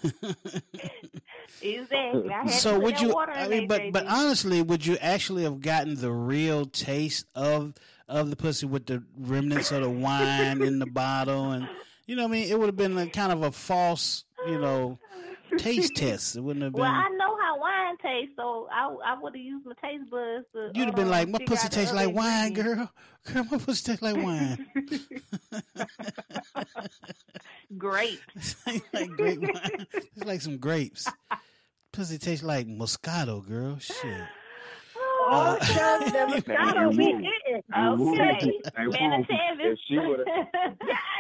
Exactly. 1.63 2.53
So 2.53 2.79
would 2.79 3.01
you? 3.01 3.17
I 3.17 3.49
mean, 3.49 3.69
but 3.69 3.93
but 3.93 4.07
honestly, 4.07 4.63
would 4.63 4.85
you 4.85 4.97
actually 5.01 5.45
have 5.45 5.61
gotten 5.61 5.95
the 5.97 6.13
real 6.13 6.67
taste 6.67 7.27
of 7.35 7.75
of 8.09 8.31
the 8.31 8.37
pussy 8.37 8.67
with 8.67 8.87
the 8.87 9.03
remnants 9.19 9.73
of 9.73 9.83
the 9.83 9.91
wine 9.91 10.63
in 10.63 10.79
the 10.79 10.87
bottle, 10.87 11.53
and 11.53 11.69
you 12.07 12.17
know, 12.17 12.23
what 12.23 12.29
I 12.29 12.33
mean, 12.33 12.51
it 12.51 12.59
would 12.59 12.67
have 12.67 12.77
been 12.77 12.99
a 12.99 13.07
kind 13.07 13.33
of 13.33 13.43
a 13.43 13.53
false, 13.53 14.25
you 14.47 14.59
know, 14.59 14.99
taste 15.57 15.97
test. 15.97 16.37
It 16.37 16.41
wouldn't 16.41 16.65
have 16.65 16.73
been. 16.73 16.83
Well, 16.83 16.91
I 16.91 17.09
know 17.17 17.32
how 18.03 18.09
wine 18.09 18.21
tastes, 18.21 18.35
so 18.37 18.69
I 18.73 18.95
I 19.05 19.19
would 19.21 19.35
have 19.35 19.45
used 19.45 19.67
my 19.67 19.73
taste 19.83 20.09
buds. 20.11 20.47
To, 20.55 20.71
You'd 20.75 20.87
have 20.87 20.95
been 20.95 21.09
uh, 21.09 21.11
like, 21.11 21.29
my 21.29 21.39
pussy 21.47 21.69
tastes 21.69 21.93
like 21.95 22.15
wine, 22.15 22.49
ingredients. 22.49 22.77
girl. 22.77 22.91
Girl, 23.33 23.45
my 23.53 23.59
pussy 23.59 23.85
tastes 23.85 24.03
like 24.03 24.17
wine. 24.17 24.67
Great. 27.79 28.21
like 28.93 29.11
grape 29.11 29.41
wine. 29.41 29.87
It's 29.93 30.25
like 30.25 30.41
some 30.41 30.59
grapes. 30.59 31.09
Pussy 31.93 32.19
tastes 32.19 32.45
like 32.45 32.67
Moscato, 32.67 33.47
girl. 33.47 33.79
Shit. 33.79 34.23
Oh, 35.25 35.57
so 35.61 36.01
the 36.11 36.43
Moscato 36.43 36.91
be 36.97 37.05
hitting. 37.05 37.25
You. 37.27 37.31
Okay. 37.57 37.63
Man, 37.77 37.99
woo. 37.99 38.13
of 38.13 39.27
Travis. 39.27 39.61
If 39.61 39.79
she 39.87 39.99
would 39.99 40.19
have, 40.27 40.77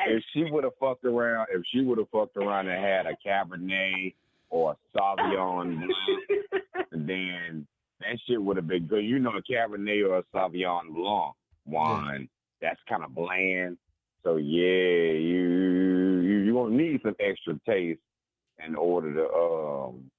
if 0.09 0.24
she 0.33 0.45
would 0.51 0.64
have 0.64 0.72
fucked 0.80 1.05
around, 1.05 1.47
if 1.55 1.62
she 1.72 1.83
would 1.83 1.99
have 1.99 2.09
fucked 2.11 2.37
around 2.37 2.66
and 2.68 2.85
had 2.85 3.07
a 3.07 3.14
Cabernet 3.24 4.14
or 4.53 4.73
a 4.73 4.99
Sauvignon 4.99 5.81
Blanc, 5.87 6.87
then 6.93 7.67
that 8.01 8.19
shit 8.29 8.41
would 8.41 8.57
have 8.59 8.69
been 8.69 8.87
good. 8.87 9.05
You 9.05 9.19
know, 9.19 9.33
a 9.33 9.43
Cabernet 9.53 10.09
or 10.09 10.19
a 10.19 10.25
Sauvignon 10.35 10.95
Blanc 10.95 11.35
wine, 11.65 12.29
that's 12.61 12.81
kind 12.89 13.03
of 13.03 13.15
bland. 13.15 13.79
So 14.23 14.37
yeah, 14.37 15.13
you 15.13 16.21
you 16.23 16.39
you 16.45 16.53
gonna 16.53 16.77
need 16.77 17.01
some 17.03 17.17
extra 17.19 17.59
taste 17.67 18.01
in 18.65 18.77
order 18.77 19.15
to 19.15 19.29
um 19.33 20.11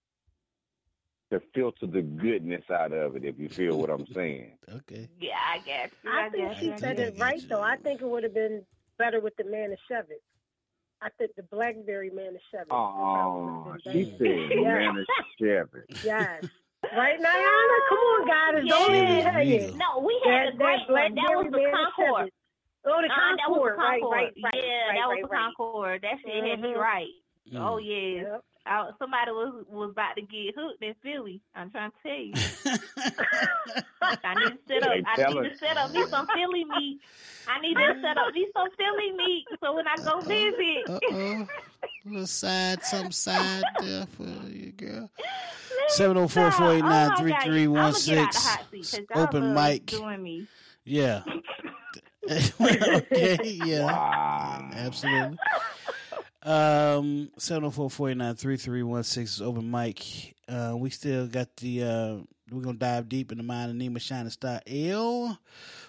to 1.32 1.42
filter 1.54 1.88
the 1.88 2.02
goodness 2.02 2.64
out 2.72 2.92
of 2.92 3.16
it. 3.16 3.24
If 3.24 3.40
you 3.40 3.50
feel 3.50 3.78
what 3.78 3.90
I'm 3.90 4.06
saying. 4.14 4.58
Okay. 4.74 5.08
Yeah, 5.20 5.34
I 5.36 5.60
guess. 5.60 5.90
I 6.06 6.30
think 6.30 6.58
she 6.60 6.74
said 6.78 6.98
it 6.98 7.20
right 7.20 7.42
though. 7.48 7.62
I 7.62 7.78
think 7.78 8.02
it 8.02 8.08
would 8.08 8.24
have 8.24 8.34
been 8.34 8.64
better 8.98 9.20
with 9.20 9.36
the 9.38 9.44
Manischewitz. 9.44 10.24
I 11.04 11.10
think 11.18 11.36
the 11.36 11.44
Blackberry 11.44 12.10
Manischewitz. 12.12 12.66
Oh, 12.72 13.76
she 13.92 14.06
said 14.18 14.22
Yeah. 14.22 14.92
Manischewitz. 15.42 16.04
Yes. 16.04 16.46
Right, 16.96 17.18
Diana? 17.20 17.78
Come 17.90 17.98
on, 17.98 18.28
guys. 18.28 18.66
Don't 18.68 18.92
leave 18.92 19.10
me 19.10 19.22
hanging. 19.22 19.78
No, 19.78 20.00
we 20.00 20.22
had 20.26 20.48
That- 20.48 20.54
a 20.54 20.58
great 20.58 20.80
that 20.88 20.92
one. 20.94 21.16
That 21.16 21.36
was 21.36 21.46
the 21.46 21.52
Blackberry 21.52 21.72
Concord. 21.72 22.26
Manischewitz. 22.26 22.30
Oh, 22.86 23.02
the 23.02 23.08
Nah, 23.08 23.16
that 23.16 23.50
was 23.50 23.72
the 23.72 23.76
Concord. 23.76 23.78
Right, 23.78 24.02
right, 24.04 24.34
right. 24.44 24.54
Yeah, 24.56 24.62
right, 24.62 24.96
that 25.00 25.08
was 25.08 25.14
right, 25.16 25.22
the 25.24 25.28
right. 25.30 25.54
Concord. 25.58 26.02
That 26.02 26.16
shit 26.26 26.44
hit 26.44 26.60
me 26.60 26.70
Mhm. 26.74 26.78
right. 26.78 27.08
Mm. 27.52 27.60
Oh 27.60 27.78
yeah. 27.78 28.38
I, 28.66 28.90
somebody 28.98 29.32
was 29.32 29.66
was 29.70 29.92
about 29.92 30.16
to 30.16 30.22
get 30.22 30.56
hooked 30.56 30.82
in 30.82 30.96
Philly. 31.04 31.42
I'm 31.56 31.70
trying 31.70 31.92
to 31.92 31.98
tell 32.02 32.14
you. 32.14 32.34
I 34.02 34.34
need 34.36 34.52
to 34.52 34.58
set 34.68 34.84
up. 34.84 34.94
They 34.94 35.04
I 35.06 35.28
need 35.28 35.38
her. 35.38 35.50
to 35.50 35.58
set 35.58 35.78
up 35.78 35.92
me 35.92 36.06
some 36.08 36.28
Philly 36.28 36.64
meat. 36.64 37.00
I 37.48 37.60
need 37.60 37.76
to 37.76 38.00
set 38.02 38.18
up 38.18 38.34
me 38.34 38.48
some 38.54 38.70
Philly 38.78 39.12
meat 39.18 39.46
so 39.62 39.76
when 39.76 39.86
I 39.88 39.96
go 39.98 40.22
visit. 40.22 40.90
Uh-oh. 40.90 41.48
little 42.06 42.28
side, 42.28 42.84
some 42.84 43.12
side 43.12 43.64
there 43.82 44.06
for 44.06 44.24
you, 44.48 44.72
girl. 44.72 45.10
Seven 45.90 46.16
zero 46.16 46.28
four 46.28 46.52
four 46.52 46.74
eight 46.74 46.82
nine 46.82 47.16
three 47.18 47.36
three 47.44 47.68
one 47.68 47.94
six. 47.94 48.48
Oh 49.14 49.24
Open 49.24 49.54
mic. 49.54 49.88
Doing 49.88 50.24
me. 50.24 50.48
Yeah. 50.86 51.24
okay. 52.32 53.38
Yeah. 53.44 54.70
Absolutely. 54.74 55.38
Um, 56.46 57.30
seven 57.38 57.64
zero 57.64 57.72
four 57.72 57.90
four 57.90 58.10
eight 58.10 58.18
nine 58.18 58.36
three 58.36 58.58
three 58.58 58.84
one 58.84 59.04
six 59.04 59.36
is 59.36 59.42
open 59.42 59.70
mic. 59.70 60.36
Uh, 60.48 60.74
we 60.78 60.90
still 60.90 61.28
got 61.28 61.56
the. 61.58 61.84
Uh, 61.84 62.18
we're 62.52 62.62
gonna 62.62 62.78
dive 62.78 63.08
deep 63.08 63.32
in 63.32 63.38
the 63.38 63.44
mind 63.44 63.72
of 63.72 63.78
Nima 63.78 64.02
Shining 64.02 64.30
Star 64.30 64.62
L. 64.68 65.40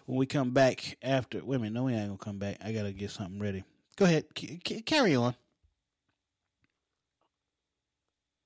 When 0.06 0.18
we 0.18 0.26
come 0.26 0.52
back 0.52 0.96
after. 1.02 1.44
Wait 1.44 1.56
a 1.56 1.58
minute. 1.58 1.74
No, 1.74 1.84
we 1.84 1.94
ain't 1.94 2.06
gonna 2.06 2.18
come 2.18 2.38
back. 2.38 2.58
I 2.64 2.72
gotta 2.72 2.92
get 2.92 3.10
something 3.10 3.40
ready. 3.40 3.64
Go 3.96 4.04
ahead. 4.04 4.26
C- 4.38 4.60
c- 4.64 4.82
carry 4.82 5.16
on. 5.16 5.34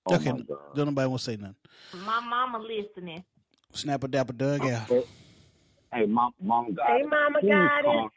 Oh 0.06 0.14
okay. 0.16 0.30
Don't 0.74 0.86
nobody 0.86 1.08
want 1.08 1.20
to 1.20 1.24
say 1.24 1.36
nothing. 1.36 1.56
My 2.06 2.20
mama 2.20 2.58
listening. 2.58 3.22
Snap 3.72 4.02
a 4.04 4.08
dapper 4.08 4.32
Doug 4.32 4.62
out. 4.62 4.88
Hey, 5.92 6.06
mom, 6.06 6.32
mom 6.40 6.72
got 6.72 6.86
Hey. 6.86 7.02
Mama 7.02 7.40
Please 7.40 7.50
got 7.50 7.84
it. 7.84 8.10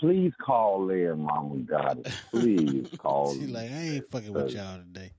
Please 0.00 0.32
call 0.40 0.86
there, 0.86 1.14
mama 1.14 1.56
got 1.58 1.98
it. 1.98 2.10
Please 2.30 2.86
call. 2.98 3.34
She 3.34 3.46
like, 3.46 3.70
I 3.70 3.82
ain't 3.82 4.10
fucking 4.10 4.32
with 4.32 4.54
y'all 4.54 4.78
today. 4.78 5.12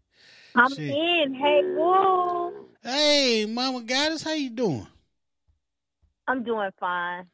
I'm 0.56 0.74
Shit. 0.74 0.90
in. 0.90 1.36
Hey, 1.36 1.62
woo. 1.64 2.66
Hey, 2.82 3.46
Mama 3.48 3.84
Goddess, 3.84 4.24
how 4.24 4.34
you 4.34 4.50
doing? 4.50 4.88
I'm 6.28 6.44
doing 6.44 6.72
fine. 6.80 7.28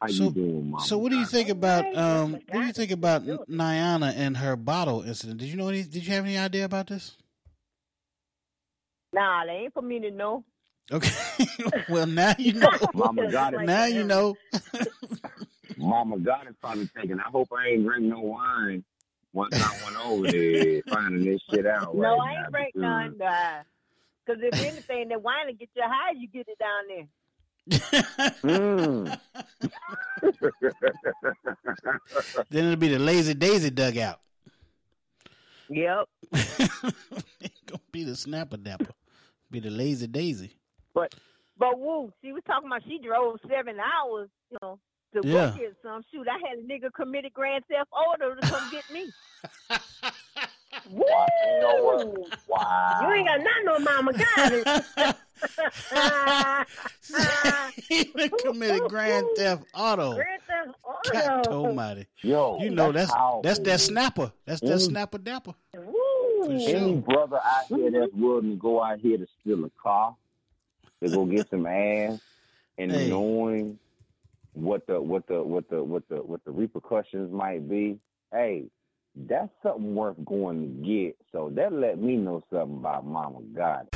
How 0.00 0.06
so, 0.06 0.24
you 0.24 0.30
doing, 0.30 0.70
mama? 0.70 0.84
So, 0.84 0.98
what 0.98 1.10
do 1.10 1.18
you 1.18 1.26
think 1.26 1.48
about 1.48 1.96
um? 1.96 2.32
What 2.32 2.60
do 2.60 2.66
you 2.66 2.72
think 2.72 2.92
about 2.92 3.22
N- 3.28 3.38
Niana 3.50 4.12
and 4.16 4.36
her 4.36 4.54
bottle 4.54 5.02
incident? 5.02 5.40
Did 5.40 5.48
you 5.48 5.56
know 5.56 5.68
any? 5.68 5.82
Did 5.82 6.06
you 6.06 6.12
have 6.12 6.24
any 6.24 6.38
idea 6.38 6.64
about 6.64 6.86
this? 6.86 7.16
Nah, 9.12 9.44
they 9.46 9.52
ain't 9.52 9.74
for 9.74 9.82
me 9.82 9.98
to 9.98 10.12
know. 10.12 10.44
Okay. 10.92 11.10
well, 11.88 12.06
now 12.06 12.34
you 12.38 12.52
know. 12.60 12.70
Mama 12.94 13.30
got 13.32 13.54
it. 13.54 13.62
Now 13.62 13.86
you 13.86 14.04
know. 14.04 14.36
Mama 15.92 16.18
God 16.18 16.46
it 16.46 16.58
probably 16.58 16.86
thinking. 16.86 17.20
I 17.20 17.28
hope 17.28 17.48
I 17.52 17.68
ain't 17.68 17.84
drink 17.84 18.04
no 18.04 18.20
wine. 18.20 18.82
Once 19.34 19.54
I 19.54 19.84
went 19.84 20.06
over 20.06 20.26
there 20.30 20.80
finding 20.88 21.22
this 21.22 21.40
shit 21.50 21.66
out. 21.66 21.94
no, 21.94 22.16
right 22.16 22.38
I 22.38 22.40
ain't 22.42 22.50
break 22.50 22.72
because- 22.72 23.12
none. 23.18 23.64
Because 24.24 24.42
if 24.42 24.54
anything, 24.64 25.08
that 25.08 25.20
wine 25.20 25.46
will 25.48 25.54
get 25.54 25.68
you 25.74 25.82
high, 25.84 26.12
you 26.16 26.28
get 26.28 26.48
it 26.48 26.58
down 26.58 26.84
there. 26.88 27.08
Mm. 28.42 29.18
then 32.50 32.64
it'll 32.64 32.76
be 32.76 32.88
the 32.88 32.98
lazy 32.98 33.34
daisy 33.34 33.70
dugout. 33.70 34.20
Yep. 35.68 36.08
Gonna 37.66 37.80
be 37.90 38.04
the 38.04 38.16
snapper 38.16 38.56
dapper. 38.56 38.92
Be 39.50 39.60
the 39.60 39.70
lazy 39.70 40.06
daisy. 40.06 40.52
But 40.94 41.14
but 41.58 41.78
woo, 41.78 42.12
she 42.22 42.32
was 42.32 42.42
talking 42.46 42.68
about 42.68 42.82
she 42.84 42.98
drove 42.98 43.38
seven 43.48 43.76
hours, 43.78 44.30
you 44.50 44.58
know, 44.62 44.78
to 45.14 45.20
Yeah. 45.24 45.50
go 45.56 45.72
some. 45.82 46.02
Shoot, 46.12 46.26
I 46.28 46.38
had 46.48 46.58
a 46.58 46.62
nigga 46.62 46.92
committed 46.92 47.32
grand 47.34 47.64
theft 47.70 47.90
order 47.92 48.34
to 48.34 48.42
come 48.48 48.70
get 48.70 48.84
me. 48.90 49.12
woo! 50.90 51.04
You 51.04 51.60
know 51.60 51.76
what? 51.82 52.32
Wow. 52.48 52.98
You 53.02 53.12
ain't 53.14 53.26
got 53.28 53.40
nothing 53.40 53.68
on 53.68 53.84
Mama 53.84 54.12
got 54.12 54.52
it. 54.52 54.66
Even 57.90 58.30
committed 58.38 58.88
grand 58.88 59.26
theft 59.36 59.64
auto. 59.74 60.14
Grand 60.14 60.40
Theft 60.46 60.78
God 61.12 61.46
Auto. 61.46 61.66
almighty. 61.66 62.06
Yo, 62.22 62.58
You 62.60 62.70
know 62.70 62.92
that's 62.92 63.10
powerful. 63.12 63.42
that's 63.42 63.58
that 63.60 63.80
snapper. 63.80 64.32
That's 64.46 64.60
that 64.60 64.78
Mm. 64.78 64.80
snapper 64.88 65.18
dapper. 65.18 65.54
Woo. 65.74 65.94
For 66.44 66.52
Any 66.52 66.94
brother 66.96 67.36
out 67.44 67.66
here 67.68 67.90
that's 67.90 68.12
willing 68.14 68.50
to 68.50 68.56
go 68.56 68.82
out 68.82 68.98
here 69.00 69.18
to 69.18 69.26
steal 69.40 69.64
a 69.64 69.70
car, 69.70 70.16
to 71.02 71.08
go 71.08 71.24
get 71.24 71.48
some 71.50 71.66
ass, 71.66 72.18
and 72.78 72.90
Hey. 72.92 73.08
knowing 73.08 73.78
what 74.54 74.86
the 74.86 75.00
what 75.00 75.26
the 75.26 75.42
what 75.42 75.68
the 75.70 75.82
what 75.82 76.08
the 76.08 76.16
what 76.16 76.44
the 76.44 76.50
repercussions 76.50 77.32
might 77.32 77.68
be, 77.68 77.98
hey, 78.32 78.64
that's 79.28 79.50
something 79.62 79.94
worth 79.94 80.16
going 80.24 80.60
to 80.60 80.86
get. 80.86 81.16
So 81.32 81.50
that 81.54 81.72
let 81.72 81.98
me 81.98 82.16
know 82.16 82.42
something 82.50 82.78
about 82.78 83.06
Mama 83.06 83.40
God. 83.54 83.88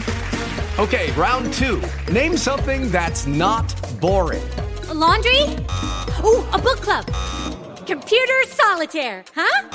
Okay, 0.79 1.11
round 1.13 1.53
two. 1.55 1.83
Name 2.13 2.37
something 2.37 2.91
that's 2.91 3.27
not 3.27 3.75
boring. 4.01 4.47
A 4.89 4.95
laundry? 4.95 5.43
Ooh, 6.23 6.45
a 6.53 6.59
book 6.59 6.81
club. 6.81 7.07
Computer 7.87 8.45
solitaire, 8.49 9.25
huh? 9.35 9.69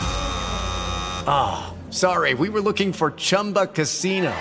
Ah, 1.28 1.74
sorry, 1.90 2.34
we 2.34 2.50
were 2.50 2.62
looking 2.62 2.94
for 2.94 3.12
Chumba 3.12 3.68
Casino. 3.68 4.34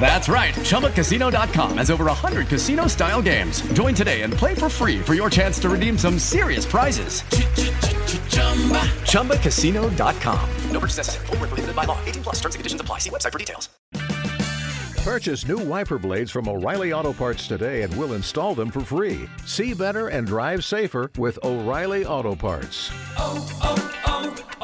That's 0.00 0.28
right. 0.28 0.54
ChumbaCasino.com 0.54 1.78
has 1.78 1.90
over 1.90 2.06
100 2.06 2.48
casino 2.48 2.88
style 2.88 3.22
games. 3.22 3.62
Join 3.74 3.94
today 3.94 4.22
and 4.22 4.32
play 4.32 4.54
for 4.54 4.68
free 4.68 4.98
for 4.98 5.14
your 5.14 5.30
chance 5.30 5.60
to 5.60 5.68
redeem 5.68 5.96
some 5.96 6.18
serious 6.18 6.66
prizes. 6.66 7.22
ChumbaCasino.com. 9.12 10.50
No 10.72 10.80
purchase 10.80 10.96
necessary. 10.96 11.26
Where 11.28 11.38
prohibited 11.38 11.76
by 11.76 11.84
law. 11.84 11.98
18 12.04 12.22
plus 12.24 12.36
terms 12.40 12.54
and 12.56 12.60
conditions 12.60 12.80
apply. 12.80 12.98
See 12.98 13.10
website 13.10 13.32
for 13.32 13.38
details. 13.38 13.68
Purchase 15.04 15.48
new 15.48 15.58
wiper 15.58 15.98
blades 15.98 16.30
from 16.30 16.48
O'Reilly 16.48 16.92
Auto 16.92 17.12
Parts 17.12 17.48
today 17.48 17.82
and 17.82 17.92
we'll 17.96 18.12
install 18.12 18.54
them 18.54 18.70
for 18.70 18.80
free. 18.80 19.28
See 19.44 19.74
better 19.74 20.08
and 20.08 20.26
drive 20.26 20.64
safer 20.64 21.10
with 21.18 21.40
O'Reilly 21.44 22.04
Auto 22.04 22.36
Parts. 22.36 22.90
oh, 23.18 23.44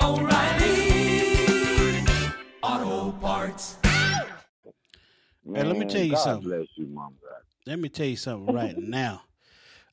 oh, 0.00 0.20
O'Reilly. 0.20 2.06
Auto 2.62 3.12
Parts. 3.18 3.87
Hey, 5.54 5.64
let 5.64 5.76
me 5.76 5.86
tell 5.86 6.02
you 6.02 6.12
God 6.12 6.18
something. 6.24 6.48
bless 6.48 6.66
you, 6.76 6.86
God. 6.86 7.12
Let 7.66 7.78
me 7.78 7.88
tell 7.88 8.06
you 8.06 8.16
something 8.16 8.54
right 8.54 8.76
now. 8.78 9.22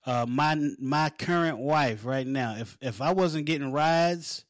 Uh, 0.05 0.25
my 0.27 0.55
my 0.79 1.09
current 1.09 1.57
wife 1.57 2.05
right 2.05 2.27
now. 2.27 2.55
If 2.57 2.77
if 2.81 3.01
I 3.01 3.11
wasn't 3.13 3.45
getting 3.45 3.71
rides, 3.71 4.45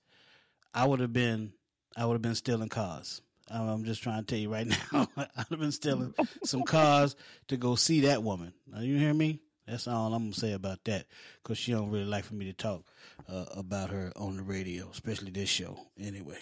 I 0.74 0.86
would 0.86 1.00
have 1.00 1.14
been 1.14 1.54
I 1.96 2.06
would 2.06 2.14
have 2.14 2.22
been 2.22 2.36
stealing 2.36 2.70
cars. 2.70 3.22
I'm 3.50 3.84
just 3.86 4.02
trying 4.02 4.22
to 4.22 4.26
tell 4.26 4.40
you 4.40 4.52
right 4.52 4.68
now. 4.92 5.08
I'd 5.16 5.28
have 5.50 5.60
been 5.60 5.72
stealing 5.72 6.14
some 6.44 6.64
cars 6.64 7.16
to 7.48 7.58
go 7.58 7.76
see 7.76 8.02
that 8.02 8.24
woman. 8.24 8.54
Now, 8.68 8.82
you 8.82 8.98
hear 8.98 9.14
me? 9.14 9.40
That's 9.68 9.88
all 9.88 10.14
I'm 10.14 10.24
gonna 10.24 10.34
say 10.34 10.54
about 10.54 10.84
that. 10.86 11.06
Cause 11.44 11.58
she 11.58 11.72
don't 11.72 11.90
really 11.92 12.06
like 12.06 12.24
for 12.26 12.34
me 12.36 12.46
to 12.46 12.54
talk 12.54 12.84
uh, 13.30 13.46
about 13.56 13.92
her 13.92 14.12
on 14.16 14.38
the 14.38 14.44
radio, 14.44 14.90
especially 14.92 15.32
this 15.32 15.50
show. 15.50 15.78
Anyway, 16.00 16.38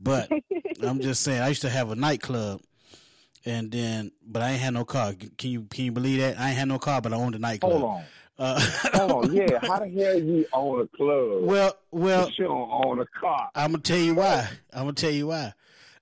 but 0.00 0.30
I'm 0.82 1.00
just 1.00 1.22
saying. 1.22 1.40
I 1.42 1.48
used 1.48 1.62
to 1.62 1.68
have 1.68 1.90
a 1.90 1.96
nightclub, 1.96 2.60
and 3.44 3.70
then 3.70 4.12
but 4.26 4.42
I 4.42 4.50
ain't 4.50 4.60
had 4.60 4.74
no 4.74 4.84
car. 4.84 5.14
Can 5.36 5.50
you 5.50 5.62
can 5.64 5.84
you 5.86 5.92
believe 5.92 6.20
that? 6.20 6.38
I 6.38 6.48
ain't 6.48 6.58
had 6.58 6.68
no 6.68 6.78
car, 6.78 7.00
but 7.00 7.12
I 7.12 7.16
owned 7.16 7.34
a 7.34 7.38
nightclub. 7.38 7.72
Hold 7.72 7.84
on. 7.84 8.04
Uh, 8.40 8.60
Hold 8.94 9.10
on, 9.24 9.32
yeah. 9.34 9.58
How 9.62 9.80
the 9.80 9.88
hell 9.88 10.18
you 10.18 10.46
own 10.52 10.82
a 10.82 10.96
club? 10.96 11.42
Well, 11.42 11.76
well, 11.90 12.30
you 12.30 12.44
don't 12.44 12.70
own 12.70 13.00
a 13.00 13.06
car. 13.20 13.50
I'm 13.54 13.72
gonna 13.72 13.82
tell 13.82 13.98
you 13.98 14.14
why. 14.14 14.48
I'm 14.72 14.82
gonna 14.82 14.92
tell 14.92 15.10
you 15.10 15.26
why. 15.28 15.54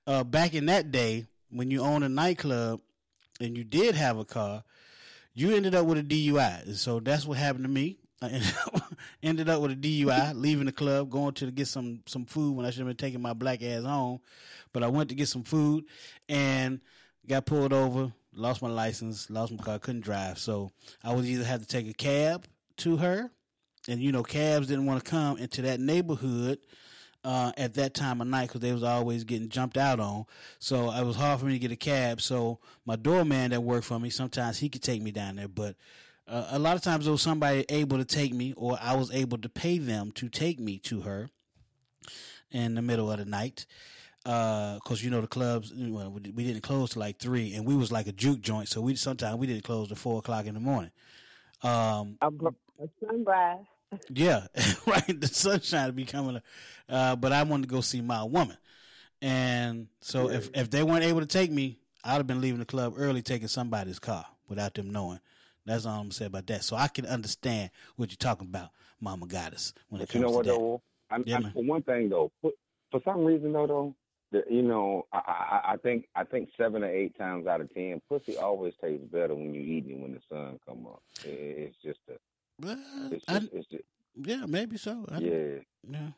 Uh, 0.06 0.22
back 0.22 0.54
in 0.54 0.66
that 0.66 0.92
day, 0.92 1.26
when 1.50 1.70
you 1.70 1.80
owned 1.80 2.04
a 2.04 2.08
nightclub 2.08 2.80
and 3.40 3.56
you 3.56 3.64
did 3.64 3.94
have 3.94 4.18
a 4.18 4.24
car, 4.24 4.64
you 5.34 5.54
ended 5.54 5.74
up 5.74 5.86
with 5.86 5.98
a 5.98 6.02
DUI. 6.02 6.66
And 6.66 6.76
so 6.76 7.00
that's 7.00 7.26
what 7.26 7.38
happened 7.38 7.64
to 7.64 7.70
me. 7.70 7.98
I 8.22 8.28
ended 8.28 8.54
up, 8.66 8.92
ended 9.22 9.48
up 9.48 9.62
with 9.62 9.72
a 9.72 9.76
DUI, 9.76 10.34
leaving 10.34 10.66
the 10.66 10.72
club, 10.72 11.10
going 11.10 11.34
to 11.34 11.50
get 11.50 11.68
some 11.68 12.00
some 12.06 12.24
food 12.24 12.56
when 12.56 12.66
I 12.66 12.70
should 12.70 12.80
have 12.80 12.88
been 12.88 12.96
taking 12.96 13.22
my 13.22 13.32
black 13.32 13.62
ass 13.62 13.84
home. 13.84 14.20
But 14.72 14.82
I 14.82 14.88
went 14.88 15.08
to 15.08 15.14
get 15.14 15.28
some 15.28 15.42
food 15.44 15.84
and 16.28 16.80
got 17.28 17.46
pulled 17.46 17.72
over, 17.72 18.12
lost 18.32 18.62
my 18.62 18.68
license, 18.68 19.30
lost 19.30 19.52
my 19.52 19.62
car, 19.62 19.78
couldn't 19.78 20.02
drive. 20.02 20.38
So 20.38 20.70
I 21.02 21.14
would 21.14 21.24
either 21.24 21.44
have 21.44 21.60
to 21.60 21.66
take 21.66 21.88
a 21.88 21.94
cab 21.94 22.46
to 22.78 22.96
her, 22.98 23.30
and 23.88 24.00
you 24.00 24.12
know 24.12 24.22
cabs 24.22 24.68
didn't 24.68 24.86
want 24.86 25.04
to 25.04 25.10
come 25.10 25.38
into 25.38 25.62
that 25.62 25.80
neighborhood 25.80 26.58
uh, 27.24 27.52
at 27.56 27.74
that 27.74 27.94
time 27.94 28.20
of 28.20 28.28
night 28.28 28.48
because 28.48 28.60
they 28.60 28.72
was 28.72 28.82
always 28.82 29.24
getting 29.24 29.48
jumped 29.48 29.76
out 29.76 29.98
on. 29.98 30.26
So 30.58 30.92
it 30.92 31.04
was 31.04 31.16
hard 31.16 31.40
for 31.40 31.46
me 31.46 31.54
to 31.54 31.58
get 31.58 31.72
a 31.72 31.76
cab. 31.76 32.20
So 32.20 32.60
my 32.84 32.96
doorman 32.96 33.50
that 33.50 33.62
worked 33.62 33.86
for 33.86 33.98
me, 33.98 34.10
sometimes 34.10 34.58
he 34.58 34.68
could 34.68 34.82
take 34.82 35.02
me 35.02 35.10
down 35.10 35.36
there, 35.36 35.48
but 35.48 35.76
uh, 36.28 36.46
a 36.50 36.58
lot 36.58 36.76
of 36.76 36.82
times 36.82 37.04
there 37.04 37.12
was 37.12 37.22
somebody 37.22 37.64
able 37.68 37.98
to 37.98 38.04
take 38.04 38.32
me, 38.32 38.52
or 38.56 38.78
I 38.80 38.94
was 38.96 39.12
able 39.12 39.38
to 39.38 39.48
pay 39.48 39.78
them 39.78 40.12
to 40.12 40.28
take 40.28 40.58
me 40.58 40.78
to 40.80 41.02
her 41.02 41.30
in 42.50 42.74
the 42.74 42.82
middle 42.82 43.10
of 43.10 43.18
the 43.18 43.24
night. 43.24 43.66
Because 44.26 45.04
you 45.04 45.10
know 45.10 45.20
the 45.20 45.28
clubs, 45.28 45.72
well, 45.76 46.10
we 46.10 46.20
didn't 46.44 46.62
close 46.62 46.90
till 46.90 47.00
like 47.00 47.18
three, 47.18 47.54
and 47.54 47.64
we 47.64 47.76
was 47.76 47.92
like 47.92 48.08
a 48.08 48.12
juke 48.12 48.40
joint, 48.40 48.68
so 48.68 48.80
we 48.80 48.96
sometimes 48.96 49.38
we 49.38 49.46
didn't 49.46 49.62
close 49.62 49.86
till 49.86 49.96
four 49.96 50.18
o'clock 50.18 50.46
in 50.46 50.54
the 50.54 50.60
morning. 50.60 50.90
Um, 51.62 52.18
A, 52.20 52.26
a 52.26 52.88
sunrise. 53.00 53.64
yeah, 54.10 54.48
right. 54.86 55.20
The 55.20 55.28
sunshine 55.28 55.92
be 55.92 56.04
coming, 56.04 56.42
uh, 56.88 57.14
but 57.14 57.30
I 57.30 57.44
wanted 57.44 57.68
to 57.68 57.74
go 57.74 57.80
see 57.80 58.00
my 58.00 58.24
woman, 58.24 58.56
and 59.22 59.86
so 60.00 60.28
if 60.28 60.50
if 60.54 60.70
they 60.70 60.82
weren't 60.82 61.04
able 61.04 61.20
to 61.20 61.26
take 61.26 61.52
me, 61.52 61.78
I'd 62.04 62.14
have 62.14 62.26
been 62.26 62.40
leaving 62.40 62.58
the 62.58 62.66
club 62.66 62.94
early, 62.96 63.22
taking 63.22 63.46
somebody's 63.46 64.00
car 64.00 64.26
without 64.48 64.74
them 64.74 64.90
knowing. 64.90 65.20
That's 65.66 65.86
all 65.86 65.92
I'm 65.92 65.98
gonna 66.02 66.14
say 66.14 66.26
about 66.26 66.48
that. 66.48 66.64
So 66.64 66.74
I 66.74 66.88
can 66.88 67.06
understand 67.06 67.70
what 67.94 68.10
you're 68.10 68.16
talking 68.16 68.48
about, 68.48 68.70
Mama 69.00 69.26
Goddess. 69.26 69.72
When 69.88 70.00
it 70.00 70.08
But 70.08 70.14
you 70.14 70.20
comes 70.20 70.32
know 70.32 70.36
what 70.36 70.44
to 70.44 70.50
that. 70.50 70.58
though? 70.58 70.82
I, 71.10 71.22
Yeah, 71.24 71.38
I, 71.44 71.50
for 71.52 71.62
one 71.62 71.82
thing 71.82 72.08
though, 72.08 72.32
for, 72.42 72.50
for 72.90 73.00
some 73.04 73.24
reason 73.24 73.52
though, 73.52 73.66
though, 73.66 73.94
you 74.50 74.62
know, 74.62 75.06
I, 75.12 75.18
I 75.18 75.72
I 75.72 75.76
think 75.78 76.06
I 76.14 76.24
think 76.24 76.48
seven 76.56 76.82
or 76.84 76.90
eight 76.90 77.16
times 77.18 77.46
out 77.46 77.60
of 77.60 77.72
ten, 77.74 78.00
pussy 78.08 78.36
always 78.36 78.74
tastes 78.80 79.06
better 79.12 79.34
when 79.34 79.52
you 79.54 79.60
eating 79.60 79.92
it 79.92 80.00
when 80.00 80.12
the 80.14 80.20
sun 80.28 80.58
come 80.66 80.86
up. 80.86 81.02
It, 81.24 81.28
it's 81.74 81.76
just 81.82 82.00
a, 82.08 82.14
Well, 82.60 82.78
it's 83.12 83.24
I- 83.28 83.36
it's 83.52 83.68
just 83.68 83.84
yeah, 84.16 84.44
maybe 84.46 84.76
so. 84.78 85.04
I, 85.10 85.18
yeah. 85.18 85.58
yeah. 85.90 86.08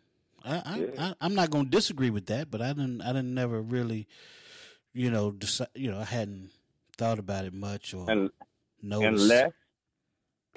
I, 0.45 0.55
I, 0.65 0.79
Yeah. 0.79 0.87
I, 0.99 1.15
I'm 1.21 1.35
not 1.35 1.51
gonna 1.51 1.69
disagree 1.69 2.11
with 2.11 2.27
that, 2.27 2.49
but 2.51 2.61
I 2.63 2.69
didn't, 2.73 3.01
I 3.03 3.09
didn't 3.09 3.35
never 3.35 3.61
really, 3.61 4.07
you 4.93 5.11
know, 5.11 5.33
decide, 5.33 5.69
you 5.75 5.91
know, 5.91 5.99
I 5.99 6.05
hadn't 6.05 6.51
thought 6.97 7.19
about 7.19 7.45
it 7.45 7.53
much 7.53 7.93
or 7.95 8.09
And 8.09 8.31
noticed. 8.83 9.25
unless 9.25 9.53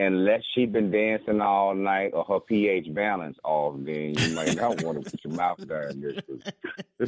unless 0.02 0.42
she 0.54 0.66
been 0.66 0.90
dancing 0.90 1.42
all 1.42 1.76
night 1.76 2.12
or 2.14 2.24
her 2.26 2.40
pH 2.40 2.94
balance 2.94 3.38
off, 3.44 3.76
then 3.80 4.16
you 4.18 4.36
might 4.36 4.56
not 4.56 4.82
want 4.84 5.04
to 5.04 5.12
put 5.12 5.24
your 5.24 5.34
mouth 5.34 5.66
down 5.68 6.02
there. 6.02 7.08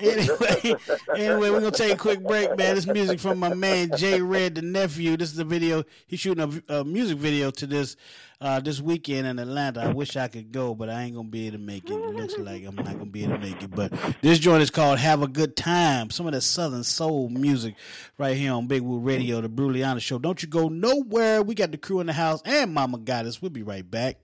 anyway, 0.00 0.74
anyway, 1.16 1.50
we're 1.50 1.60
gonna 1.60 1.70
take 1.70 1.92
a 1.92 1.96
quick 1.96 2.22
break, 2.22 2.56
man. 2.56 2.74
This 2.74 2.86
music 2.86 3.20
from 3.20 3.38
my 3.38 3.54
man 3.54 3.90
Jay 3.96 4.20
Red, 4.20 4.56
the 4.56 4.62
nephew. 4.62 5.16
This 5.16 5.30
is 5.30 5.36
the 5.36 5.44
video. 5.44 5.84
He's 6.06 6.20
shooting 6.20 6.62
a, 6.68 6.80
a 6.80 6.84
music 6.84 7.18
video 7.18 7.50
to 7.52 7.66
this 7.66 7.96
uh, 8.40 8.60
this 8.60 8.80
weekend 8.80 9.26
in 9.26 9.38
Atlanta. 9.38 9.80
I 9.82 9.92
wish 9.92 10.16
I 10.16 10.28
could 10.28 10.52
go, 10.52 10.74
but 10.74 10.90
I 10.90 11.02
ain't 11.02 11.16
gonna 11.16 11.28
be 11.28 11.46
able 11.46 11.58
to 11.58 11.62
make 11.62 11.88
it. 11.88 11.94
Looks 11.94 12.36
like 12.38 12.64
I'm 12.64 12.74
not 12.74 12.92
gonna 12.92 13.06
be 13.06 13.24
able 13.24 13.34
to 13.34 13.38
make 13.38 13.62
it. 13.62 13.70
But 13.70 13.92
this 14.20 14.38
joint 14.38 14.62
is 14.62 14.70
called 14.70 14.98
"Have 14.98 15.22
a 15.22 15.28
Good 15.28 15.56
Time." 15.56 16.10
Some 16.10 16.26
of 16.26 16.32
that 16.32 16.42
Southern 16.42 16.84
soul 16.84 17.28
music 17.28 17.74
right 18.18 18.36
here 18.36 18.52
on 18.52 18.66
Big 18.66 18.82
Woo 18.82 18.98
Radio, 18.98 19.40
the 19.40 19.48
Bruliana 19.48 20.00
Show. 20.00 20.18
Don't 20.18 20.42
you 20.42 20.48
go 20.48 20.68
nowhere. 20.68 21.35
We 21.42 21.54
got 21.54 21.70
the 21.70 21.78
crew 21.78 22.00
in 22.00 22.06
the 22.06 22.12
house 22.12 22.40
and 22.44 22.72
Mama 22.72 22.98
Goddess. 22.98 23.42
We'll 23.42 23.50
be 23.50 23.62
right 23.62 23.88
back. 23.88 24.16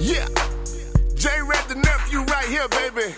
Yeah. 0.00 0.26
J 1.14 1.30
Red 1.46 1.68
the 1.68 1.76
nephew 1.76 2.20
right 2.22 2.46
here, 2.48 2.68
baby. 2.68 3.14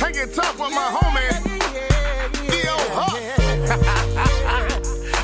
Hanging 0.00 0.34
tough 0.34 0.58
with 0.58 0.70
my 0.70 0.88
homie. 0.96 1.30
Theo 2.50 2.76
Huff. 2.94 3.18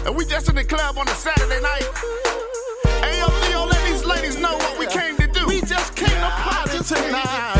and 0.06 0.16
we 0.16 0.24
just 0.24 0.48
in 0.48 0.54
the 0.54 0.64
club 0.64 0.96
on 0.98 1.08
a 1.08 1.14
Saturday 1.14 1.60
night. 1.60 1.84
Hey, 3.02 3.18
yo, 3.18 3.26
Theo, 3.26 3.66
let 3.66 3.84
these 3.84 4.04
ladies 4.04 4.38
know 4.38 4.54
what 4.54 4.78
we 4.78 4.86
came 4.86 5.16
to 5.16 5.26
do. 5.26 5.46
We 5.46 5.60
just 5.62 5.94
came 5.96 6.08
to 6.08 6.30
party 6.30 6.78
tonight. 6.84 7.57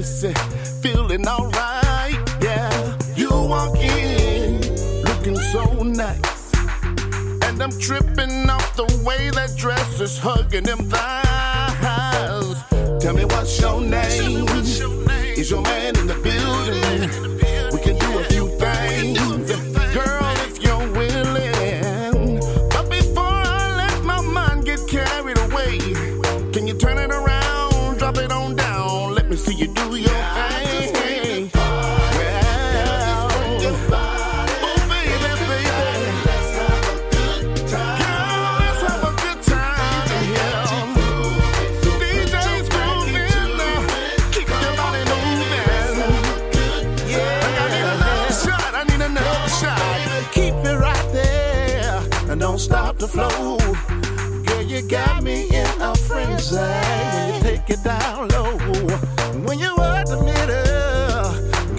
That 0.00 0.80
feeling 0.82 1.28
alright, 1.28 2.16
yeah. 2.40 2.96
You 3.16 3.28
walk 3.28 3.76
in, 3.76 4.58
looking 5.04 5.36
so 5.36 5.82
nice. 5.82 6.54
And 7.44 7.62
I'm 7.62 7.78
tripping 7.78 8.48
off 8.48 8.76
the 8.76 9.02
way 9.04 9.28
that 9.30 9.54
dress 9.58 10.00
is 10.00 10.16
hugging 10.18 10.64
them 10.64 10.78
thighs. 10.88 12.56
Tell 13.02 13.12
me 13.12 13.26
what's 13.26 13.60
your 13.60 13.82
name? 13.82 14.48
Is 15.36 15.50
your 15.50 15.60
man 15.62 15.98
in 15.98 16.06
the 16.06 16.14
building? 16.14 17.39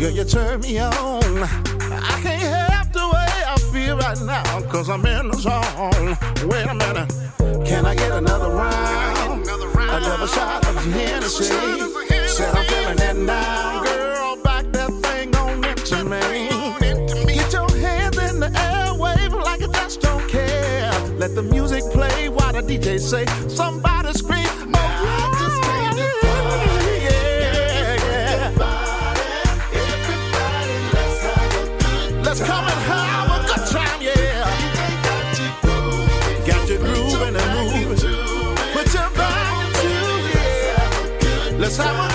Girl, 0.02 0.10
you 0.10 0.24
turn 0.24 0.60
me 0.62 0.80
on. 0.80 0.92
I 0.94 2.20
can't 2.24 2.42
help 2.42 2.92
the 2.92 3.06
way 3.14 3.32
I 3.54 3.56
feel 3.72 3.98
right 3.98 4.20
now, 4.22 4.62
cause 4.62 4.90
I'm 4.90 5.06
in 5.06 5.28
the 5.28 5.38
zone. 5.38 6.18
Wait 6.50 6.66
a 6.66 6.74
minute, 6.74 7.68
can 7.68 7.86
I 7.86 7.94
get 7.94 8.12
another 8.12 8.50
round? 8.50 9.48
Another 9.48 10.28
shot 10.28 10.68
of 10.68 10.76
Hennessy. 10.86 11.44
Said 11.44 12.56
I'm 12.56 12.66
feeling 12.66 12.98
that 12.98 13.16
now, 13.16 13.84
girl. 13.84 14.38
Back 14.44 14.66
that 14.72 14.92
thing 15.04 15.36
on 15.36 15.64
into 15.64 16.04
me. 16.06 17.36
Get 17.36 17.54
your 17.54 17.70
hands 17.78 18.18
in 18.18 18.40
the 18.40 18.50
air, 18.58 18.94
wave 18.96 19.34
like 19.34 19.62
you 19.62 19.72
just 19.72 20.02
don't 20.02 20.28
care. 20.28 20.92
Let 21.18 21.36
the 21.36 21.44
music 21.44 21.84
play 21.92 22.28
while 22.28 22.54
the 22.54 22.64
DJ 22.64 23.00
say 23.00 23.26
somebody 23.50 24.14
scream. 24.14 24.81
Yes, 41.72 42.11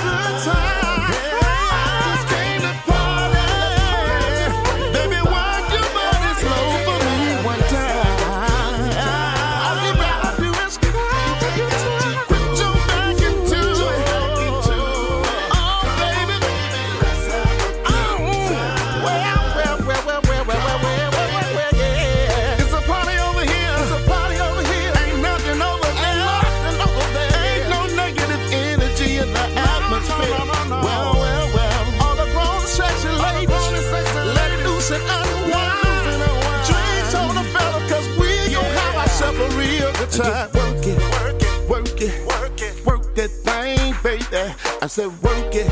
time. 40.17 40.51
Work 40.53 40.87
it, 40.87 40.99
work 41.21 41.43
it, 41.43 41.69
work 41.69 42.01
it, 42.01 42.27
work 42.27 42.63
it, 42.63 42.87
work 42.87 43.15
that 43.15 43.31
thing, 43.31 43.95
baby. 44.03 44.55
I 44.83 44.87
said, 44.87 45.09
work 45.23 45.55
it, 45.55 45.69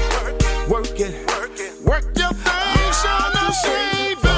work 0.68 1.00
it, 1.00 1.30
work 1.30 1.58
it, 1.58 1.82
work 1.82 2.04
your 2.16 2.32
thing, 2.32 2.92
show 3.02 3.30
no 3.34 3.50
shame, 3.62 4.16
baby. 4.22 4.34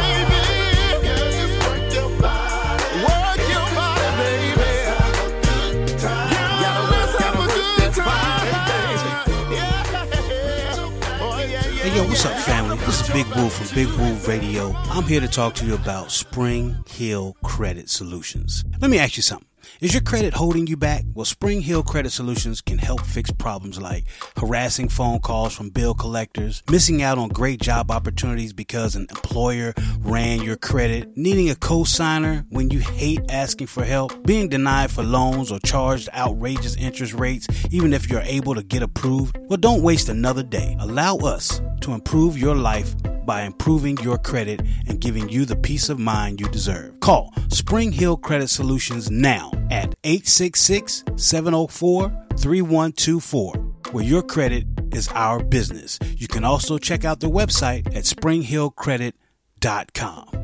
Hey, 11.82 11.96
yo, 11.96 12.02
what's 12.04 12.24
up, 12.26 12.36
family? 12.38 12.76
This 12.78 13.00
is 13.00 13.08
Big 13.10 13.26
Woo 13.36 13.48
from 13.48 13.74
Big 13.74 13.86
Woo 13.98 14.14
Radio. 14.26 14.72
I'm 14.90 15.04
here 15.04 15.20
to 15.20 15.28
talk 15.28 15.54
to 15.56 15.64
you 15.66 15.74
about 15.74 16.10
Spring 16.10 16.76
Hill 16.88 17.36
Credit 17.44 17.88
Solutions. 17.88 18.64
Let 18.80 18.90
me 18.90 18.98
ask 18.98 19.16
you 19.16 19.22
something. 19.22 19.46
Is 19.78 19.92
your 19.92 20.02
credit 20.02 20.32
holding 20.32 20.66
you 20.66 20.78
back? 20.78 21.04
Well, 21.12 21.26
Spring 21.26 21.60
Hill 21.60 21.82
Credit 21.82 22.08
Solutions 22.08 22.62
can 22.62 22.78
help 22.78 23.02
fix 23.02 23.30
problems 23.30 23.78
like 23.78 24.06
harassing 24.38 24.88
phone 24.88 25.18
calls 25.18 25.54
from 25.54 25.68
bill 25.68 25.92
collectors, 25.92 26.62
missing 26.70 27.02
out 27.02 27.18
on 27.18 27.28
great 27.28 27.60
job 27.60 27.90
opportunities 27.90 28.54
because 28.54 28.96
an 28.96 29.06
employer 29.10 29.74
ran 29.98 30.40
your 30.40 30.56
credit, 30.56 31.14
needing 31.14 31.50
a 31.50 31.54
co-signer 31.54 32.46
when 32.48 32.70
you 32.70 32.78
hate 32.78 33.20
asking 33.28 33.66
for 33.66 33.84
help, 33.84 34.26
being 34.26 34.48
denied 34.48 34.90
for 34.90 35.02
loans 35.02 35.52
or 35.52 35.58
charged 35.58 36.08
outrageous 36.14 36.74
interest 36.76 37.12
rates 37.12 37.46
even 37.70 37.92
if 37.92 38.08
you're 38.08 38.22
able 38.22 38.54
to 38.54 38.62
get 38.62 38.82
approved. 38.82 39.36
Well, 39.42 39.58
don't 39.58 39.82
waste 39.82 40.08
another 40.08 40.42
day. 40.42 40.74
Allow 40.80 41.16
us 41.16 41.60
to 41.82 41.92
improve 41.92 42.38
your 42.38 42.54
life 42.54 42.94
by 43.26 43.42
improving 43.42 43.98
your 43.98 44.16
credit 44.16 44.62
and 44.86 45.00
giving 45.00 45.28
you 45.28 45.44
the 45.44 45.56
peace 45.56 45.88
of 45.90 45.98
mind 45.98 46.40
you 46.40 46.48
deserve. 46.48 46.98
Call 47.00 47.34
Spring 47.48 47.92
Hill 47.92 48.16
Credit 48.16 48.48
Solutions 48.48 49.10
now 49.10 49.50
at 49.70 49.94
866 50.05 51.05
704 51.16 52.26
3124, 52.36 53.55
where 53.93 54.05
your 54.05 54.22
credit 54.22 54.66
is 54.93 55.09
our 55.09 55.43
business. 55.43 55.98
You 56.16 56.28
can 56.28 56.44
also 56.44 56.78
check 56.78 57.05
out 57.05 57.18
the 57.20 57.30
website 57.30 57.86
at 57.94 58.05
springhillcredit.com. 58.05 60.43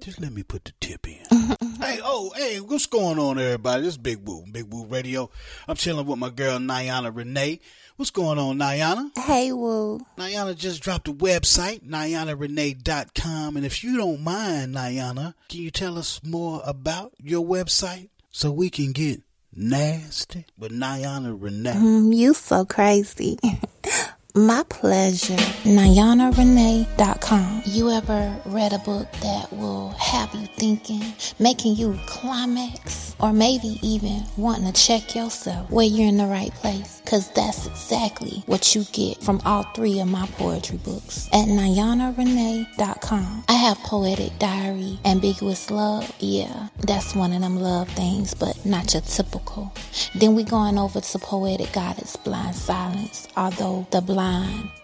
Just 0.00 0.20
let 0.20 0.32
me 0.32 0.42
put 0.44 0.64
the 0.64 0.72
tip 0.80 1.06
in. 1.08 1.18
hey, 1.80 1.98
oh, 2.04 2.32
hey, 2.36 2.60
what's 2.60 2.86
going 2.86 3.18
on, 3.18 3.40
everybody? 3.40 3.82
This 3.82 3.94
is 3.94 3.98
Big 3.98 4.18
Woo, 4.18 4.44
Big 4.52 4.72
Woo 4.72 4.86
Radio. 4.86 5.28
I'm 5.66 5.74
chilling 5.74 6.06
with 6.06 6.20
my 6.20 6.30
girl, 6.30 6.58
Niana 6.58 7.10
Renee. 7.12 7.58
What's 7.96 8.10
going 8.10 8.38
on, 8.38 8.58
Niana? 8.58 9.10
Hey, 9.16 9.52
Woo. 9.52 10.04
Niana 10.18 10.54
just 10.54 10.82
dropped 10.82 11.08
a 11.08 11.14
website, 11.14 11.82
NianaRenee.com. 11.82 13.56
And 13.56 13.64
if 13.64 13.82
you 13.82 13.96
don't 13.96 14.20
mind, 14.22 14.74
Niana, 14.74 15.32
can 15.48 15.60
you 15.60 15.70
tell 15.70 15.96
us 15.96 16.20
more 16.22 16.60
about 16.66 17.12
your 17.22 17.42
website 17.42 18.10
so 18.30 18.50
we 18.50 18.68
can 18.68 18.92
get 18.92 19.22
nasty 19.50 20.44
with 20.58 20.72
Niana 20.72 21.34
Renee? 21.40 21.72
Mm, 21.72 22.14
you 22.14 22.34
so 22.34 22.66
crazy. 22.66 23.38
My 24.36 24.64
pleasure. 24.68 25.32
NianaRenee.com. 25.64 27.62
You 27.64 27.90
ever 27.90 28.36
read 28.44 28.74
a 28.74 28.78
book 28.80 29.10
that 29.22 29.50
will 29.50 29.88
have 29.92 30.34
you 30.34 30.46
thinking, 30.58 31.02
making 31.38 31.76
you 31.76 31.98
climax, 32.04 33.16
or 33.18 33.32
maybe 33.32 33.78
even 33.80 34.22
wanting 34.36 34.70
to 34.70 34.78
check 34.78 35.14
yourself 35.14 35.70
where 35.70 35.86
you're 35.86 36.08
in 36.08 36.18
the 36.18 36.26
right 36.26 36.52
place? 36.56 37.00
Because 37.02 37.30
that's 37.32 37.66
exactly 37.66 38.42
what 38.44 38.74
you 38.74 38.84
get 38.92 39.22
from 39.22 39.40
all 39.46 39.62
three 39.74 40.00
of 40.00 40.08
my 40.08 40.26
poetry 40.32 40.76
books 40.84 41.28
at 41.32 41.48
NianaRenee.com. 41.48 43.44
I 43.48 43.54
have 43.54 43.78
Poetic 43.78 44.38
Diary, 44.38 44.98
Ambiguous 45.06 45.70
Love. 45.70 46.12
Yeah, 46.18 46.68
that's 46.80 47.14
one 47.14 47.32
of 47.32 47.40
them 47.40 47.56
love 47.56 47.88
things, 47.90 48.34
but 48.34 48.66
not 48.66 48.92
your 48.92 49.00
typical. 49.00 49.72
Then 50.14 50.34
we're 50.34 50.44
going 50.44 50.76
over 50.76 51.00
to 51.00 51.18
Poetic 51.18 51.72
Goddess, 51.72 52.16
Blind 52.16 52.54
Silence, 52.54 53.28
although 53.34 53.86
the 53.90 54.02
blind 54.02 54.25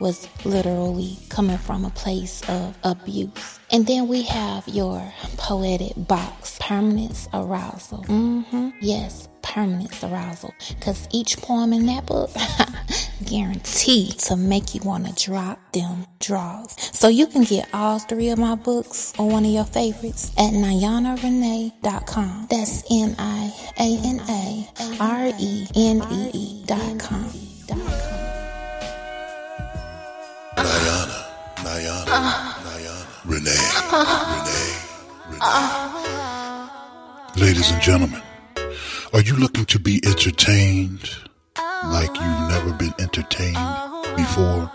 was 0.01 0.29
literally 0.45 1.17
coming 1.29 1.59
from 1.59 1.85
a 1.85 1.91
place 1.91 2.43
of 2.49 2.77
abuse. 2.85 3.59
And 3.71 3.87
then 3.87 4.09
we 4.09 4.23
have 4.23 4.67
your 4.69 5.03
poetic 5.39 5.93
box, 5.97 6.59
permanence 6.61 7.29
arousal. 7.33 8.05
Mm-hmm. 8.05 8.71
Yes, 8.81 9.29
permanence 9.43 10.05
arousal. 10.05 10.55
Because 10.69 11.09
each 11.13 11.39
poem 11.39 11.73
in 11.73 11.87
that 11.87 12.05
book 12.07 12.31
guaranteed 13.25 14.19
to 14.19 14.37
make 14.37 14.75
you 14.75 14.81
want 14.85 15.07
to 15.07 15.25
drop 15.27 15.59
them 15.73 16.07
draws. 16.21 16.77
So 16.97 17.09
you 17.09 17.27
can 17.27 17.45
get 17.45 17.69
all 17.73 17.99
three 17.99 18.29
of 18.29 18.39
my 18.39 18.57
books 18.57 19.15
or 19.19 19.29
one 19.29 19.45
of 19.45 19.51
your 19.51 19.65
favorites 19.65 20.33
at 20.37 20.53
NianaRenee.com. 20.53 22.49
That's 22.51 22.83
dot 26.67 26.99
com. 26.99 28.12
Niana, 30.57 31.25
Niana, 31.57 32.05
Niana, 32.65 33.07
Renee, 33.25 33.69
Renee, 34.33 34.77
Renee. 35.31 35.47
Ladies 37.47 37.71
and 37.71 37.81
gentlemen, 37.83 38.23
are 39.13 39.21
you 39.23 39.37
looking 39.37 39.65
to 39.67 39.79
be 39.79 40.01
entertained 40.05 41.11
like 41.85 42.09
you've 42.09 42.49
never 42.51 42.73
been 42.75 42.93
entertained 42.99 43.57
before? 44.17 44.71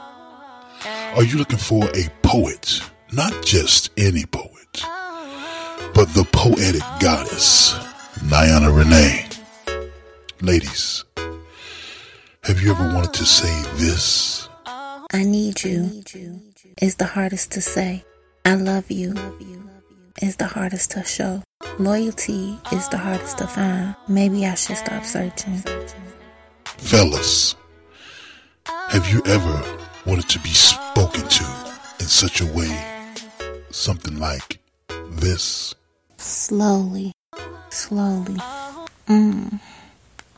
Are 1.15 1.23
you 1.23 1.37
looking 1.37 1.57
for 1.59 1.85
a 1.95 2.09
poet? 2.21 2.81
Not 3.13 3.33
just 3.45 3.89
any 3.97 4.25
poet, 4.25 4.83
but 5.93 6.09
the 6.13 6.25
poetic 6.31 6.81
goddess, 6.99 7.73
Niana 8.19 8.75
Renee. 8.75 9.25
Ladies, 10.41 11.05
have 12.43 12.61
you 12.61 12.71
ever 12.71 12.93
wanted 12.93 13.13
to 13.13 13.25
say 13.25 13.63
this? 13.75 14.46
I 15.13 15.23
need 15.23 15.63
you 15.63 16.03
is 16.81 16.95
the 16.95 17.05
hardest 17.05 17.51
to 17.53 17.61
say. 17.61 18.03
I 18.43 18.55
love 18.55 18.91
you 18.91 19.15
is 20.21 20.35
the 20.35 20.47
hardest 20.47 20.91
to 20.91 21.03
show. 21.05 21.43
Loyalty 21.79 22.57
is 22.73 22.89
the 22.89 22.97
hardest 22.97 23.38
to 23.38 23.47
find. 23.47 23.95
Maybe 24.09 24.45
I 24.45 24.55
should 24.55 24.75
stop 24.77 25.05
searching. 25.05 25.63
Fellas, 26.65 27.55
have 28.65 29.07
you 29.09 29.21
ever 29.25 29.79
wanted 30.05 30.27
to 30.29 30.39
be 30.39 30.49
spoken 30.49 31.25
to 31.27 31.45
in 31.99 32.07
such 32.07 32.41
a 32.41 32.45
way, 32.47 33.15
something 33.71 34.19
like 34.19 34.59
this? 35.11 35.73
Slowly, 36.17 37.13
slowly, 37.69 38.39
mm, 39.07 39.59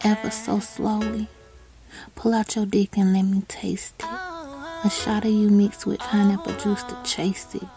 ever 0.04 0.30
so 0.30 0.60
slowly. 0.60 1.28
Pull 2.16 2.34
out 2.36 2.56
your 2.56 2.68
dick 2.68 2.98
and 2.98 3.14
let 3.14 3.24
me 3.24 3.41
taste 3.48 3.96
it. 4.00 4.29
A 4.84 4.90
shot 4.90 5.26
of 5.26 5.32
you 5.32 5.50
mixed 5.50 5.86
with 5.86 6.00
pineapple 6.00 6.54
juice 6.54 6.84
to 6.84 6.98
chase 7.04 7.54
it. 7.54 7.68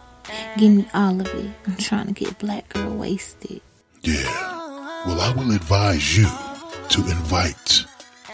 Give 0.57 0.71
me 0.71 0.87
all 0.93 1.19
of 1.19 1.27
it. 1.27 1.51
I'm 1.67 1.75
trying 1.75 2.07
to 2.07 2.13
get 2.13 2.39
black 2.39 2.69
girl 2.69 2.95
wasted. 2.95 3.61
Yeah. 4.03 4.23
Well, 5.05 5.19
I 5.19 5.33
will 5.35 5.53
advise 5.53 6.17
you 6.17 6.27
to 6.89 7.01
invite 7.01 7.83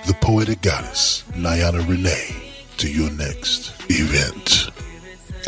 the 0.06 0.14
poetic 0.22 0.62
goddess, 0.62 1.24
Niana 1.32 1.88
Renee, 1.90 2.54
to 2.78 2.92
your 2.92 3.10
next 3.12 3.74
event. 3.90 4.70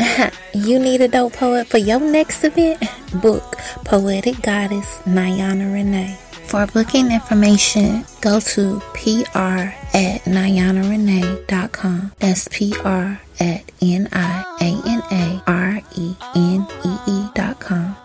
you 0.54 0.80
need 0.80 1.00
a 1.00 1.08
dope 1.08 1.34
poet 1.34 1.68
for 1.68 1.78
your 1.78 2.00
next 2.00 2.42
event? 2.42 2.82
Book 3.22 3.56
Poetic 3.84 4.42
Goddess 4.42 4.98
Niana 5.04 5.72
Renee. 5.72 6.18
For 6.46 6.66
booking 6.66 7.12
information, 7.12 8.04
go 8.20 8.40
to 8.40 8.80
pr 8.94 9.81
at 9.94 10.22
nianarenee.com. 10.24 12.12
That's 12.18 12.48
pr 12.48 13.18
at 13.40 13.62
n 13.80 14.08
i 14.12 14.44
a 14.60 14.70
n 14.86 15.02
a 15.10 15.42
r 15.46 15.80
e 15.96 16.14
n 16.34 16.66
e 16.84 16.92
e 17.06 17.28
dot 17.34 17.58
com. 17.60 17.96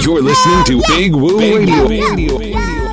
You're 0.00 0.22
listening 0.22 0.62
to 0.64 0.82
Big 0.88 1.14
Woo 1.14 1.38
Radio. 1.38 1.88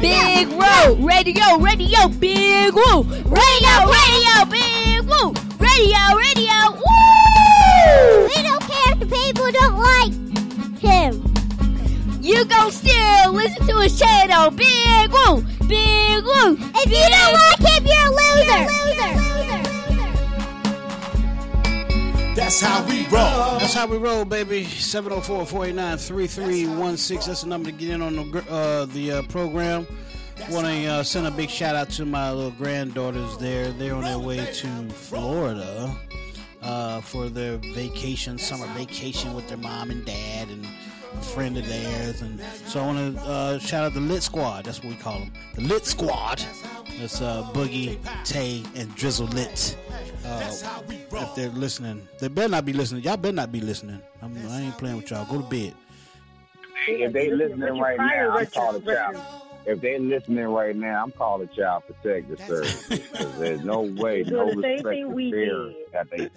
Big 0.02 0.48
Woo 0.50 1.08
Radio, 1.08 1.58
Radio, 1.60 2.08
Big 2.08 2.74
Woo 2.74 3.04
Radio, 3.30 3.86
Radio, 3.92 4.46
Big 4.50 5.04
Woo 5.06 5.34
Radio, 5.60 6.04
Radio, 6.18 6.72
Woo! 6.74 8.28
We 8.28 8.42
don't 8.42 8.62
care 8.62 8.94
if 8.94 9.00
the 9.00 9.06
people 9.06 9.52
don't 9.52 9.78
like 9.78 10.14
him. 10.80 11.33
You 12.24 12.44
gon' 12.46 12.72
still 12.72 13.34
listen 13.34 13.68
to 13.68 13.80
his 13.80 14.00
channel, 14.00 14.50
Big 14.50 15.12
Woo, 15.12 15.44
Big 15.68 16.24
Woo. 16.24 16.58
If 16.74 16.90
you 16.90 17.06
don't 17.12 17.34
like 17.34 17.60
him, 17.60 17.86
you're 17.86 18.00
a 18.00 18.12
loser. 18.16 18.66
That's 22.34 22.62
how 22.62 22.82
we 22.88 23.04
roll. 23.08 23.60
That's 23.60 23.74
how 23.74 23.88
we 23.88 23.98
roll, 23.98 24.24
baby. 24.24 24.64
704-489-3316. 24.64 27.26
That's 27.26 27.42
the 27.42 27.48
number 27.50 27.72
to 27.72 27.76
get 27.76 27.90
in 27.90 28.02
on 28.02 28.16
the 28.16 28.46
uh, 28.50 28.86
the 28.86 29.12
uh, 29.12 29.22
program. 29.24 29.86
Want 30.50 30.66
to 30.66 30.86
uh, 30.86 31.04
send 31.04 31.28
a 31.28 31.32
big 31.32 31.50
shout 31.50 31.76
out 31.76 31.90
to 31.90 32.06
my 32.06 32.32
little 32.32 32.52
granddaughters 32.52 33.38
there. 33.38 33.74
They're 33.74 33.96
on 33.96 34.06
their 34.06 34.18
way 34.18 34.38
to 34.38 34.90
Florida 34.92 35.94
uh, 36.62 37.02
for 37.02 37.28
their 37.28 37.58
vacation, 37.58 38.38
summer 38.38 38.68
vacation 38.68 39.34
with 39.34 39.50
their 39.50 39.58
mom 39.58 39.92
and 39.92 40.06
dad 40.06 40.48
and 40.48 40.66
a 40.66 40.70
friend 41.22 41.58
of 41.58 41.68
theirs. 41.68 42.22
And 42.22 42.40
so 42.66 42.82
I 42.82 42.86
want 42.86 43.16
to 43.16 43.22
uh, 43.24 43.60
shout 43.60 43.86
out 43.86 43.94
the 43.94 44.00
Lit 44.00 44.24
Squad. 44.24 44.66
That's 44.66 44.84
what 44.84 44.90
we 44.90 44.96
call 44.96 45.20
them. 45.20 45.32
The 45.56 45.62
Lit 45.62 45.86
Squad. 45.86 46.44
That's 47.00 47.22
uh, 47.22 47.44
Boogie, 47.54 47.98
Tay, 48.24 48.64
and 48.76 48.94
Drizzle 48.96 49.28
Lit. 49.28 49.78
Uh, 50.26 50.54
if 51.12 51.36
they're 51.36 51.50
listening, 51.50 52.08
they 52.20 52.28
better 52.28 52.50
not 52.50 52.66
be 52.66 52.74
listening. 52.74 53.04
Y'all 53.04 53.18
better 53.18 53.36
not 53.36 53.52
be 53.52 53.60
listening. 53.60 54.02
I'm, 54.22 54.38
I 54.50 54.62
ain't 54.62 54.78
playing 54.78 54.98
with 54.98 55.10
y'all. 55.12 55.26
Go 55.26 55.42
to 55.42 55.48
bed. 55.48 55.74
If 56.88 57.14
they 57.14 57.32
listening 57.32 57.80
right 57.80 57.98
now, 57.98 58.38
I'm 58.38 58.46
calling 58.48 58.84
Chop. 58.86 59.16
if 59.66 59.80
they 59.82 59.98
listening 60.00 60.46
right 60.46 60.76
now, 60.76 61.04
I'm 61.04 61.12
calling 61.12 61.48
the 61.48 61.56
Child 61.56 61.84
Protective 61.88 62.40
Services 62.46 63.00
because 63.00 63.40
there's 63.40 63.64
no 63.64 63.82
way, 63.82 64.24
no 64.28 64.48
the 64.48 64.52
same 64.52 64.60
respect 64.62 64.88
thing 64.88 65.14
we 65.14 65.32
parents 65.32 65.78
they 66.12 66.30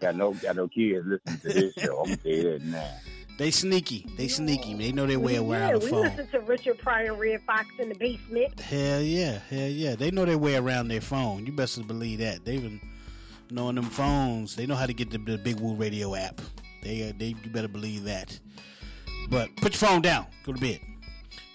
got 0.00 0.16
no 0.16 0.32
got 0.34 0.56
no 0.56 0.68
kids 0.68 1.06
listening 1.06 1.40
to 1.40 1.48
this 1.48 1.74
show. 1.74 1.98
I'm 1.98 2.04
gonna 2.04 2.16
tell 2.16 2.32
you 2.32 2.42
that 2.58 2.62
now. 2.64 2.90
They 3.38 3.50
sneaky. 3.50 4.06
They 4.16 4.28
sneaky. 4.28 4.74
They 4.74 4.92
know 4.92 5.06
their 5.06 5.20
way 5.20 5.34
yeah, 5.34 5.40
around 5.40 5.74
we 5.74 5.78
the 5.80 5.88
phone. 5.88 6.02
listen 6.02 6.28
to 6.28 6.40
Richard 6.40 6.78
Pryor 6.78 7.12
and 7.12 7.20
Redd 7.20 7.42
Foxx 7.46 7.68
in 7.78 7.90
the 7.90 7.94
basement. 7.94 8.58
Hell 8.60 9.02
yeah, 9.02 9.40
hell 9.50 9.68
yeah. 9.68 9.94
They 9.94 10.10
know 10.10 10.24
their 10.24 10.38
way 10.38 10.56
around 10.56 10.88
their 10.88 11.02
phone. 11.02 11.44
You 11.44 11.52
best 11.52 11.86
believe 11.86 12.20
that. 12.20 12.44
They've 12.46 12.62
been 12.62 12.80
knowing 13.50 13.74
them 13.76 13.84
phones. 13.84 14.56
They 14.56 14.66
know 14.66 14.74
how 14.74 14.86
to 14.86 14.94
get 14.94 15.10
the, 15.10 15.18
the 15.18 15.36
Big 15.36 15.60
Woo 15.60 15.74
Radio 15.74 16.14
app. 16.14 16.40
They, 16.82 17.08
uh, 17.08 17.12
they, 17.18 17.34
you 17.42 17.50
better 17.50 17.68
believe 17.68 18.04
that. 18.04 18.38
But 19.28 19.54
put 19.56 19.80
your 19.80 19.88
phone 19.88 20.02
down. 20.02 20.26
Go 20.44 20.52
to 20.52 20.60
bed. 20.60 20.80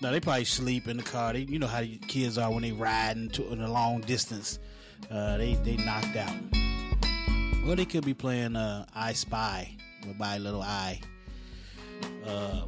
No, 0.02 0.12
they 0.12 0.20
probably 0.20 0.46
sleep 0.46 0.88
in 0.88 0.98
the 0.98 1.04
car. 1.04 1.34
They, 1.34 1.40
you 1.40 1.58
know 1.58 1.68
how 1.68 1.84
kids 2.08 2.38
are 2.38 2.52
when 2.52 2.64
they 2.64 2.72
riding 2.72 3.30
to 3.32 3.52
in 3.52 3.62
a 3.62 3.72
long 3.72 4.02
distance. 4.02 4.60
Uh, 5.10 5.38
they 5.38 5.56
they 5.56 5.78
knocked 5.78 6.16
out. 6.16 6.34
Or 7.68 7.76
they 7.76 7.86
could 7.86 8.06
be 8.06 8.14
playing 8.14 8.56
uh, 8.56 8.86
I 8.96 9.14
Spy 9.14 9.78
with 10.08 10.18
my 10.18 10.38
little 10.38 10.62
eye. 10.62 11.00
Uh, 12.26 12.62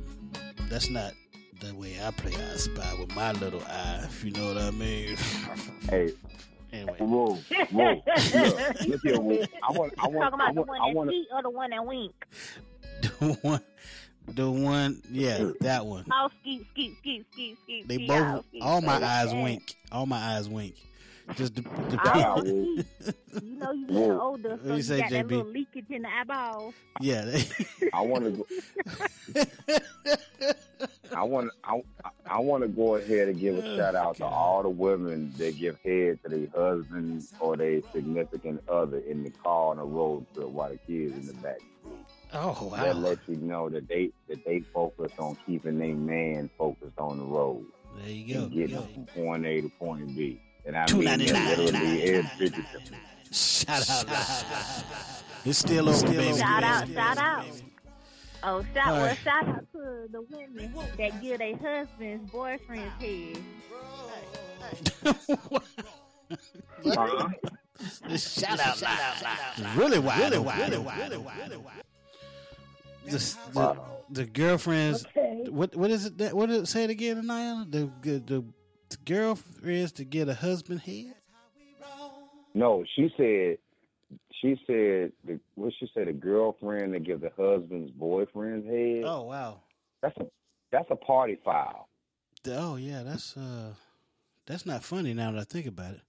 that's 0.69 0.89
not 0.89 1.14
the 1.60 1.73
way 1.76 1.97
I 2.03 2.11
play 2.11 2.34
I 2.34 2.55
Spy 2.57 2.93
with 2.99 3.15
my 3.15 3.31
little 3.34 3.61
eye. 3.61 4.01
If 4.05 4.23
you 4.23 4.31
know 4.31 4.53
what 4.53 4.57
I 4.57 4.72
mean. 4.72 5.15
Hey, 5.89 6.14
anyway. 6.72 6.95
whoa, 6.99 7.35
whoa, 7.72 7.89
look, 7.89 8.05
look 8.88 9.01
here, 9.03 9.19
whoa. 9.19 9.43
I 9.61 9.72
want, 9.73 9.93
I 9.99 10.07
want, 10.07 10.31
Talking 10.31 10.41
I 10.41 10.49
about 10.49 10.55
the 10.55 10.61
want, 10.61 10.68
one 10.69 10.81
I 10.81 10.88
that 10.89 10.95
want 10.95 11.10
to. 11.10 11.15
cheat 11.15 11.27
or 11.34 11.41
the 11.43 11.49
one 11.49 11.69
that 11.69 11.85
wink. 11.85 12.14
the 13.01 13.34
one, 13.41 13.61
the 14.30 14.49
one, 14.49 15.01
yeah, 15.11 15.51
that 15.61 15.85
one. 15.85 16.05
Oh, 16.11 16.30
skeet, 16.41 16.65
skeet, 16.72 16.97
skeet, 16.99 17.26
skeet, 17.34 17.57
skeet. 17.64 17.88
They 17.88 17.97
both, 18.07 18.45
oh, 18.55 18.61
all 18.61 18.81
my 18.81 18.95
eyes 19.03 19.34
wink. 19.34 19.76
All 19.91 20.05
my 20.05 20.18
eyes 20.35 20.47
wink. 20.49 20.76
Just 21.35 21.55
the, 21.55 21.61
the 21.61 21.99
Oh, 22.03 22.43
you 22.43 23.57
know 23.57 23.71
you 23.71 23.87
getting 23.87 24.09
Whoa. 24.09 24.19
older, 24.19 24.59
so 24.61 24.69
you 24.69 24.75
you, 24.75 24.81
say, 24.83 24.99
got 24.99 25.09
that 25.11 25.27
little 25.27 25.45
leakage 25.45 25.89
in 25.89 26.01
the 26.03 26.09
eyeball. 26.09 26.73
yeah. 26.99 27.21
they- 27.25 27.45
I 27.93 28.01
want 28.01 28.25
to. 28.25 28.31
Go, 28.31 29.45
I 31.15 31.23
want. 31.23 31.51
I, 31.63 31.81
I 32.25 32.39
want 32.39 32.63
to 32.63 32.67
go 32.67 32.95
ahead 32.95 33.29
and 33.29 33.39
give 33.39 33.57
a 33.57 33.65
oh, 33.65 33.77
shout 33.77 33.95
out 33.95 34.17
to 34.17 34.25
all 34.25 34.63
the 34.63 34.69
women 34.69 35.31
that 35.37 35.57
give 35.57 35.77
head 35.83 36.19
to 36.23 36.29
their 36.29 36.47
husband 36.55 37.25
or 37.39 37.55
their 37.55 37.81
significant 37.93 38.67
other 38.67 38.97
in 38.99 39.23
the 39.23 39.29
car 39.29 39.71
on 39.71 39.77
the 39.77 39.83
road 39.83 40.25
trip 40.33 40.49
while 40.49 40.69
the 40.69 40.77
kids 40.77 41.15
in 41.15 41.25
the 41.27 41.33
back. 41.41 41.59
Oh 42.33 42.69
wow! 42.71 42.83
That 42.83 42.95
wow. 42.95 43.01
lets 43.01 43.21
you 43.27 43.37
know 43.37 43.69
that 43.69 43.87
they 43.87 44.11
that 44.27 44.43
they 44.45 44.59
focus 44.73 45.11
on 45.17 45.37
keeping 45.45 45.77
their 45.79 45.95
man 45.95 46.49
focused 46.57 46.97
on 46.97 47.19
the 47.19 47.25
road. 47.25 47.65
There 47.97 48.09
you 48.09 48.33
go. 48.33 48.43
And 48.43 48.51
getting 48.53 48.81
from 48.93 49.05
point 49.05 49.45
A 49.45 49.61
to 49.61 49.69
point 49.69 50.15
B. 50.15 50.41
And 50.65 50.77
I 50.77 50.85
mean 50.91 51.03
ninety 51.03 51.31
that 51.31 51.57
nine. 51.57 51.65
literally 51.65 52.02
every 52.03 52.52
Shout 53.31 53.90
out. 53.90 54.06
It's 55.45 55.57
still 55.60 55.90
over, 55.90 56.07
baby. 56.07 56.38
Shout 56.38 56.64
out, 56.64 56.88
shout 56.88 57.18
out. 57.18 57.45
Oh, 58.45 58.64
shout, 58.73 58.88
All 58.88 58.94
well, 58.94 59.06
right. 59.07 59.18
shout 59.18 59.48
out 59.48 59.65
to 59.72 60.07
the 60.11 60.22
women 60.30 60.73
that 60.98 61.22
give 61.22 61.40
their 61.40 61.56
husbands, 61.57 62.31
boyfriends 62.31 63.02
head. 63.02 63.38
Uh-huh. 66.85 67.30
Shout 68.18 68.60
out, 68.60 68.77
shout 68.77 68.99
out, 68.99 69.18
shout 69.18 69.38
out. 69.65 69.76
Really 69.76 69.99
wild, 69.99 70.19
really 70.19 70.40
wild, 70.40 70.60
really 70.60 70.77
wild, 70.77 71.40
really 71.40 71.57
wild. 71.57 71.84
The, 73.06 73.38
the, 73.53 73.77
the 74.11 74.26
girlfriends. 74.26 75.06
What 75.49 75.76
what 75.76 75.91
is 75.91 76.06
it? 76.06 76.18
That, 76.19 76.34
what 76.34 76.48
did 76.49 76.61
it 76.64 76.68
say 76.68 76.84
it 76.85 76.90
again, 76.90 77.18
Anaya? 77.19 77.65
The, 77.69 77.90
the 78.02 78.19
the 78.19 78.45
the 78.98 79.14
girlfriends 79.14 79.91
to 79.94 80.06
get 80.06 80.30
a 80.30 80.34
husband 80.34 80.82
head. 80.82 81.15
No, 82.56 82.84
she 82.95 83.10
said 83.18 83.57
she 84.41 84.56
said 84.68 85.11
the, 85.26 85.40
what 85.56 85.74
she 85.80 85.90
said 85.94 86.07
a 86.07 86.14
girlfriend 86.14 86.94
that 86.94 87.03
give 87.03 87.22
the 87.22 87.32
husband's 87.38 87.91
boyfriend's 87.91 88.68
head. 88.68 89.03
Oh 89.06 89.24
wow. 89.24 89.61
That's 90.02 90.15
a 90.18 90.26
that's 90.72 90.88
a 90.91 90.95
party 90.95 91.38
foul. 91.44 91.88
Oh 92.48 92.76
yeah, 92.76 93.03
that's 93.03 93.36
uh, 93.38 93.74
that's 94.45 94.65
not 94.65 94.84
funny 94.84 95.14
now 95.14 95.32
that 95.32 95.40
I 95.41 95.44
think 95.45 95.65
about 95.65 95.94
it. 95.95 96.02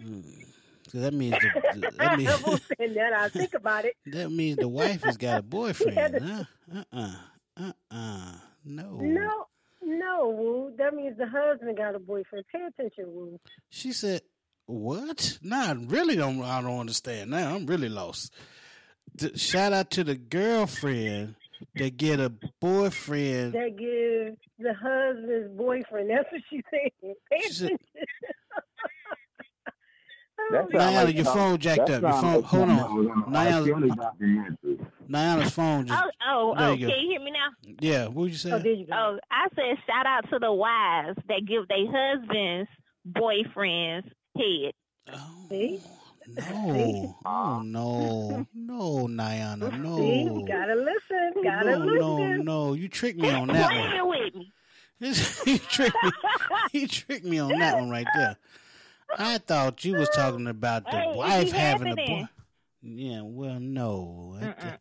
Mm. 0.00 0.44
'Cause 0.92 1.00
that 1.00 1.14
means 1.14 1.34
the, 1.40 1.48
that 1.98 2.16
means 2.16 2.30
then 2.78 3.12
I 3.12 3.28
think 3.28 3.54
about 3.54 3.84
it. 3.86 3.94
that 4.06 4.30
means 4.30 4.58
the 4.58 4.68
wife 4.68 5.02
has 5.02 5.16
got 5.16 5.38
a 5.38 5.42
boyfriend. 5.56 6.20
Huh? 6.22 6.44
Uh 6.72 6.84
uh 6.92 7.14
uh 7.56 7.72
uh. 7.90 8.32
No. 8.64 8.98
No, 9.00 9.46
no, 9.86 10.28
Woo. 10.28 10.72
That 10.76 10.94
means 10.94 11.16
the 11.16 11.26
husband 11.26 11.76
got 11.76 11.94
a 11.94 11.98
boyfriend. 11.98 12.44
Pay 12.52 12.64
attention, 12.66 13.04
Woo. 13.06 13.40
She 13.70 13.92
said, 13.92 14.22
"What? 14.66 15.38
Nah, 15.42 15.70
I 15.70 15.72
really 15.72 16.16
don't. 16.16 16.42
I 16.42 16.60
don't 16.60 16.80
understand 16.80 17.30
now. 17.30 17.54
I'm 17.54 17.66
really 17.66 17.88
lost." 17.88 18.34
The, 19.14 19.38
shout 19.38 19.72
out 19.72 19.90
to 19.92 20.04
the 20.04 20.16
girlfriend 20.16 21.36
that 21.76 21.96
get 21.96 22.20
a 22.20 22.32
boyfriend. 22.60 23.54
That 23.54 23.76
gives 23.78 24.36
the 24.58 24.74
husband's 24.74 25.56
boyfriend. 25.56 26.10
That's 26.10 26.30
what 26.30 26.42
she 26.50 26.62
said. 26.70 26.90
Pay 27.30 27.38
attention. 27.38 27.78
That 27.94 28.06
sound 30.52 30.70
Niana, 30.72 31.04
like 31.04 31.14
your 31.16 31.24
some- 31.24 31.34
phone 31.34 31.58
jacked 31.58 31.86
that 31.86 32.02
up. 32.04 32.12
Your 32.12 32.12
phone. 32.12 32.42
Hold 32.42 32.68
something 32.68 32.76
that 32.76 32.90
was 32.90 33.06
in 33.06 33.12
on. 33.12 33.18
an 33.28 33.36
R. 33.36 33.44
Kelly 33.52 33.70
Niana, 33.90 33.96
documentary. 33.96 34.78
Niana's 35.08 35.52
phone 35.52 35.86
just. 35.86 36.02
Oh, 36.02 36.10
oh, 36.28 36.54
There 36.56 36.68
oh, 36.68 36.72
you 36.72 36.86
can 36.88 36.98
you 36.98 37.10
hear 37.10 37.20
me 37.20 37.30
now? 37.30 37.74
Yeah. 37.80 38.04
What 38.06 38.14
would 38.16 38.30
you 38.32 38.36
say? 38.38 38.52
Oh, 38.52 38.56
you 38.58 38.86
oh, 38.92 39.18
I 39.30 39.46
said 39.54 39.76
shout 39.86 40.06
out 40.06 40.28
to 40.30 40.38
the 40.38 40.52
wives 40.52 41.18
that 41.28 41.44
give 41.46 41.66
their 41.68 41.86
husbands, 41.88 42.68
boyfriends 43.08 44.10
head. 44.36 44.72
Oh, 45.12 45.46
See? 45.48 45.80
No. 46.28 47.16
Oh 47.24 47.62
no. 47.64 48.46
No, 48.52 49.06
Niana. 49.06 49.70
See? 49.96 50.24
No. 50.24 50.44
Gotta 50.44 50.74
listen. 50.74 51.32
Oh, 51.36 51.42
gotta 51.44 51.78
No, 51.78 51.84
listen. 51.84 51.98
no, 52.44 52.66
no. 52.68 52.72
You 52.74 52.88
tricked 52.88 53.20
me 53.20 53.30
on 53.30 53.46
that 53.52 53.70
one. 53.70 53.90
Playing 53.90 54.08
with 54.08 54.34
me. 54.34 54.52
he 55.44 55.58
tricked 55.58 55.96
me. 56.02 56.10
He 56.72 56.86
tricked 56.88 57.24
me 57.24 57.38
on 57.38 57.56
that 57.58 57.76
one 57.76 57.90
right 57.90 58.06
there. 58.16 58.36
I 59.18 59.38
thought 59.38 59.84
you 59.84 59.94
was 59.94 60.08
talking 60.10 60.46
about 60.46 60.84
the 60.84 60.90
Hey, 60.90 61.12
wife 61.14 61.52
having 61.52 61.92
a 61.92 61.96
boy. 61.96 62.28
Yeah, 62.82 63.22
well, 63.22 63.58
no, 63.60 64.36
that, 64.40 64.80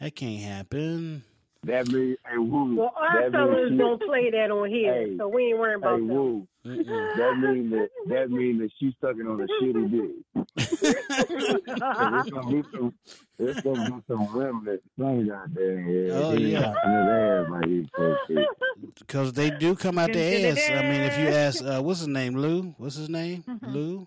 that 0.00 0.14
can't 0.14 0.40
happen. 0.42 1.24
That 1.64 1.88
means 1.88 2.18
hey 2.28 2.38
woo. 2.38 2.76
Well, 2.76 2.94
our 2.96 3.22
that 3.22 3.32
fellas 3.32 3.72
don't 3.76 4.00
play 4.02 4.30
that 4.30 4.50
on 4.50 4.68
here, 4.68 4.94
Hey, 4.94 5.16
so 5.18 5.28
we 5.28 5.46
ain't 5.46 5.58
worrying 5.58 5.80
Hey 5.80 5.86
about 5.86 5.98
that. 5.98 6.04
woo. 6.04 6.46
That 7.18 7.38
means 7.38 7.70
that 7.72 7.88
that 8.08 8.30
means 8.30 8.60
that 8.60 8.70
she's 8.78 8.92
sucking 9.00 9.26
on 9.26 9.40
a 9.40 9.46
shitty 9.62 9.90
dick. 9.90 10.10
it's 10.56 12.30
gonna 12.30 12.50
be 12.50 12.62
some 12.72 12.94
it's 13.38 13.60
gonna 13.60 13.90
be 13.90 14.02
some 14.06 14.36
remnant 14.36 14.82
thing 14.98 15.30
out 15.30 15.54
there. 15.54 15.80
Yeah. 15.80 16.12
Oh, 16.12 16.32
yeah. 16.34 16.74
sucking 16.84 17.08
ass 17.08 17.50
like 17.50 17.66
he's. 17.66 17.86
Because 18.98 19.32
they 19.32 19.50
do 19.50 19.74
come 19.74 19.98
out 19.98 20.12
the 20.12 20.20
ass. 20.20 20.58
I 20.70 20.82
mean, 20.82 21.02
if 21.02 21.18
you 21.18 21.28
ask, 21.28 21.64
uh, 21.64 21.80
what's 21.80 22.00
his 22.00 22.08
name, 22.08 22.36
Lou? 22.36 22.74
What's 22.78 22.96
his 22.96 23.08
name, 23.08 23.44
Lou? 23.62 24.06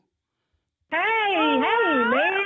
Hey, 0.92 0.98
hey, 0.98 2.04
man. 2.10 2.41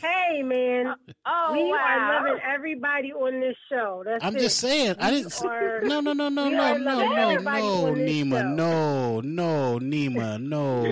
Hey, 0.00 0.42
man. 0.42 0.94
Oh, 1.26 1.50
we 1.52 1.64
wow. 1.70 1.76
are 1.78 2.14
loving 2.26 2.42
everybody 2.46 3.12
on 3.12 3.40
this 3.40 3.56
show. 3.70 4.02
That's 4.04 4.22
I'm 4.24 4.36
it. 4.36 4.40
just 4.40 4.58
saying. 4.58 4.96
I 4.98 5.10
didn't. 5.10 5.30
See, 5.32 5.46
are- 5.46 5.80
no, 5.82 6.00
no, 6.00 6.12
no, 6.12 6.28
no, 6.28 6.44
we 6.44 6.50
no, 6.50 6.62
are 6.62 6.78
no, 6.78 6.84
loving 6.96 7.10
no, 7.10 7.16
everybody 7.30 7.62
no, 7.62 7.86
on 7.86 7.94
this 7.94 8.10
Nima, 8.10 8.40
show. 8.40 8.48
no, 8.54 9.20
no, 9.20 9.78
Nima, 9.80 10.40
no. 10.42 10.84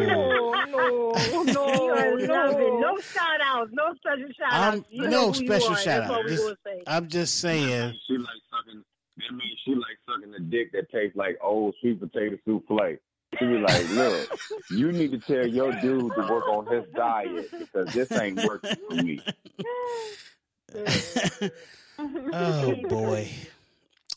No, 0.67 1.13
no, 1.13 1.43
no, 1.45 2.15
we 2.17 2.27
are 2.27 2.49
loving. 2.49 2.81
No 2.81 2.99
shout 3.01 3.41
outs. 3.45 3.71
No 3.73 3.95
special 3.95 4.29
shout 4.39 4.53
I'm 4.53 4.79
outs. 4.81 4.87
You 4.91 5.03
know 5.03 5.09
no 5.11 5.33
who 5.33 5.41
you 5.41 5.47
special 5.47 5.73
are. 5.73 5.77
shout 5.77 5.85
That's 6.01 6.11
what 6.11 6.19
out. 6.19 6.25
we 6.25 6.31
Just- 6.31 6.43
gonna 6.45 6.57
say. 6.65 6.83
I'm 6.87 7.09
just 7.09 7.41
saying. 7.41 7.95
She 8.07 8.17
like 8.19 8.29
sucking 8.51 8.83
that 9.19 9.33
means 9.33 9.59
she 9.65 9.75
like 9.75 9.99
sucking 10.07 10.35
a 10.35 10.41
dick 10.41 10.73
that 10.73 10.91
tastes 10.91 11.17
like 11.17 11.39
old 11.43 11.75
sweet 11.81 12.01
potato 12.01 12.37
souffle. 12.47 12.97
She 13.39 13.45
be 13.47 13.59
like, 13.59 13.89
look, 13.91 14.31
you 14.71 14.93
need 14.93 15.11
to 15.13 15.19
tell 15.19 15.47
your 15.47 15.73
dude 15.81 16.13
to 16.15 16.21
work 16.31 16.47
on 16.49 16.67
his 16.67 16.85
diet 16.95 17.51
because 17.59 17.93
this 17.93 18.11
ain't 18.13 18.43
working 18.45 18.77
for 18.89 18.95
me. 18.97 19.21
Oh 21.99 22.75
boy. 22.89 23.31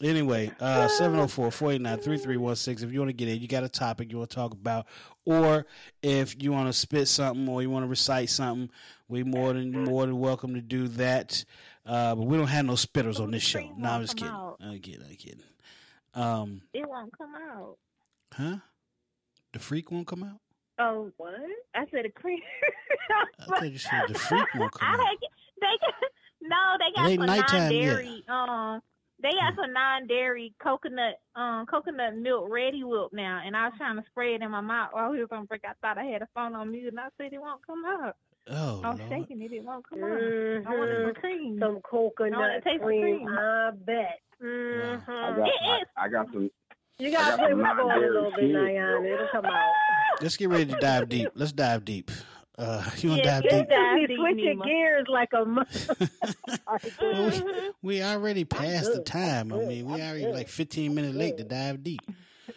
Anyway, 0.02 0.52
uh 0.60 0.88
704-489-3316. 1.00 2.84
If 2.84 2.92
you 2.92 3.00
want 3.00 3.10
to 3.10 3.14
get 3.14 3.30
in, 3.30 3.40
you 3.40 3.48
got 3.48 3.64
a 3.64 3.70
topic 3.70 4.12
you 4.12 4.18
want 4.18 4.30
to 4.30 4.36
talk 4.36 4.52
about, 4.54 4.86
or 5.26 5.66
if 6.02 6.42
you 6.44 6.52
want 6.52 6.68
to 6.68 6.74
spit 6.74 7.08
something 7.08 7.48
or 7.48 7.62
you 7.62 7.70
want 7.70 7.84
to 7.84 7.88
recite 7.90 8.30
something, 8.30 8.70
we 9.08 9.24
more 9.24 9.54
than 9.54 9.72
more 9.86 10.06
than 10.06 10.20
welcome 10.20 10.56
to 10.56 10.62
do 10.62 10.90
that. 10.90 11.44
Uh, 11.86 12.16
but 12.16 12.24
we 12.26 12.38
don't 12.38 12.48
have 12.48 12.66
no 12.66 12.74
spitters 12.74 13.20
on 13.20 13.32
this 13.32 13.44
show. 13.44 13.62
No, 13.78 13.90
I'm 13.90 14.02
just 14.02 14.18
kidding. 14.18 14.34
I'm 14.34 14.80
kidding. 14.80 15.02
I'm 15.10 15.16
kidding. 15.16 15.44
Um, 16.16 16.62
It 16.74 16.88
won't 16.88 17.18
come 17.18 17.34
out. 17.36 17.78
huh? 18.34 18.58
The 19.54 19.60
freak 19.60 19.92
won't 19.92 20.08
come 20.08 20.24
out. 20.24 20.40
Oh, 20.80 21.12
what? 21.18 21.34
I 21.76 21.86
said 21.92 22.06
a 22.06 22.10
cream. 22.10 22.40
I 23.40 23.46
thought 23.46 23.72
you 23.72 23.78
said 23.78 24.04
the 24.08 24.18
freak 24.18 24.48
won't 24.56 24.72
come 24.72 24.88
I 24.88 24.94
out. 24.94 25.00
had, 25.00 25.18
they 25.60 25.78
got, 25.82 25.94
no, 26.42 26.78
they 26.80 26.96
got 26.96 27.10
some 27.18 27.26
nighttime 27.26 27.60
non-dairy. 27.60 28.24
Um, 28.30 28.82
they 29.22 29.32
got 29.32 29.56
some 29.56 29.74
non-dairy 29.74 30.54
coconut 30.64 31.20
um 31.36 31.66
coconut 31.66 32.16
milk 32.16 32.48
ready 32.50 32.84
whip 32.84 33.10
now, 33.12 33.42
and 33.46 33.58
I 33.58 33.66
was 33.68 33.74
trying 33.78 33.98
to 33.98 34.04
spray 34.10 34.36
it 34.36 34.42
in 34.42 34.52
my 34.52 34.62
mouth 34.62 34.90
while 34.94 35.12
we 35.12 35.20
was 35.20 35.28
on 35.32 35.46
break. 35.46 35.62
I 35.66 35.74
thought 35.82 35.98
I 35.98 36.06
had 36.06 36.22
a 36.22 36.28
phone 36.34 36.56
on 36.56 36.72
mute, 36.72 36.88
and 36.88 37.00
I 37.00 37.10
said 37.18 37.34
it 37.34 37.42
won't 37.42 37.66
come 37.66 37.84
up. 37.86 38.16
Oh, 38.50 38.82
I 38.84 38.92
was 38.92 39.00
Lord. 39.00 39.12
shaking 39.12 39.42
it; 39.42 39.52
it 39.52 39.64
won't 39.66 39.88
come 39.90 40.04
up. 40.04 40.10
I 40.12 40.78
wanted 40.78 41.10
the 41.10 41.20
cream. 41.20 41.56
Mm-hmm. 41.56 41.64
Some 41.64 41.82
coconut 41.82 42.34
I 42.34 42.40
wanted 42.40 42.64
to 42.64 42.70
taste 42.70 42.84
cream. 42.84 43.02
cream. 43.02 43.28
I 43.28 43.72
bet. 43.86 44.20
Mm-hmm. 44.42 45.12
I 45.12 45.36
got, 45.36 45.50
I, 45.98 46.06
I 46.06 46.08
got 46.08 46.28
some. 46.32 46.50
You 47.00 47.12
gotta 47.12 47.38
got 47.38 47.40
play 47.40 47.54
with 47.54 47.66
the 47.66 47.84
a 47.84 47.86
little 48.00 48.32
bit, 48.32 48.40
kids, 48.42 48.54
Diana. 48.54 49.04
It'll 49.04 49.28
come 49.32 49.46
out. 49.46 49.74
Let's 50.22 50.36
get 50.36 50.50
ready 50.50 50.66
to 50.66 50.78
dive 50.80 51.08
deep. 51.08 51.30
Let's 51.34 51.54
dive 51.54 51.86
deep. 51.86 52.12
Uh, 52.58 52.84
you 52.98 53.10
want 53.10 53.24
to 53.24 53.28
Yeah, 53.30 53.40
dive 53.42 53.50
deep? 53.50 53.70
you 54.02 54.08
be 54.08 54.16
switching 54.18 54.62
gears 54.66 55.08
like 55.08 55.30
a. 55.34 55.46
mo- 55.46 55.64
We 57.82 58.04
already 58.04 58.44
passed 58.44 58.92
the 58.94 59.02
time. 59.02 59.54
I 59.54 59.58
mean, 59.60 59.86
we 59.86 59.94
already 60.02 60.26
like 60.28 60.50
15 60.50 60.94
minutes 60.94 61.16
late 61.16 61.38
to 61.38 61.46
dive 61.46 61.84
deep. 61.84 62.02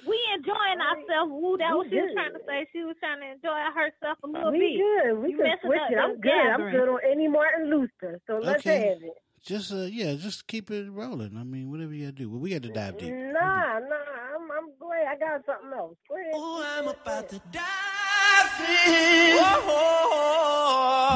We 0.06 0.18
enjoying 0.34 0.80
ourselves. 0.80 1.30
Woo, 1.30 1.56
that 1.58 1.70
was 1.76 1.86
she 1.88 1.96
was 1.96 2.10
trying 2.14 2.32
to 2.32 2.40
say. 2.46 2.66
She 2.72 2.82
was 2.82 2.96
trying 2.98 3.20
to 3.20 3.30
enjoy 3.30 3.60
herself 3.74 4.18
a 4.24 4.26
little 4.26 4.50
we 4.50 4.58
bit. 4.58 4.78
good. 4.78 5.18
We 5.22 5.30
You 5.32 5.36
can 5.38 5.56
switch 5.64 5.78
up 5.78 5.90
it. 5.90 5.94
the 5.94 6.00
I'm 6.02 6.20
good. 6.20 6.32
I'm 6.32 6.70
good 6.72 6.88
on 6.88 6.98
any 7.08 7.28
Martin 7.28 7.70
Luther. 7.70 8.20
So 8.26 8.38
let's 8.42 8.66
Okay. 8.66 8.88
have 8.88 9.02
it. 9.02 9.12
Just 9.44 9.72
uh, 9.72 9.82
yeah, 9.90 10.14
just 10.14 10.46
keep 10.46 10.70
it 10.70 10.90
rolling. 10.90 11.36
I 11.36 11.42
mean, 11.44 11.70
whatever 11.70 11.92
you 11.92 12.06
gotta 12.06 12.12
do. 12.16 12.28
But 12.28 12.38
we 12.38 12.50
got 12.50 12.62
to 12.62 12.70
dive 12.70 12.98
deep. 12.98 13.12
Nah, 13.12 13.78
nah. 13.80 14.31
I'm, 14.42 14.50
I'm 14.50 14.70
glad 14.78 15.06
I 15.06 15.16
got 15.16 15.44
something 15.46 15.72
else. 15.78 15.96
Go 16.08 16.16
ahead. 16.16 16.32
Oh, 16.34 16.64
I'm 16.66 16.88
about 16.88 17.28
to 17.28 17.40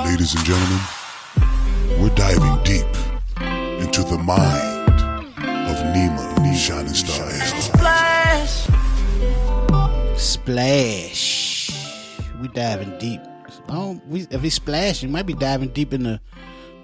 Ladies 0.08 0.34
and 0.34 0.44
gentlemen, 0.44 0.80
we're 2.00 2.14
diving 2.14 2.62
deep 2.62 2.86
into 3.80 4.02
the 4.04 4.18
mind 4.18 5.00
of 5.40 5.76
Nima 5.92 6.54
Shining 6.54 6.94
Star 6.94 7.30
Splash. 7.30 8.68
Splash. 10.16 11.70
We 12.40 12.48
diving 12.48 12.96
deep. 12.98 13.20
Oh, 13.68 14.00
we 14.06 14.26
if 14.30 14.42
we 14.42 14.50
splash, 14.50 15.02
you 15.02 15.08
might 15.08 15.26
be 15.26 15.34
diving 15.34 15.70
deep 15.70 15.92
in 15.92 16.04
the 16.04 16.20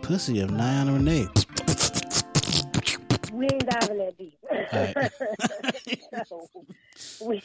pussy 0.02 0.40
of 0.40 0.51
Niana 0.51 0.94
Renee. 0.94 1.28
Diving 3.81 3.99
that 3.99 4.19
deep. 4.19 4.39
Alright. 4.51 6.27
so, 6.28 6.49
we, 7.24 7.43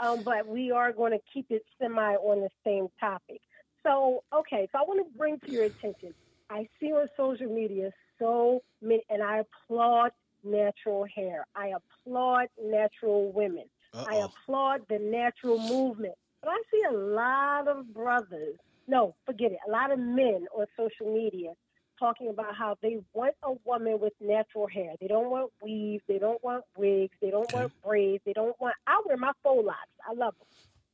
um, 0.00 0.22
but 0.22 0.46
we 0.46 0.70
are 0.70 0.92
going 0.92 1.12
to 1.12 1.20
keep 1.32 1.46
it 1.50 1.64
semi 1.80 2.14
on 2.14 2.40
the 2.40 2.50
same 2.64 2.88
topic. 3.00 3.40
So, 3.82 4.22
okay, 4.34 4.68
so 4.72 4.78
I 4.78 4.82
want 4.82 5.06
to 5.06 5.18
bring 5.18 5.38
to 5.40 5.50
your 5.50 5.64
attention. 5.64 6.12
I 6.50 6.68
see 6.80 6.92
on 6.92 7.08
social 7.16 7.48
media 7.48 7.90
so 8.18 8.62
many, 8.82 9.02
and 9.08 9.22
I 9.22 9.42
applaud 9.42 10.10
natural 10.44 11.06
hair. 11.14 11.46
I 11.54 11.72
applaud 11.76 12.48
natural 12.62 13.32
women. 13.32 13.64
I 13.94 14.16
applaud 14.16 14.82
the 14.88 14.98
natural 14.98 15.58
movement. 15.58 16.14
But 16.42 16.50
I 16.50 16.62
see 16.70 16.82
a 16.88 16.92
lot 16.92 17.66
of 17.66 17.92
brothers, 17.94 18.56
no, 18.86 19.14
forget 19.24 19.52
it, 19.52 19.58
a 19.66 19.70
lot 19.70 19.90
of 19.90 19.98
men 19.98 20.46
on 20.54 20.66
social 20.76 21.12
media 21.12 21.52
talking 21.98 22.28
about 22.28 22.54
how 22.54 22.76
they 22.82 22.98
want 23.12 23.34
a 23.42 23.52
woman 23.64 23.98
with 24.00 24.12
natural 24.20 24.66
hair. 24.66 24.94
They 25.00 25.08
don't 25.08 25.30
want 25.30 25.50
weaves. 25.62 26.02
They 26.08 26.18
don't 26.18 26.42
want 26.42 26.64
wigs. 26.76 27.14
They 27.20 27.30
don't 27.30 27.52
want 27.52 27.72
braids. 27.84 28.22
They 28.24 28.32
don't 28.32 28.58
want. 28.60 28.74
I 28.86 29.02
wear 29.06 29.16
my 29.16 29.32
faux 29.42 29.64
locks. 29.64 29.78
I 30.08 30.12
love 30.12 30.34
them, 30.38 30.48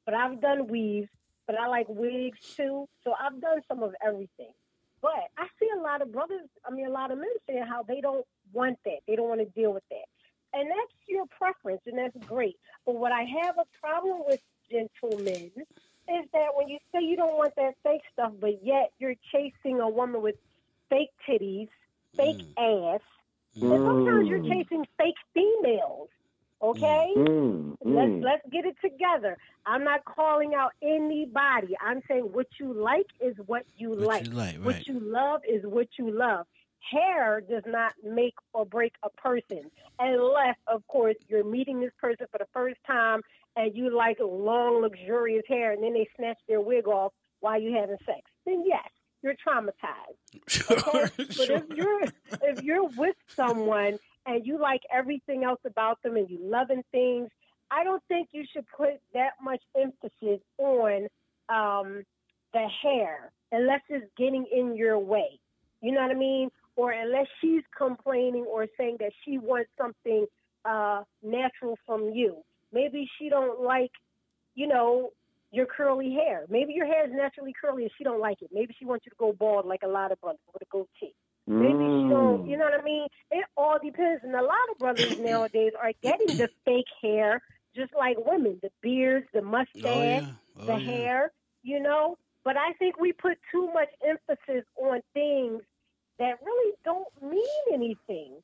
but 0.04 0.14
I've 0.14 0.40
done 0.40 0.66
weaves. 0.66 1.08
But 1.46 1.58
I 1.58 1.66
like 1.66 1.86
wigs 1.88 2.38
too. 2.56 2.88
So 3.04 3.14
I've 3.18 3.40
done 3.40 3.60
some 3.68 3.82
of 3.82 3.94
everything. 4.04 4.52
But 5.00 5.28
I 5.36 5.46
see 5.58 5.68
a 5.76 5.80
lot 5.80 6.00
of 6.00 6.12
brothers. 6.12 6.48
I 6.64 6.72
mean, 6.72 6.86
a 6.86 6.90
lot 6.90 7.10
of 7.10 7.18
men 7.18 7.28
saying 7.46 7.64
how 7.68 7.82
they 7.82 8.00
don't 8.00 8.24
want 8.52 8.78
that. 8.84 9.00
They 9.08 9.16
don't 9.16 9.28
want 9.28 9.40
to 9.40 9.60
deal 9.60 9.72
with 9.74 9.82
that, 9.90 10.06
and 10.52 10.70
that's 10.70 10.92
your 11.08 11.26
preference, 11.26 11.82
and 11.86 11.98
that's 11.98 12.16
great. 12.26 12.56
But 12.86 12.94
what 12.94 13.10
I 13.10 13.24
have 13.42 13.56
a 13.58 13.64
problem 13.80 14.22
with, 14.26 14.40
gentlemen, 14.70 15.50
is 16.08 16.26
that 16.32 16.48
when 16.54 16.68
you 16.68 16.78
say 16.92 17.02
you 17.02 17.16
don't 17.16 17.36
want 17.36 17.54
that 17.56 17.74
fake 17.82 18.02
stuff, 18.12 18.32
but 18.40 18.64
yet 18.64 18.92
you're 18.98 19.14
chasing 19.32 19.80
a 19.80 19.88
woman 19.88 20.22
with 20.22 20.36
fake 20.92 21.10
titties, 21.28 21.68
fake 22.16 22.42
ass, 22.58 23.00
and 23.60 23.70
sometimes 23.86 24.28
you're 24.28 24.42
chasing 24.42 24.84
fake 24.98 25.14
females. 25.34 26.08
Okay, 26.62 27.12
Mm, 27.16 27.76
let's 27.84 28.12
mm. 28.12 28.22
let's 28.22 28.42
get 28.52 28.64
it 28.64 28.76
together. 28.80 29.36
I'm 29.66 29.82
not 29.84 30.04
calling 30.04 30.54
out 30.54 30.72
anybody. 30.82 31.76
I'm 31.80 32.02
saying 32.06 32.22
what 32.32 32.46
you 32.60 32.72
like 32.72 33.06
is 33.20 33.34
what 33.46 33.64
you 33.76 33.94
like. 33.96 34.26
you 34.26 34.32
like, 34.32 34.56
What 34.58 34.86
you 34.86 35.00
love 35.00 35.40
is 35.48 35.62
what 35.64 35.88
you 35.98 36.10
love. 36.16 36.46
Hair 36.90 37.42
does 37.48 37.64
not 37.66 37.92
make 38.04 38.34
or 38.52 38.64
break 38.66 38.92
a 39.02 39.10
person, 39.10 39.70
unless, 39.98 40.56
of 40.66 40.86
course, 40.88 41.16
you're 41.28 41.44
meeting 41.44 41.80
this 41.80 41.92
person 42.00 42.26
for 42.30 42.38
the 42.38 42.48
first 42.52 42.78
time 42.86 43.20
and 43.56 43.76
you 43.76 43.94
like 43.96 44.18
long, 44.20 44.82
luxurious 44.82 45.44
hair, 45.48 45.72
and 45.72 45.82
then 45.82 45.94
they 45.94 46.08
snatch 46.16 46.38
their 46.48 46.60
wig 46.60 46.86
off 46.86 47.12
while 47.40 47.60
you're 47.60 47.78
having 47.80 47.98
sex. 48.06 48.22
Then 48.46 48.64
yes, 48.66 48.88
you're 49.22 49.34
traumatized. 49.34 50.18
Okay? 50.70 51.10
But 51.16 51.50
if 51.50 51.64
you're 51.74 52.02
if 52.42 52.62
you're 52.62 52.88
with 52.96 53.16
someone 53.34 53.98
and 54.26 54.46
you 54.46 54.58
like 54.58 54.82
everything 54.92 55.44
else 55.44 55.60
about 55.66 56.02
them 56.02 56.16
and 56.16 56.28
you 56.28 56.38
loving 56.42 56.82
things, 56.92 57.28
I 57.70 57.84
don't 57.84 58.02
think 58.08 58.28
you 58.32 58.44
should 58.52 58.66
put 58.76 59.00
that 59.14 59.32
much 59.42 59.62
emphasis 59.76 60.40
on 60.58 61.08
um, 61.48 62.04
the 62.52 62.66
hair 62.82 63.32
unless 63.50 63.80
it's 63.88 64.06
getting 64.16 64.46
in 64.54 64.76
your 64.76 64.98
way. 64.98 65.38
You 65.80 65.92
know 65.92 66.02
what 66.02 66.10
I 66.10 66.14
mean? 66.14 66.50
Or 66.76 66.92
unless 66.92 67.26
she's 67.40 67.62
complaining 67.76 68.44
or 68.44 68.66
saying 68.78 68.96
that 69.00 69.12
she 69.24 69.38
wants 69.38 69.70
something 69.78 70.26
uh, 70.64 71.02
natural 71.22 71.78
from 71.86 72.10
you. 72.10 72.38
Maybe 72.72 73.08
she 73.18 73.28
don't 73.28 73.60
like, 73.60 73.90
you 74.54 74.66
know, 74.66 75.10
your 75.52 75.66
curly 75.66 76.12
hair. 76.12 76.46
Maybe 76.48 76.72
your 76.72 76.86
hair 76.86 77.06
is 77.06 77.12
naturally 77.14 77.52
curly 77.58 77.82
and 77.84 77.92
she 77.96 78.04
don't 78.04 78.20
like 78.20 78.42
it. 78.42 78.50
Maybe 78.52 78.74
she 78.78 78.86
wants 78.86 79.06
you 79.06 79.10
to 79.10 79.16
go 79.18 79.32
bald 79.32 79.66
like 79.66 79.82
a 79.84 79.88
lot 79.88 80.10
of 80.10 80.20
brothers 80.20 80.40
with 80.52 80.62
a 80.62 80.66
goatee. 80.70 81.14
Maybe 81.46 81.84
she 82.00 82.08
don't, 82.08 82.48
you 82.48 82.56
know 82.56 82.64
what 82.64 82.80
I 82.80 82.82
mean? 82.82 83.06
It 83.30 83.44
all 83.56 83.78
depends. 83.82 84.22
And 84.24 84.34
a 84.34 84.42
lot 84.42 84.66
of 84.72 84.78
brothers 84.78 85.12
nowadays 85.18 85.72
are 85.80 85.92
getting 86.02 86.36
the 86.38 86.48
fake 86.64 86.86
hair, 87.02 87.42
just 87.76 87.92
like 87.96 88.16
women, 88.24 88.58
the 88.62 88.70
beards, 88.82 89.26
the 89.34 89.40
oh, 89.40 89.42
mustache, 89.42 90.24
Oh, 90.58 90.66
the 90.66 90.72
yeah. 90.72 90.78
hair, 90.78 91.32
you 91.62 91.80
know? 91.80 92.16
But 92.44 92.56
I 92.56 92.72
think 92.78 92.98
we 92.98 93.12
put 93.12 93.38
too 93.52 93.70
much 93.72 93.88
emphasis 94.06 94.64
on 94.76 95.00
things 95.14 95.62
that 96.18 96.38
really 96.44 96.72
don't 96.84 97.08
mean 97.22 97.42
anything. 97.72 98.36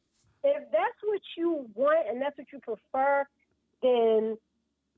If 0.44 0.70
that's 0.70 0.98
what 1.04 1.20
you 1.36 1.66
want 1.74 2.08
and 2.08 2.20
that's 2.20 2.36
what 2.38 2.46
you 2.52 2.60
prefer, 2.60 3.24
then 3.82 4.36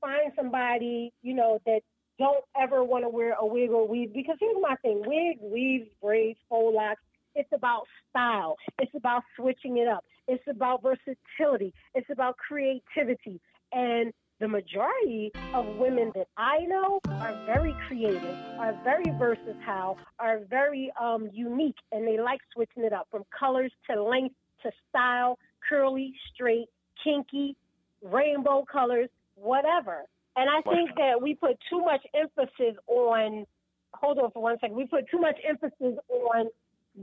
find 0.01 0.31
somebody, 0.35 1.13
you 1.21 1.33
know, 1.33 1.59
that 1.65 1.81
don't 2.21 2.45
ever 2.59 2.83
want 2.83 3.03
to 3.03 3.09
wear 3.09 3.35
a 3.39 3.45
wig 3.45 3.69
or 3.71 3.87
weave. 3.87 4.13
Because 4.13 4.37
here's 4.39 4.55
my 4.61 4.75
thing 4.81 5.03
wigs, 5.05 5.41
weaves, 5.41 5.87
braids, 6.01 6.39
faux 6.49 6.75
locks, 6.75 7.01
it's 7.35 7.49
about 7.53 7.83
style. 8.09 8.55
It's 8.79 8.93
about 8.95 9.23
switching 9.35 9.77
it 9.77 9.87
up. 9.87 10.03
It's 10.27 10.43
about 10.49 10.81
versatility. 10.83 11.73
It's 11.95 12.09
about 12.09 12.37
creativity. 12.37 13.39
And 13.73 14.13
the 14.39 14.47
majority 14.47 15.31
of 15.53 15.65
women 15.77 16.11
that 16.15 16.27
I 16.35 16.59
know 16.61 16.99
are 17.07 17.45
very 17.45 17.75
creative, 17.87 18.35
are 18.59 18.77
very 18.83 19.11
versatile, 19.17 19.97
are 20.19 20.39
very 20.49 20.91
um, 20.99 21.29
unique, 21.31 21.75
and 21.91 22.07
they 22.07 22.19
like 22.19 22.39
switching 22.53 22.83
it 22.83 22.91
up 22.91 23.07
from 23.11 23.23
colors 23.37 23.71
to 23.89 24.01
length 24.01 24.35
to 24.63 24.71
style, 24.89 25.37
curly, 25.67 26.13
straight, 26.33 26.67
kinky, 27.03 27.55
rainbow 28.01 28.65
colors, 28.69 29.09
whatever. 29.35 30.05
And 30.35 30.49
I 30.49 30.61
think 30.61 30.91
that 30.95 31.21
we 31.21 31.35
put 31.35 31.57
too 31.69 31.81
much 31.81 32.01
emphasis 32.13 32.77
on, 32.87 33.45
hold 33.93 34.17
on 34.19 34.31
for 34.31 34.41
one 34.41 34.57
second, 34.61 34.75
we 34.75 34.87
put 34.87 35.09
too 35.09 35.19
much 35.19 35.37
emphasis 35.47 35.99
on 36.09 36.47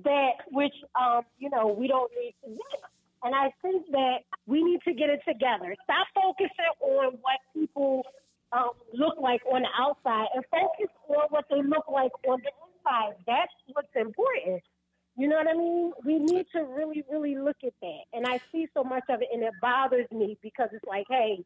that 0.04 0.32
which, 0.50 0.74
um, 1.00 1.22
you 1.38 1.50
know, 1.50 1.68
we 1.68 1.88
don't 1.88 2.10
need 2.18 2.34
to 2.44 2.54
do. 2.54 2.60
And 3.22 3.34
I 3.34 3.52
think 3.62 3.86
that 3.90 4.18
we 4.46 4.62
need 4.62 4.80
to 4.86 4.94
get 4.94 5.10
it 5.10 5.20
together. 5.26 5.74
Stop 5.84 6.06
focusing 6.14 6.72
on 6.80 7.18
what 7.20 7.40
people 7.52 8.04
um, 8.52 8.70
look 8.94 9.16
like 9.20 9.42
on 9.52 9.62
the 9.62 9.68
outside 9.78 10.28
and 10.34 10.44
focus 10.50 10.92
on 11.08 11.26
what 11.30 11.44
they 11.50 11.62
look 11.62 11.84
like 11.92 12.12
on 12.26 12.40
the 12.42 12.50
inside. 12.64 13.16
That's 13.26 13.52
what's 13.72 13.88
important. 13.94 14.62
You 15.16 15.28
know 15.28 15.36
what 15.36 15.48
I 15.48 15.54
mean? 15.54 15.92
We 16.04 16.18
need 16.20 16.46
to 16.54 16.62
really, 16.62 17.04
really 17.10 17.36
look 17.36 17.56
at 17.64 17.72
that. 17.82 18.02
And 18.12 18.24
I 18.24 18.40
see 18.52 18.68
so 18.72 18.84
much 18.84 19.02
of 19.10 19.20
it, 19.20 19.28
and 19.32 19.42
it 19.42 19.52
bothers 19.60 20.06
me 20.12 20.38
because 20.42 20.68
it's 20.72 20.84
like, 20.84 21.06
hey, 21.10 21.44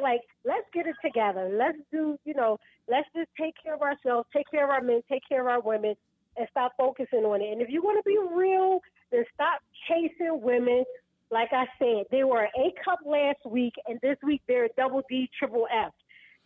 like, 0.00 0.20
let's 0.44 0.66
get 0.72 0.86
it 0.86 0.96
together. 1.04 1.50
Let's 1.52 1.78
do, 1.90 2.18
you 2.24 2.34
know, 2.34 2.58
let's 2.88 3.08
just 3.14 3.28
take 3.38 3.54
care 3.62 3.74
of 3.74 3.82
ourselves, 3.82 4.28
take 4.34 4.50
care 4.50 4.64
of 4.64 4.70
our 4.70 4.80
men, 4.80 5.02
take 5.10 5.22
care 5.28 5.40
of 5.40 5.46
our 5.46 5.60
women, 5.60 5.94
and 6.36 6.46
stop 6.50 6.72
focusing 6.76 7.24
on 7.24 7.40
it. 7.42 7.52
And 7.52 7.62
if 7.62 7.68
you 7.68 7.82
want 7.82 7.98
to 7.98 8.08
be 8.08 8.18
real, 8.34 8.80
then 9.10 9.24
stop 9.34 9.60
chasing 9.88 10.40
women. 10.40 10.84
Like 11.30 11.50
I 11.52 11.66
said, 11.78 12.04
they 12.10 12.24
were 12.24 12.44
A 12.44 12.72
cup 12.84 13.00
last 13.06 13.44
week, 13.46 13.74
and 13.86 13.98
this 14.02 14.16
week 14.22 14.42
they're 14.46 14.68
double 14.76 15.02
D, 15.08 15.30
triple 15.38 15.66
F. 15.72 15.92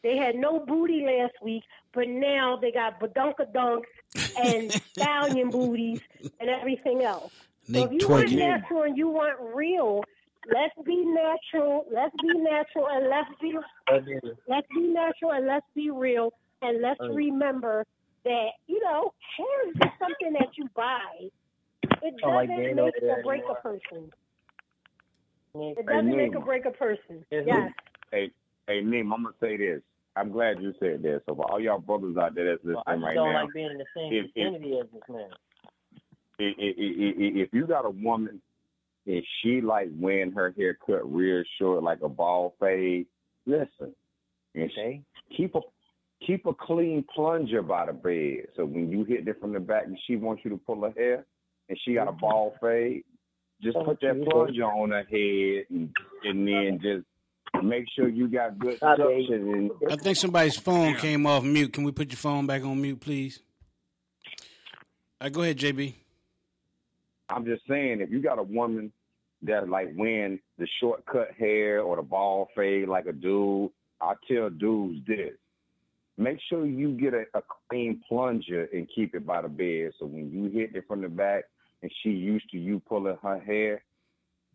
They 0.02 0.16
had 0.16 0.36
no 0.36 0.60
booty 0.60 1.04
last 1.04 1.34
week, 1.42 1.64
but 1.92 2.08
now 2.08 2.56
they 2.60 2.70
got 2.70 3.00
badunka 3.00 3.52
dunks 3.52 3.86
and 4.38 4.70
stallion 4.92 5.50
booties 5.50 6.00
and 6.38 6.48
everything 6.48 7.02
else. 7.02 7.32
So 7.72 7.84
if 7.84 7.90
you 7.90 8.08
want 8.08 8.30
natural 8.30 8.82
and 8.82 8.96
you 8.96 9.08
want 9.08 9.34
real, 9.54 10.04
let's 10.52 10.74
be 10.84 11.04
natural. 11.04 11.84
Let's 11.92 12.14
be 12.22 12.38
natural 12.38 12.86
and 12.90 13.08
let's 13.08 13.30
be 13.40 13.54
let's 14.48 14.66
be 14.74 14.80
natural 14.80 15.32
and 15.32 15.46
let's 15.46 15.66
be 15.74 15.90
real 15.90 16.32
and 16.62 16.82
let's 16.82 17.00
remember 17.00 17.84
that 18.24 18.48
you 18.66 18.82
know 18.82 19.12
hair 19.36 19.68
is 19.70 19.74
just 19.82 19.94
something 19.98 20.32
that 20.32 20.48
you 20.56 20.68
buy. 20.74 21.28
It 22.02 22.14
doesn't 22.20 22.48
being 22.48 22.76
make 22.76 22.94
over 23.02 23.20
or 23.20 23.22
break 23.22 23.42
a 23.50 23.54
person. 23.54 24.10
It 25.54 25.86
doesn't 25.86 26.16
make 26.16 26.34
or 26.34 26.44
break 26.44 26.64
a 26.66 26.70
person. 26.70 27.24
Hey, 27.30 27.42
Yes. 27.46 27.72
Hey, 28.10 28.30
hey, 28.66 28.80
Neem, 28.82 29.12
I'm 29.12 29.22
gonna 29.22 29.34
say 29.40 29.56
this. 29.56 29.80
I'm 30.16 30.32
glad 30.32 30.60
you 30.62 30.72
said 30.80 31.02
that. 31.02 31.22
So 31.26 31.34
for 31.34 31.50
all 31.50 31.60
y'all 31.60 31.78
brothers 31.78 32.16
out 32.16 32.34
there 32.34 32.46
that's 32.50 32.64
listening 32.64 32.82
I 32.86 32.94
just 32.94 33.04
right 33.04 33.14
don't 33.14 33.32
now, 33.32 33.44
like 33.44 33.52
being 33.52 33.70
in 33.70 33.78
the 33.78 33.84
same 33.94 34.12
if- 34.12 34.30
if- 34.34 34.54
as 34.86 34.90
this 34.90 35.02
man. 35.08 35.30
i- 36.38 36.42
i- 36.42 36.74
i- 36.78 37.16
i- 37.18 37.40
if 37.42 37.52
you 37.52 37.66
got 37.66 37.84
a 37.84 37.90
woman 37.90 38.40
and 39.06 39.22
she 39.40 39.60
like 39.60 39.88
when 39.98 40.32
her 40.32 40.52
hair 40.56 40.76
cut 40.86 41.10
real 41.12 41.42
short, 41.58 41.82
like 41.82 42.00
a 42.02 42.08
ball 42.08 42.54
fade, 42.60 43.06
listen, 43.46 43.94
and 44.54 44.70
she, 44.74 45.02
keep 45.36 45.54
a 45.54 45.60
keep 46.26 46.46
a 46.46 46.52
clean 46.54 47.04
plunger 47.14 47.62
by 47.62 47.86
the 47.86 47.92
bed. 47.92 48.48
So 48.56 48.64
when 48.64 48.90
you 48.90 49.04
hit 49.04 49.28
it 49.28 49.40
from 49.40 49.52
the 49.52 49.60
back 49.60 49.84
and 49.86 49.98
she 50.06 50.16
wants 50.16 50.42
you 50.44 50.50
to 50.50 50.56
pull 50.56 50.82
her 50.82 50.92
hair, 50.96 51.26
and 51.68 51.78
she 51.84 51.94
got 51.94 52.08
a 52.08 52.12
ball 52.12 52.54
fade, 52.60 53.04
just 53.62 53.76
put 53.84 54.00
that 54.00 54.26
plunger 54.30 54.64
on 54.64 54.90
her 54.90 55.04
head, 55.04 55.66
and, 55.70 55.90
and 56.24 56.48
then 56.48 56.80
just 56.82 57.64
make 57.64 57.84
sure 57.94 58.08
you 58.08 58.28
got 58.28 58.58
good 58.58 58.78
suction. 58.78 59.30
And 59.30 59.70
I 59.90 59.96
think 59.96 60.16
somebody's 60.16 60.56
phone 60.56 60.96
came 60.96 61.26
off 61.26 61.44
mute. 61.44 61.72
Can 61.72 61.84
we 61.84 61.92
put 61.92 62.10
your 62.10 62.16
phone 62.16 62.46
back 62.46 62.62
on 62.64 62.80
mute, 62.80 63.00
please? 63.00 63.40
Uh, 65.20 65.28
go 65.28 65.42
ahead, 65.42 65.58
JB. 65.58 65.94
I'm 67.28 67.44
just 67.44 67.62
saying, 67.68 68.00
if 68.00 68.10
you 68.10 68.22
got 68.22 68.38
a 68.38 68.42
woman 68.42 68.92
that 69.42 69.68
like 69.68 69.88
wearing 69.96 70.38
the 70.58 70.66
short 70.80 71.04
cut 71.06 71.30
hair 71.38 71.80
or 71.80 71.96
the 71.96 72.02
ball 72.02 72.48
fade 72.56 72.88
like 72.88 73.06
a 73.06 73.12
dude, 73.12 73.70
I 74.00 74.14
tell 74.28 74.50
dudes 74.50 75.06
this: 75.06 75.32
make 76.16 76.38
sure 76.48 76.66
you 76.66 76.92
get 76.92 77.14
a, 77.14 77.24
a 77.34 77.42
clean 77.68 78.00
plunger 78.08 78.68
and 78.72 78.88
keep 78.94 79.14
it 79.14 79.26
by 79.26 79.42
the 79.42 79.48
bed. 79.48 79.92
So 79.98 80.06
when 80.06 80.30
you 80.30 80.50
hit 80.50 80.74
it 80.74 80.84
from 80.86 81.02
the 81.02 81.08
back 81.08 81.44
and 81.82 81.90
she 82.02 82.10
used 82.10 82.48
to 82.50 82.58
you 82.58 82.80
pulling 82.80 83.18
her 83.22 83.38
hair, 83.40 83.82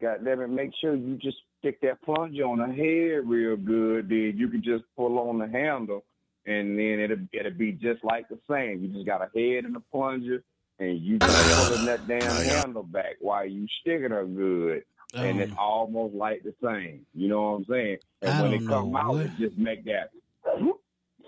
God 0.01 0.25
damn 0.25 0.41
it, 0.41 0.47
make 0.47 0.71
sure 0.79 0.95
you 0.95 1.15
just 1.17 1.37
stick 1.59 1.79
that 1.81 2.01
plunger 2.01 2.45
on 2.45 2.59
her 2.59 2.73
head 2.73 3.29
real 3.29 3.55
good. 3.55 4.09
Then 4.09 4.33
you 4.35 4.47
can 4.47 4.63
just 4.63 4.83
pull 4.95 5.19
on 5.19 5.37
the 5.37 5.47
handle, 5.47 6.03
and 6.45 6.77
then 6.77 6.99
it'll 6.99 7.27
it'll 7.33 7.57
be 7.57 7.73
just 7.73 8.03
like 8.03 8.27
the 8.29 8.39
same. 8.49 8.81
You 8.81 8.87
just 8.89 9.05
got 9.05 9.21
a 9.21 9.29
head 9.37 9.65
and 9.65 9.75
a 9.75 9.79
plunger, 9.79 10.43
and 10.81 10.99
you 10.99 11.19
just 11.19 11.67
pulling 11.69 11.85
that 11.85 12.07
damn 12.07 12.21
handle 12.21 12.83
back 12.83 13.17
while 13.19 13.45
you 13.45 13.67
sticking 13.81 14.09
her 14.11 14.25
good. 14.25 14.83
And 15.13 15.39
it's 15.41 15.53
almost 15.57 16.15
like 16.15 16.41
the 16.43 16.53
same. 16.63 17.05
You 17.13 17.27
know 17.27 17.41
what 17.51 17.57
I'm 17.57 17.65
saying? 17.69 17.97
And 18.21 18.31
I 18.31 18.41
when 18.41 18.53
it 18.53 18.57
come 18.67 18.91
know 18.91 18.97
out, 18.97 19.07
what- 19.13 19.25
it 19.25 19.31
just 19.37 19.57
make 19.57 19.83
that 19.85 20.09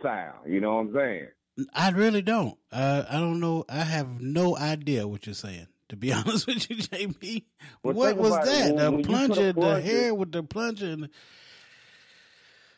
sound. 0.02 0.34
You 0.52 0.60
know 0.62 0.76
what 0.76 0.82
I'm 0.88 0.94
saying? 0.94 1.28
I 1.74 1.90
really 1.92 2.22
don't. 2.24 2.58
Uh, 2.72 3.04
I 3.10 3.20
don't 3.20 3.40
know. 3.40 3.64
I 3.70 3.82
have 3.82 4.20
no 4.22 4.58
idea 4.58 5.08
what 5.08 5.26
you're 5.28 5.36
saying. 5.36 5.68
To 5.90 5.96
be 5.98 6.12
honest 6.14 6.48
with 6.48 6.68
you, 6.70 6.78
JB, 6.78 7.44
Well, 7.84 7.94
what 7.94 8.18
was 8.18 8.32
that? 8.46 8.74
When- 8.74 8.76
the 8.78 8.92
when 8.92 9.00
you 9.02 9.06
put 9.06 9.14
a 9.14 9.28
plunger, 9.28 9.54
the 9.54 9.82
hair 9.82 10.16
with 10.16 10.32
the 10.32 10.44
plunger, 10.44 10.86
and, 10.88 11.10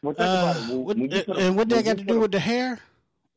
Well, 0.01 0.15
uh, 0.17 0.23
about 0.23 0.55
it. 0.57 0.69
When- 0.69 0.83
what, 0.83 0.97
when 0.97 1.11
you 1.11 1.23
put 1.23 1.37
a- 1.37 1.39
and 1.39 1.55
what 1.55 1.69
that 1.69 1.85
got 1.85 1.97
to 1.99 2.03
do 2.03 2.19
with 2.19 2.31
the 2.31 2.39
hair? 2.39 2.79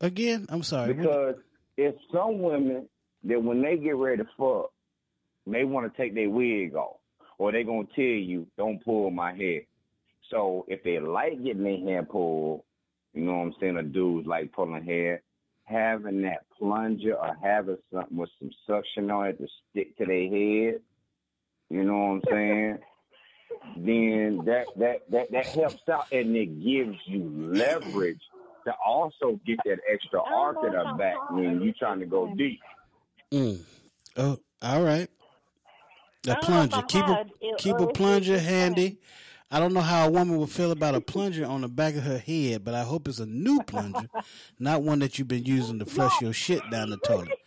Again, 0.00 0.46
I'm 0.48 0.62
sorry. 0.62 0.94
Because 0.94 1.36
it's 1.76 1.98
some 2.12 2.40
women 2.40 2.88
that 3.24 3.42
when 3.42 3.62
they 3.62 3.76
get 3.76 3.96
ready 3.96 4.18
to 4.18 4.28
fuck, 4.36 4.70
they 5.46 5.64
want 5.64 5.90
to 5.90 6.02
take 6.02 6.14
their 6.14 6.30
wig 6.30 6.74
off, 6.74 6.96
or 7.38 7.52
they 7.52 7.64
gonna 7.64 7.86
tell 7.94 8.04
you, 8.04 8.46
"Don't 8.56 8.84
pull 8.84 9.10
my 9.10 9.34
hair." 9.34 9.62
So 10.30 10.64
if 10.68 10.82
they 10.82 10.98
like 11.00 11.42
getting 11.42 11.64
their 11.64 11.78
hair 11.78 12.02
pulled, 12.02 12.62
you 13.14 13.22
know 13.22 13.38
what 13.38 13.46
I'm 13.46 13.54
saying, 13.60 13.76
or 13.76 13.82
dudes 13.82 14.26
like 14.26 14.52
pulling 14.52 14.84
hair, 14.84 15.22
having 15.64 16.22
that 16.22 16.44
plunger 16.58 17.14
or 17.14 17.36
having 17.42 17.78
something 17.92 18.16
with 18.16 18.30
some 18.38 18.50
suction 18.66 19.10
on 19.10 19.28
it 19.28 19.38
to 19.38 19.48
stick 19.70 19.96
to 19.98 20.04
their 20.04 20.28
head, 20.28 20.80
you 21.70 21.84
know 21.84 21.98
what 21.98 22.14
I'm 22.14 22.22
saying? 22.30 22.78
then 23.76 24.40
that 24.44 24.66
that 24.76 25.10
that 25.10 25.30
that 25.30 25.46
helps 25.46 25.88
out 25.88 26.06
and 26.12 26.36
it 26.36 26.62
gives 26.62 26.96
you 27.06 27.30
leverage 27.52 28.20
to 28.64 28.72
also 28.84 29.40
get 29.46 29.58
that 29.64 29.78
extra 29.90 30.20
arc 30.20 30.56
in 30.66 30.72
her 30.72 30.94
back 30.96 31.16
when 31.30 31.60
you 31.62 31.72
trying 31.72 32.00
to 32.00 32.06
go 32.06 32.32
deep. 32.36 32.60
Mm. 33.32 33.60
Oh, 34.16 34.38
all 34.62 34.82
right. 34.82 35.08
The 36.22 36.32
I 36.36 36.40
don't 36.40 36.50
know 36.70 36.82
plunger. 36.82 36.86
Keep 36.88 37.04
a 37.04 37.14
had 37.14 37.30
it 37.40 37.58
keep 37.58 37.78
a 37.78 37.86
plunger 37.88 38.38
handy. 38.38 38.98
I 39.50 39.60
don't 39.60 39.72
know 39.72 39.80
how 39.80 40.06
a 40.06 40.10
woman 40.10 40.36
would 40.38 40.50
feel 40.50 40.72
about 40.72 40.94
a 40.94 41.00
plunger 41.00 41.46
on 41.46 41.62
the 41.62 41.68
back 41.68 41.94
of 41.96 42.02
her 42.02 42.18
head, 42.18 42.64
but 42.64 42.74
I 42.74 42.82
hope 42.82 43.08
it's 43.08 43.18
a 43.18 43.24
new 43.26 43.62
plunger, 43.62 44.06
not 44.58 44.82
one 44.82 44.98
that 44.98 45.18
you've 45.18 45.28
been 45.28 45.44
using 45.46 45.78
to 45.78 45.86
flush 45.86 46.20
your 46.20 46.34
shit 46.34 46.60
down 46.70 46.90
the 46.90 46.98
toilet. 46.98 47.30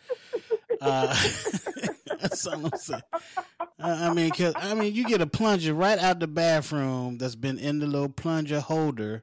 Uh, 0.81 1.05
that's 2.19 2.47
all 2.47 2.65
I'm 2.65 2.71
saying. 2.75 3.03
Uh, 3.13 3.63
I 3.79 4.11
mean, 4.15 4.31
'cause- 4.31 4.55
I 4.55 4.73
mean, 4.73 4.95
you 4.95 5.03
get 5.05 5.21
a 5.21 5.27
plunger 5.27 5.75
right 5.75 5.99
out 5.99 6.19
the 6.19 6.25
bathroom 6.25 7.19
that's 7.19 7.35
been 7.35 7.59
in 7.59 7.77
the 7.77 7.85
little 7.85 8.09
plunger 8.09 8.59
holder. 8.61 9.21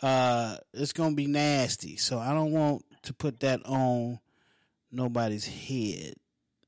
Uh, 0.00 0.58
it's 0.72 0.92
gonna 0.92 1.16
be 1.16 1.26
nasty. 1.26 1.96
So 1.96 2.20
I 2.20 2.32
don't 2.32 2.52
want 2.52 2.84
to 3.02 3.12
put 3.12 3.40
that 3.40 3.66
on 3.66 4.20
nobody's 4.96 5.46
head. 5.46 6.14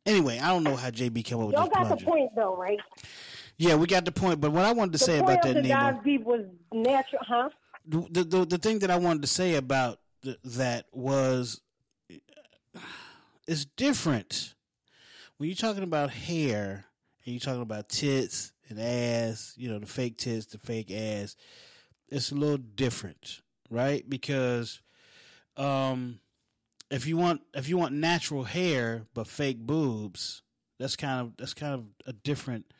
Anyway, 0.07 0.39
I 0.39 0.49
don't 0.49 0.65
know 0.65 0.77
how 0.77 0.91
JB 0.91 1.25
came 1.25 1.39
up 1.41 1.47
with 1.49 1.57
Y'all 1.57 1.67
got 1.67 1.87
plunger. 1.87 1.97
the 1.97 2.05
point 2.05 2.31
though, 2.35 2.57
right? 2.57 2.79
Yeah, 3.57 3.75
we 3.75 3.87
got 3.87 4.05
the 4.05 4.13
point. 4.13 4.41
But 4.41 4.53
what 4.53 4.65
I 4.65 4.73
wanted 4.73 4.93
to 4.93 4.99
the 4.99 5.05
say 5.05 5.19
about 5.19 5.43
that, 5.43 5.55
Nemo, 5.63 6.01
deep 6.05 6.25
was 6.25 6.45
natural, 6.73 7.23
huh? 7.27 7.49
the, 7.87 8.25
the 8.25 8.45
the 8.45 8.59
thing 8.59 8.79
that 8.81 8.91
I 8.91 8.97
wanted 8.97 9.23
to 9.23 9.29
say 9.29 9.55
about 9.55 9.99
th- 10.23 10.39
that 10.45 10.87
was 10.93 11.61
it's 13.47 13.65
different 13.65 14.55
when 15.39 15.49
you're 15.49 15.57
talking 15.57 15.83
about 15.83 16.11
hair 16.11 16.85
and 17.25 17.35
you're 17.35 17.41
talking 17.41 17.63
about 17.63 17.89
tits 17.89 18.53
and 18.69 18.79
ass. 18.81 19.55
You 19.57 19.71
know, 19.71 19.79
the 19.79 19.87
fake 19.87 20.19
tits, 20.19 20.47
the 20.47 20.59
fake 20.59 20.91
ass. 20.91 21.37
It's 22.09 22.31
a 22.31 22.35
little 22.35 22.59
different, 22.59 23.43
right? 23.71 24.09
Because 24.09 24.81
um, 25.57 26.21
if 26.91 27.07
you 27.07 27.17
want 27.17 27.43
if 27.55 27.69
you 27.69 27.77
want 27.77 27.95
natural 27.95 28.45
hair 28.45 29.07
but 29.15 29.27
fake 29.27 29.59
boobs, 29.61 30.43
that's 30.79 30.97
kind 30.97 31.21
of 31.21 31.37
that's 31.37 31.55
kind 31.55 31.75
of 31.75 31.85
a 32.07 32.13
different. 32.13 32.73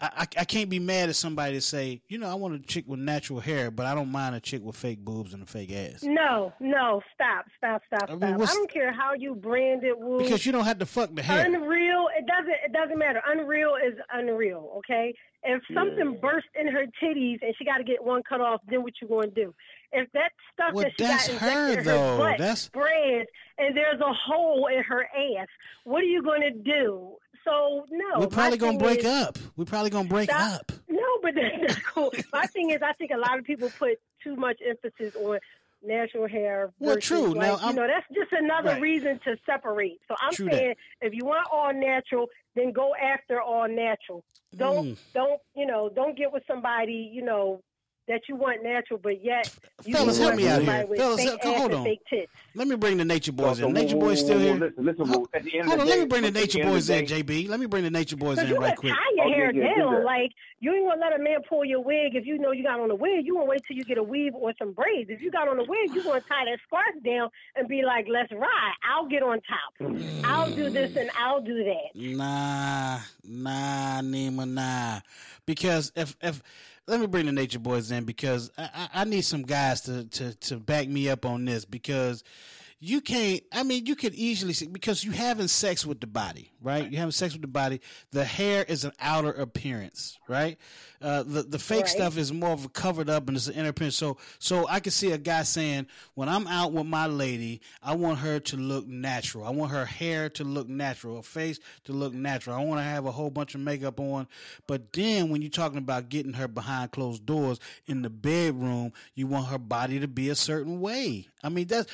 I, 0.00 0.06
I, 0.06 0.40
I 0.40 0.44
can't 0.44 0.68
be 0.68 0.78
mad 0.80 1.08
at 1.08 1.16
somebody 1.16 1.54
to 1.54 1.60
say, 1.60 2.02
you 2.08 2.18
know, 2.18 2.28
I 2.28 2.34
want 2.34 2.54
a 2.54 2.58
chick 2.58 2.84
with 2.86 2.98
natural 2.98 3.40
hair, 3.40 3.70
but 3.70 3.86
I 3.86 3.94
don't 3.94 4.10
mind 4.10 4.34
a 4.34 4.40
chick 4.40 4.62
with 4.62 4.76
fake 4.76 4.98
boobs 5.04 5.32
and 5.34 5.42
a 5.42 5.46
fake 5.46 5.72
ass. 5.72 6.02
No, 6.02 6.52
no, 6.60 7.00
stop, 7.14 7.46
stop, 7.56 7.82
stop, 7.86 8.10
mean, 8.10 8.18
stop. 8.18 8.40
I 8.40 8.52
don't 8.52 8.70
care 8.70 8.92
how 8.92 9.14
you 9.14 9.34
brand 9.36 9.84
it, 9.84 9.98
Woo. 9.98 10.18
Because 10.18 10.44
you 10.44 10.52
don't 10.52 10.64
have 10.64 10.78
to 10.80 10.86
fuck 10.86 11.14
the 11.14 11.22
hair. 11.22 11.46
Unreal. 11.46 12.08
It 12.18 12.26
doesn't. 12.26 12.56
It 12.66 12.72
doesn't 12.72 12.98
matter. 12.98 13.22
Unreal 13.26 13.76
is 13.76 13.94
unreal. 14.12 14.72
Okay. 14.78 15.14
If 15.46 15.62
something 15.74 16.18
burst 16.20 16.46
in 16.58 16.66
her 16.68 16.86
titties 17.02 17.38
and 17.42 17.54
she 17.58 17.64
got 17.66 17.76
to 17.76 17.84
get 17.84 18.02
one 18.02 18.22
cut 18.26 18.40
off, 18.40 18.62
then 18.68 18.82
what 18.82 18.94
you 19.02 19.06
going 19.08 19.28
to 19.28 19.34
do? 19.34 19.54
If 19.92 20.10
that 20.12 20.30
stuff 20.52 20.72
Well, 20.72 20.84
that 20.84 20.92
she 20.98 21.04
that's 21.04 21.28
got 21.28 21.38
her, 21.38 21.68
in 21.68 21.76
her 21.78 21.82
though. 21.84 22.16
butt 22.18 22.38
That's- 22.38 22.62
spreads 22.62 23.28
and 23.58 23.76
there's 23.76 24.00
a 24.00 24.12
hole 24.12 24.68
in 24.74 24.82
her 24.82 25.02
ass, 25.04 25.46
what 25.84 26.02
are 26.02 26.06
you 26.06 26.22
going 26.22 26.40
to 26.40 26.50
do? 26.50 27.16
So 27.44 27.86
no, 27.90 28.20
We're 28.20 28.26
probably 28.28 28.58
gonna 28.58 28.78
break 28.78 29.00
is- 29.00 29.06
up. 29.06 29.38
We're 29.56 29.64
probably 29.64 29.90
gonna 29.90 30.08
break 30.08 30.30
Stop. 30.30 30.60
up. 30.60 30.72
No, 30.88 31.02
but 31.22 31.34
that's 31.34 31.78
cool. 31.86 32.12
My 32.32 32.46
thing 32.46 32.70
is, 32.70 32.80
I 32.82 32.92
think 32.94 33.10
a 33.12 33.18
lot 33.18 33.38
of 33.38 33.44
people 33.44 33.70
put 33.78 33.98
too 34.22 34.36
much 34.36 34.58
emphasis 34.66 35.14
on 35.16 35.38
natural 35.86 36.26
hair. 36.26 36.72
Well, 36.78 36.96
true. 36.96 37.34
Like, 37.34 37.60
Now, 37.60 37.68
you 37.68 37.74
know, 37.76 37.86
that's 37.86 38.06
just 38.14 38.32
another 38.32 38.70
Right. 38.70 38.80
reason 38.80 39.20
to 39.24 39.36
separate. 39.44 40.00
So 40.08 40.14
I'm 40.18 40.32
True 40.32 40.46
that. 40.46 40.54
saying, 40.54 40.74
if 41.02 41.12
you 41.12 41.26
want 41.26 41.46
all 41.52 41.74
natural, 41.74 42.28
then 42.54 42.72
go 42.72 42.94
after 42.94 43.40
all 43.42 43.68
natural. 43.68 44.24
Don't 44.56 44.86
Mm. 44.94 44.98
don't 45.12 45.40
you 45.54 45.66
know? 45.66 45.90
Don't 45.94 46.16
get 46.16 46.32
with 46.32 46.44
somebody 46.46 47.10
you 47.12 47.22
know 47.22 47.60
that 48.08 48.20
you 48.28 48.36
want 48.36 48.62
natural, 48.62 48.98
but 49.02 49.22
yet 49.24 49.50
you 49.84 49.94
Fellas, 49.94 50.16
can 50.18 50.22
help 50.26 50.32
work 50.34 50.42
me 50.42 50.48
out 50.48 50.58
with 50.58 50.66
here. 50.68 50.76
somebody 50.78 50.98
Fellas, 50.98 51.16
fake 51.20 51.28
help- 51.28 51.40
ass 51.44 51.58
hold 51.58 51.70
and 51.70 51.78
on. 51.80 51.84
fake 51.84 52.00
tits. 52.10 52.32
Let 52.54 52.68
me 52.68 52.76
bring 52.76 52.96
the 52.98 53.04
Nature 53.04 53.32
Boys 53.32 53.58
in. 53.60 53.72
Nature 53.72 53.96
Boys 53.96 54.20
still 54.20 54.38
here. 54.38 54.54
Listen, 54.54 54.84
listen, 54.84 55.04
boo. 55.06 55.26
At 55.34 55.42
the 55.44 55.58
end 55.58 55.68
Hold 55.68 55.74
of 55.74 55.80
on, 55.80 55.86
the 55.86 55.90
let 55.90 55.98
me 56.00 56.06
bring 56.06 56.22
the 56.22 56.28
at 56.28 56.34
the 56.34 56.40
Nature 56.40 56.62
Boys 56.64 56.86
the 56.86 56.98
in, 56.98 57.04
day- 57.06 57.22
JB. 57.22 57.48
Let 57.48 57.60
me 57.60 57.66
bring 57.66 57.82
the 57.84 57.90
Nature 57.90 58.16
Boys 58.16 58.38
in 58.38 58.52
right 58.54 58.68
can 58.68 58.76
quick. 58.76 58.92
tie 58.92 58.98
your 59.16 59.24
Oh, 59.24 59.28
yeah, 59.28 59.34
hair 59.34 59.52
yeah, 59.54 59.74
do 59.74 59.80
down. 59.80 59.94
that. 59.94 60.04
Like 60.04 60.30
you 60.60 60.72
ain't 60.74 60.86
gonna 60.88 61.00
let 61.00 61.18
a 61.18 61.22
man 61.22 61.38
pull 61.48 61.64
your 61.64 61.80
wig 61.82 62.14
if 62.14 62.26
you 62.26 62.38
know 62.38 62.52
you 62.52 62.62
got 62.62 62.78
on 62.78 62.90
a 62.90 62.94
wig. 62.94 63.24
You 63.26 63.34
gonna 63.34 63.46
wait 63.46 63.62
till 63.66 63.76
you 63.76 63.84
get 63.84 63.98
a 63.98 64.02
weave 64.02 64.34
or 64.34 64.52
some 64.58 64.72
braids. 64.72 65.10
If 65.10 65.20
you 65.22 65.30
got 65.30 65.48
on 65.48 65.58
a 65.58 65.64
wig, 65.64 65.94
you 65.94 66.02
gonna 66.04 66.20
tie 66.20 66.44
that 66.44 66.58
scarf 66.66 67.02
down 67.04 67.30
and 67.56 67.66
be 67.68 67.82
like, 67.82 68.06
"Let's 68.08 68.30
ride. 68.32 68.74
I'll 68.88 69.06
get 69.06 69.22
on 69.22 69.40
top. 69.42 69.90
I'll 70.24 70.50
do 70.54 70.70
this 70.70 70.94
and 70.96 71.10
I'll 71.18 71.40
do 71.40 71.64
that." 71.64 71.94
Nah, 71.94 72.98
nah, 73.24 74.00
Nima, 74.02 74.48
nah. 74.48 75.00
Because 75.46 75.92
if 75.96 76.16
if 76.22 76.42
let 76.86 77.00
me 77.00 77.06
bring 77.06 77.26
the 77.26 77.32
Nature 77.32 77.58
Boys 77.58 77.90
in 77.90 78.04
because 78.04 78.50
I, 78.58 78.88
I, 78.94 79.04
need 79.04 79.22
some 79.22 79.42
guys 79.42 79.82
to, 79.82 80.04
to 80.04 80.34
to 80.34 80.56
back 80.58 80.88
me 80.88 81.08
up 81.08 81.24
on 81.24 81.44
this 81.44 81.64
because 81.64 82.22
you 82.84 83.00
can't. 83.00 83.42
I 83.52 83.62
mean, 83.62 83.86
you 83.86 83.96
could 83.96 84.14
easily 84.14 84.52
see 84.52 84.66
because 84.66 85.04
you're 85.04 85.14
having 85.14 85.48
sex 85.48 85.86
with 85.86 86.00
the 86.00 86.06
body, 86.06 86.52
right? 86.60 86.90
you're 86.90 86.98
having 86.98 87.12
sex 87.12 87.32
with 87.32 87.42
the 87.42 87.48
body. 87.48 87.80
The 88.12 88.24
hair 88.24 88.64
is 88.66 88.84
an 88.84 88.92
outer 89.00 89.30
appearance, 89.30 90.18
right? 90.28 90.58
Uh, 91.00 91.22
the 91.22 91.42
the 91.42 91.58
fake 91.58 91.82
Right. 91.82 91.88
stuff 91.88 92.16
is 92.16 92.32
more 92.32 92.50
of 92.50 92.64
a 92.64 92.68
covered 92.68 93.10
up 93.10 93.28
and 93.28 93.36
it's 93.36 93.46
an 93.46 93.54
inner 93.54 93.70
appearance. 93.70 93.96
So 93.96 94.16
so 94.38 94.66
I 94.68 94.80
can 94.80 94.92
see 94.92 95.12
a 95.12 95.18
guy 95.18 95.42
saying, 95.42 95.86
when 96.14 96.28
I'm 96.28 96.46
out 96.46 96.72
with 96.72 96.86
my 96.86 97.06
lady, 97.06 97.60
I 97.82 97.94
want 97.94 98.18
her 98.20 98.40
to 98.40 98.56
look 98.56 98.86
natural. 98.86 99.44
I 99.44 99.50
want 99.50 99.72
her 99.72 99.84
hair 99.84 100.28
to 100.30 100.44
look 100.44 100.68
natural, 100.68 101.16
her 101.16 101.22
face 101.22 101.60
to 101.84 101.92
look 101.92 102.12
natural. 102.14 102.56
I 102.56 102.64
want 102.64 102.80
to 102.80 102.84
have 102.84 103.06
a 103.06 103.12
whole 103.12 103.30
bunch 103.30 103.54
of 103.54 103.60
makeup 103.60 104.00
on. 104.00 104.26
But 104.66 104.92
then 104.92 105.30
when 105.30 105.42
you're 105.42 105.50
talking 105.50 105.78
about 105.78 106.08
getting 106.08 106.34
her 106.34 106.48
behind 106.48 106.90
closed 106.92 107.24
doors 107.26 107.58
in 107.86 108.02
the 108.02 108.10
bedroom, 108.10 108.92
you 109.14 109.26
want 109.26 109.48
her 109.48 109.58
body 109.58 110.00
to 110.00 110.08
be 110.08 110.28
a 110.30 110.34
certain 110.34 110.80
way. 110.80 111.28
I 111.42 111.50
mean, 111.50 111.66
that's 111.66 111.90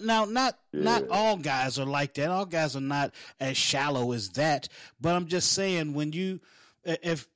now 0.00 0.24
not 0.26 0.58
not 0.72 1.08
all 1.10 1.36
guys 1.36 1.78
are 1.78 1.86
like 1.86 2.14
that. 2.14 2.28
All 2.30 2.46
guys 2.46 2.76
are 2.76 2.80
not 2.80 3.12
as 3.40 3.56
shallow 3.56 4.12
as 4.12 4.30
that. 4.30 4.68
But 5.00 5.14
I'm 5.14 5.26
just 5.26 5.52
saying 5.52 5.94
when 5.94 6.12
you 6.12 6.40
if 6.84 7.28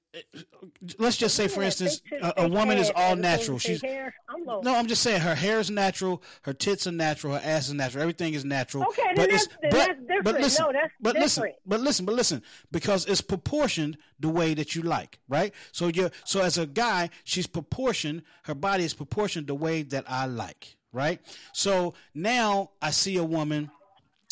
let's 0.98 1.16
just 1.16 1.36
say 1.36 1.46
for 1.46 1.62
instance 1.62 2.02
a, 2.20 2.32
a 2.38 2.48
woman 2.48 2.78
is 2.78 2.90
all 2.96 3.12
as 3.12 3.12
opposed 3.12 3.16
to 3.16 3.20
natural 3.22 3.58
she's 3.60 3.80
hair. 3.82 4.12
I'm 4.28 4.44
low. 4.44 4.60
no 4.60 4.74
i'm 4.74 4.88
just 4.88 5.02
saying 5.04 5.20
her 5.20 5.36
hair 5.36 5.60
is 5.60 5.70
natural 5.70 6.20
her 6.42 6.52
tits 6.52 6.88
are 6.88 6.92
natural 6.92 7.34
her 7.34 7.40
ass 7.44 7.68
is 7.68 7.74
natural 7.74 8.02
everything 8.02 8.34
is 8.34 8.44
natural 8.44 8.82
Okay, 8.88 9.02
then 9.14 9.14
but 9.14 9.30
that's- 9.30 9.46
then 9.62 9.70
but, 9.70 9.70
that's 9.70 9.98
but 10.00 10.08
different. 10.16 10.40
listen 10.40 10.64
No, 10.66 10.72
that's 10.72 10.92
but 11.00 11.14
listen 11.14 11.52
but 11.64 11.80
listen 11.80 12.06
but 12.06 12.14
listen 12.16 12.42
because 12.72 13.06
it's 13.06 13.20
proportioned 13.20 13.98
the 14.18 14.28
way 14.28 14.52
that 14.54 14.74
you 14.74 14.82
like 14.82 15.20
right 15.28 15.54
so 15.70 15.86
you're 15.86 16.10
so 16.24 16.40
as 16.42 16.58
a 16.58 16.66
guy 16.66 17.08
she's 17.22 17.46
proportioned 17.46 18.22
her 18.44 18.54
body 18.56 18.82
is 18.82 18.94
proportioned 18.94 19.46
the 19.46 19.54
way 19.54 19.82
that 19.82 20.04
i 20.08 20.26
like 20.26 20.76
right 20.92 21.20
so 21.52 21.94
now 22.14 22.70
i 22.82 22.90
see 22.90 23.16
a 23.16 23.24
woman 23.24 23.70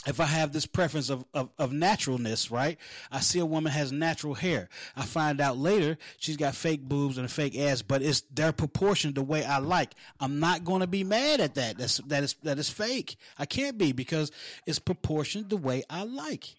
if 0.06 0.20
I 0.20 0.24
have 0.26 0.52
this 0.52 0.64
preference 0.64 1.10
of, 1.10 1.24
of, 1.34 1.50
of 1.58 1.72
naturalness, 1.72 2.50
right? 2.50 2.78
I 3.10 3.20
see 3.20 3.40
a 3.40 3.46
woman 3.46 3.72
has 3.72 3.90
natural 3.92 4.34
hair. 4.34 4.68
I 4.96 5.04
find 5.04 5.40
out 5.40 5.58
later 5.58 5.98
she's 6.18 6.36
got 6.36 6.54
fake 6.54 6.82
boobs 6.82 7.18
and 7.18 7.26
a 7.26 7.28
fake 7.28 7.58
ass, 7.58 7.82
but 7.82 8.00
it's 8.00 8.22
they're 8.32 8.52
proportioned 8.52 9.16
the 9.16 9.22
way 9.22 9.44
I 9.44 9.58
like. 9.58 9.94
I'm 10.20 10.40
not 10.40 10.64
going 10.64 10.80
to 10.80 10.86
be 10.86 11.04
mad 11.04 11.40
at 11.40 11.56
that. 11.56 11.78
That's 11.78 11.98
that 11.98 12.22
is 12.22 12.36
that 12.44 12.58
is 12.58 12.70
fake. 12.70 13.16
I 13.38 13.44
can't 13.44 13.76
be 13.76 13.92
because 13.92 14.30
it's 14.66 14.78
proportioned 14.78 15.50
the 15.50 15.56
way 15.56 15.82
I 15.90 16.04
like. 16.04 16.54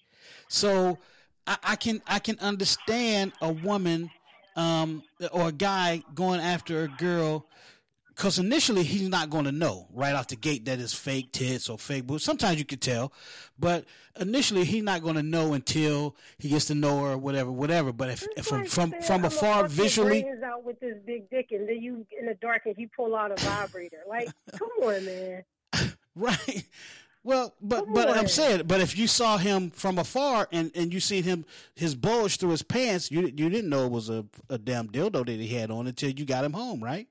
So 0.47 0.99
I, 1.47 1.57
I 1.63 1.76
can 1.76 2.01
I 2.05 2.19
can 2.19 2.38
understand 2.39 3.31
a 3.41 3.51
woman 3.51 4.11
um, 4.57 5.01
or 5.31 5.47
a 5.47 5.53
guy 5.53 6.03
going 6.13 6.41
after 6.41 6.84
a 6.84 6.88
girl 6.88 7.45
because 8.19 8.37
initially 8.37 8.83
he's 8.83 9.07
not 9.07 9.29
going 9.29 9.45
to 9.45 9.51
know 9.53 9.87
right 9.93 10.13
off 10.13 10.27
the 10.27 10.35
gate 10.35 10.65
that 10.65 10.77
it's 10.77 10.93
fake 10.93 11.31
tits 11.31 11.69
or 11.69 11.77
fake 11.77 12.05
boobs. 12.05 12.21
Sometimes 12.21 12.59
you 12.59 12.65
could 12.65 12.81
tell, 12.81 13.13
but 13.57 13.85
initially 14.19 14.65
he's 14.65 14.83
not 14.83 15.01
going 15.01 15.15
to 15.15 15.23
know 15.23 15.53
until 15.53 16.17
he 16.37 16.49
gets 16.49 16.65
to 16.65 16.75
know 16.75 16.99
her 16.99 17.11
or 17.11 17.17
whatever, 17.17 17.49
whatever. 17.49 17.93
But 17.93 18.09
if, 18.09 18.27
if 18.35 18.45
from 18.45 18.65
from 18.65 18.93
from 19.03 19.23
afar 19.23 19.69
visually, 19.69 20.23
brains 20.23 20.43
out 20.43 20.65
with 20.65 20.81
this 20.81 20.97
big 21.05 21.29
dick, 21.29 21.51
and 21.51 21.69
then 21.69 21.81
you 21.81 22.05
in 22.19 22.25
the 22.25 22.33
dark 22.33 22.63
and 22.65 22.75
he 22.75 22.87
pull 22.87 23.15
out 23.15 23.31
a 23.31 23.35
vibrator. 23.41 24.01
Like, 24.05 24.27
come 24.51 24.69
on, 24.81 25.05
man. 25.05 25.45
right? 26.15 26.65
Well, 27.23 27.53
but 27.61 27.85
Come 27.85 27.93
but 27.93 28.09
I'm 28.09 28.27
saying, 28.27 28.63
but 28.65 28.81
if 28.81 28.97
you 28.97 29.07
saw 29.07 29.37
him 29.37 29.71
from 29.71 29.97
afar 29.97 30.49
and, 30.51 30.71
and 30.75 30.93
you 30.93 30.99
seen 30.99 31.23
him 31.23 31.45
his 31.73 31.95
bulge 31.95 32.35
through 32.35 32.49
his 32.49 32.63
pants, 32.63 33.11
you 33.11 33.21
you 33.21 33.49
didn't 33.49 33.69
know 33.69 33.85
it 33.85 33.91
was 33.91 34.09
a, 34.09 34.25
a 34.49 34.57
damn 34.57 34.89
dildo 34.89 35.25
that 35.25 35.29
he 35.29 35.47
had 35.47 35.71
on 35.71 35.87
until 35.87 36.09
you 36.09 36.25
got 36.25 36.43
him 36.43 36.51
home, 36.51 36.83
right? 36.83 37.07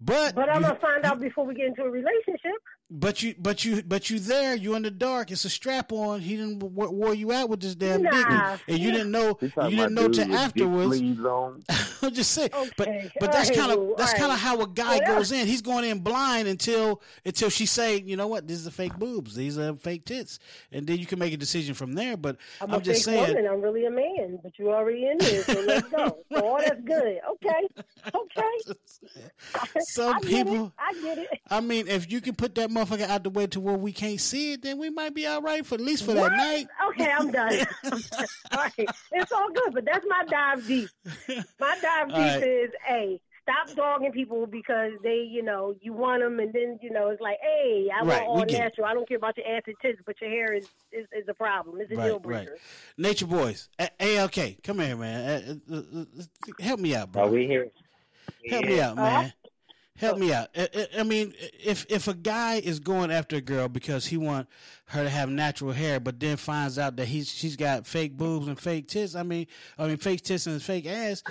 But 0.00 0.34
But 0.34 0.48
I'm 0.50 0.56
you- 0.62 0.68
gonna 0.68 0.78
find 0.80 1.04
out 1.04 1.20
before 1.20 1.46
we 1.46 1.54
get 1.54 1.66
into 1.66 1.82
a 1.82 1.90
relationship. 1.90 2.52
But 2.90 3.22
you, 3.22 3.34
but 3.38 3.64
you, 3.64 3.82
but 3.82 4.10
you 4.10 4.18
there. 4.18 4.54
You 4.54 4.74
in 4.74 4.82
the 4.82 4.90
dark. 4.90 5.30
It's 5.30 5.46
a 5.46 5.50
strap 5.50 5.90
on. 5.90 6.20
He 6.20 6.36
didn't 6.36 6.58
w- 6.58 6.90
wore 6.90 7.14
you 7.14 7.32
out 7.32 7.48
with 7.48 7.60
this 7.60 7.74
damn 7.74 8.02
dick, 8.02 8.12
Nah. 8.12 8.50
and, 8.52 8.60
and 8.68 8.78
you 8.78 8.92
didn't 8.92 9.10
know. 9.10 9.38
You 9.40 9.50
You 9.64 9.70
didn't 9.70 9.94
know 9.94 10.02
dudes 10.08 10.18
till 10.18 10.36
afterwards. 10.36 11.00
I'm 12.02 12.12
just 12.12 12.32
saying. 12.32 12.50
But 12.76 12.86
Okay. 12.88 13.10
but 13.18 13.32
that's 13.32 13.48
All 13.50 13.56
right, 13.56 13.66
kind 13.68 13.72
of 13.90 13.96
that's 13.96 14.12
All 14.12 14.18
kind 14.18 14.32
of 14.32 14.36
right. 14.36 14.38
how 14.38 14.60
a 14.60 14.66
guy 14.68 14.98
Well, 15.06 15.16
goes 15.16 15.32
in. 15.32 15.46
He's 15.46 15.62
going 15.62 15.84
in 15.86 16.00
blind 16.00 16.46
until 16.46 17.00
until 17.24 17.48
she 17.48 17.64
say, 17.64 18.02
you 18.04 18.16
know 18.16 18.26
what, 18.26 18.46
these 18.46 18.66
are 18.66 18.70
fake 18.70 18.96
boobs. 18.98 19.34
These 19.34 19.58
are 19.58 19.74
fake 19.76 20.04
tits, 20.04 20.38
and 20.70 20.86
then 20.86 20.98
you 20.98 21.06
can 21.06 21.18
make 21.18 21.32
a 21.32 21.38
decision 21.38 21.74
from 21.74 21.94
there. 21.94 22.18
But 22.18 22.36
I'm, 22.60 22.70
I'm, 22.70 22.80
a 22.80 22.82
just 22.82 23.06
fake 23.06 23.14
saying. 23.16 23.34
woman. 23.36 23.50
I'm 23.50 23.62
really 23.62 23.86
a 23.86 23.90
man, 23.90 24.38
but 24.42 24.52
you're 24.58 24.74
already 24.74 25.06
in 25.06 25.16
there, 25.18 25.42
so 25.42 25.60
let's 25.62 25.88
go. 25.88 26.18
So 26.32 26.46
all 26.46 26.58
that's 26.58 26.80
good. 26.82 27.18
Okay, 27.32 27.48
okay. 27.73 27.73
Some 29.80 30.14
I 30.16 30.20
get 30.20 30.30
people- 30.46 30.66
it. 30.66 30.72
I 30.78 30.92
get 31.02 31.18
it. 31.18 31.28
I 31.50 31.60
mean, 31.60 31.88
if 31.88 32.10
you 32.10 32.20
can 32.20 32.34
put 32.34 32.54
that 32.56 32.70
motherfucker 32.70 33.08
out 33.08 33.22
the 33.24 33.30
way 33.30 33.46
to 33.48 33.60
where 33.60 33.76
we 33.76 33.92
can't 33.92 34.20
see 34.20 34.52
it, 34.52 34.62
then 34.62 34.78
we 34.78 34.90
might 34.90 35.14
be 35.14 35.26
all 35.26 35.42
right 35.42 35.64
for 35.64 35.74
at 35.76 35.80
least 35.80 36.04
for 36.04 36.14
What? 36.14 36.30
that 36.30 36.36
night. 36.36 36.66
Okay, 36.90 37.10
I'm 37.18 37.30
done. 37.30 37.66
all 38.52 38.58
right, 38.58 38.88
it's 39.12 39.32
all 39.32 39.50
good, 39.52 39.74
but 39.74 39.84
that's 39.84 40.04
my 40.08 40.24
dive 40.28 40.66
deep. 40.66 40.88
My 41.60 41.76
dive 41.82 42.08
deep 42.08 42.16
All 42.16 42.22
right. 42.22 42.42
is 42.42 42.70
a. 42.90 43.20
Stop 43.46 43.76
dogging 43.76 44.10
people 44.10 44.46
because 44.46 44.92
they, 45.02 45.16
you 45.30 45.42
know, 45.42 45.74
you 45.82 45.92
want 45.92 46.22
them, 46.22 46.40
and 46.40 46.50
then 46.54 46.78
you 46.80 46.90
know 46.90 47.10
it's 47.10 47.20
like, 47.20 47.36
hey, 47.42 47.88
I 47.94 47.98
Right, 48.02 48.06
want 48.06 48.26
all 48.26 48.34
we 48.36 48.46
get 48.46 48.54
it. 48.54 48.58
natural. 48.60 48.86
I 48.86 48.94
don't 48.94 49.06
care 49.06 49.18
about 49.18 49.36
your 49.36 49.46
ass 49.46 49.64
and 49.66 49.76
tits, 49.82 50.00
but 50.06 50.18
your 50.22 50.30
hair 50.30 50.54
is 50.54 50.64
is, 50.92 51.04
is 51.14 51.28
a 51.28 51.34
problem. 51.34 51.78
It's 51.78 51.92
a 51.92 51.94
deal 51.94 52.02
Right, 52.04 52.12
right. 52.12 52.22
breaker. 52.22 52.56
Nature 52.96 53.26
Boys. 53.26 53.68
A- 53.78 53.90
AOK, 54.00 54.62
come 54.64 54.78
here, 54.78 54.96
man. 54.96 55.60
Uh, 55.70 55.74
uh, 55.74 55.82
uh, 56.00 56.04
help 56.58 56.80
me 56.80 56.94
out, 56.96 57.12
bro. 57.12 57.24
Are 57.24 57.28
we 57.28 57.46
here? 57.46 57.68
Help 58.48 58.64
me 58.64 58.80
out, 58.80 58.96
man. 58.96 59.32
Help 59.96 60.18
me 60.18 60.32
out. 60.32 60.48
I, 60.56 60.68
I- 60.74 60.88
I 60.98 61.02
mean, 61.04 61.34
if 61.64 61.86
if 61.88 62.08
a 62.08 62.14
guy 62.14 62.56
is 62.56 62.80
going 62.80 63.12
after 63.12 63.36
a 63.36 63.40
girl 63.40 63.68
because 63.68 64.06
he 64.06 64.16
want 64.16 64.48
her 64.86 65.04
to 65.04 65.08
have 65.08 65.28
natural 65.30 65.70
hair, 65.70 66.00
but 66.00 66.18
then 66.18 66.36
finds 66.36 66.80
out 66.80 66.96
that 66.96 67.06
he's 67.06 67.28
she's 67.30 67.54
got 67.54 67.86
fake 67.86 68.16
boobs 68.16 68.48
and 68.48 68.58
fake 68.58 68.88
tits, 68.88 69.14
I 69.14 69.22
mean, 69.22 69.46
I 69.78 69.86
mean 69.86 69.96
fake 69.96 70.22
tits 70.22 70.48
and 70.48 70.60
fake 70.60 70.86
ass, 70.86 71.22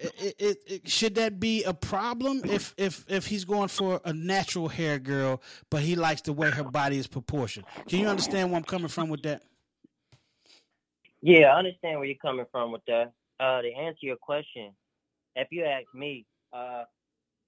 it, 0.00 0.34
it, 0.38 0.58
it, 0.66 0.88
should 0.88 1.14
that 1.14 1.38
be 1.38 1.62
a 1.62 1.72
problem 1.72 2.42
if 2.44 2.74
if 2.76 3.04
if 3.08 3.26
he's 3.26 3.44
going 3.44 3.68
for 3.68 4.00
a 4.04 4.12
natural 4.12 4.66
hair 4.66 4.98
girl, 4.98 5.40
but 5.70 5.82
he 5.82 5.94
likes 5.94 6.20
the 6.22 6.32
way 6.32 6.50
her 6.50 6.64
body 6.64 6.98
is 6.98 7.06
proportioned? 7.06 7.66
Can 7.86 8.00
you 8.00 8.08
understand 8.08 8.50
where 8.50 8.58
I'm 8.58 8.64
coming 8.64 8.88
from 8.88 9.10
with 9.10 9.22
that? 9.22 9.42
Yeah, 11.22 11.52
I 11.54 11.58
understand 11.58 11.98
where 12.00 12.08
you're 12.08 12.16
coming 12.20 12.46
from 12.50 12.72
with 12.72 12.84
that. 12.86 13.12
Uh, 13.38 13.62
to 13.62 13.72
answer 13.72 13.98
your 14.02 14.16
question, 14.16 14.72
if 15.36 15.46
you 15.52 15.64
ask 15.64 15.86
me, 15.94 16.26
uh, 16.52 16.82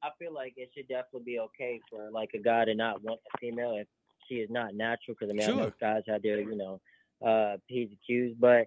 I 0.02 0.10
feel 0.18 0.32
like 0.32 0.54
it 0.56 0.70
should 0.74 0.88
definitely 0.88 1.24
be 1.24 1.38
okay 1.40 1.80
for 1.90 2.10
like 2.10 2.30
a 2.34 2.38
guy 2.38 2.64
to 2.64 2.74
not 2.74 3.02
want 3.02 3.20
a 3.34 3.38
female 3.38 3.76
if 3.76 3.86
she 4.28 4.36
is 4.36 4.50
not 4.50 4.74
natural. 4.74 5.16
Because 5.18 5.30
I 5.30 5.34
mean, 5.34 5.46
I 5.46 5.52
Sure. 5.52 5.72
guys 5.80 6.02
out 6.12 6.22
there, 6.22 6.40
you 6.40 6.56
know, 6.56 6.80
uh, 7.24 7.56
and 7.70 7.88
q's, 8.06 8.34
but 8.38 8.66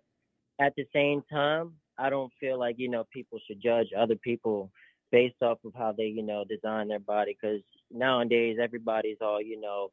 at 0.59 0.73
the 0.75 0.85
same 0.93 1.21
time, 1.31 1.73
I 1.97 2.09
don't 2.09 2.31
feel 2.39 2.59
like 2.59 2.75
you 2.79 2.89
know 2.89 3.05
people 3.11 3.39
should 3.47 3.61
judge 3.61 3.87
other 3.97 4.15
people 4.15 4.71
based 5.11 5.41
off 5.41 5.59
of 5.65 5.73
how 5.75 5.93
they 5.95 6.05
you 6.05 6.23
know 6.23 6.43
design 6.47 6.87
their 6.89 6.99
body. 6.99 7.35
Because 7.39 7.61
nowadays, 7.91 8.57
everybody's 8.61 9.17
all 9.21 9.41
you 9.41 9.59
know 9.59 9.89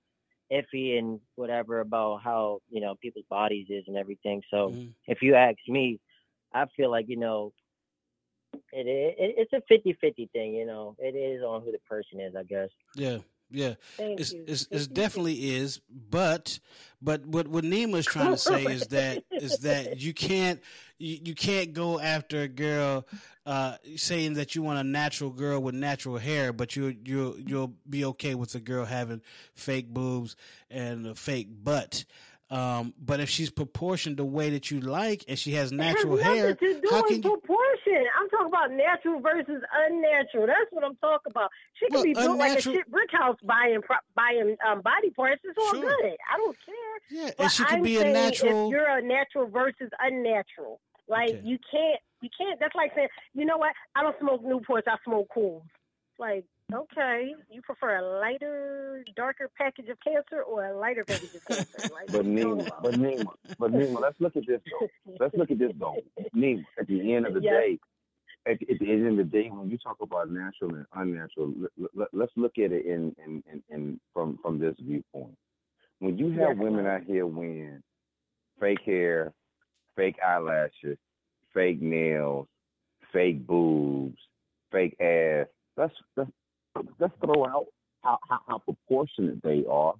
iffy 0.52 0.98
and 0.98 1.20
whatever 1.36 1.80
about 1.80 2.20
how 2.22 2.60
you 2.70 2.80
know 2.80 2.94
people's 3.00 3.24
bodies 3.30 3.66
is 3.70 3.84
and 3.86 3.96
everything. 3.96 4.42
So 4.50 4.76
Mm-hmm. 4.76 4.90
if 5.06 5.22
you 5.22 5.34
ask 5.34 5.58
me, 5.68 6.00
I 6.52 6.66
feel 6.76 6.90
like 6.90 7.06
you 7.08 7.16
know 7.16 7.52
it, 8.52 8.86
it 8.86 9.48
it's 9.52 9.52
a 9.52 9.72
50-50 9.72 10.30
thing. 10.30 10.54
You 10.54 10.66
know, 10.66 10.96
it 10.98 11.14
is 11.16 11.42
on 11.42 11.62
who 11.62 11.72
the 11.72 11.78
person 11.88 12.20
is, 12.20 12.34
I 12.36 12.42
guess. 12.44 12.68
Yeah, 12.94 13.18
yeah. 13.50 13.74
Thank 13.96 14.20
it's, 14.20 14.32
you. 14.32 14.44
It's, 14.46 14.68
it's 14.70 14.86
definitely 14.88 15.56
is, 15.56 15.80
but 15.88 16.60
but 17.02 17.26
what 17.26 17.48
what 17.48 17.64
Nima's 17.64 18.06
trying 18.06 18.32
to 18.32 18.38
say 18.38 18.64
is 18.64 18.88
that 18.88 19.24
is 19.30 19.58
that 19.58 20.00
you 20.00 20.14
can't 20.14 20.60
you, 20.98 21.18
you 21.24 21.34
can't 21.34 21.72
go 21.72 21.98
after 21.98 22.42
a 22.42 22.48
girl 22.48 23.06
uh, 23.46 23.76
saying 23.96 24.34
that 24.34 24.54
you 24.54 24.62
want 24.62 24.78
a 24.78 24.84
natural 24.84 25.30
girl 25.30 25.60
with 25.60 25.74
natural 25.74 26.18
hair, 26.18 26.52
but 26.52 26.76
you 26.76 26.96
you 27.04 27.36
you'll 27.44 27.74
be 27.88 28.04
okay 28.04 28.34
with 28.34 28.54
a 28.54 28.60
girl 28.60 28.84
having 28.84 29.20
fake 29.54 29.88
boobs 29.88 30.36
and 30.70 31.06
a 31.06 31.14
fake 31.14 31.48
butt. 31.64 32.04
Um, 32.50 32.94
but 33.00 33.20
if 33.20 33.28
she's 33.30 33.48
proportioned 33.48 34.16
the 34.16 34.24
way 34.24 34.50
that 34.50 34.72
you 34.72 34.80
like 34.80 35.24
and 35.28 35.38
she 35.38 35.52
has 35.52 35.70
natural 35.70 36.16
has 36.16 36.24
hair, 36.26 36.54
to 36.56 36.80
do 36.80 36.88
how 36.90 37.02
with 37.02 37.06
can 37.06 37.16
you? 37.22 37.22
proportion. 37.38 38.04
I'm 38.20 38.28
talking 38.28 38.46
about 38.48 38.72
natural 38.72 39.20
versus 39.20 39.62
unnatural. 39.86 40.46
That's 40.48 40.66
what 40.70 40.82
I'm 40.84 40.96
talking 40.96 41.30
about. 41.30 41.50
She 41.74 41.86
can 41.86 41.94
Well, 41.94 42.02
be 42.04 42.14
built 42.14 42.38
like 42.38 42.58
a 42.58 42.60
shit 42.60 42.90
brick 42.90 43.10
house 43.12 43.36
buying 43.44 43.80
buying 44.16 44.56
um, 44.68 44.80
body 44.82 45.10
parts. 45.10 45.40
It's 45.44 45.56
all 45.58 45.74
Sure. 45.74 45.82
good. 45.82 46.16
I 46.32 46.36
don't 46.38 46.56
care. 46.66 46.74
Yeah, 47.10 47.26
and 47.26 47.34
But 47.38 47.48
she 47.50 47.64
could 47.64 47.74
I'm 47.76 47.82
be 47.82 47.98
a 47.98 48.04
natural- 48.12 48.66
If 48.66 48.72
you're 48.72 48.98
a 48.98 49.00
natural 49.02 49.46
versus 49.48 49.90
unnatural, 50.00 50.80
like 51.08 51.30
Okay. 51.30 51.40
you 51.44 51.58
can't, 51.70 52.00
you 52.20 52.30
can't. 52.36 52.58
That's 52.58 52.74
like 52.74 52.92
saying, 52.96 53.08
you 53.32 53.44
know 53.44 53.58
what? 53.58 53.72
I 53.94 54.02
don't 54.02 54.18
smoke 54.18 54.42
Newports. 54.44 54.88
I 54.88 54.96
smoke 55.04 55.28
Cools. 55.32 55.62
Like, 56.18 56.44
okay, 56.74 57.34
you 57.50 57.62
prefer 57.62 57.96
a 57.96 58.20
lighter, 58.20 59.04
darker 59.16 59.50
package 59.56 59.88
of 59.88 59.98
cancer 60.00 60.42
or 60.42 60.66
a 60.66 60.78
lighter 60.78 61.04
package 61.04 61.34
of 61.34 61.44
cancer? 61.46 61.88
Like, 61.92 62.06
But 62.10 62.24
what 62.24 62.26
you 62.26 62.40
talking 62.40 62.64
Nima, 62.64 62.82
but 62.82 62.94
Nima, 62.94 63.32
but 63.58 63.72
Nima, 63.72 64.00
let's 64.00 64.20
look 64.20 64.36
at 64.36 64.46
this 64.46 64.60
though. 64.70 64.88
Let's 65.18 65.36
look 65.36 65.50
at 65.50 65.58
this 65.58 65.72
though. 65.78 65.96
Nima, 66.36 66.64
at 66.78 66.86
the 66.86 67.14
end 67.14 67.26
of 67.26 67.34
the 67.34 67.40
Yes. 67.40 67.52
day, 67.54 67.78
at, 68.46 68.52
at 68.70 68.78
the 68.78 68.90
end 68.90 69.06
of 69.08 69.16
the 69.16 69.24
day, 69.24 69.48
when 69.50 69.70
you 69.70 69.78
talk 69.78 69.96
about 70.00 70.30
natural 70.30 70.74
and 70.74 70.86
unnatural, 70.94 71.52
let, 71.78 71.90
let, 71.94 72.08
let's 72.12 72.32
look 72.36 72.58
at 72.58 72.72
it 72.72 72.86
in, 72.86 73.14
in, 73.24 73.42
in, 73.52 73.62
in 73.70 74.00
from 74.14 74.38
from 74.42 74.58
this 74.58 74.74
viewpoint. 74.80 75.36
when 75.98 76.16
you 76.18 76.30
have 76.32 76.56
women 76.58 76.86
out 76.86 77.02
here 77.04 77.26
wearing 77.26 77.82
fake 78.60 78.80
hair, 78.84 79.32
fake 79.96 80.16
eyelashes, 80.26 80.98
fake 81.52 81.80
nails, 81.82 82.46
fake 83.12 83.46
boobs, 83.46 84.18
fake 84.72 84.96
ass, 85.00 85.46
let's 85.76 85.94
let's, 86.16 86.30
let's 86.98 87.14
throw 87.24 87.46
out 87.46 87.66
how, 88.02 88.18
how 88.28 88.38
how 88.48 88.58
proportionate 88.58 89.42
they 89.42 89.64
are. 89.68 89.94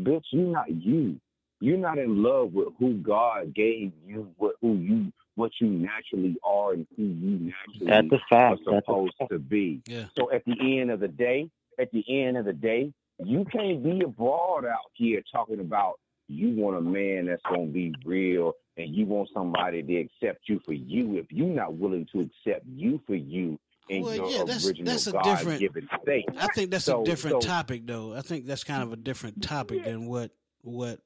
Bitch, 0.00 0.24
you're 0.30 0.46
not 0.52 0.70
you. 0.70 1.20
You're 1.60 1.78
not 1.78 1.98
in 1.98 2.22
love 2.22 2.52
with 2.52 2.68
who 2.78 2.94
God 2.94 3.54
gave 3.54 3.92
you, 4.06 4.28
what 4.36 4.54
who 4.60 4.76
you 4.76 5.12
what 5.34 5.52
you 5.60 5.68
naturally 5.68 6.36
are 6.44 6.72
and 6.72 6.86
who 6.96 7.04
you 7.04 7.52
naturally 7.52 7.86
That's 7.86 8.22
a 8.22 8.26
fact. 8.28 8.60
are 8.66 8.74
That's 8.74 8.84
a 8.84 8.86
supposed 8.86 9.14
fact. 9.18 9.32
to 9.32 9.38
be. 9.38 9.82
Yeah. 9.86 10.06
So 10.16 10.30
at 10.32 10.44
the 10.44 10.80
end 10.80 10.90
of 10.90 11.00
the 11.00 11.08
day, 11.08 11.48
at 11.78 11.90
the 11.92 12.04
end 12.08 12.36
of 12.36 12.44
the 12.44 12.52
day, 12.52 12.92
you 13.24 13.44
can't 13.44 13.82
be 13.82 14.02
a 14.04 14.08
broad 14.08 14.64
out 14.64 14.90
here 14.94 15.22
talking 15.32 15.60
about 15.60 15.98
you 16.28 16.50
want 16.50 16.76
a 16.76 16.80
man 16.80 17.26
that's 17.26 17.42
gonna 17.48 17.66
be 17.66 17.94
real 18.04 18.52
and 18.76 18.94
you 18.94 19.06
want 19.06 19.28
somebody 19.34 19.82
to 19.82 19.96
accept 19.96 20.48
you 20.48 20.60
for 20.64 20.72
you 20.74 21.16
if 21.16 21.26
you're 21.30 21.48
not 21.48 21.74
willing 21.74 22.06
to 22.12 22.20
accept 22.20 22.64
you 22.66 23.00
for 23.06 23.14
you 23.14 23.58
in 23.88 24.02
Well, 24.02 24.14
your 24.14 24.30
yeah, 24.30 24.44
that's 24.44 24.66
original 24.66 24.92
that's 24.92 25.06
a 25.06 25.12
God 25.12 25.22
different. 25.24 25.60
given 25.60 25.88
state. 26.02 26.24
I 26.38 26.46
think 26.54 26.70
that's 26.70 26.84
So- 26.84 27.02
a 27.02 27.04
different 27.04 27.42
so- 27.42 27.48
topic, 27.48 27.86
though. 27.86 28.14
I 28.14 28.20
think 28.22 28.46
that's 28.46 28.64
kind 28.64 28.82
of 28.82 28.92
a 28.92 28.96
different 28.96 29.42
topic 29.42 29.84
than 29.84 30.06
what 30.06 30.30
what 30.62 31.00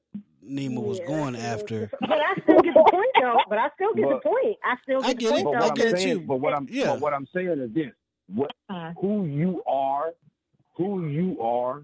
Nima 0.45 0.81
was 0.83 0.99
going 1.01 1.35
after. 1.35 1.89
But 2.01 2.11
I 2.19 2.33
still 2.43 2.59
get 2.61 2.73
the 2.73 2.87
point, 2.91 3.09
though. 3.21 3.37
But 3.47 3.57
I 3.59 3.69
still 3.75 3.93
get 3.93 4.05
But- 4.09 4.23
the 4.23 4.29
point. 4.29 4.57
I 4.65 4.75
still 4.83 5.01
get 5.01 5.09
I 5.09 5.13
the 5.13 5.19
get 5.19 5.29
point, 5.31 5.39
it. 5.41 5.45
But 5.45 5.51
though. 5.51 5.59
what 5.59 5.73
I'm 5.93 5.97
saying, 5.97 6.25
but 6.25 6.35
what 6.37 6.53
I'm 6.53 6.67
Yeah. 6.69 6.85
but 6.93 6.99
what 7.01 7.13
I'm 7.13 7.27
saying 7.33 7.59
is 7.59 7.71
this: 7.73 7.91
what 8.27 8.51
uh-huh. 8.69 8.93
who 8.99 9.25
you 9.25 9.63
are, 9.65 10.13
who 10.75 11.07
you 11.07 11.39
are, 11.41 11.83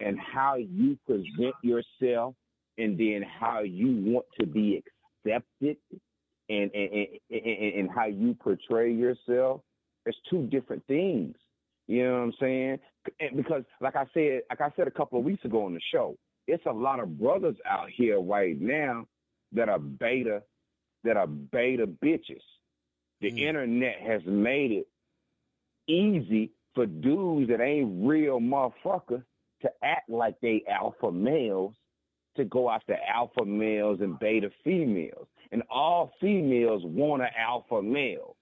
and 0.00 0.18
how 0.18 0.56
you 0.56 0.98
present 1.06 1.54
yourself, 1.62 2.34
and 2.78 2.98
then 2.98 3.22
how 3.22 3.60
you 3.60 4.12
want 4.12 4.26
to 4.40 4.46
be 4.46 4.82
accepted, 5.24 5.76
and 6.48 6.70
and 6.74 6.92
and, 6.92 7.06
and, 7.30 7.74
and 7.74 7.90
how 7.90 8.06
you 8.06 8.34
portray 8.34 8.92
yourself. 8.92 9.60
It's 10.06 10.18
two 10.28 10.46
different 10.46 10.84
things. 10.86 11.34
You 11.86 12.04
know 12.04 12.12
what 12.12 12.22
I'm 12.22 12.32
saying? 12.40 12.78
And 13.20 13.36
because, 13.36 13.62
like 13.80 13.96
I 13.96 14.06
said, 14.14 14.42
like 14.48 14.60
I 14.60 14.70
said 14.76 14.86
a 14.86 14.92
couple 14.92 15.18
of 15.18 15.24
weeks 15.24 15.44
ago 15.44 15.66
on 15.66 15.74
the 15.74 15.80
show, 15.92 16.16
it's 16.46 16.64
a 16.66 16.72
lot 16.72 17.00
of 17.00 17.18
brothers 17.18 17.56
out 17.68 17.88
here 17.94 18.20
right 18.20 18.58
now 18.60 19.06
that 19.52 19.68
are 19.68 19.78
beta, 19.78 20.42
that 21.04 21.16
are 21.16 21.26
beta 21.26 21.86
bitches. 21.86 22.42
The 23.20 23.30
mm. 23.30 23.38
internet 23.38 24.00
has 24.00 24.22
made 24.26 24.72
it 24.72 24.88
easy 25.86 26.50
for 26.74 26.86
dudes 26.86 27.50
that 27.50 27.60
ain't 27.60 28.06
real 28.06 28.40
motherfuckers 28.40 29.24
to 29.62 29.70
act 29.82 30.08
like 30.10 30.34
they 30.40 30.62
alpha 30.68 31.10
males 31.10 31.74
to 32.36 32.44
go 32.44 32.70
after 32.70 32.96
alpha 33.08 33.44
males 33.44 34.00
and 34.00 34.18
beta 34.18 34.50
females. 34.64 35.26
And 35.52 35.62
all 35.70 36.12
females 36.20 36.82
want 36.84 37.22
an 37.22 37.28
alpha 37.38 37.80
male. 37.80 38.36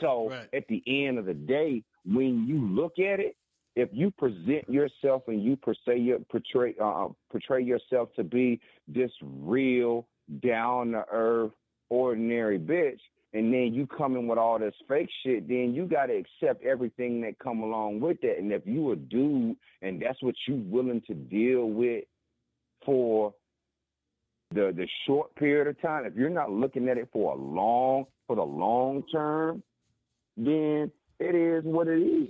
So 0.00 0.32
at 0.52 0.66
the 0.68 0.82
end 0.86 1.18
of 1.18 1.26
the 1.26 1.34
day, 1.34 1.82
when 2.04 2.46
you 2.46 2.66
look 2.66 2.98
at 2.98 3.20
it, 3.20 3.36
if 3.74 3.88
you 3.92 4.10
present 4.10 4.68
yourself 4.68 5.22
and 5.28 5.42
you 5.42 5.56
portray 5.56 5.98
your 5.98 6.18
portray 6.30 6.74
uh, 6.82 7.08
portray 7.30 7.62
yourself 7.62 8.10
to 8.16 8.24
be 8.24 8.60
this 8.86 9.10
real 9.22 10.06
down 10.42 10.92
to 10.92 11.04
earth 11.10 11.52
ordinary 11.88 12.58
bitch, 12.58 13.00
and 13.32 13.52
then 13.52 13.72
you 13.72 13.86
come 13.86 14.16
in 14.16 14.26
with 14.26 14.38
all 14.38 14.58
this 14.58 14.74
fake 14.88 15.08
shit, 15.22 15.48
then 15.48 15.72
you 15.74 15.86
got 15.86 16.06
to 16.06 16.12
accept 16.12 16.64
everything 16.64 17.22
that 17.22 17.38
come 17.38 17.60
along 17.60 18.00
with 18.00 18.20
that. 18.20 18.38
And 18.38 18.52
if 18.52 18.62
you 18.66 18.92
a 18.92 18.96
dude 18.96 19.56
and 19.80 20.02
that's 20.02 20.22
what 20.22 20.34
you 20.46 20.62
willing 20.66 21.02
to 21.06 21.14
deal 21.14 21.66
with 21.66 22.04
for 22.84 23.32
the 24.50 24.72
the 24.76 24.86
short 25.06 25.34
period 25.36 25.66
of 25.66 25.80
time, 25.80 26.04
if 26.04 26.14
you're 26.14 26.28
not 26.28 26.50
looking 26.50 26.88
at 26.88 26.98
it 26.98 27.08
for 27.10 27.32
a 27.32 27.36
long 27.36 28.04
for 28.26 28.36
the 28.36 28.42
long 28.42 29.02
term, 29.10 29.62
then 30.36 30.90
it 31.18 31.34
is 31.34 31.64
what 31.64 31.88
it 31.88 32.00
is. 32.00 32.28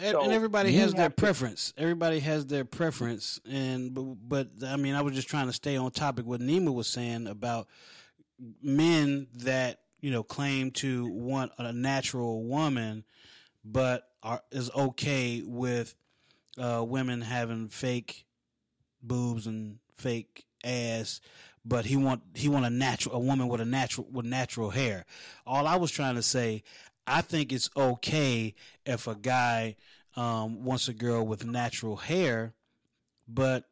And, 0.00 0.12
So 0.12 0.22
and 0.22 0.32
everybody 0.32 0.72
has 0.74 0.94
their 0.94 1.08
to- 1.08 1.14
preference. 1.14 1.72
Everybody 1.76 2.20
has 2.20 2.46
their 2.46 2.64
preference, 2.64 3.40
and 3.50 3.92
but, 3.92 4.04
but 4.28 4.48
I 4.64 4.76
mean, 4.76 4.94
I 4.94 5.02
was 5.02 5.14
just 5.14 5.28
trying 5.28 5.48
to 5.48 5.52
stay 5.52 5.76
on 5.76 5.90
topic. 5.90 6.24
What 6.24 6.40
Nima 6.40 6.72
was 6.72 6.86
saying 6.86 7.26
about 7.26 7.66
men 8.62 9.26
that 9.34 9.80
you 10.00 10.10
know 10.12 10.22
claim 10.22 10.70
to 10.72 11.06
want 11.08 11.52
a 11.58 11.72
natural 11.72 12.44
woman, 12.44 13.04
but 13.64 14.04
are 14.22 14.40
is 14.52 14.70
okay 14.74 15.42
with 15.44 15.94
uh, 16.58 16.84
women 16.86 17.20
having 17.20 17.68
fake 17.68 18.24
boobs 19.02 19.46
and 19.48 19.78
fake 19.96 20.44
ass. 20.64 21.20
But 21.64 21.84
he 21.86 21.96
want 21.96 22.22
he 22.34 22.48
want 22.48 22.64
a 22.66 22.70
natural 22.70 23.16
a 23.16 23.18
woman 23.18 23.48
with 23.48 23.60
a 23.60 23.64
natural 23.64 24.06
with 24.12 24.24
natural 24.26 24.70
hair. 24.70 25.04
All 25.44 25.66
I 25.66 25.74
was 25.76 25.90
trying 25.90 26.14
to 26.14 26.22
say, 26.22 26.62
I 27.08 27.20
think 27.22 27.52
it's 27.52 27.70
okay 27.76 28.54
if 28.84 29.06
a 29.06 29.14
guy 29.14 29.76
um, 30.16 30.64
wants 30.64 30.88
a 30.88 30.92
girl 30.94 31.26
with 31.26 31.44
natural 31.44 31.96
hair, 31.96 32.54
but 33.26 33.64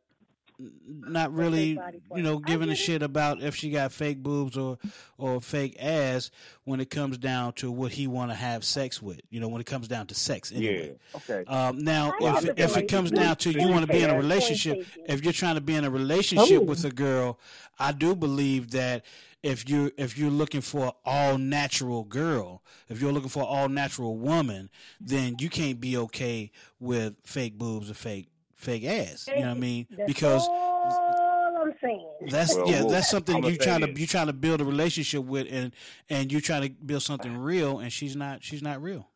not 0.88 1.34
really, 1.34 1.78
you 2.14 2.22
know, 2.22 2.38
giving 2.38 2.70
a 2.70 2.74
shit 2.74 3.02
about 3.02 3.42
if 3.42 3.54
she 3.54 3.70
got 3.70 3.92
fake 3.92 4.22
boobs 4.22 4.56
or 4.56 4.78
or 5.18 5.40
fake 5.40 5.76
ass 5.78 6.30
when 6.64 6.80
it 6.80 6.88
comes 6.88 7.18
down 7.18 7.52
to 7.54 7.70
what 7.70 7.92
he 7.92 8.06
want 8.06 8.30
to 8.30 8.34
have 8.34 8.64
sex 8.64 9.02
with. 9.02 9.20
You 9.28 9.40
know, 9.40 9.48
when 9.48 9.60
it 9.60 9.66
comes 9.66 9.86
down 9.86 10.06
to 10.06 10.14
sex. 10.14 10.52
Anyway. 10.52 10.96
Yeah. 11.12 11.16
Okay. 11.16 11.44
Um, 11.50 11.84
now, 11.84 12.14
Well, 12.20 12.38
if 12.38 12.44
I'm 12.44 12.54
if 12.56 12.76
it 12.76 12.88
comes 12.88 13.10
down 13.10 13.36
to 13.36 13.50
you 13.50 13.68
want 13.68 13.86
to 13.86 13.92
be 13.92 14.02
in 14.02 14.08
a 14.08 14.16
relationship, 14.16 14.86
if 15.06 15.22
you're 15.24 15.32
trying 15.34 15.56
to 15.56 15.60
be 15.60 15.74
in 15.74 15.84
a 15.84 15.90
relationship 15.90 16.62
with 16.62 16.84
a 16.84 16.90
girl, 16.90 17.38
I 17.78 17.92
do 17.92 18.14
believe 18.14 18.70
that 18.70 19.04
if 19.46 19.68
you 19.68 19.92
if 19.96 20.18
you're 20.18 20.30
looking 20.30 20.60
for 20.60 20.86
an 20.86 20.92
all 21.04 21.38
natural 21.38 22.04
girl, 22.04 22.62
if 22.88 23.00
you're 23.00 23.12
looking 23.12 23.28
for 23.28 23.40
an 23.40 23.48
all 23.48 23.68
natural 23.68 24.18
woman, 24.18 24.68
then 25.00 25.36
you 25.38 25.48
can't 25.48 25.80
be 25.80 25.96
okay 25.96 26.50
with 26.80 27.14
fake 27.24 27.56
boobs 27.56 27.90
or 27.90 27.94
fake 27.94 28.28
fake 28.54 28.84
ass. 28.84 29.28
You 29.28 29.36
know 29.36 29.48
what 29.48 29.48
I 29.48 29.54
mean? 29.54 29.86
That's 29.90 30.12
Because 30.12 30.46
all 30.48 31.56
I'm 31.62 31.74
saying. 31.80 32.08
that's 32.28 32.54
Well, 32.54 32.68
yeah, 32.68 32.80
well, 32.80 32.90
that's 32.90 33.08
something 33.08 33.42
you 33.44 33.52
say 33.52 33.56
trying 33.58 33.80
to 33.82 34.00
you 34.00 34.06
trying 34.06 34.26
to 34.26 34.32
build 34.32 34.60
a 34.60 34.64
relationship 34.64 35.24
with, 35.24 35.46
and 35.50 35.72
and 36.10 36.32
you 36.32 36.40
trying 36.40 36.62
to 36.62 36.70
build 36.70 37.02
something 37.02 37.36
real, 37.36 37.78
and 37.78 37.92
she's 37.92 38.16
not 38.16 38.42
she's 38.42 38.62
not 38.62 38.82
real. 38.82 39.08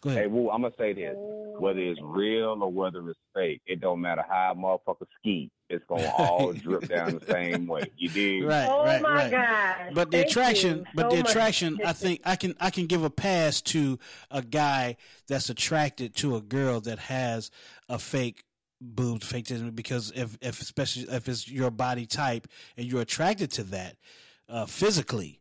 Go 0.00 0.10
ahead. 0.10 0.22
Hey, 0.22 0.26
Woo, 0.28 0.50
I'm 0.50 0.62
gonna 0.62 0.74
say 0.78 0.92
this: 0.92 1.14
whether 1.58 1.80
it's 1.80 2.00
real 2.02 2.62
or 2.62 2.70
whether 2.70 3.08
it's 3.10 3.18
fake, 3.34 3.62
it 3.66 3.80
don't 3.80 4.00
matter 4.00 4.22
how 4.28 4.52
a 4.52 4.54
motherfucker 4.54 5.06
ski. 5.18 5.50
It's 5.74 5.84
gonna 5.86 6.06
all 6.18 6.52
drip 6.52 6.88
down 6.88 7.18
the 7.18 7.26
same 7.26 7.66
way. 7.66 7.90
You 7.96 8.08
do. 8.08 8.46
Right, 8.46 8.68
Oh 8.68 8.84
right, 8.84 9.02
my 9.02 9.14
right. 9.14 9.30
God. 9.30 9.94
But 9.94 10.10
the 10.10 10.18
Thank 10.18 10.30
attraction, 10.30 10.86
but 10.94 11.10
so 11.10 11.16
the 11.16 11.22
much. 11.22 11.30
attraction, 11.30 11.78
I 11.84 11.92
think 11.92 12.20
I 12.24 12.36
can 12.36 12.54
I 12.60 12.70
can 12.70 12.86
give 12.86 13.04
a 13.04 13.10
pass 13.10 13.60
to 13.62 13.98
a 14.30 14.42
guy 14.42 14.96
that's 15.28 15.50
attracted 15.50 16.14
to 16.16 16.36
a 16.36 16.40
girl 16.40 16.80
that 16.82 16.98
has 16.98 17.50
a 17.88 17.98
fake 17.98 18.44
boobs, 18.80 19.26
fake 19.26 19.46
titties, 19.46 19.74
because 19.74 20.12
if 20.14 20.36
if 20.40 20.60
especially 20.60 21.04
if 21.10 21.28
it's 21.28 21.48
your 21.48 21.70
body 21.70 22.06
type 22.06 22.48
and 22.76 22.86
you're 22.86 23.02
attracted 23.02 23.50
to 23.52 23.62
that 23.64 23.96
uh, 24.48 24.66
physically, 24.66 25.40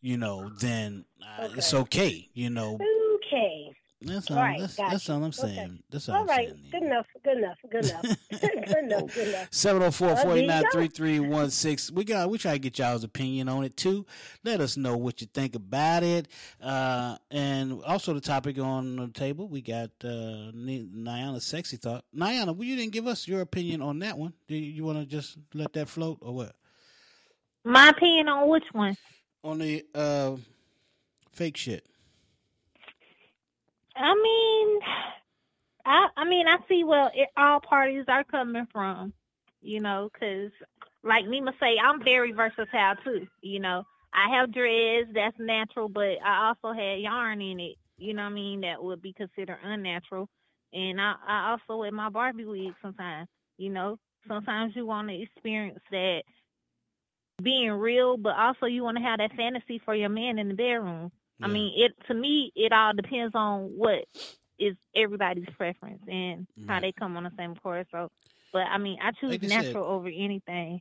you 0.00 0.16
know, 0.16 0.50
then 0.60 1.04
uh, 1.38 1.48
it's 1.56 1.74
okay. 1.74 2.28
You 2.34 2.50
know, 2.50 2.78
Okay. 3.16 3.72
That's 4.00 4.30
All 4.30 4.36
all. 4.36 4.42
right, 4.44 4.60
that's, 4.60 4.76
that's 4.76 5.10
all 5.10 5.16
I'm 5.16 5.24
Okay. 5.24 5.32
saying. 5.32 5.82
That's 5.90 6.08
all, 6.08 6.14
All 6.14 6.20
I'm 6.22 6.26
right. 6.28 6.48
saying. 6.48 6.60
Good 6.70 6.82
enough. 6.84 7.06
Good 7.24 7.38
enough. 7.38 7.58
Good 7.70 7.84
enough. 7.84 8.18
good 8.40 8.84
enough. 8.84 9.14
Good 9.14 9.28
enough. 9.28 9.48
704 9.50 10.06
Well, 10.06 10.16
there 10.16 10.24
you 10.24 10.30
49 10.48 10.62
go. 10.62 10.68
3316. 10.70 11.94
We 11.96 12.04
got 12.04 12.30
we 12.30 12.38
try 12.38 12.52
to 12.52 12.58
get 12.60 12.78
y'all's 12.78 13.02
opinion 13.02 13.48
on 13.48 13.64
it 13.64 13.76
too. 13.76 14.06
Let 14.44 14.60
us 14.60 14.76
know 14.76 14.96
what 14.96 15.20
you 15.20 15.26
think 15.26 15.56
about 15.56 16.04
it. 16.04 16.28
Uh, 16.62 17.16
and 17.30 17.82
also 17.84 18.14
the 18.14 18.20
topic 18.20 18.58
on 18.58 18.96
the 18.96 19.08
table, 19.08 19.48
we 19.48 19.62
got 19.62 19.90
uh 20.04 20.52
Niana's 20.54 21.44
sexy 21.44 21.76
thought. 21.76 22.04
Niana, 22.16 22.54
well, 22.54 22.64
you 22.64 22.76
didn't 22.76 22.92
give 22.92 23.06
us 23.08 23.26
your 23.26 23.40
opinion 23.40 23.82
on 23.82 23.98
that 23.98 24.16
one. 24.16 24.32
Do 24.46 24.54
you, 24.54 24.70
you 24.70 24.84
want 24.84 24.98
to 24.98 25.06
just 25.06 25.36
let 25.54 25.72
that 25.72 25.88
float 25.88 26.18
or 26.20 26.34
what? 26.34 26.54
My 27.64 27.88
opinion 27.88 28.28
on 28.28 28.48
which 28.48 28.64
one? 28.72 28.96
On 29.42 29.58
the 29.58 29.84
uh 29.94 30.36
fake 31.32 31.56
shit. 31.56 31.84
I 33.98 34.14
mean, 34.14 34.80
I 35.86 36.08
I 36.16 36.24
mean 36.28 36.46
I 36.48 36.58
see 36.68 36.84
where 36.84 37.10
it, 37.14 37.28
all 37.36 37.60
parties 37.60 38.04
are 38.08 38.24
coming 38.24 38.66
from, 38.72 39.12
you 39.62 39.80
know, 39.80 40.10
'cause 40.18 40.50
like 41.04 41.26
Nima 41.26 41.52
say, 41.60 41.78
I'm 41.82 42.02
very 42.04 42.32
versatile 42.32 42.96
too. 43.04 43.26
You 43.42 43.60
know, 43.60 43.84
I 44.14 44.36
have 44.36 44.52
dreads 44.52 45.10
that's 45.14 45.38
natural, 45.38 45.88
but 45.88 46.18
I 46.24 46.48
also 46.48 46.72
had 46.74 47.00
yarn 47.00 47.40
in 47.42 47.60
it. 47.60 47.76
You 47.98 48.14
know 48.14 48.24
what 48.24 48.30
I 48.32 48.34
mean? 48.34 48.60
That 48.62 48.82
would 48.82 49.02
be 49.02 49.12
considered 49.14 49.58
unnatural. 49.64 50.28
And 50.72 51.00
I, 51.00 51.14
I 51.26 51.50
also 51.52 51.78
wear 51.80 51.92
my 51.92 52.10
Barbie 52.10 52.44
wig 52.46 52.74
sometimes. 52.82 53.28
You 53.58 53.70
know, 53.70 53.98
sometimes 54.28 54.74
you 54.76 54.86
want 54.86 55.08
to 55.08 55.22
experience 55.22 55.80
that 55.90 56.22
being 57.42 57.72
real, 57.72 58.16
but 58.16 58.36
also 58.36 58.66
you 58.66 58.84
want 58.84 58.98
to 58.98 59.02
have 59.04 59.18
that 59.18 59.34
fantasy 59.36 59.80
for 59.84 59.94
your 59.94 60.10
man 60.10 60.38
in 60.38 60.48
the 60.48 60.54
bedroom. 60.54 61.12
I 61.40 61.46
mean, 61.48 61.72
it 61.76 61.92
to 62.08 62.14
me, 62.14 62.52
it 62.56 62.72
all 62.72 62.92
depends 62.94 63.34
on 63.34 63.76
what 63.76 64.04
is 64.58 64.74
everybody's 64.94 65.48
preference 65.56 66.02
and 66.08 66.46
how 66.66 66.80
they 66.80 66.92
come 66.92 67.16
on 67.16 67.24
the 67.24 67.32
same 67.38 67.54
course. 67.56 67.86
So 67.92 68.10
But 68.52 68.62
I 68.62 68.78
mean, 68.78 68.98
I 69.02 69.12
choose 69.12 69.30
Like 69.30 69.40
they 69.40 69.48
said- 69.48 69.64
natural 69.66 69.84
over 69.84 70.08
anything. 70.08 70.80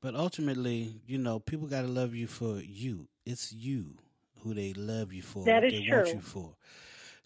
But 0.00 0.14
ultimately, 0.14 1.00
you 1.06 1.18
know, 1.18 1.38
people 1.38 1.66
gotta 1.66 1.86
love 1.88 2.14
you 2.14 2.26
for 2.26 2.58
you. 2.60 3.08
It's 3.24 3.52
you 3.52 3.96
who 4.40 4.52
they 4.52 4.72
love 4.74 5.12
you 5.12 5.22
for. 5.22 5.44
That 5.44 5.62
what 5.62 5.72
is 5.72 5.80
they 5.80 5.88
want 5.90 6.06
true. 6.06 6.14
you 6.16 6.20
for. 6.20 6.56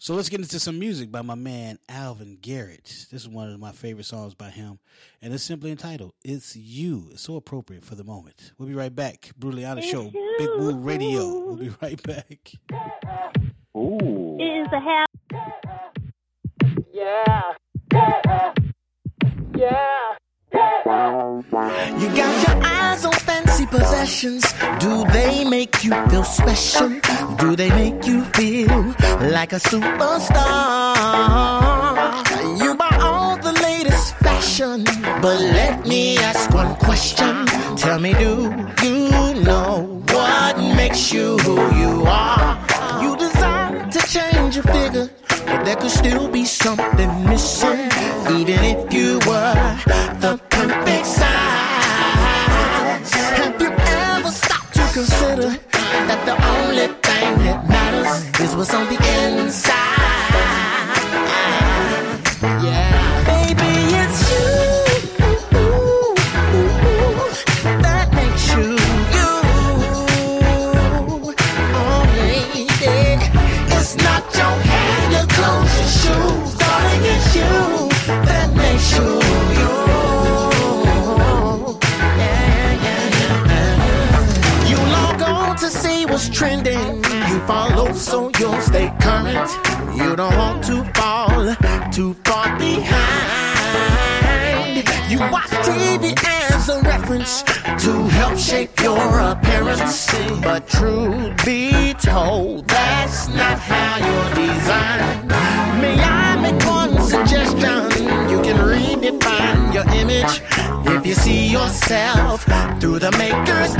So 0.01 0.15
let's 0.15 0.29
get 0.29 0.39
into 0.39 0.61
some 0.61 0.79
music 0.79 1.11
by 1.11 1.21
my 1.21 1.35
man 1.35 1.77
Alvin 1.89 2.37
Garrett. 2.41 2.85
This 3.11 3.21
is 3.23 3.27
one 3.27 3.51
of 3.51 3.59
my 3.59 3.73
favorite 3.73 4.05
songs 4.05 4.33
by 4.33 4.49
him, 4.49 4.79
and 5.21 5.33
it's 5.33 5.43
simply 5.43 5.71
entitled 5.71 6.13
"It's 6.23 6.55
You." 6.55 7.09
It's 7.11 7.23
so 7.23 7.35
appropriate 7.35 7.83
for 7.83 7.95
the 7.95 8.05
moment. 8.05 8.53
We'll 8.57 8.69
be 8.69 8.75
right 8.75 8.95
back. 8.95 9.31
Brutally 9.37 9.65
Honest 9.65 9.89
Show, 9.89 10.05
Big 10.37 10.49
Woo 10.57 10.77
Radio. 10.77 11.27
We'll 11.27 11.57
be 11.57 11.73
right 11.81 12.01
back. 12.03 12.53
Ooh. 13.75 14.37
Is 14.39 14.71
a 14.71 14.79
half. 14.79 15.07
Yeah. 16.93 17.53
Yeah. 19.57 20.15
You 21.99 22.07
got 22.15 22.47
your 22.47 22.65
eyes 22.65 23.03
on 23.03 23.18
fancy 23.59 23.65
possessions. 23.65 24.43
Do 24.79 25.05
they 25.11 25.43
make 25.45 25.83
you 25.83 25.91
feel 26.09 26.23
special? 26.23 26.89
Do 27.37 27.55
they 27.55 27.69
make 27.69 28.05
you 28.05 28.23
feel 28.35 28.95
like 29.31 29.53
a 29.53 29.59
superstar? 29.59 30.95
You 32.61 32.75
buy 32.75 32.97
all 33.01 33.37
the 33.37 33.53
latest 33.53 34.15
fashion, 34.17 34.83
but 35.21 35.39
let 35.39 35.85
me 35.85 36.17
ask 36.17 36.49
one 36.53 36.75
question. 36.75 37.45
Tell 37.77 37.99
me, 37.99 38.13
do 38.13 38.53
you 38.83 39.09
know 39.43 40.03
what 40.09 40.57
makes 40.75 41.11
you 41.11 41.37
who 41.39 41.55
you 41.77 42.03
are? 42.05 42.57
You 43.01 43.17
desire 43.17 43.89
to 43.89 43.99
change 44.07 44.55
your 44.55 44.63
figure, 44.63 45.09
but 45.45 45.63
there 45.63 45.75
could 45.75 45.91
still 45.91 46.29
be 46.29 46.45
something 46.45 47.25
missing, 47.25 47.89
even 48.37 48.63
if 48.63 48.93
you 48.93 49.19
were 49.27 49.55
the 50.19 50.39
perfect 50.49 51.05
size. 51.05 51.68
Consider 54.99 55.49
that 55.71 56.21
the 56.25 56.35
only 56.55 56.87
thing 57.07 57.31
that 57.45 57.59
matters 57.69 58.11
is 58.41 58.53
what's 58.53 58.73
on 58.73 58.85
the 58.87 58.99
inside? 59.23 59.95
Yeah, 62.67 63.23
baby, 63.31 63.73
it's 64.01 64.19
you 64.29 64.49
that 67.85 68.07
makes 68.19 68.45
you 68.51 68.65
you. 69.15 69.31
Oh, 71.79 72.03
lady, 72.19 72.67
it's 73.75 73.91
not 74.03 74.23
your 74.35 74.55
hair, 74.69 75.11
your 75.15 75.27
clothes, 75.35 75.73
your 75.79 75.91
shoes, 76.01 76.51
darling, 76.59 77.03
it's 77.13 77.35
you 77.39 77.53
that 78.27 78.47
makes 78.53 78.87
you 78.97 79.58
trending. 86.39 87.03
You 87.29 87.39
follow 87.45 87.91
so 87.91 88.31
you'll 88.39 88.61
stay 88.61 88.89
current. 89.01 89.49
You 89.93 90.15
don't 90.15 90.33
want 90.37 90.63
to 90.67 90.85
fall 90.93 91.53
too 91.91 92.13
far 92.23 92.57
behind. 92.57 93.59
You 95.11 95.19
watch 95.19 95.51
TV 95.67 96.15
as 96.49 96.69
a 96.69 96.79
reference 96.81 97.43
to 97.83 97.91
help 98.19 98.37
shape 98.37 98.79
your 98.79 99.19
appearance. 99.19 100.07
But 100.41 100.65
truth 100.69 101.45
be 101.45 101.93
told, 101.95 102.69
that's 102.69 103.27
not 103.27 103.59
how 103.59 103.97
you're 104.07 104.33
designed. 104.47 105.27
May 105.81 105.99
I 105.99 106.37
make 106.41 106.63
one 106.65 107.01
suggestion? 107.01 107.83
You 108.31 108.41
can 108.41 108.57
redefine 108.71 109.73
your 109.73 109.87
image 109.93 110.41
if 110.87 111.05
you 111.05 111.15
see 111.15 111.47
yourself 111.47 112.45
through 112.79 112.99
the 112.99 113.11
maker's 113.17 113.75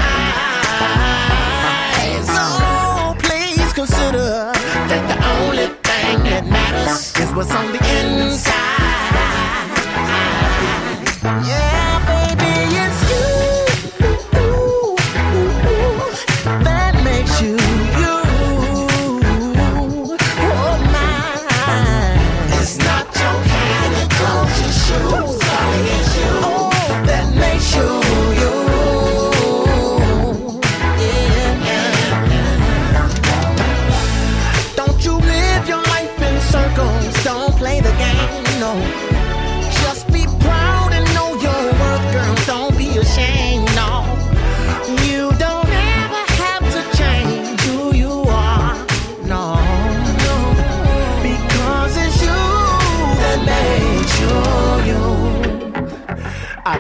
eyes. 2.20 2.28
So 2.28 2.34
oh, 2.36 3.16
please 3.20 3.74
consider 3.74 4.52
that 4.90 5.04
the 5.08 5.18
only 5.40 5.68
thing 5.84 6.24
that 6.24 6.46
matters 6.48 7.16
is 7.18 7.32
what's 7.34 7.54
on 7.54 7.72
the 7.72 7.80
inside. 8.00 8.58
Yeah, 11.48 11.79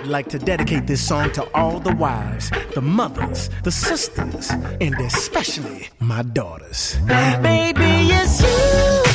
like 0.10 0.27
to 0.30 0.40
dedicate 0.40 0.88
this 0.88 1.06
song 1.07 1.31
to 1.34 1.44
all 1.53 1.80
the 1.80 1.94
wives, 1.95 2.52
the 2.73 2.81
mothers, 2.81 3.49
the 3.64 3.72
sisters, 3.72 4.49
and 4.81 4.95
especially 4.95 5.90
my 5.99 6.23
daughters. 6.23 6.98
Baby, 7.06 8.11
it's 8.11 8.41
you 8.41 9.09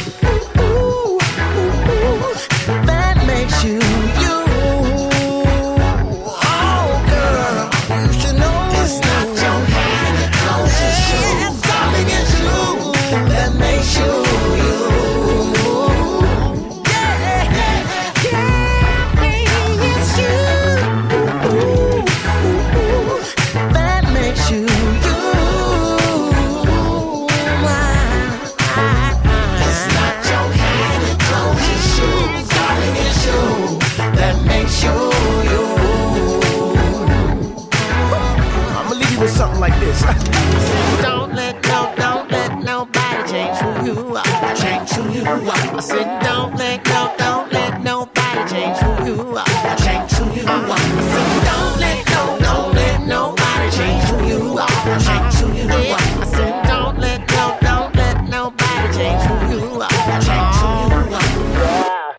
Don't 41.02 41.35
let 41.35 41.56
no, 41.66 41.93
don't 41.97 42.31
let 42.31 42.59
nobody 42.62 43.31
change 43.31 43.56
who 43.59 43.70
you 43.86 44.16
are. 44.16 44.55
Change 44.56 44.90
who 44.90 45.02
you 45.12 45.24
are. 45.24 45.76
I 45.76 45.81
said 45.81 46.22
don't 46.22 46.55
let 46.56 46.85
no, 46.86 47.14
don't 47.18 47.52
let 47.52 47.81
nobody 47.82 48.43
change 48.52 48.78
who 48.78 48.90
you 49.06 49.36
are. 49.39 49.44
Change 49.78 50.12
who 50.12 50.24
you 50.39 50.47
are. 50.47 50.60
I 50.60 51.02
said 51.12 51.44
don't 51.48 51.81
let 51.81 52.01
no, 52.10 52.39
don't 52.40 52.74
let 52.74 53.06
nobody 53.06 53.70
change 53.76 54.05
who 54.10 54.16
you 54.26 54.59
are. 54.59 54.68
Change 55.01 55.35
who 55.40 55.47
you 55.56 55.68
are. 55.70 55.98
I 56.22 56.26
said 56.35 56.55
don't 56.66 56.98
let 56.98 57.20
no, 57.31 57.59
don't 57.62 57.94
let 57.97 58.16
nobody 58.28 58.89
change 58.98 59.22
who 59.28 59.35
you 59.52 59.82
are. 59.82 59.90
Change 60.28 60.56
who 60.60 60.70
you 60.90 61.14
are. 61.14 62.16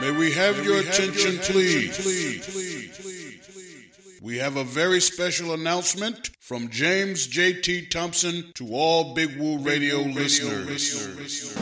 May 0.00 0.10
we 0.10 0.30
have 0.32 0.64
your 0.64 0.78
attention, 0.80 1.38
please? 1.38 1.96
We 4.26 4.38
have 4.38 4.56
a 4.56 4.64
very 4.64 5.00
special 5.00 5.54
announcement 5.54 6.30
from 6.40 6.68
James 6.68 7.28
J.T. 7.28 7.86
Thompson 7.86 8.50
to 8.56 8.74
all 8.74 9.14
Big 9.14 9.38
Woo 9.38 9.58
Radio 9.58 9.98
listeners. 9.98 11.54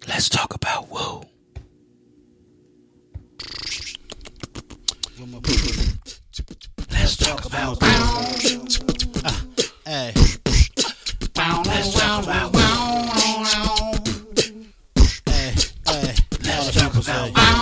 Let's 0.08 0.30
talk 0.30 0.56
about 0.56 0.90
woo. 0.90 1.22
Let's 6.92 7.18
talk 7.18 7.46
about. 7.46 7.84
Hey. 9.86 10.14
Let's 11.66 11.94
talk 11.94 12.24
about. 12.24 12.56
Hey, 15.26 15.54
hey. 15.88 16.16
All 16.50 16.66
the 16.66 16.72
people 16.82 17.02
say. 17.02 17.61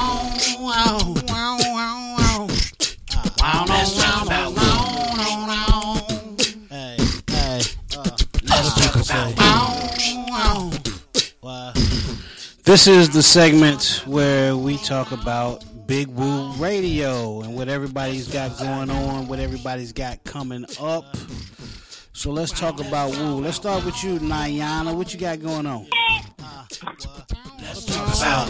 This 12.63 12.87
is 12.87 13.09
the 13.09 13.23
segment 13.23 14.03
where 14.05 14.55
we 14.55 14.77
talk 14.77 15.11
about 15.11 15.63
Big 15.87 16.07
Woo 16.07 16.51
Radio 16.53 17.41
and 17.41 17.55
what 17.55 17.67
everybody's 17.67 18.27
got 18.27 18.57
going 18.59 18.89
on, 18.91 19.27
what 19.27 19.39
everybody's 19.39 19.91
got 19.91 20.23
coming 20.23 20.65
up. 20.79 21.05
So 22.13 22.31
let's 22.31 22.51
talk 22.51 22.79
about 22.79 23.11
Woo. 23.17 23.41
Let's 23.41 23.57
start 23.57 23.85
with 23.85 24.03
you, 24.03 24.19
Niana. 24.19 24.95
What 24.95 25.13
you 25.13 25.19
got 25.19 25.39
going 25.41 25.65
on? 25.65 25.87
Let's 27.61 27.85
talk 27.85 28.15
about 28.17 28.49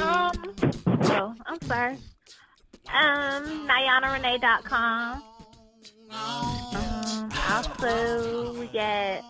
Um, 0.00 0.54
oh, 1.02 1.34
I'm 1.46 1.60
sorry. 1.62 1.96
Um, 2.92 3.68
NianaRenee.com. 3.68 5.22
Um, 6.10 7.30
also, 7.50 8.58
we 8.58 8.66
got 8.68 9.22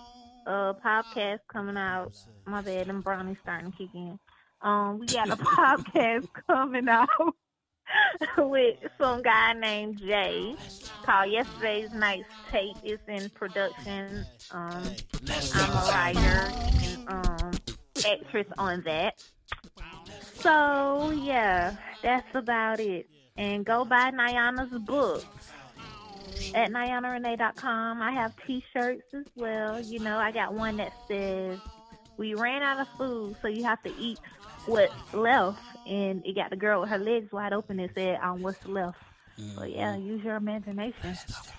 a 0.46 0.74
podcast 0.84 1.40
coming 1.52 1.76
out. 1.76 2.16
My 2.46 2.60
bad, 2.60 2.86
them 2.86 3.00
brownies 3.00 3.36
starting 3.42 3.72
to 3.72 3.78
kick 3.78 3.88
in. 3.94 4.18
Um, 4.62 4.98
we 4.98 5.06
got 5.06 5.28
a 5.28 5.36
podcast 5.36 6.28
coming 6.46 6.88
out 6.88 7.08
with 8.38 8.76
some 8.98 9.22
guy 9.22 9.52
named 9.54 9.98
Jay 9.98 10.56
called 11.04 11.30
Yesterday's 11.30 11.92
Night's 11.92 12.28
Tape. 12.50 12.76
It's 12.82 13.02
in 13.08 13.28
production. 13.30 14.24
Um, 14.50 14.82
I'm 15.54 15.70
a 15.70 15.88
writer 15.90 16.52
and 16.82 17.08
um, 17.08 17.50
actress 18.06 18.46
on 18.58 18.82
that. 18.86 19.22
So 20.34 21.10
yeah, 21.10 21.76
that's 22.02 22.34
about 22.34 22.80
it. 22.80 23.06
And 23.36 23.64
go 23.64 23.84
buy 23.84 24.10
Niana's 24.12 24.78
books 24.80 25.26
at 26.54 26.70
NianaRenee.com. 26.70 28.02
I 28.02 28.12
have 28.12 28.34
T-shirts 28.46 29.14
as 29.14 29.24
well. 29.36 29.80
You 29.80 30.00
know, 30.00 30.18
I 30.18 30.30
got 30.30 30.54
one 30.54 30.76
that 30.78 30.92
says 31.08 31.58
"We 32.16 32.34
ran 32.34 32.62
out 32.62 32.80
of 32.80 32.88
food, 32.96 33.36
so 33.42 33.48
you 33.48 33.64
have 33.64 33.82
to 33.82 33.92
eat 33.98 34.18
what's 34.66 34.92
left." 35.12 35.60
And 35.86 36.24
it 36.24 36.34
got 36.34 36.50
the 36.50 36.56
girl 36.56 36.80
with 36.80 36.90
her 36.90 36.98
legs 36.98 37.30
wide 37.32 37.52
open 37.52 37.78
and 37.80 37.90
said, 37.94 38.18
"On 38.20 38.42
what's 38.42 38.64
left." 38.66 38.98
So 39.56 39.64
yeah, 39.64 39.96
use 39.96 40.22
your 40.22 40.36
imagination. 40.36 41.16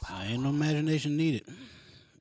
Uh, 0.10 0.24
ain't 0.24 0.44
no 0.44 0.50
imagination 0.50 1.18
needed. 1.18 1.44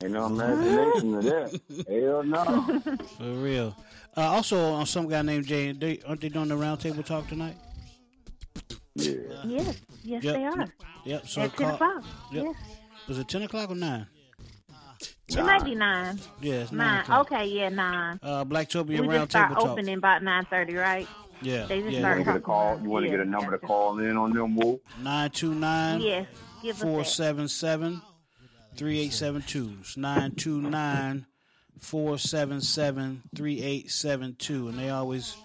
Ain't 0.02 0.12
no 0.12 0.26
imagination 0.26 1.12
to 1.12 1.20
that. 1.20 1.86
Hell 1.88 2.22
no. 2.24 2.96
For 3.18 3.32
real. 3.42 3.76
Uh, 4.16 4.20
also, 4.22 4.72
on 4.72 4.86
some 4.86 5.08
guy 5.08 5.22
named 5.22 5.46
Jay, 5.46 5.72
they, 5.72 6.00
aren't 6.06 6.20
they 6.20 6.28
doing 6.28 6.48
the 6.48 6.56
roundtable 6.56 7.04
talk 7.04 7.28
tonight? 7.28 7.56
Yeah. 8.94 9.12
Yes, 9.44 9.80
yes, 10.04 10.22
Yep. 10.22 10.34
they 10.34 10.44
are. 10.44 10.66
Yep. 11.04 11.26
So 11.26 11.42
At 11.42 11.56
10 11.56 11.66
call- 11.66 11.74
o'clock. 11.74 12.04
Yep. 12.32 12.44
Yes. 12.44 12.56
Was 13.08 13.18
it 13.18 13.28
ten 13.28 13.42
o'clock 13.42 13.70
or 13.70 13.74
nine? 13.74 14.06
It 15.28 15.36
might 15.42 15.64
be 15.64 15.74
nine. 15.74 16.18
Yeah, 16.40 16.54
it's 16.54 16.72
nine 16.72 16.86
Nine. 16.86 17.00
o'clock. 17.02 17.32
Okay, 17.32 17.46
yeah, 17.48 17.68
nine. 17.68 18.18
Uh, 18.22 18.44
Blacktopia 18.44 18.86
we 18.86 18.96
just 18.96 19.08
roundtable 19.08 19.30
start 19.30 19.52
talk. 19.54 19.66
opening 19.66 19.96
about 19.98 20.22
nine 20.22 20.44
thirty, 20.46 20.74
right? 20.74 21.06
Yeah. 21.42 21.66
They 21.66 21.80
just 21.80 21.92
yeah. 21.92 21.98
You 21.98 22.04
want 22.06 22.18
to 22.20 22.24
get 22.24 22.36
a 22.36 22.40
call? 22.40 22.80
You 22.80 22.88
want 22.88 23.04
to 23.04 23.10
Yeah, 23.10 23.16
get 23.18 23.26
a 23.26 23.30
number 23.30 23.50
to 23.50 23.58
call 23.66 23.98
in 23.98 24.16
on 24.16 24.32
them, 24.32 24.56
Woo? 24.56 24.80
Nine 25.02 25.30
two 25.30 25.54
nine. 25.54 26.00
Yes, 26.00 26.26
give 26.62 26.76
us 26.76 26.82
four 26.82 26.98
that. 27.02 27.08
seven 27.08 27.48
seven 27.48 28.00
three 28.76 29.00
eight 29.00 29.12
seven 29.12 29.42
two. 29.42 29.74
Nine 29.96 30.30
two 30.36 30.62
nine 30.62 31.26
four 31.78 32.16
seven 32.16 32.60
seven 32.62 33.22
three 33.34 33.60
eight 33.60 33.90
seven 33.90 34.34
two. 34.38 34.68
And 34.68 34.78
they 34.78 34.88
always 34.88 35.36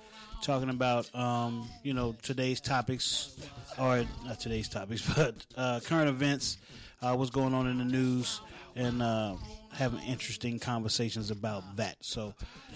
talking 0.41 0.69
about 0.69 1.13
um, 1.15 1.67
you 1.83 1.93
know, 1.93 2.15
today's 2.21 2.59
topics 2.61 3.35
or 3.77 4.03
not 4.25 4.39
today's 4.39 4.69
topics, 4.69 5.01
but 5.15 5.35
uh, 5.57 5.79
current 5.85 6.09
events, 6.09 6.57
uh, 7.01 7.15
what's 7.15 7.31
going 7.31 7.53
on 7.53 7.67
in 7.67 7.77
the 7.77 7.85
news 7.85 8.41
and 8.75 9.01
uh, 9.01 9.35
having 9.73 10.01
interesting 10.03 10.59
conversations 10.59 11.31
about 11.31 11.63
that. 11.77 11.97
So 12.01 12.33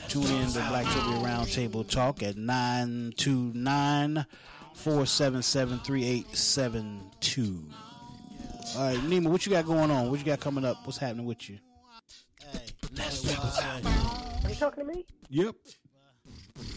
tune 0.10 0.24
in 0.24 0.48
to 0.48 0.60
Blacktopia 0.60 1.24
Roundtable 1.24 1.88
Talk 1.88 2.24
at 2.24 2.38
929 2.38 4.26
477 4.74 5.80
3872. 5.80 7.64
All 8.76 8.82
right, 8.88 8.98
Nima, 9.00 9.28
what 9.28 9.46
you 9.46 9.52
got 9.52 9.66
going 9.66 9.92
on? 9.92 10.10
What 10.10 10.20
you 10.20 10.26
got 10.26 10.40
coming 10.40 10.66
up? 10.66 10.78
What's 10.86 10.98
happening 10.98 11.26
with 11.26 11.50
you? 11.50 11.60
Are 14.44 14.50
you 14.50 14.56
talking 14.56 14.86
to 14.86 14.94
me? 14.94 15.06
Yep. 15.30 15.56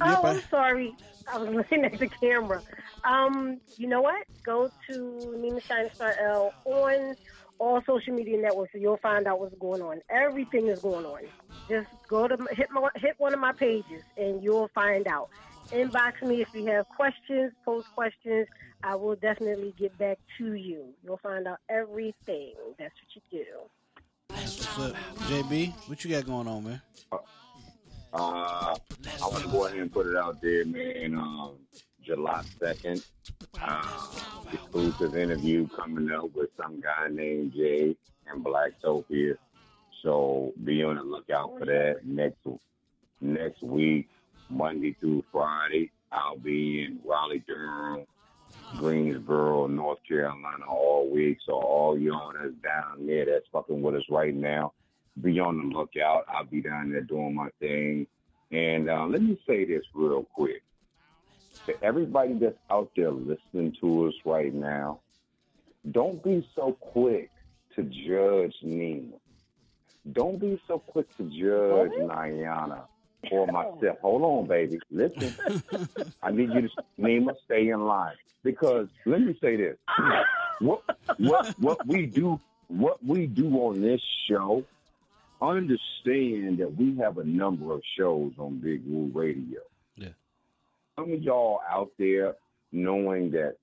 Oh, 0.01 0.07
Yep, 0.09 0.24
I- 0.24 0.31
I'm 0.31 0.43
sorry. 0.51 0.97
I 1.32 1.39
was 1.39 1.48
looking 1.51 1.85
at 1.85 1.98
the 1.98 2.07
camera. 2.09 2.62
Um, 3.05 3.61
you 3.77 3.89
know 3.89 4.01
what? 4.01 4.24
Go 4.44 4.70
to 4.89 4.93
Nima 5.36 5.61
Shining 5.62 5.90
Star 5.93 6.15
L 6.20 6.55
on 6.65 7.16
all 7.59 7.82
social 7.85 8.15
media 8.15 8.39
networks, 8.39 8.74
and 8.74 8.82
you'll 8.82 8.98
find 8.98 9.27
out 9.27 9.40
what's 9.40 9.55
going 9.59 9.82
on. 9.82 10.01
Everything 10.09 10.69
is 10.69 10.81
going 10.81 11.05
on. 11.05 11.23
Just 11.69 11.89
go 12.09 12.28
to 12.28 12.36
hit 12.53 12.70
my, 12.70 12.89
hit 12.97 13.15
one 13.19 13.35
of 13.35 13.40
my 13.40 13.53
pages, 13.53 14.03
and 14.16 14.43
you'll 14.43 14.69
find 14.74 15.07
out. 15.09 15.31
Inbox 15.73 16.23
me 16.23 16.43
if 16.43 16.48
you 16.55 16.65
have 16.66 16.89
questions. 16.90 17.53
Post 17.65 17.89
questions. 17.94 18.47
I 18.85 18.94
will 18.94 19.16
definitely 19.16 19.74
get 19.77 19.97
back 19.98 20.19
to 20.39 20.53
you. 20.53 20.94
You'll 21.03 21.19
find 21.19 21.48
out 21.48 21.59
everything. 21.69 22.55
That's 22.78 22.94
what 22.94 23.23
you 23.32 23.44
do. 23.44 23.44
What's 24.28 24.78
up, 24.78 24.94
JB? 25.28 25.73
What 25.89 26.05
you 26.05 26.11
got 26.12 26.24
going 26.24 26.47
on, 26.47 26.62
man? 26.65 26.82
Uh, 28.19 28.75
I 29.23 29.27
want 29.27 29.45
to 29.45 29.49
go 29.51 29.67
ahead 29.67 29.79
and 29.79 29.93
put 29.93 30.07
it 30.07 30.17
out 30.17 30.41
there, 30.41 30.65
man. 30.65 31.17
Um, 31.17 31.57
July 32.03 32.43
2nd, 32.59 33.05
uh, 33.63 34.07
exclusive 34.53 35.17
interview 35.17 35.69
coming 35.69 36.11
up 36.11 36.35
with 36.35 36.49
some 36.57 36.81
guy 36.81 37.09
named 37.11 37.53
Jay 37.53 37.95
and 38.27 38.43
Blacktopia. 38.43 39.37
So 40.03 40.55
be 40.65 40.83
on 40.83 40.97
the 40.97 41.03
lookout 41.03 41.59
for 41.59 41.67
that 41.67 42.07
next 42.07 42.39
next 43.21 43.63
week, 43.63 44.09
Monday 44.49 44.97
through 44.99 45.23
Friday. 45.31 45.91
I'll 46.11 46.39
be 46.39 46.85
in 46.85 47.01
Raleigh, 47.05 47.45
Durham, 47.47 48.07
Greensboro, 48.79 49.67
North 49.67 49.99
Carolina 50.09 50.65
all 50.67 51.11
week. 51.11 51.39
So 51.45 51.53
all 51.53 51.99
y'all 51.99 52.33
that's 52.33 52.55
down 52.63 53.07
there 53.07 53.27
that's 53.27 53.47
fucking 53.53 53.83
with 53.83 53.97
us 53.97 54.09
right 54.09 54.35
now, 54.35 54.73
be 55.21 55.41
on 55.41 55.59
the 55.59 55.77
lookout. 55.77 56.25
I'll 56.29 56.45
be 56.45 56.61
down 56.61 56.91
there 56.91 57.03
doing 57.03 57.35
my 57.35 57.49
thing. 57.61 58.07
And 58.51 58.89
uh, 58.89 59.07
let 59.07 59.23
me 59.23 59.39
say 59.47 59.65
this 59.65 59.83
real 59.95 60.25
quick. 60.35 60.63
To 61.67 61.85
everybody 61.85 62.35
that's 62.35 62.59
out 62.71 62.91
there 62.97 63.11
listening 63.11 63.75
to 63.81 64.09
us 64.09 64.15
right 64.25 64.53
now, 64.53 65.01
don't 65.91 66.23
be 66.23 66.47
so 66.55 66.73
quick 66.73 67.31
to 67.75 67.83
judge 67.83 68.55
Nima. 68.65 69.13
Don't 70.13 70.39
be 70.39 70.61
so 70.69 70.79
quick 70.79 71.09
to 71.17 71.25
judge 71.25 71.99
Niana 71.99 72.83
or 73.31 73.47
myself. 73.47 73.99
Hold 74.03 74.23
on, 74.23 74.47
baby. 74.47 74.79
Listen. 74.91 75.35
I 76.23 76.31
need 76.31 76.51
you 76.53 76.63
to, 76.63 76.69
Nima, 77.01 77.35
stay 77.45 77.69
in 77.69 77.85
line. 77.85 78.15
Because 78.45 78.89
let 79.07 79.21
me 79.21 79.37
say 79.41 79.57
this. 79.57 79.77
What 80.61 80.83
what 81.19 81.49
what 81.59 81.87
we 81.87 82.07
do 82.07 82.41
what 82.69 83.05
we 83.05 83.27
do 83.27 83.49
on 83.57 83.81
this 83.81 84.01
show, 84.29 84.65
understand 85.41 86.59
that 86.59 86.75
we 86.77 86.97
have 86.97 87.19
a 87.19 87.25
number 87.25 87.73
of 87.73 87.83
shows 87.99 88.33
on 88.39 88.59
Big 88.59 88.83
Woo 88.87 89.11
Radio. 89.13 89.61
Yeah. 89.97 90.09
Some 90.99 91.13
of 91.13 91.23
y'all 91.23 91.61
out 91.71 91.91
there 91.99 92.35
knowing 92.73 93.31
that 93.33 93.57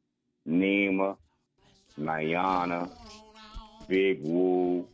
Nima, 0.48 1.18
Niana, 2.00 2.90
Big 3.88 4.22
Woo, 4.24 4.88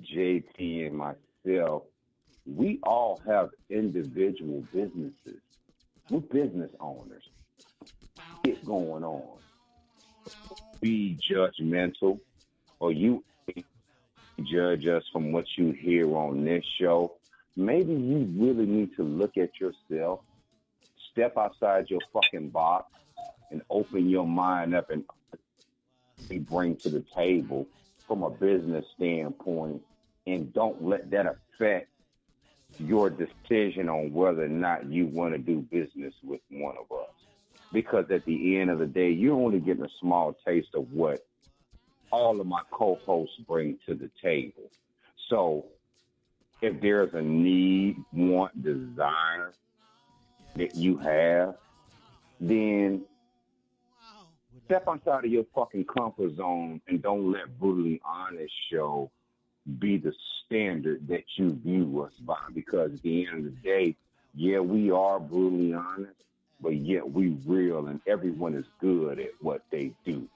JT, 0.00 0.86
and 0.86 0.96
myself, 0.96 1.82
we 2.46 2.78
all 2.82 3.20
have 3.26 3.50
individual 3.70 4.64
businesses. 4.72 5.40
We're 6.10 6.20
business 6.20 6.70
owners. 6.80 7.24
Get 8.44 8.64
going 8.64 9.02
on. 9.02 9.38
Be 10.80 11.18
judgmental, 11.28 12.20
or 12.78 12.92
you 12.92 13.24
judge 14.42 14.86
us 14.86 15.02
from 15.12 15.32
what 15.32 15.46
you 15.56 15.72
hear 15.72 16.16
on 16.16 16.44
this 16.44 16.64
show. 16.78 17.14
Maybe 17.56 17.92
you 17.92 18.28
really 18.36 18.66
need 18.66 18.94
to 18.96 19.02
look 19.02 19.36
at 19.36 19.50
yourself, 19.58 20.20
step 21.12 21.36
outside 21.36 21.88
your 21.88 22.00
fucking 22.12 22.50
box, 22.50 22.92
and 23.50 23.62
open 23.70 24.10
your 24.10 24.26
mind 24.26 24.74
up 24.74 24.90
and 24.90 25.04
bring 26.48 26.76
to 26.76 26.90
the 26.90 27.04
table 27.14 27.66
from 28.06 28.22
a 28.22 28.30
business 28.30 28.84
standpoint, 28.96 29.80
and 30.26 30.52
don't 30.52 30.82
let 30.82 31.10
that 31.10 31.26
affect 31.26 31.88
your 32.78 33.08
decision 33.08 33.88
on 33.88 34.12
whether 34.12 34.44
or 34.44 34.48
not 34.48 34.84
you 34.90 35.06
want 35.06 35.32
to 35.32 35.38
do 35.38 35.60
business 35.70 36.12
with 36.22 36.40
one 36.50 36.74
of 36.78 36.96
us. 36.96 37.08
Because 37.72 38.04
at 38.10 38.24
the 38.26 38.58
end 38.58 38.70
of 38.70 38.78
the 38.78 38.86
day, 38.86 39.10
you're 39.10 39.34
only 39.34 39.60
getting 39.60 39.84
a 39.84 39.90
small 40.00 40.36
taste 40.46 40.74
of 40.74 40.92
what 40.92 41.24
all 42.10 42.40
of 42.40 42.46
my 42.46 42.62
co-hosts 42.70 43.36
bring 43.46 43.78
to 43.86 43.94
the 43.94 44.10
table. 44.22 44.70
So 45.28 45.66
if 46.62 46.80
there's 46.80 47.12
a 47.14 47.22
need, 47.22 47.96
want, 48.12 48.62
desire 48.62 49.52
that 50.56 50.74
you 50.74 50.96
have, 50.98 51.54
then 52.40 53.04
step 54.66 54.84
outside 54.88 55.24
of 55.24 55.30
your 55.30 55.44
fucking 55.54 55.84
comfort 55.84 56.36
zone 56.36 56.80
and 56.88 57.02
don't 57.02 57.30
let 57.30 57.58
brutally 57.58 58.00
honest 58.04 58.52
show 58.70 59.10
be 59.78 59.96
the 59.96 60.12
standard 60.44 61.06
that 61.08 61.24
you 61.36 61.58
view 61.64 62.02
us 62.02 62.12
by 62.20 62.36
because 62.54 62.92
at 62.92 63.02
the 63.02 63.26
end 63.26 63.38
of 63.38 63.44
the 63.44 63.60
day 63.62 63.96
yeah 64.34 64.58
we 64.58 64.90
are 64.90 65.18
brutally 65.18 65.72
honest 65.74 66.14
but 66.60 66.76
yet 66.76 67.08
we 67.08 67.36
real 67.44 67.88
and 67.88 68.00
everyone 68.06 68.54
is 68.54 68.64
good 68.80 69.18
at 69.18 69.30
what 69.40 69.62
they 69.70 69.92
do 70.04 70.28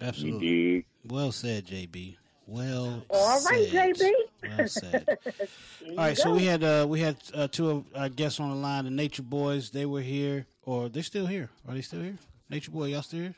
Absolutely. 0.00 0.84
You 1.02 1.08
dig 1.08 1.16
Well 1.16 1.32
said, 1.32 1.66
JB. 1.66 2.16
Well 2.46 3.04
All 3.10 3.40
right, 3.44 3.68
said. 3.68 3.96
JB. 3.96 4.12
Well 4.58 4.68
said. 4.68 5.08
All 5.90 5.96
right, 5.96 6.10
you 6.10 6.16
so 6.16 6.34
we 6.34 6.44
had 6.44 6.64
uh, 6.64 6.86
we 6.88 7.00
had 7.00 7.16
uh, 7.34 7.48
two 7.48 7.70
of 7.70 7.84
our 7.94 8.08
guests 8.08 8.40
on 8.40 8.50
the 8.50 8.56
line, 8.56 8.84
the 8.84 8.90
Nature 8.90 9.22
Boys. 9.22 9.70
They 9.70 9.86
were 9.86 10.00
here, 10.00 10.46
or 10.64 10.88
they're 10.88 11.02
still 11.02 11.26
here? 11.26 11.50
Are 11.68 11.74
they 11.74 11.82
still 11.82 12.02
here? 12.02 12.18
Nature 12.50 12.72
Boy, 12.72 12.86
y'all 12.86 13.02
still 13.02 13.20
here? 13.20 13.34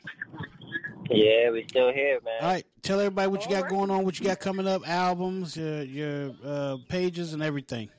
Yeah, 1.09 1.51
we 1.51 1.65
still 1.67 1.93
here, 1.93 2.19
man. 2.25 2.33
All 2.41 2.47
right, 2.49 2.65
tell 2.81 2.99
everybody 2.99 3.29
what 3.29 3.45
you 3.45 3.51
got 3.51 3.69
going 3.69 3.91
on, 3.91 4.05
what 4.05 4.19
you 4.19 4.25
got 4.25 4.39
coming 4.39 4.67
up, 4.67 4.87
albums, 4.87 5.55
your 5.55 5.83
your 5.83 6.31
uh, 6.43 6.77
pages, 6.89 7.33
and 7.33 7.43
everything. 7.43 7.89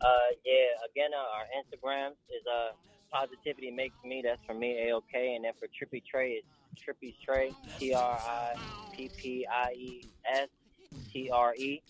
Uh, 0.00 0.30
yeah. 0.44 0.68
Again, 0.90 1.10
uh, 1.14 1.36
our 1.36 1.46
Instagram 1.58 2.10
is 2.28 2.46
uh 2.46 2.72
positivity 3.10 3.70
makes 3.70 3.96
me. 4.04 4.22
That's 4.24 4.40
for 4.46 4.54
me, 4.54 4.88
A 4.88 4.94
O 4.94 5.02
K. 5.12 5.34
And 5.34 5.44
then 5.44 5.52
for 5.58 5.66
Trippy 5.66 6.02
Trey, 6.04 6.32
it's 6.32 6.46
Trippy 6.78 7.14
Trey, 7.24 7.52
T 7.78 7.94
R 7.94 8.18
I 8.18 8.54
P 8.94 9.10
P 9.16 9.46
I 9.46 9.72
E 9.72 10.04
S 10.30 10.48
T 11.12 11.30
R 11.30 11.54
E. 11.56 11.82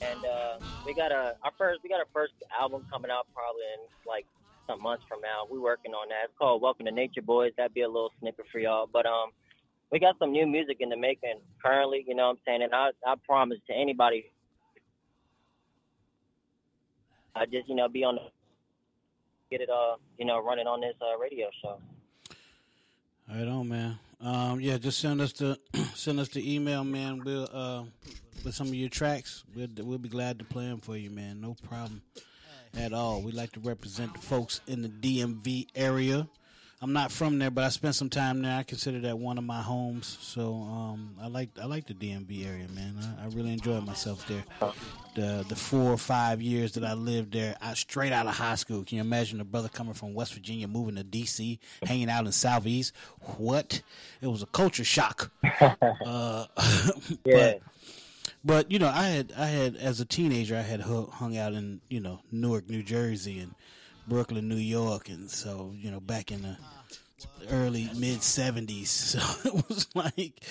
And 0.00 0.24
uh, 0.24 0.58
we 0.86 0.94
got 0.94 1.12
a 1.12 1.36
our 1.42 1.52
first 1.58 1.80
we 1.82 1.88
got 1.88 1.98
our 1.98 2.08
first 2.12 2.34
album 2.58 2.86
coming 2.90 3.10
out 3.10 3.26
probably 3.34 3.62
in 3.74 3.86
like 4.06 4.26
some 4.66 4.82
months 4.82 5.04
from 5.08 5.20
now. 5.20 5.46
We're 5.50 5.60
working 5.60 5.92
on 5.92 6.08
that. 6.08 6.24
It's 6.24 6.38
called 6.38 6.62
Welcome 6.62 6.86
to 6.86 6.92
Nature 6.92 7.22
Boys. 7.22 7.52
That'd 7.56 7.74
be 7.74 7.82
a 7.82 7.88
little 7.88 8.10
snippet 8.20 8.46
for 8.50 8.58
y'all. 8.58 8.88
But 8.90 9.06
um, 9.06 9.30
we 9.90 9.98
got 9.98 10.18
some 10.18 10.32
new 10.32 10.46
music 10.46 10.78
in 10.80 10.88
the 10.88 10.96
making 10.96 11.40
currently. 11.62 12.04
You 12.06 12.14
know 12.14 12.28
what 12.28 12.30
I'm 12.30 12.38
saying? 12.46 12.62
And 12.62 12.74
I 12.74 12.90
I 13.06 13.14
promise 13.26 13.58
to 13.68 13.74
anybody 13.74 14.32
I 17.36 17.46
just, 17.46 17.68
you 17.68 17.74
know, 17.74 17.88
be 17.88 18.04
on 18.04 18.16
the 18.16 18.20
get 19.50 19.60
it 19.60 19.68
uh, 19.68 19.96
you 20.18 20.24
know, 20.24 20.42
running 20.42 20.66
on 20.66 20.80
this 20.80 20.94
uh, 21.00 21.18
radio 21.18 21.48
show. 21.62 21.78
Right, 23.28 23.48
on 23.48 23.68
man. 23.68 23.98
Um, 24.20 24.60
yeah, 24.60 24.78
just 24.78 24.98
send 24.98 25.20
us 25.20 25.32
the 25.32 25.58
send 25.94 26.20
us 26.20 26.28
the 26.28 26.54
email, 26.54 26.84
man. 26.84 27.22
We'll 27.24 27.48
uh, 27.52 27.84
with 28.44 28.54
some 28.54 28.68
of 28.68 28.74
your 28.74 28.90
tracks. 28.90 29.44
We'll 29.54 29.68
we'll 29.78 29.98
be 29.98 30.08
glad 30.08 30.38
to 30.38 30.44
play 30.44 30.66
them 30.66 30.80
for 30.80 30.96
you, 30.96 31.10
man. 31.10 31.40
No 31.40 31.56
problem 31.66 32.02
at 32.76 32.92
all. 32.92 33.22
We 33.22 33.32
like 33.32 33.52
to 33.52 33.60
represent 33.60 34.14
the 34.14 34.20
folks 34.20 34.60
in 34.66 34.82
the 34.82 34.88
DMV 34.88 35.68
area. 35.74 36.28
I'm 36.84 36.92
not 36.92 37.10
from 37.10 37.38
there, 37.38 37.50
but 37.50 37.64
I 37.64 37.70
spent 37.70 37.94
some 37.94 38.10
time 38.10 38.42
there. 38.42 38.58
I 38.58 38.62
consider 38.62 39.00
that 39.00 39.18
one 39.18 39.38
of 39.38 39.44
my 39.44 39.62
homes. 39.62 40.18
So 40.20 40.52
um, 40.52 41.16
I 41.18 41.28
like 41.28 41.48
I 41.58 41.64
like 41.64 41.86
the 41.86 41.94
DMV 41.94 42.46
area, 42.46 42.68
man. 42.68 42.94
I, 43.18 43.24
I 43.24 43.28
really 43.28 43.54
enjoyed 43.54 43.86
myself 43.86 44.28
there. 44.28 44.44
The 45.14 45.46
the 45.48 45.56
four 45.56 45.90
or 45.90 45.96
five 45.96 46.42
years 46.42 46.72
that 46.72 46.84
I 46.84 46.92
lived 46.92 47.32
there, 47.32 47.56
I 47.62 47.72
straight 47.72 48.12
out 48.12 48.26
of 48.26 48.34
high 48.34 48.56
school. 48.56 48.84
Can 48.84 48.96
you 48.96 49.02
imagine 49.02 49.40
a 49.40 49.44
brother 49.44 49.70
coming 49.70 49.94
from 49.94 50.12
West 50.12 50.34
Virginia, 50.34 50.68
moving 50.68 50.96
to 50.96 51.04
DC, 51.04 51.58
hanging 51.84 52.10
out 52.10 52.26
in 52.26 52.32
Southeast? 52.32 52.92
What? 53.38 53.80
It 54.20 54.26
was 54.26 54.42
a 54.42 54.46
culture 54.46 54.84
shock. 54.84 55.30
uh, 55.62 56.44
but 57.24 57.62
but 58.44 58.70
you 58.70 58.78
know, 58.78 58.88
I 58.88 59.04
had 59.04 59.32
I 59.38 59.46
had 59.46 59.76
as 59.76 60.00
a 60.00 60.04
teenager, 60.04 60.54
I 60.54 60.60
had 60.60 60.82
hung 60.82 61.34
out 61.38 61.54
in 61.54 61.80
you 61.88 62.00
know 62.00 62.20
Newark, 62.30 62.68
New 62.68 62.82
Jersey, 62.82 63.38
and 63.38 63.54
Brooklyn, 64.08 64.48
New 64.48 64.56
York, 64.56 65.08
and 65.08 65.30
so 65.30 65.72
you 65.76 65.90
know 65.90 66.00
back 66.00 66.30
in 66.30 66.42
the 66.42 66.56
early 67.50 67.90
mid 67.96 68.22
seventies. 68.22 68.90
So 69.44 69.48
it 69.48 69.68
was 69.68 69.86
like 69.94 70.44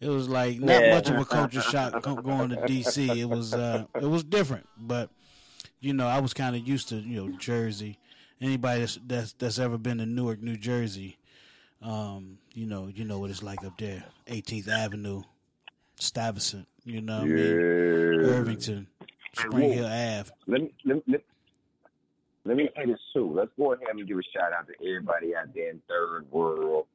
it 0.00 0.08
was 0.08 0.28
like 0.28 0.58
not 0.60 0.82
Yeah. 0.82 0.94
much 0.94 1.08
of 1.10 1.18
a 1.18 1.24
culture 1.24 1.60
shock 1.60 2.02
going 2.02 2.50
to 2.50 2.56
DC. 2.56 3.16
It 3.16 3.24
was 3.26 3.54
uh, 3.54 3.84
it 3.94 4.06
was 4.06 4.24
different, 4.24 4.66
but 4.78 5.10
you 5.80 5.92
know 5.92 6.06
I 6.06 6.20
was 6.20 6.34
kind 6.34 6.54
of 6.56 6.66
used 6.66 6.88
to 6.90 6.96
you 6.96 7.24
know 7.26 7.36
Jersey. 7.38 7.98
Anybody 8.40 8.80
that's 8.80 8.98
that's, 9.06 9.32
that's 9.32 9.58
ever 9.58 9.78
been 9.78 9.98
to 9.98 10.06
Newark, 10.06 10.40
New 10.40 10.56
Jersey, 10.56 11.18
um, 11.82 12.38
you 12.54 12.66
know 12.66 12.86
you 12.86 13.04
know 13.04 13.18
what 13.18 13.30
it's 13.30 13.42
like 13.42 13.64
up 13.64 13.76
there. 13.78 14.04
18th 14.28 14.68
Avenue, 14.68 15.22
Stuyvesant, 15.98 16.68
you 16.84 17.00
know 17.00 17.18
what 17.18 17.22
I 17.24 17.32
mean? 17.32 17.36
Irvington, 18.30 18.86
Spring 19.34 19.72
Hill 19.72 19.86
Ave. 19.86 20.30
Let 20.46 20.62
me, 20.62 20.72
let, 20.84 21.08
me, 21.08 21.18
let, 22.48 22.56
me 22.56 22.68
say 22.76 22.86
this 22.86 23.00
too. 23.12 23.32
Let's 23.34 23.50
go 23.56 23.72
ahead 23.72 23.88
and 23.90 24.08
give 24.08 24.18
a 24.18 24.22
shout 24.34 24.52
out 24.52 24.66
to 24.68 24.88
everybody 24.88 25.36
out 25.36 25.54
there 25.54 25.70
in 25.70 25.80
Third 25.88 26.26
World, 26.30 26.86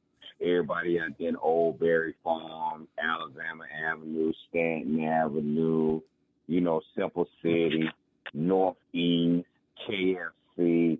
everybody 0.42 1.00
out 1.00 1.12
there 1.20 1.30
in 1.30 1.36
Old 1.38 1.80
Barry 1.80 2.16
Farm, 2.24 2.88
Alabama 3.02 3.66
Avenue, 3.86 4.34
Stanton 4.50 5.04
Avenue, 5.04 6.02
you 6.48 6.62
know, 6.62 6.82
Simple 6.98 7.28
City, 7.42 7.90
Northeast, 8.34 9.48
KFC, 9.88 10.98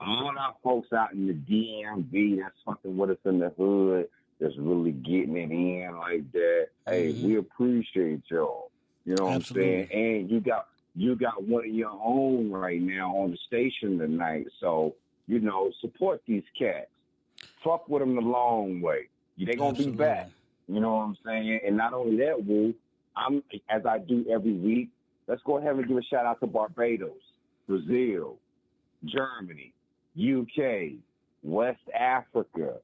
all 0.00 0.32
our 0.38 0.54
folks 0.62 0.92
out 0.92 1.12
in 1.12 1.26
the 1.26 1.34
DMV 1.34 2.40
that's 2.40 2.54
fucking 2.64 2.96
with 2.96 3.10
us 3.10 3.16
in 3.24 3.38
the 3.38 3.50
hood, 3.50 4.08
that's 4.40 4.56
really 4.58 4.92
getting 4.92 5.36
it 5.36 5.50
in 5.50 5.96
like 5.98 6.30
that. 6.32 6.68
Hey, 6.86 7.12
mm-hmm. 7.12 7.26
we 7.26 7.36
appreciate 7.38 8.22
y'all. 8.28 8.70
You 9.04 9.16
know 9.16 9.26
what 9.26 9.34
I'm 9.34 9.42
saying? 9.42 9.88
And 9.92 10.30
you 10.30 10.40
got 10.40 10.68
you 10.94 11.16
got 11.16 11.42
one 11.42 11.64
of 11.64 11.74
your 11.74 11.98
own 12.02 12.50
right 12.50 12.80
now 12.80 13.16
on 13.16 13.30
the 13.30 13.38
station 13.46 13.98
tonight. 13.98 14.46
So, 14.60 14.94
you 15.26 15.40
know, 15.40 15.70
support 15.80 16.22
these 16.26 16.42
cats. 16.58 16.88
Fuck 17.64 17.88
with 17.88 18.02
them 18.02 18.14
the 18.14 18.20
long 18.20 18.80
way. 18.80 19.08
They 19.38 19.54
gonna 19.54 19.76
be 19.76 19.90
back. 19.90 20.30
You 20.68 20.80
know 20.80 20.94
what 20.94 21.02
I'm 21.02 21.16
saying? 21.24 21.60
And 21.66 21.76
not 21.76 21.92
only 21.92 22.16
that, 22.18 22.44
Woo, 22.44 22.74
I'm 23.16 23.42
as 23.68 23.86
I 23.86 23.98
do 23.98 24.24
every 24.30 24.52
week. 24.52 24.90
Let's 25.26 25.42
go 25.44 25.58
ahead 25.58 25.74
and 25.74 25.86
give 25.86 25.96
a 25.96 26.02
shout 26.02 26.26
out 26.26 26.40
to 26.40 26.46
Barbados, 26.46 27.12
Brazil, 27.66 28.38
Germany, 29.04 29.72
UK, 30.18 30.98
West 31.42 31.80
Africa, 31.98 32.74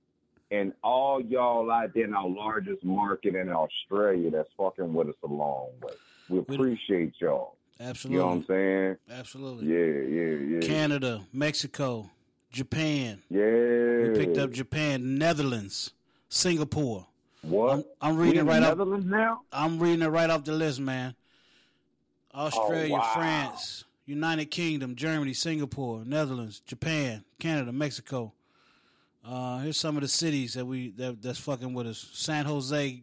and 0.51 0.73
all 0.83 1.21
y'all 1.21 1.71
out 1.71 1.93
there 1.95 2.05
in 2.05 2.15
our 2.15 2.29
largest 2.29 2.85
market 2.85 3.35
in 3.35 3.51
Australia 3.51 4.31
that's 4.31 4.49
fucking 4.57 4.93
with 4.93 5.09
us 5.09 5.15
a 5.25 5.27
long 5.27 5.69
way. 5.83 5.95
We 6.29 6.39
appreciate 6.39 7.15
y'all. 7.21 7.58
Absolutely. 7.81 8.17
You 8.17 8.21
know 8.23 8.27
what 8.29 8.33
I'm 8.35 8.45
saying? 8.47 8.97
Absolutely. 9.11 9.67
Yeah, 9.67 10.21
yeah, 10.21 10.57
yeah. 10.61 10.67
Canada, 10.67 11.25
Mexico, 11.33 12.11
Japan. 12.51 13.23
Yeah. 13.31 14.09
We 14.09 14.19
picked 14.19 14.39
up 14.39 14.51
Japan, 14.51 15.17
Netherlands, 15.19 15.93
Singapore. 16.29 17.07
What? 17.43 17.73
I'm, 17.73 17.85
I'm 18.01 18.17
reading 18.17 18.41
it 18.41 18.45
right 18.45 18.63
off. 18.63 18.71
Netherlands 18.79 19.07
now? 19.07 19.43
I'm 19.53 19.79
reading 19.79 20.03
it 20.03 20.09
right 20.09 20.29
off 20.29 20.45
the 20.45 20.53
list, 20.53 20.81
man. 20.81 21.15
Australia, 22.35 22.95
Oh, 22.95 22.99
wow. 22.99 23.13
France, 23.15 23.85
United 24.07 24.47
Kingdom, 24.47 24.97
Germany, 24.97 25.33
Singapore, 25.35 26.03
Netherlands, 26.05 26.61
Japan, 26.67 27.25
Canada, 27.39 27.73
Mexico. 27.73 28.33
Uh, 29.25 29.59
here's 29.61 29.77
some 29.77 29.97
of 29.97 30.03
the 30.03 30.09
cities 30.09 30.55
that 30.55 30.65
we 30.65 30.91
that, 30.93 31.21
that's 31.23 31.39
fucking 31.39 31.75
with 31.75 31.87
us: 31.87 32.09
San 32.13 32.45
Jose, 32.47 33.03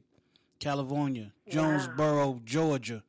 California, 0.60 1.32
Jonesboro, 1.50 2.42
Georgia, 2.46 2.98
uh, 2.98 3.05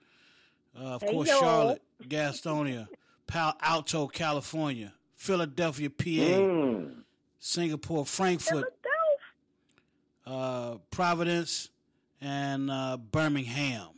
of 0.76 1.02
Hey, 1.02 1.10
course 1.10 1.28
yo. 1.28 1.40
Charlotte, 1.40 1.82
Gastonia, 2.02 2.88
Palo 3.26 3.54
Alto, 3.60 4.06
California, 4.08 4.92
Philadelphia, 5.14 5.90
PA, 5.90 6.04
Mm. 6.04 7.02
Singapore, 7.38 8.04
Frankfurt, 8.06 8.72
uh, 10.26 10.76
Providence, 10.90 11.70
and 12.20 12.70
uh, 12.70 12.96
Birmingham. 12.96 13.88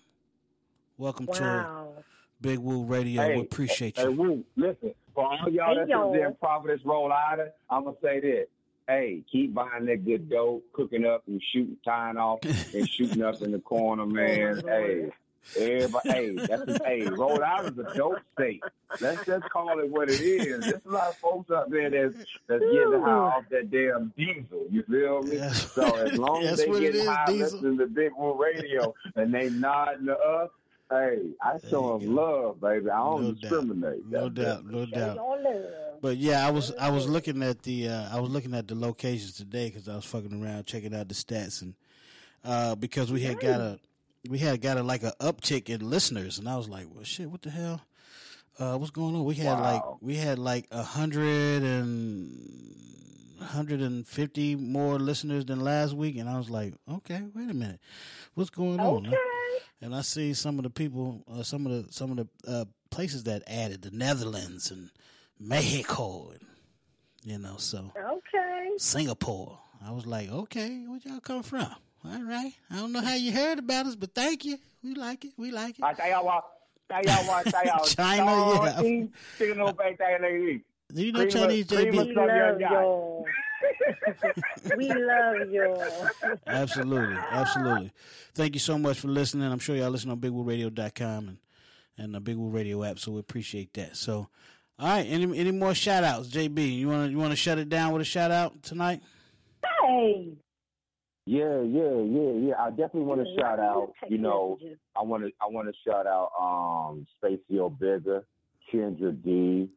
Welcome 0.97 1.27
to 1.29 1.43
Wow. 1.43 1.93
Big 2.41 2.59
Woo 2.59 2.85
Radio. 2.85 3.27
we 3.37 3.41
appreciate 3.41 3.97
Hey, 3.97 4.05
you. 4.05 4.13
Woo, 4.13 4.45
listen, 4.57 4.95
for 5.15 5.25
all 5.27 5.49
y'all 5.51 5.69
Hey, 5.71 5.75
that's 5.79 5.91
y'all. 5.91 6.13
in 6.15 6.35
Providence, 6.37 6.83
Rhode 6.85 7.11
Island, 7.13 7.51
I'm 7.71 7.85
gonna 7.85 7.97
say 8.03 8.21
this. 8.21 8.49
Hey, 8.87 9.23
keep 9.31 9.53
buying 9.55 9.85
that 9.87 10.05
good 10.05 10.29
dope, 10.31 10.65
cooking 10.73 11.05
up 11.05 11.23
and 11.27 11.43
shooting, 11.53 11.77
tying 11.85 12.17
off 12.17 12.41
and 12.43 12.89
shooting 12.89 13.23
up 13.23 13.41
in 13.43 13.53
the 13.53 13.59
corner, 13.61 14.07
man. 14.07 14.61
hey, 14.67 15.11
everybody, 15.57 16.09
hey, 16.11 16.35
that's 16.35 16.63
a, 16.81 16.85
hey, 16.85 17.03
Rhode 17.05 17.43
Island's 17.43 17.79
a 17.79 17.95
dope 17.95 18.19
state. 18.35 18.63
Let's 19.01 19.25
just 19.27 19.49
call 19.51 19.79
it 19.81 19.89
what 19.91 20.09
it 20.11 20.21
is. 20.21 20.61
There's 20.65 20.81
a 20.87 20.89
lot 20.91 21.09
of 21.09 21.17
folks 21.17 21.51
out 21.51 21.71
there 21.71 21.91
that's 21.91 22.15
that's 22.47 22.61
getting 22.65 23.01
high 23.01 23.11
off 23.11 23.45
that 23.51 23.71
damn 23.71 24.13
diesel. 24.17 24.67
You 24.71 24.83
feel 24.85 25.23
me? 25.23 25.39
So 25.53 25.95
as 25.97 26.19
long 26.19 26.43
as 26.43 26.51
That's 26.59 26.63
they 26.65 26.69
what 26.69 26.83
it 26.83 26.93
get 26.93 26.95
is, 26.97 27.07
high 27.07 27.27
diesel. 27.27 27.45
listening 27.61 27.79
to 27.79 27.87
Big 27.87 28.13
Woo 28.17 28.43
Radio 28.43 28.95
and 29.17 29.33
they 29.33 29.51
nodding 29.51 30.07
to 30.07 30.17
us, 30.19 30.51
hey, 30.91 31.19
I 31.43 31.59
show 31.69 31.99
them 31.99 32.15
love, 32.15 32.61
baby. 32.61 32.91
I 32.91 32.97
don't 32.99 33.39
discriminate. 33.41 34.07
No 34.09 34.29
That's 34.29 34.35
doubt, 34.35 34.61
it. 34.61 34.67
no 34.71 34.87
doubt. 34.87 35.17
Your 35.17 35.43
love. 35.43 35.65
But 36.01 36.17
yeah, 36.19 36.47
I 36.47 36.51
was 36.51 36.73
I 36.77 36.91
was 36.91 37.09
looking 37.09 37.43
at 37.43 37.63
the 37.63 37.89
uh, 37.89 38.17
I 38.17 38.21
was 38.21 38.31
looking 38.31 38.55
at 38.55 38.69
the 38.69 38.75
locations 38.77 39.33
today 39.33 39.69
because 39.69 39.89
I 39.89 39.97
was 39.97 40.05
fucking 40.05 40.43
around 40.43 40.65
checking 40.67 40.95
out 40.95 41.09
the 41.09 41.15
stats 41.15 41.61
and 41.63 41.75
uh, 42.45 42.75
because 42.77 43.11
we 43.11 43.21
had 43.23 43.41
got 43.41 43.61
a 43.61 43.81
we 44.29 44.39
had 44.39 44.61
got 44.61 44.77
a 44.77 44.83
like 44.83 45.03
a 45.03 45.13
uptick 45.21 45.69
in 45.69 45.89
listeners, 45.89 46.39
and 46.39 46.49
I 46.49 46.57
was 46.57 46.69
like, 46.69 46.87
well, 46.95 47.05
shit, 47.05 47.31
what 47.31 47.43
the 47.43 47.51
hell? 47.51 47.81
Uh, 48.59 48.77
what's 48.77 48.91
going 48.91 49.15
on? 49.15 49.25
We 49.25 49.35
had 49.37 49.59
like 49.61 49.83
we 50.01 50.17
had 50.17 50.39
like 50.39 50.67
a 50.71 50.83
hundred 50.83 51.63
and 51.63 52.31
150 53.39 54.57
more 54.57 54.99
listeners 54.99 55.45
than 55.45 55.61
last 55.61 55.95
week, 55.95 56.17
and 56.17 56.29
I 56.29 56.37
was 56.39 56.51
like, 56.51 56.75
okay, 56.91 57.23
wait 57.35 57.51
a 57.51 57.55
minute, 57.55 57.81
what's 58.35 58.51
going 58.51 58.81
on? 58.81 59.07
Okay. 59.07 59.17
And 59.81 59.95
I 59.95 60.01
see 60.01 60.35
some 60.35 60.59
of 60.59 60.65
the 60.65 60.71
people, 60.71 61.23
uh, 61.33 61.43
some 61.45 61.67
of 61.67 61.73
the 61.87 61.93
some 61.93 62.11
of 62.11 62.17
the 62.17 62.29
uh, 62.51 62.65
places 62.91 63.25
that 63.25 63.43
added 63.47 63.83
the 63.83 63.93
Netherlands 63.93 64.71
and 64.73 64.91
Mexico, 65.39 66.31
and 66.31 66.41
you 67.25 67.39
know, 67.39 67.57
so 67.59 67.93
Okay. 67.97 68.71
Singapore. 68.77 69.59
I 69.85 69.93
was 69.93 70.07
like, 70.07 70.29
okay, 70.31 70.83
where 70.89 70.99
y'all 71.05 71.21
come 71.21 71.45
from? 71.45 71.69
All 72.05 72.23
right, 72.23 72.53
I 72.71 72.77
don't 72.77 72.93
know 72.93 73.01
how 73.01 73.15
you 73.15 73.33
heard 73.33 73.59
about 73.59 73.87
us, 73.87 73.97
but 73.97 74.15
thank 74.15 74.45
you. 74.45 74.59
We 74.83 74.95
like 74.95 75.25
it. 75.25 75.33
We 75.37 75.51
like 75.51 75.79
it. 75.79 75.85
I 75.85 75.95
tell 75.95 76.09
y'all 76.09 76.25
what, 76.25 76.45
tell 76.89 77.03
y'all 77.03 77.27
what, 77.27 77.47
tell 77.47 77.65
y'all. 77.65 77.85
China, 77.85 78.65
yeah. 78.65 78.83
Don't 78.83 79.13
chicken 79.37 79.59
no 79.59 79.73
bang 79.73 79.97
thing 79.97 80.19
like 80.21 80.21
this. 80.21 80.61
Do 80.97 81.05
you 81.05 81.13
know 81.13 81.27
Chinese 81.27 81.67
JB? 81.67 81.95
some 81.97 82.07
young 82.07 82.15
love 82.15 82.61
y'all. 82.61 83.25
we 84.77 84.89
love 84.93 85.51
y'all. 85.51 86.09
Absolutely, 86.47 87.17
absolutely. 87.17 87.93
Thank 88.35 88.55
you 88.55 88.61
so 88.61 88.79
much 88.79 89.01
for 89.01 89.09
listening. 89.09 89.51
I'm 89.51 89.59
sure 89.59 89.77
y'all 89.77 89.91
listen 89.91 90.11
on 90.11 90.19
BigWooRadio.com 90.19 91.29
and 91.29 91.39
and 91.99 92.15
the 92.15 92.21
Big 92.21 92.37
Woo 92.37 92.49
Radio 92.49 92.85
app, 92.85 92.99
so 92.99 93.13
we 93.13 93.21
appreciate 93.21 93.75
that. 93.75 93.97
So, 93.97 94.29
all 94.79 94.89
right, 94.89 95.07
any 95.07 95.37
any 95.39 95.51
more 95.51 95.75
shout 95.75 96.05
outs, 96.05 96.29
JB? 96.29 96.77
You 96.77 96.89
want 96.89 97.07
to 97.07 97.11
you 97.11 97.19
want 97.19 97.33
to 97.33 97.37
shut 97.37 97.59
it 97.59 97.69
down 97.69 97.93
with 97.93 98.03
a 98.03 98.05
shout 98.05 98.31
out 98.31 98.63
tonight? 98.63 99.03
Hey. 99.83 100.33
Yeah, 101.29 101.61
yeah, 101.61 102.01
yeah, 102.09 102.33
yeah. 102.49 102.55
I 102.59 102.71
definitely 102.71 103.03
want 103.03 103.21
to 103.21 103.35
shout 103.39 103.59
out. 103.59 103.93
You 104.09 104.17
know, 104.17 104.57
messages. 104.59 104.79
I 104.97 105.03
want 105.03 105.25
to, 105.25 105.31
I 105.43 105.47
want 105.49 105.69
to 105.69 105.75
shout 105.87 106.07
out 106.07 106.31
um 106.41 107.07
Stacey 107.19 107.61
O'Bigger, 107.61 108.25
Kendra 108.73 109.13
D. 109.23 109.69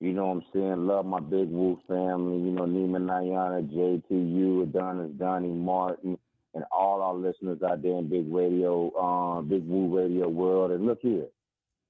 You 0.00 0.12
know 0.12 0.26
what 0.26 0.32
I'm 0.32 0.42
saying? 0.52 0.86
Love 0.86 1.06
my 1.06 1.20
Big 1.20 1.48
Woo 1.48 1.80
family. 1.88 2.36
You 2.44 2.52
know, 2.54 2.64
Nima 2.64 3.00
Niana, 3.00 3.66
JTU, 3.72 4.64
Adonis, 4.64 5.12
Donnie 5.18 5.48
Martin, 5.48 6.18
and 6.54 6.64
all 6.70 7.00
our 7.00 7.14
listeners 7.14 7.62
out 7.62 7.80
there 7.82 7.96
in 7.96 8.10
Big 8.10 8.30
Radio, 8.30 8.94
um, 9.00 9.48
Big 9.48 9.66
Woo 9.66 9.96
Radio 9.96 10.28
world. 10.28 10.72
And 10.72 10.84
look 10.84 10.98
here, 11.00 11.28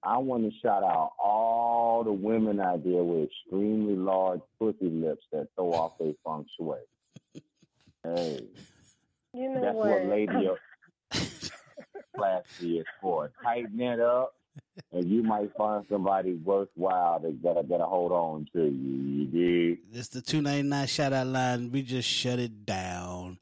I 0.04 0.18
want 0.18 0.44
to 0.44 0.56
shout 0.60 0.84
out 0.84 1.14
all 1.18 2.04
the 2.04 2.12
women 2.12 2.60
out 2.60 2.84
there 2.84 3.02
with 3.02 3.30
extremely 3.30 3.96
large 3.96 4.42
pussy 4.60 4.88
lips 4.88 5.24
that 5.32 5.48
throw 5.56 5.72
off 5.72 5.98
their 5.98 6.12
feng 6.24 6.46
shui. 6.56 6.76
Hey. 8.04 8.46
You 9.38 9.50
know 9.50 9.60
That's 9.60 9.76
what? 9.76 9.88
what 9.88 10.06
lady 10.06 10.48
classy 12.16 12.78
is 12.80 12.86
for. 13.00 13.30
Tighten 13.40 13.80
it 13.80 14.00
up, 14.00 14.34
and 14.90 15.08
you 15.08 15.22
might 15.22 15.56
find 15.56 15.84
somebody 15.88 16.34
worthwhile 16.34 17.20
that 17.20 17.40
gotta 17.40 17.62
gotta 17.62 17.86
hold 17.86 18.10
on 18.10 18.48
to 18.52 18.64
you. 18.64 18.70
You 18.70 19.24
dig? 19.26 19.78
It's 19.92 20.08
the 20.08 20.20
two 20.20 20.42
ninety 20.42 20.68
nine 20.68 20.88
shout 20.88 21.12
out 21.12 21.28
line. 21.28 21.70
We 21.70 21.82
just 21.82 22.08
shut 22.08 22.40
it 22.40 22.66
down. 22.66 23.38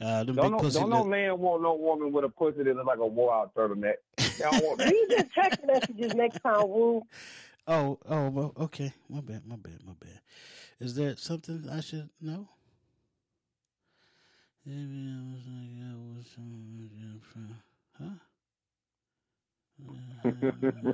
Uh, 0.00 0.22
them 0.22 0.36
Don't 0.36 0.44
big 0.46 0.52
no, 0.52 0.58
pussy 0.58 0.78
don't 0.78 0.90
no 0.90 1.04
man 1.04 1.36
want 1.38 1.62
no 1.62 1.74
woman 1.74 2.12
with 2.12 2.24
a 2.24 2.28
pussy 2.28 2.62
that 2.62 2.76
looks 2.76 2.86
like 2.86 2.98
a 3.00 3.06
wore 3.06 3.34
out 3.34 3.52
turtleneck. 3.52 3.94
They 4.18 4.28
don't 4.38 4.78
Read 4.78 5.06
the 5.08 5.26
text 5.34 5.60
messages 5.66 6.14
next 6.14 6.38
time, 6.42 6.68
Woo. 6.68 7.02
Oh, 7.66 7.98
oh, 8.08 8.28
well, 8.30 8.52
okay. 8.58 8.92
My 9.08 9.20
bad, 9.20 9.42
my 9.46 9.56
bad, 9.56 9.80
my 9.84 9.94
bad. 9.98 10.20
Is 10.78 10.94
there 10.94 11.16
something 11.16 11.68
I 11.70 11.80
should 11.80 12.08
know? 12.20 12.48
Huh? 17.98 18.04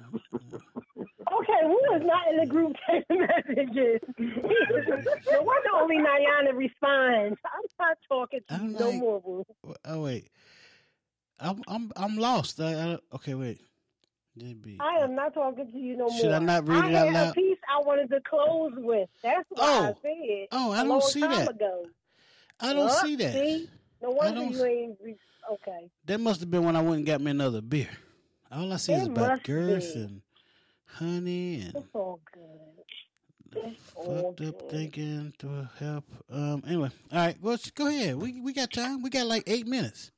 Okay, 1.33 1.61
Woo 1.65 1.81
is 1.97 2.03
not 2.05 2.29
in 2.31 2.37
the 2.39 2.47
group 2.47 2.73
text 2.89 3.11
messages. 3.11 4.01
no 4.19 5.43
wonder 5.43 5.71
only 5.75 5.97
Niana 5.97 6.55
responds. 6.55 7.37
I'm 7.45 7.63
not 7.81 7.99
talking 8.09 8.41
to 8.49 8.55
you 8.63 8.69
no 8.79 8.93
more, 8.93 9.21
Woo. 9.25 9.45
Oh 9.85 10.03
wait, 10.03 10.31
I'm 11.41 11.63
I'm 11.67 11.91
I'm 11.97 12.17
lost. 12.17 12.61
I, 12.61 12.93
I, 12.93 12.99
okay, 13.17 13.35
wait. 13.35 13.61
JB. 14.39 14.77
I 14.81 15.03
am 15.03 15.17
not 15.17 15.35
talking 15.35 15.71
to 15.73 15.79
you 15.79 15.97
no 15.97 16.05
more. 16.05 16.21
Should 16.21 16.33
I 16.33 16.39
not 16.39 16.69
read 16.69 16.85
I 16.85 16.91
it 16.91 16.95
out 16.95 17.09
had 17.09 17.29
a 17.31 17.35
piece 17.35 17.59
I 17.69 17.81
wanted 17.85 18.11
to 18.11 18.21
close 18.29 18.73
with. 18.77 19.09
That's 19.25 19.47
what 19.49 19.65
I 19.65 19.89
Oh. 19.89 19.95
said. 20.03 20.47
Oh, 20.53 20.71
I 20.73 20.83
a 20.83 20.85
don't 20.85 20.89
long 20.89 21.01
see 21.01 21.21
time 21.21 21.31
that. 21.33 21.49
Ago. 21.49 21.87
I 22.61 22.73
don't 22.73 22.91
see 22.91 23.17
that. 23.17 23.33
See? 23.33 23.69
No 24.03 24.11
wonder 24.11 24.43
you 24.45 24.65
ain't. 24.65 24.99
Re- 25.03 25.17
okay. 25.53 25.91
That 26.07 26.21
must 26.21 26.41
have 26.41 26.51
been 26.51 26.65
when 26.65 26.77
I 26.77 26.81
went 26.81 26.97
and 26.99 27.07
got 27.07 27.21
me 27.21 27.31
another 27.31 27.61
beer. 27.61 27.89
All 28.51 28.73
I 28.73 28.77
see 28.77 28.93
is 28.95 29.07
about 29.07 29.43
girth 29.45 29.95
be. 29.95 30.01
and 30.01 30.23
honey 30.87 31.61
and 31.63 31.77
It's 31.77 31.87
all 31.93 32.21
good. 32.33 33.63
It's 33.65 33.81
all 33.95 34.23
fucked 34.35 34.41
up 34.43 34.59
good. 34.61 34.71
thinking 34.71 35.33
to 35.39 35.71
help. 35.79 36.05
Um. 36.31 36.63
Anyway, 36.67 36.91
all 37.13 37.19
right. 37.19 37.37
Well, 37.41 37.57
go 37.75 37.87
ahead. 37.89 38.17
We 38.17 38.41
we 38.41 38.53
got 38.53 38.73
time. 38.73 39.03
We 39.03 39.11
got 39.11 39.27
like 39.27 39.45
eight 39.47 39.67
minutes. 39.67 40.11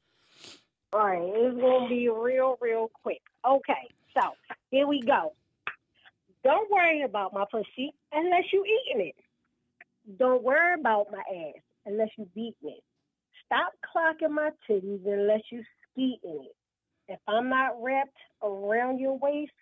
All 0.93 1.01
right, 1.05 1.20
it's 1.23 1.60
gonna 1.60 1.89
be 1.89 2.09
real, 2.09 2.56
real 2.62 2.90
quick. 3.02 3.20
Okay, 3.47 3.89
so 4.15 4.31
here 4.70 4.86
we 4.86 5.02
go. 5.02 5.35
Don't 6.44 6.70
worry 6.70 7.02
about 7.02 7.35
my 7.35 7.44
pussy 7.51 7.93
unless 8.12 8.44
you 8.52 8.65
eating 8.65 9.09
it. 9.09 9.15
Don't 10.19 10.43
worry 10.43 10.74
about 10.81 11.09
my 11.12 11.19
ass 11.19 11.60
unless 11.89 12.10
you 12.19 12.28
beating 12.35 12.55
it. 12.77 12.85
Stop 13.47 13.73
clocking 13.97 14.35
my 14.35 14.51
titties 14.70 15.06
unless 15.06 15.43
you 15.51 15.62
skeeting 15.93 16.47
it. 16.47 16.56
If 17.09 17.20
I'm 17.27 17.48
not 17.48 17.82
wrapped 17.82 18.19
around 18.43 19.01
your 19.01 19.19
waist, 19.19 19.52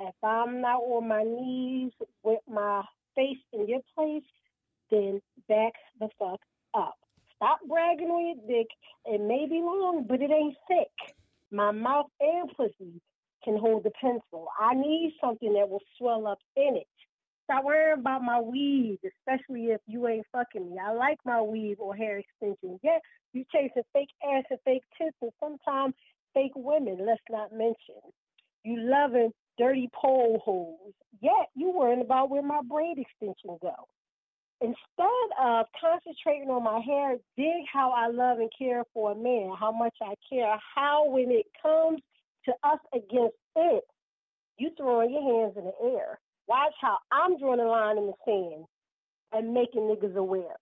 if 0.00 0.14
I'm 0.22 0.60
not 0.60 0.80
on 0.82 1.08
my 1.08 1.22
knees 1.22 1.92
with 2.24 2.40
my 2.48 2.82
face 3.16 3.38
in 3.52 3.68
your 3.68 3.80
place, 3.96 4.24
then 4.90 5.20
back 5.48 5.72
the 6.00 6.08
fuck 6.18 6.40
up. 6.74 6.96
Stop 7.36 7.60
bragging 7.68 8.08
on 8.08 8.26
your 8.36 8.58
dick. 8.58 8.68
It 9.06 9.20
may 9.20 9.46
be 9.48 9.60
long, 9.62 10.06
but 10.08 10.20
it 10.20 10.30
ain't 10.30 10.56
thick. 10.68 11.14
My 11.52 11.70
mouth 11.70 12.06
and 12.20 12.50
pussy 12.56 13.00
can 13.44 13.58
hold 13.58 13.84
the 13.84 13.92
pencil. 14.00 14.48
I 14.60 14.74
need 14.74 15.14
something 15.22 15.54
that 15.54 15.68
will 15.68 15.82
swell 15.98 16.26
up 16.26 16.40
in 16.56 16.76
it. 16.76 16.86
Stop 17.48 17.64
worrying 17.64 17.98
about 17.98 18.22
my 18.22 18.38
weave, 18.38 18.98
especially 19.02 19.68
if 19.68 19.80
you 19.86 20.06
ain't 20.06 20.26
fucking 20.30 20.70
me. 20.70 20.76
I 20.78 20.92
like 20.92 21.16
my 21.24 21.40
weave 21.40 21.80
or 21.80 21.96
hair 21.96 22.18
extensions. 22.18 22.78
Yeah, 22.82 22.98
you 23.32 23.42
chasing 23.50 23.82
fake 23.94 24.10
ass 24.22 24.44
and 24.50 24.58
fake 24.66 24.82
tits 24.98 25.16
and 25.22 25.30
sometimes 25.40 25.94
fake 26.34 26.52
women, 26.54 26.98
let's 27.06 27.22
not 27.30 27.50
mention. 27.50 28.04
You 28.64 28.80
loving 28.80 29.32
dirty 29.56 29.88
pole 29.98 30.42
holes. 30.44 30.92
Yet 31.22 31.48
you 31.54 31.70
worrying 31.70 32.02
about 32.02 32.28
where 32.28 32.42
my 32.42 32.60
braid 32.68 32.98
extensions 32.98 33.58
go. 33.62 33.88
Instead 34.60 35.28
of 35.42 35.66
concentrating 35.80 36.50
on 36.50 36.64
my 36.64 36.80
hair, 36.80 37.16
dig 37.38 37.64
how 37.72 37.92
I 37.92 38.08
love 38.08 38.40
and 38.40 38.50
care 38.58 38.82
for 38.92 39.12
a 39.12 39.14
man, 39.14 39.54
how 39.58 39.72
much 39.72 39.94
I 40.02 40.14
care, 40.28 40.58
how 40.74 41.08
when 41.08 41.30
it 41.30 41.46
comes 41.62 42.00
to 42.44 42.52
us 42.62 42.80
against 42.92 43.36
it, 43.56 43.84
you 44.58 44.70
throwing 44.76 45.12
your 45.12 45.22
hands 45.22 45.56
in 45.56 45.64
the 45.64 45.96
air. 45.96 46.18
Watch 46.48 46.72
how 46.80 46.98
I'm 47.12 47.38
drawing 47.38 47.60
a 47.60 47.64
line 47.64 47.98
in 47.98 48.06
the 48.06 48.12
sand 48.24 48.64
and 49.32 49.52
making 49.52 49.82
niggas 49.82 50.16
aware. 50.16 50.56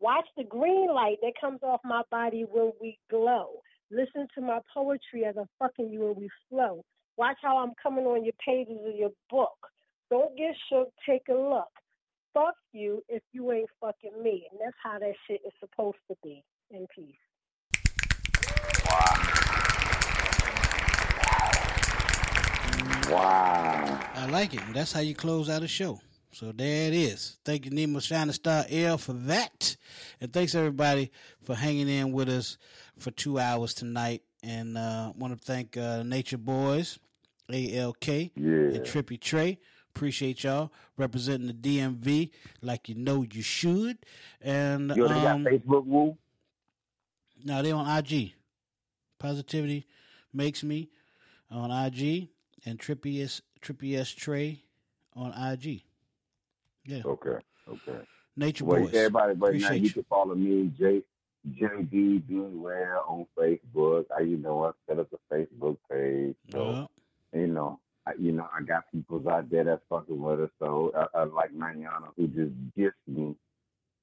Watch 0.00 0.26
the 0.36 0.44
green 0.44 0.88
light 0.94 1.16
that 1.22 1.32
comes 1.40 1.60
off 1.62 1.80
my 1.84 2.02
body 2.10 2.44
when 2.50 2.72
we 2.80 2.98
glow. 3.10 3.60
Listen 3.90 4.28
to 4.34 4.40
my 4.40 4.60
poetry 4.72 5.24
as 5.24 5.34
I'm 5.38 5.48
fucking 5.58 5.90
you 5.90 6.08
and 6.08 6.16
we 6.16 6.28
flow. 6.48 6.84
Watch 7.16 7.38
how 7.42 7.58
I'm 7.58 7.72
coming 7.82 8.04
on 8.04 8.24
your 8.24 8.34
pages 8.44 8.78
of 8.86 8.94
your 8.94 9.10
book. 9.30 9.56
Don't 10.10 10.36
get 10.36 10.54
shook, 10.70 10.90
take 11.08 11.22
a 11.28 11.34
look. 11.34 11.68
Fuck 12.32 12.54
you 12.72 13.02
if 13.08 13.22
you 13.32 13.50
ain't 13.50 13.70
fucking 13.80 14.22
me. 14.22 14.46
And 14.52 14.60
that's 14.62 14.76
how 14.82 14.98
that 14.98 15.14
shit 15.26 15.40
is 15.44 15.52
supposed 15.58 15.98
to 16.08 16.16
be. 16.22 16.44
In 16.70 16.86
peace. 16.94 17.25
Wow. 23.10 24.00
I 24.14 24.26
like 24.26 24.54
it. 24.54 24.60
That's 24.72 24.92
how 24.92 25.00
you 25.00 25.14
close 25.14 25.48
out 25.48 25.62
a 25.62 25.68
show. 25.68 26.00
So 26.32 26.52
there 26.52 26.88
it 26.88 26.94
is. 26.94 27.38
Thank 27.44 27.64
you, 27.64 27.70
Nima 27.70 28.02
Shining 28.02 28.32
Star 28.34 28.64
L, 28.68 28.98
for 28.98 29.14
that. 29.14 29.76
And 30.20 30.32
thanks, 30.32 30.54
everybody, 30.54 31.10
for 31.44 31.54
hanging 31.54 31.88
in 31.88 32.12
with 32.12 32.28
us 32.28 32.58
for 32.98 33.10
two 33.10 33.38
hours 33.38 33.72
tonight. 33.72 34.22
And 34.42 34.76
uh, 34.76 35.12
want 35.16 35.38
to 35.38 35.44
thank 35.44 35.76
uh, 35.76 36.02
Nature 36.02 36.38
Boys, 36.38 36.98
AOK, 37.50 38.32
and 38.36 38.84
Trippy 38.84 39.18
Trey. 39.18 39.58
Appreciate 39.94 40.44
y'all 40.44 40.70
representing 40.98 41.46
the 41.46 41.54
DMV 41.54 42.30
like 42.60 42.88
you 42.90 42.96
know 42.96 43.24
you 43.32 43.40
should. 43.40 43.96
And 44.42 44.94
Yo, 44.94 45.08
they 45.08 45.14
got 45.14 45.26
um, 45.36 45.44
Facebook, 45.44 45.86
Woo? 45.86 46.18
no, 47.44 47.62
they 47.62 47.72
on 47.72 47.98
IG. 47.98 48.34
Positivity 49.18 49.86
makes 50.34 50.62
me 50.62 50.90
on 51.50 51.70
IG 51.70 52.28
and 52.66 52.78
Trippy 52.78 53.24
S 53.24 53.40
Trippy 53.62 54.16
Trey 54.16 54.62
on 55.14 55.32
IG. 55.32 55.82
Yeah. 56.84 57.02
Okay, 57.04 57.38
okay. 57.68 57.98
Nature 58.36 58.64
well, 58.66 58.82
Boys. 58.82 58.94
everybody 58.94 59.34
right 59.34 59.60
now, 59.60 59.72
you 59.72 59.82
you. 59.84 59.90
can 59.90 60.04
follow 60.04 60.34
me, 60.34 60.70
J 60.78 61.02
JB 61.48 62.26
Beware 62.26 62.98
on 63.06 63.26
Facebook. 63.38 64.04
I, 64.16 64.22
you 64.22 64.36
know, 64.36 64.64
I 64.64 64.70
set 64.86 64.98
up 64.98 65.08
a 65.12 65.34
Facebook 65.34 65.76
page. 65.90 66.34
So, 66.50 66.88
you 67.32 67.46
know, 67.46 67.78
I, 68.06 68.12
you 68.18 68.32
know, 68.32 68.48
I 68.54 68.62
got 68.62 68.90
people 68.92 69.26
out 69.28 69.48
there 69.48 69.64
that's 69.64 69.82
fucking 69.88 70.20
with 70.20 70.40
us. 70.40 70.50
So, 70.58 70.92
I, 70.94 71.20
I 71.20 71.24
like 71.24 71.54
Manana 71.54 72.08
who 72.16 72.26
just 72.26 72.52
gets 72.76 72.96
me 73.06 73.36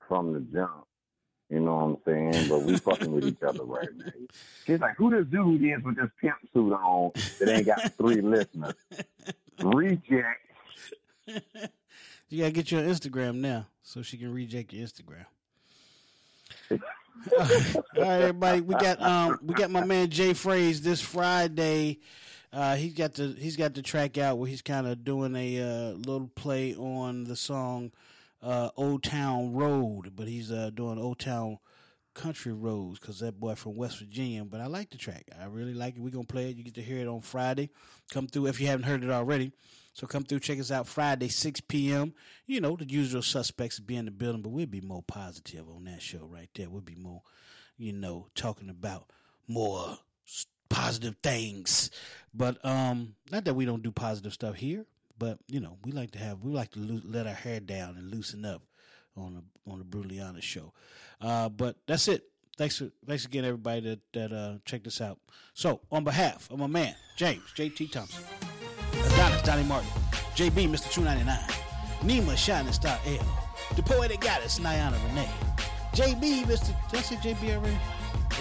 from 0.07 0.33
the 0.33 0.39
jump. 0.39 0.85
You 1.53 1.59
know 1.59 1.75
what 1.75 1.83
I'm 1.83 2.31
saying? 2.33 2.49
But 2.49 2.63
we 2.63 2.77
fucking 2.77 3.11
with 3.13 3.27
each 3.27 3.43
other 3.43 3.63
right 3.63 3.87
now. 3.95 4.11
She's 4.65 4.79
like, 4.79 4.95
who 4.97 5.11
this 5.11 5.27
dude 5.27 5.63
is 5.63 5.83
with 5.83 5.97
this 5.97 6.09
pimp 6.19 6.37
suit 6.51 6.73
on 6.73 7.11
that 7.39 7.47
ain't 7.47 7.67
got 7.67 7.93
three 7.93 8.21
listeners? 8.21 8.73
Reject. 9.61 10.41
You 11.27 12.39
gotta 12.39 12.51
get 12.51 12.71
you 12.71 12.79
on 12.79 12.85
Instagram 12.85 13.35
now 13.35 13.67
so 13.83 14.01
she 14.01 14.17
can 14.17 14.33
reject 14.33 14.73
your 14.73 14.87
Instagram. 14.87 15.25
All 16.71 16.79
right, 17.97 18.21
everybody. 18.21 18.61
We 18.61 18.73
got 18.73 18.99
um 18.99 19.37
we 19.43 19.53
got 19.53 19.69
my 19.69 19.85
man 19.85 20.09
Jay 20.09 20.33
Phrase 20.33 20.81
this 20.81 21.01
Friday. 21.01 21.99
Uh, 22.51 22.75
he's 22.75 22.95
got 22.95 23.13
the 23.13 23.35
he's 23.37 23.57
got 23.57 23.75
the 23.75 23.83
track 23.83 24.17
out 24.17 24.39
where 24.39 24.49
he's 24.49 24.63
kind 24.63 24.87
of 24.87 25.03
doing 25.03 25.35
a 25.35 25.61
uh, 25.61 25.91
little 25.91 26.31
play 26.33 26.73
on 26.73 27.25
the 27.25 27.35
song 27.35 27.91
uh, 28.43 28.69
"Old 28.75 29.03
Town 29.03 29.53
Road," 29.53 30.15
but 30.15 30.27
he's 30.27 30.51
uh, 30.51 30.69
doing 30.73 30.99
"Old 30.99 31.19
Town 31.19 31.57
Country 32.13 32.53
Roads" 32.53 32.99
because 32.99 33.19
that 33.19 33.39
boy 33.39 33.55
from 33.55 33.75
West 33.75 33.99
Virginia. 33.99 34.43
But 34.43 34.61
I 34.61 34.67
like 34.67 34.89
the 34.91 34.97
track. 34.97 35.29
I 35.39 35.45
really 35.45 35.73
like 35.73 35.95
it. 35.95 36.01
We're 36.01 36.09
gonna 36.09 36.25
play 36.25 36.49
it. 36.49 36.57
You 36.57 36.63
get 36.63 36.75
to 36.75 36.81
hear 36.81 36.99
it 36.99 37.07
on 37.07 37.21
Friday. 37.21 37.69
Come 38.11 38.27
through 38.27 38.47
if 38.47 38.59
you 38.59 38.67
haven't 38.67 38.85
heard 38.85 39.03
it 39.03 39.09
already. 39.09 39.51
So 39.93 40.07
come 40.07 40.23
through, 40.23 40.39
check 40.39 40.59
us 40.59 40.71
out 40.71 40.87
Friday, 40.87 41.27
6 41.27 41.61
p.m. 41.61 42.15
You 42.47 42.61
know, 42.61 42.75
the 42.75 42.89
usual 42.89 43.21
suspects 43.21 43.79
be 43.79 43.95
in 43.95 44.05
the 44.05 44.11
building, 44.11 44.41
but 44.41 44.49
we'll 44.49 44.65
be 44.65 44.81
more 44.81 45.03
positive 45.03 45.69
on 45.69 45.83
that 45.83 46.01
show 46.01 46.25
right 46.25 46.49
there. 46.55 46.67
We'll 46.67 46.81
be 46.81 46.95
more, 46.95 47.21
you 47.77 47.93
know, 47.93 48.25
talking 48.33 48.69
about 48.69 49.11
more 49.47 49.99
positive 50.69 51.15
things. 51.21 51.91
But 52.33 52.63
um, 52.65 53.15
not 53.31 53.45
that 53.45 53.53
we 53.53 53.65
don't 53.65 53.83
do 53.83 53.91
positive 53.91 54.33
stuff 54.33 54.55
here, 54.55 54.85
but 55.23 55.37
you 55.47 55.61
know, 55.61 55.77
we 55.85 55.93
like 55.93 56.11
to 56.11 56.19
have 56.19 56.43
we 56.43 56.51
like 56.51 56.71
to 56.71 56.79
lo- 56.79 57.01
let 57.05 57.27
our 57.27 57.33
hair 57.33 57.61
down 57.61 57.95
and 57.95 58.11
loosen 58.11 58.43
up 58.43 58.61
on 59.15 59.35
the 59.35 59.71
on 59.71 59.85
the 59.89 60.19
honest 60.19 60.45
show. 60.45 60.73
Uh, 61.21 61.47
but 61.47 61.77
that's 61.87 62.09
it. 62.09 62.23
Thanks 62.57 62.77
for, 62.77 62.89
thanks 63.07 63.23
again, 63.25 63.45
everybody 63.45 63.79
that 63.81 63.99
that 64.11 64.33
uh, 64.33 64.57
checked 64.65 64.85
us 64.85 64.99
out. 64.99 65.19
So, 65.53 65.79
on 65.89 66.03
behalf 66.03 66.49
of 66.51 66.59
my 66.59 66.67
man 66.67 66.93
James 67.15 67.41
JT 67.55 67.93
Thompson, 67.93 68.21
Adonis 69.13 69.41
Donnie 69.43 69.63
Martin, 69.63 69.89
JB 70.35 70.67
Mr. 70.69 70.91
299, 70.91 71.39
Nima 72.01 72.37
Shining 72.37 72.73
Star 72.73 72.99
L, 73.05 73.39
the 73.77 73.81
poetic 73.81 74.19
goddess 74.19 74.59
Niana 74.59 75.01
Renee, 75.07 75.29
JB 75.93 76.43
Mr. 76.43 76.75
Did 76.91 76.99
I 76.99 77.03
say 77.03 77.15
JB 77.15 77.55
already? 77.55 77.77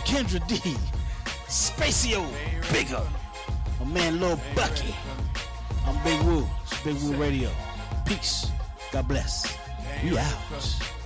Kendra 0.05 0.45
D, 0.49 0.57
Spacio 1.47 2.27
Bigger, 2.73 3.07
my 3.79 3.87
man 3.87 4.19
Lil 4.19 4.41
Bucky. 4.57 4.93
I'm 5.87 6.05
Big 6.05 6.21
Woo. 6.23 6.47
It's 6.63 6.83
Big 6.83 6.97
Woo 7.03 7.17
Radio. 7.17 7.51
Peace. 8.07 8.51
God 8.93 9.09
bless. 9.09 9.59
We 10.03 10.19
out. 10.19 11.02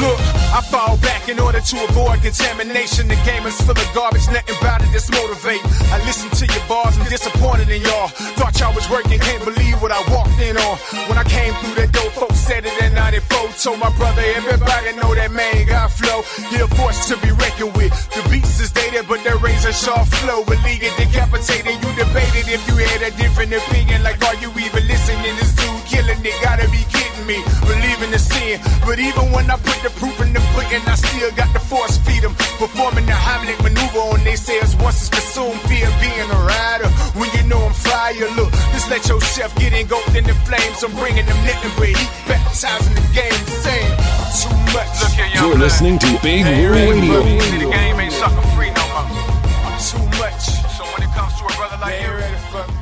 Look, 0.00 0.18
I 0.52 0.60
fall 0.70 0.96
back 0.98 1.28
in 1.28 1.38
order 1.38 1.60
to 1.60 1.76
avoid 1.88 2.22
contamination. 2.22 3.08
The 3.08 3.16
game 3.24 3.46
is 3.46 3.60
full 3.60 3.76
of 3.76 3.88
garbage, 3.94 4.26
nothing 4.28 4.56
about 4.60 4.82
it 4.82 4.90
that's 4.92 5.10
motivate. 5.10 5.60
I 5.92 5.98
listen 6.06 6.30
to 6.30 6.44
your 6.46 6.64
bars, 6.68 6.96
I'm 6.98 7.08
disappointed 7.08 7.68
in 7.68 7.82
y'all. 7.82 8.08
Thought 8.38 8.58
y'all 8.60 8.74
was 8.74 8.88
working, 8.88 9.18
can't 9.20 9.44
believe 9.44 9.80
what 9.82 9.92
I 9.92 10.00
walked 10.10 10.40
in 10.40 10.56
on. 10.56 10.76
When 11.08 11.18
I 11.18 11.24
came 11.24 11.52
through 11.60 11.76
that 11.82 11.92
door, 11.92 12.10
folks 12.12 12.38
said 12.38 12.64
it 12.64 12.74
in 12.82 12.94
94. 12.94 13.42
Told 13.62 13.78
my 13.78 13.94
brother, 13.96 14.22
everybody 14.34 14.96
know 14.96 15.14
that 15.14 15.30
man 15.30 15.66
got 15.66 15.92
flow. 15.92 16.24
He 16.50 16.56
a 16.56 16.66
force 16.74 17.06
to 17.08 17.16
be 17.20 17.30
reckoned 17.30 17.76
with. 17.76 17.92
The 18.10 18.26
beats 18.32 18.58
is 18.58 18.72
dated, 18.72 19.06
but 19.06 19.22
their 19.22 19.36
razor 19.36 19.72
sharp 19.72 20.08
flow. 20.08 20.42
It 20.82 20.90
decapitated. 20.98 21.78
You 21.78 21.90
debated 21.94 22.48
if 22.48 22.58
you 22.66 22.74
had 22.74 23.02
a 23.06 23.14
different 23.14 23.52
opinion. 23.52 24.02
Like, 24.02 24.18
are 24.24 24.34
you 24.40 24.50
even 24.56 24.82
listening? 24.88 25.36
This 25.36 25.54
dude 25.54 25.84
killing 25.86 26.18
it, 26.24 26.34
gotta 26.42 26.66
be 26.72 26.82
kidding 26.90 27.26
me. 27.26 27.38
Believing 27.62 28.10
the 28.10 28.18
sin, 28.18 28.58
but 28.82 28.98
even 28.98 29.30
when 29.30 29.46
I 29.50 29.56
put 29.60 29.78
the 29.82 29.90
proof 29.98 30.14
in 30.22 30.32
the 30.32 30.40
pudding, 30.54 30.82
I 30.86 30.94
still 30.94 31.30
got 31.34 31.52
the 31.52 31.58
force 31.58 31.98
feed 31.98 32.22
them. 32.22 32.34
Performing 32.62 33.06
the 33.06 33.12
Heimlich 33.12 33.58
maneuver 33.62 34.14
on 34.14 34.22
they 34.24 34.36
says 34.36 34.76
once 34.76 35.02
it's 35.02 35.10
consumed, 35.10 35.58
fear 35.66 35.90
being 35.98 36.30
a 36.30 36.40
rider. 36.46 36.88
When 37.18 37.28
you 37.34 37.42
know 37.50 37.58
I'm 37.58 37.74
fire, 37.74 38.30
look, 38.38 38.52
just 38.72 38.88
let 38.90 39.08
your 39.08 39.20
chef 39.20 39.50
get 39.58 39.72
engulfed 39.74 40.14
in 40.14 40.24
the 40.24 40.34
flames. 40.46 40.82
I'm 40.82 40.94
bringing 40.94 41.26
them 41.26 41.38
nothing 41.44 41.74
but 41.76 41.90
heat, 41.90 42.10
baptizing 42.30 42.94
the 42.94 43.06
game, 43.10 43.42
saying 43.64 43.92
too 44.38 44.54
much. 44.70 44.90
Look 45.02 45.14
here, 45.18 45.26
You're 45.34 45.58
listening 45.58 45.98
to 45.98 46.08
Big 46.22 46.46
Woo 46.46 46.70
Radio. 46.70 47.22
See, 47.42 47.58
the 47.58 47.70
game 47.70 47.98
ain't 47.98 48.14
sucker 48.14 48.46
free 48.54 48.70
no 48.70 48.84
more. 48.94 49.10
I'm 49.66 49.76
too 49.82 50.06
much. 50.22 50.46
So 50.78 50.86
when 50.94 51.02
it 51.02 51.12
comes 51.18 51.34
to 51.38 51.44
a 51.44 51.52
brother 51.58 51.78
like 51.82 52.00
you, 52.00 52.10
ready 52.14 52.38
for 52.54 52.64
me. 52.70 52.81